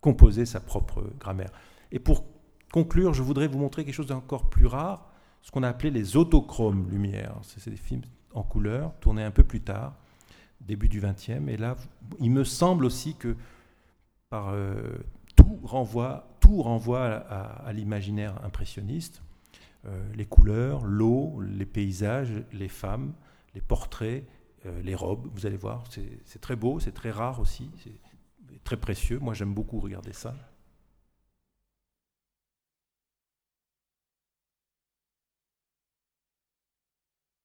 composer 0.00 0.46
sa 0.46 0.60
propre 0.60 1.04
grammaire. 1.18 1.50
Et 1.90 1.98
pour 1.98 2.24
conclure, 2.72 3.14
je 3.14 3.22
voudrais 3.22 3.48
vous 3.48 3.58
montrer 3.58 3.84
quelque 3.84 3.94
chose 3.94 4.06
d'encore 4.06 4.48
plus 4.48 4.66
rare, 4.66 5.10
ce 5.42 5.50
qu'on 5.50 5.62
a 5.62 5.68
appelé 5.68 5.90
les 5.90 6.16
autochromes 6.16 6.88
lumière. 6.90 7.34
C'est 7.42 7.70
des 7.70 7.76
films 7.76 8.02
en 8.32 8.42
couleur, 8.42 8.94
tournés 9.00 9.24
un 9.24 9.30
peu 9.30 9.44
plus 9.44 9.60
tard, 9.60 9.94
début 10.60 10.88
du 10.88 11.00
XXe. 11.00 11.48
Et 11.48 11.56
là, 11.56 11.76
il 12.20 12.30
me 12.30 12.44
semble 12.44 12.84
aussi 12.84 13.16
que 13.16 13.36
par 14.30 14.50
euh, 14.50 14.98
tout 15.36 15.60
renvoie 15.64 16.28
tout 16.42 16.60
renvoie 16.62 17.06
à, 17.06 17.72
l'imaginaire 17.72 18.44
impressionniste. 18.44 19.22
Euh, 19.86 20.12
les 20.14 20.26
couleurs, 20.26 20.84
l'eau, 20.84 21.40
les 21.40 21.66
paysages, 21.66 22.44
les 22.52 22.68
femmes, 22.68 23.14
les 23.54 23.60
portraits, 23.60 24.24
euh, 24.66 24.82
les 24.82 24.94
robes, 24.94 25.28
vous 25.32 25.46
allez 25.46 25.56
voir, 25.56 25.84
c'est 25.90 26.40
très 26.40 26.56
beau, 26.56 26.78
c'est 26.80 26.92
très 26.92 27.10
rare 27.10 27.40
aussi, 27.40 27.70
c'est 27.82 28.62
très 28.64 28.76
précieux. 28.76 29.18
Moi 29.18 29.34
j'aime 29.34 29.54
beaucoup 29.54 29.80
regarder 29.80 30.12
ça. 30.12 30.34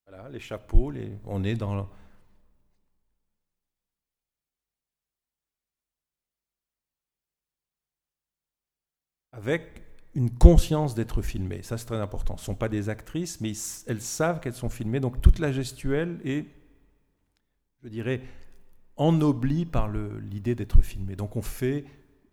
Voilà, 0.07 0.30
les 0.30 0.40
chapeaux, 0.40 0.91
on 1.26 1.44
est 1.44 1.56
dans 1.56 1.88
avec 9.38 9.84
une 10.15 10.35
conscience 10.35 10.95
d'être 10.95 11.22
filmées. 11.22 11.61
Ça, 11.61 11.77
c'est 11.77 11.85
très 11.85 12.01
important. 12.01 12.38
Ce 12.38 12.41
ne 12.41 12.45
sont 12.45 12.55
pas 12.55 12.69
des 12.69 12.89
actrices, 12.89 13.39
mais 13.39 13.53
elles 13.85 14.01
savent 14.01 14.39
qu'elles 14.39 14.55
sont 14.55 14.69
filmées. 14.69 14.99
Donc 14.99 15.22
toute 15.22 15.38
la 15.38 15.51
gestuelle 15.51 16.19
est, 16.26 16.47
je 17.84 17.88
dirais, 17.88 18.22
ennoblie 18.95 19.65
par 19.65 19.89
l'idée 19.89 20.55
d'être 20.55 20.81
filmée. 20.81 21.15
Donc 21.15 21.35
on 21.35 21.43
fait, 21.43 21.85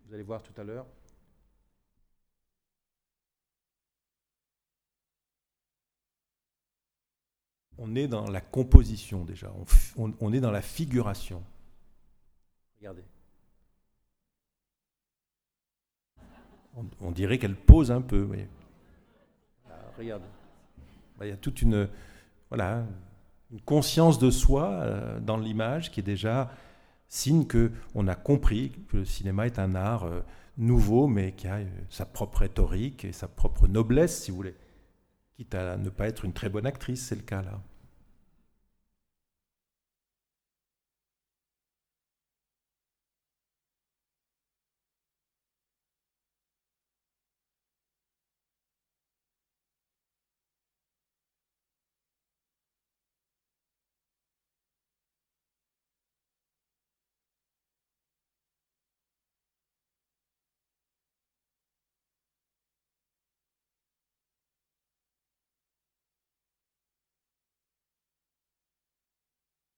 vous 0.07 0.15
allez 0.15 0.23
voir 0.23 0.41
tout 0.41 0.59
à 0.59 0.63
l'heure, 0.63 0.87
on 7.77 7.93
est 7.95 8.07
dans 8.07 8.27
la 8.27 8.41
composition 8.41 9.25
déjà, 9.25 9.53
on 9.97 10.33
est 10.33 10.39
dans 10.39 10.51
la 10.51 10.63
figuration. 10.63 11.43
Regardez. 12.79 13.03
On, 17.01 17.11
dirait 17.11 17.37
qu'elle 17.37 17.55
pose 17.55 17.91
un 17.91 18.01
peu. 18.01 18.27
Ah, 19.69 19.73
regarde. 19.97 20.23
Bah, 21.17 21.25
il 21.25 21.29
y 21.29 21.33
a 21.33 21.37
toute 21.37 21.61
une, 21.61 21.87
voilà, 22.49 22.83
une 23.51 23.61
conscience 23.61 24.19
de 24.19 24.29
soi 24.29 24.69
euh, 24.69 25.19
dans 25.19 25.37
l'image 25.37 25.91
qui 25.91 25.99
est 25.99 26.03
déjà 26.03 26.51
signe 27.07 27.45
qu'on 27.47 28.07
a 28.07 28.15
compris 28.15 28.71
que 28.89 28.97
le 28.97 29.05
cinéma 29.05 29.45
est 29.45 29.59
un 29.59 29.75
art 29.75 30.05
euh, 30.05 30.21
nouveau, 30.57 31.07
mais 31.07 31.31
qui 31.33 31.47
a 31.47 31.57
euh, 31.57 31.65
sa 31.89 32.05
propre 32.05 32.39
rhétorique 32.39 33.05
et 33.05 33.11
sa 33.11 33.27
propre 33.27 33.67
noblesse, 33.67 34.23
si 34.23 34.31
vous 34.31 34.37
voulez. 34.37 34.55
Quitte 35.35 35.55
à 35.55 35.77
ne 35.77 35.89
pas 35.89 36.07
être 36.07 36.25
une 36.25 36.33
très 36.33 36.49
bonne 36.49 36.65
actrice, 36.65 37.05
c'est 37.07 37.15
le 37.15 37.21
cas 37.21 37.41
là. 37.41 37.61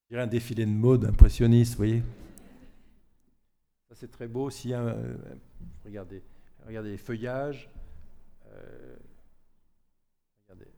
Dirais 0.08 0.22
un 0.22 0.26
défilé 0.26 0.64
de 0.64 0.70
mode 0.70 1.04
impressionniste, 1.04 1.72
vous 1.72 1.78
voyez. 1.78 2.02
Ça 3.88 3.94
c'est 3.94 4.10
très 4.10 4.28
beau 4.28 4.44
aussi. 4.44 4.72
Euh, 4.72 5.16
regardez, 5.84 6.22
regardez 6.66 6.90
les 6.90 6.98
feuillages, 6.98 7.68
regardez. 10.44 10.70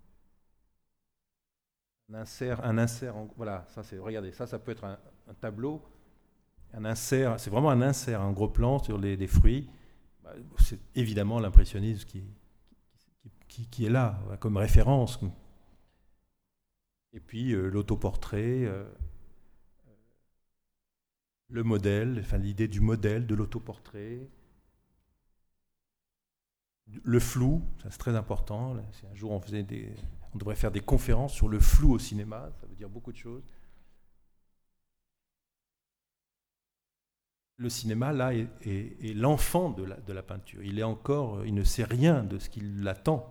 Un 2.09 2.15
insert, 2.15 2.65
un 2.65 2.78
insert, 2.78 3.15
voilà, 3.36 3.65
ça 3.69 3.85
c'est, 3.85 3.98
regardez, 3.98 4.32
ça, 4.32 4.47
ça 4.47 4.59
peut 4.59 4.73
être 4.73 4.85
un, 4.85 4.98
tableau, 5.40 5.81
un 6.73 6.85
insert, 6.85 7.39
c'est 7.39 7.51
vraiment 7.51 7.70
un 7.70 7.82
insert, 7.82 8.20
un 8.20 8.32
gros 8.32 8.48
plan 8.48 8.82
sur 8.82 8.98
les, 8.98 9.27
fruits. 9.28 9.70
Bah, 10.24 10.35
c'est 10.59 10.81
évidemment 10.97 11.39
l'impressionnisme 11.39 12.05
qui, 12.09 12.24
qui, 13.47 13.66
qui, 13.69 13.86
est 13.86 13.90
là, 13.90 14.19
comme 14.40 14.57
référence. 14.57 15.20
Et 17.12 17.20
puis 17.20 17.52
euh, 17.52 17.69
l'autoportrait, 17.69 18.65
euh, 18.65 18.85
le 21.51 21.62
modèle, 21.62 22.18
enfin 22.20 22.39
l'idée 22.39 22.68
du 22.68 22.81
modèle, 22.81 23.27
de 23.27 23.35
l'autoportrait, 23.35 24.28
le 27.02 27.20
flou, 27.20 27.62
c'est 27.82 27.98
très 27.98 28.16
important. 28.16 28.77
Un 28.77 29.14
jour, 29.14 29.31
on, 29.31 29.40
faisait 29.40 29.62
des, 29.62 29.94
on 30.35 30.39
devrait 30.39 30.56
faire 30.56 30.72
des 30.72 30.81
conférences 30.81 31.32
sur 31.32 31.48
le 31.48 31.60
flou 31.60 31.93
au 31.93 31.98
cinéma, 31.98 32.51
ça 32.60 32.66
veut 32.66 32.74
dire 32.74 32.89
beaucoup 32.89 33.12
de 33.12 33.16
choses. 33.16 33.43
Le 37.56 37.68
cinéma, 37.68 38.12
là, 38.12 38.32
est, 38.35 39.14
l'enfant 39.14 39.70
de 39.70 39.85
la, 39.85 39.97
de 39.97 40.12
la, 40.12 40.22
peinture. 40.22 40.62
Il 40.62 40.78
est 40.78 40.82
encore, 40.82 41.44
il 41.44 41.55
ne 41.55 41.62
sait 41.62 41.85
rien 41.85 42.24
de 42.24 42.39
ce 42.39 42.48
qui 42.48 42.60
l'attend 42.60 43.31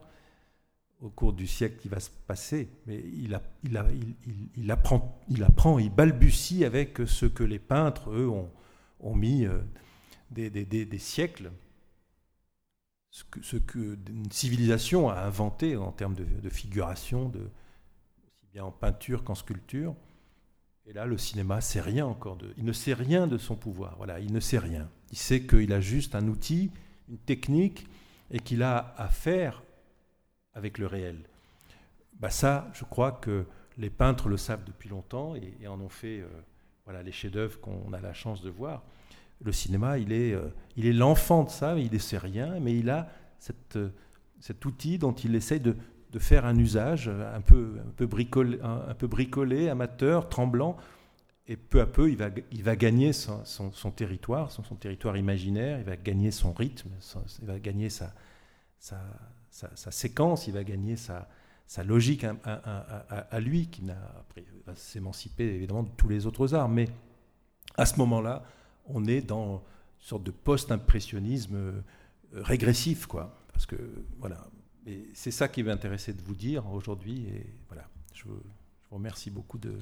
au 1.02 1.10
cours 1.10 1.34
du 1.34 1.48
siècle 1.48 1.78
qui 1.80 1.88
va 1.88 2.00
se 2.00 2.10
passer, 2.28 2.70
mais 2.86 2.98
il, 3.00 3.34
apprend, 4.70 5.18
il 5.30 5.90
balbutie 5.92 6.66
avec 6.66 7.00
ce 7.06 7.26
que 7.26 7.44
les 7.44 7.60
peintres, 7.60 8.12
eux, 8.12 8.30
ont, 9.00 9.16
mis 9.16 9.46
euh, 9.46 9.60
des, 10.32 10.98
siècles 10.98 11.52
ce 13.12 13.58
que, 13.58 13.98
une 14.10 14.32
civilisation 14.32 15.10
a 15.10 15.22
inventé 15.22 15.76
en 15.76 15.92
termes 15.92 16.16
de, 16.16 16.50
figuration, 16.50 17.30
de, 17.30 17.40
aussi 18.28 18.46
bien 18.52 18.66
en 18.66 18.72
peinture 18.72 19.24
qu'en 19.24 19.36
sculpture. 19.36 19.96
Et 20.86 20.94
là, 20.94 21.06
le 21.06 21.18
cinéma 21.18 21.62
sait 21.62 21.82
rien 21.82 22.06
encore 22.06 22.36
de. 22.36 22.54
Il 22.58 22.66
ne 22.66 22.74
sait 22.74 22.94
rien 22.94 23.28
de 23.28 23.38
son 23.38 23.56
pouvoir. 23.56 23.96
Voilà, 23.98 24.20
il 24.20 24.34
ne 24.34 24.40
sait 24.40 24.58
rien. 24.58 24.90
Il 25.12 25.18
sait 25.18 25.42
qu'il 25.42 25.72
a 25.72 25.82
juste 25.82 26.16
un 26.16 26.28
outil, 26.28 26.72
une 27.10 27.20
technique, 27.20 27.88
et 28.32 28.40
qu'il 28.40 28.64
a 28.64 28.96
à 28.98 29.08
faire 29.10 29.64
avec 30.60 30.78
le 30.78 30.88
réel. 30.88 31.18
Bah 32.20 32.30
ça, 32.30 32.68
je 32.74 32.84
crois 32.84 33.14
que 33.14 33.46
les 33.78 33.90
peintres 33.90 34.28
le 34.28 34.36
savent 34.36 34.66
depuis 34.66 34.90
longtemps 34.90 35.36
et, 35.36 35.68
en 35.68 35.80
ont 35.80 35.90
fait 35.90 36.20
euh, 36.20 36.28
voilà, 36.84 37.02
les 37.02 37.14
chefs-d'œuvre 37.14 37.60
qu'on 37.62 37.94
a 37.94 38.02
la 38.02 38.14
chance 38.14 38.42
de 38.42 38.50
voir 38.50 38.84
le 39.42 39.54
cinéma, 39.54 39.98
il 39.98 40.12
est, 40.12 40.34
euh, 40.34 40.50
l'enfant 40.76 41.46
de 41.46 41.50
ça, 41.50 41.78
il 41.78 41.94
ne 41.94 41.98
sait 41.98 42.18
rien, 42.18 42.60
mais 42.60 42.78
il 42.78 42.90
a 42.90 43.08
cette, 43.40 43.78
euh, 43.78 43.90
cet 44.42 44.66
outil 44.66 44.98
dont 44.98 45.14
il 45.14 45.34
essaye 45.34 45.62
de, 45.62 45.78
de, 46.12 46.20
faire 46.20 46.46
un 46.46 46.58
usage 46.58 47.08
un 47.08 47.40
peu, 47.40 47.78
un, 47.80 47.92
peu 47.92 48.06
bricolé, 48.06 48.60
un, 48.62 48.94
peu 48.96 49.08
bricolé, 49.08 49.70
amateur, 49.70 50.28
tremblant, 50.28 50.76
et 51.48 51.56
peu 51.56 51.80
à 51.80 51.86
peu, 51.86 52.10
il 52.12 52.18
va, 52.18 52.28
il 52.52 52.64
va 52.64 52.76
gagner 52.76 53.14
son, 53.14 53.46
son, 53.46 53.92
territoire, 53.92 54.52
son, 54.52 54.62
son, 54.64 54.76
territoire 54.76 55.16
imaginaire, 55.16 55.80
il 55.80 55.86
va 55.86 55.96
gagner 55.96 56.32
son 56.32 56.52
rythme, 56.52 56.90
il 57.42 57.48
va 57.48 57.60
gagner 57.60 57.90
sa, 57.90 58.14
sa, 58.78 59.00
sa, 59.76 59.92
séquence, 59.92 60.48
il 60.48 60.54
va 60.54 60.64
gagner 60.64 60.96
sa, 60.96 61.28
sa 61.68 61.84
logique 61.84 62.24
à, 62.24 62.34
à, 62.44 63.40
lui, 63.40 63.68
qui 63.68 63.84
va 63.86 64.76
s'émanciper 64.76 65.44
évidemment 65.44 65.84
de 65.84 65.92
tous 65.98 66.08
les 66.08 66.26
autres 66.26 66.54
arts. 66.54 66.70
Mais 66.70 66.90
à 67.78 67.86
ce 67.86 67.98
moment-là, 67.98 68.44
on 68.86 69.06
est 69.06 69.22
dans 69.22 69.64
une 70.02 70.08
sorte 70.08 70.24
de 70.24 70.32
post-impressionnisme 70.32 71.56
euh, 71.56 71.82
régressif, 72.34 73.06
quoi. 73.06 73.38
Parce 73.54 73.66
que, 73.66 73.76
voilà. 74.20 74.48
C'est 75.14 75.32
ça 75.32 75.48
qui 75.48 75.62
m'intéressait 75.62 76.14
de 76.14 76.22
vous 76.24 76.34
dire 76.34 76.66
aujourd'hui. 76.72 77.28
Et 77.28 77.46
voilà, 77.68 77.88
je 78.14 78.24
je 78.90 78.96
vous 78.96 78.98
remercie 78.98 79.30
beaucoup 79.30 79.60
de. 79.60 79.78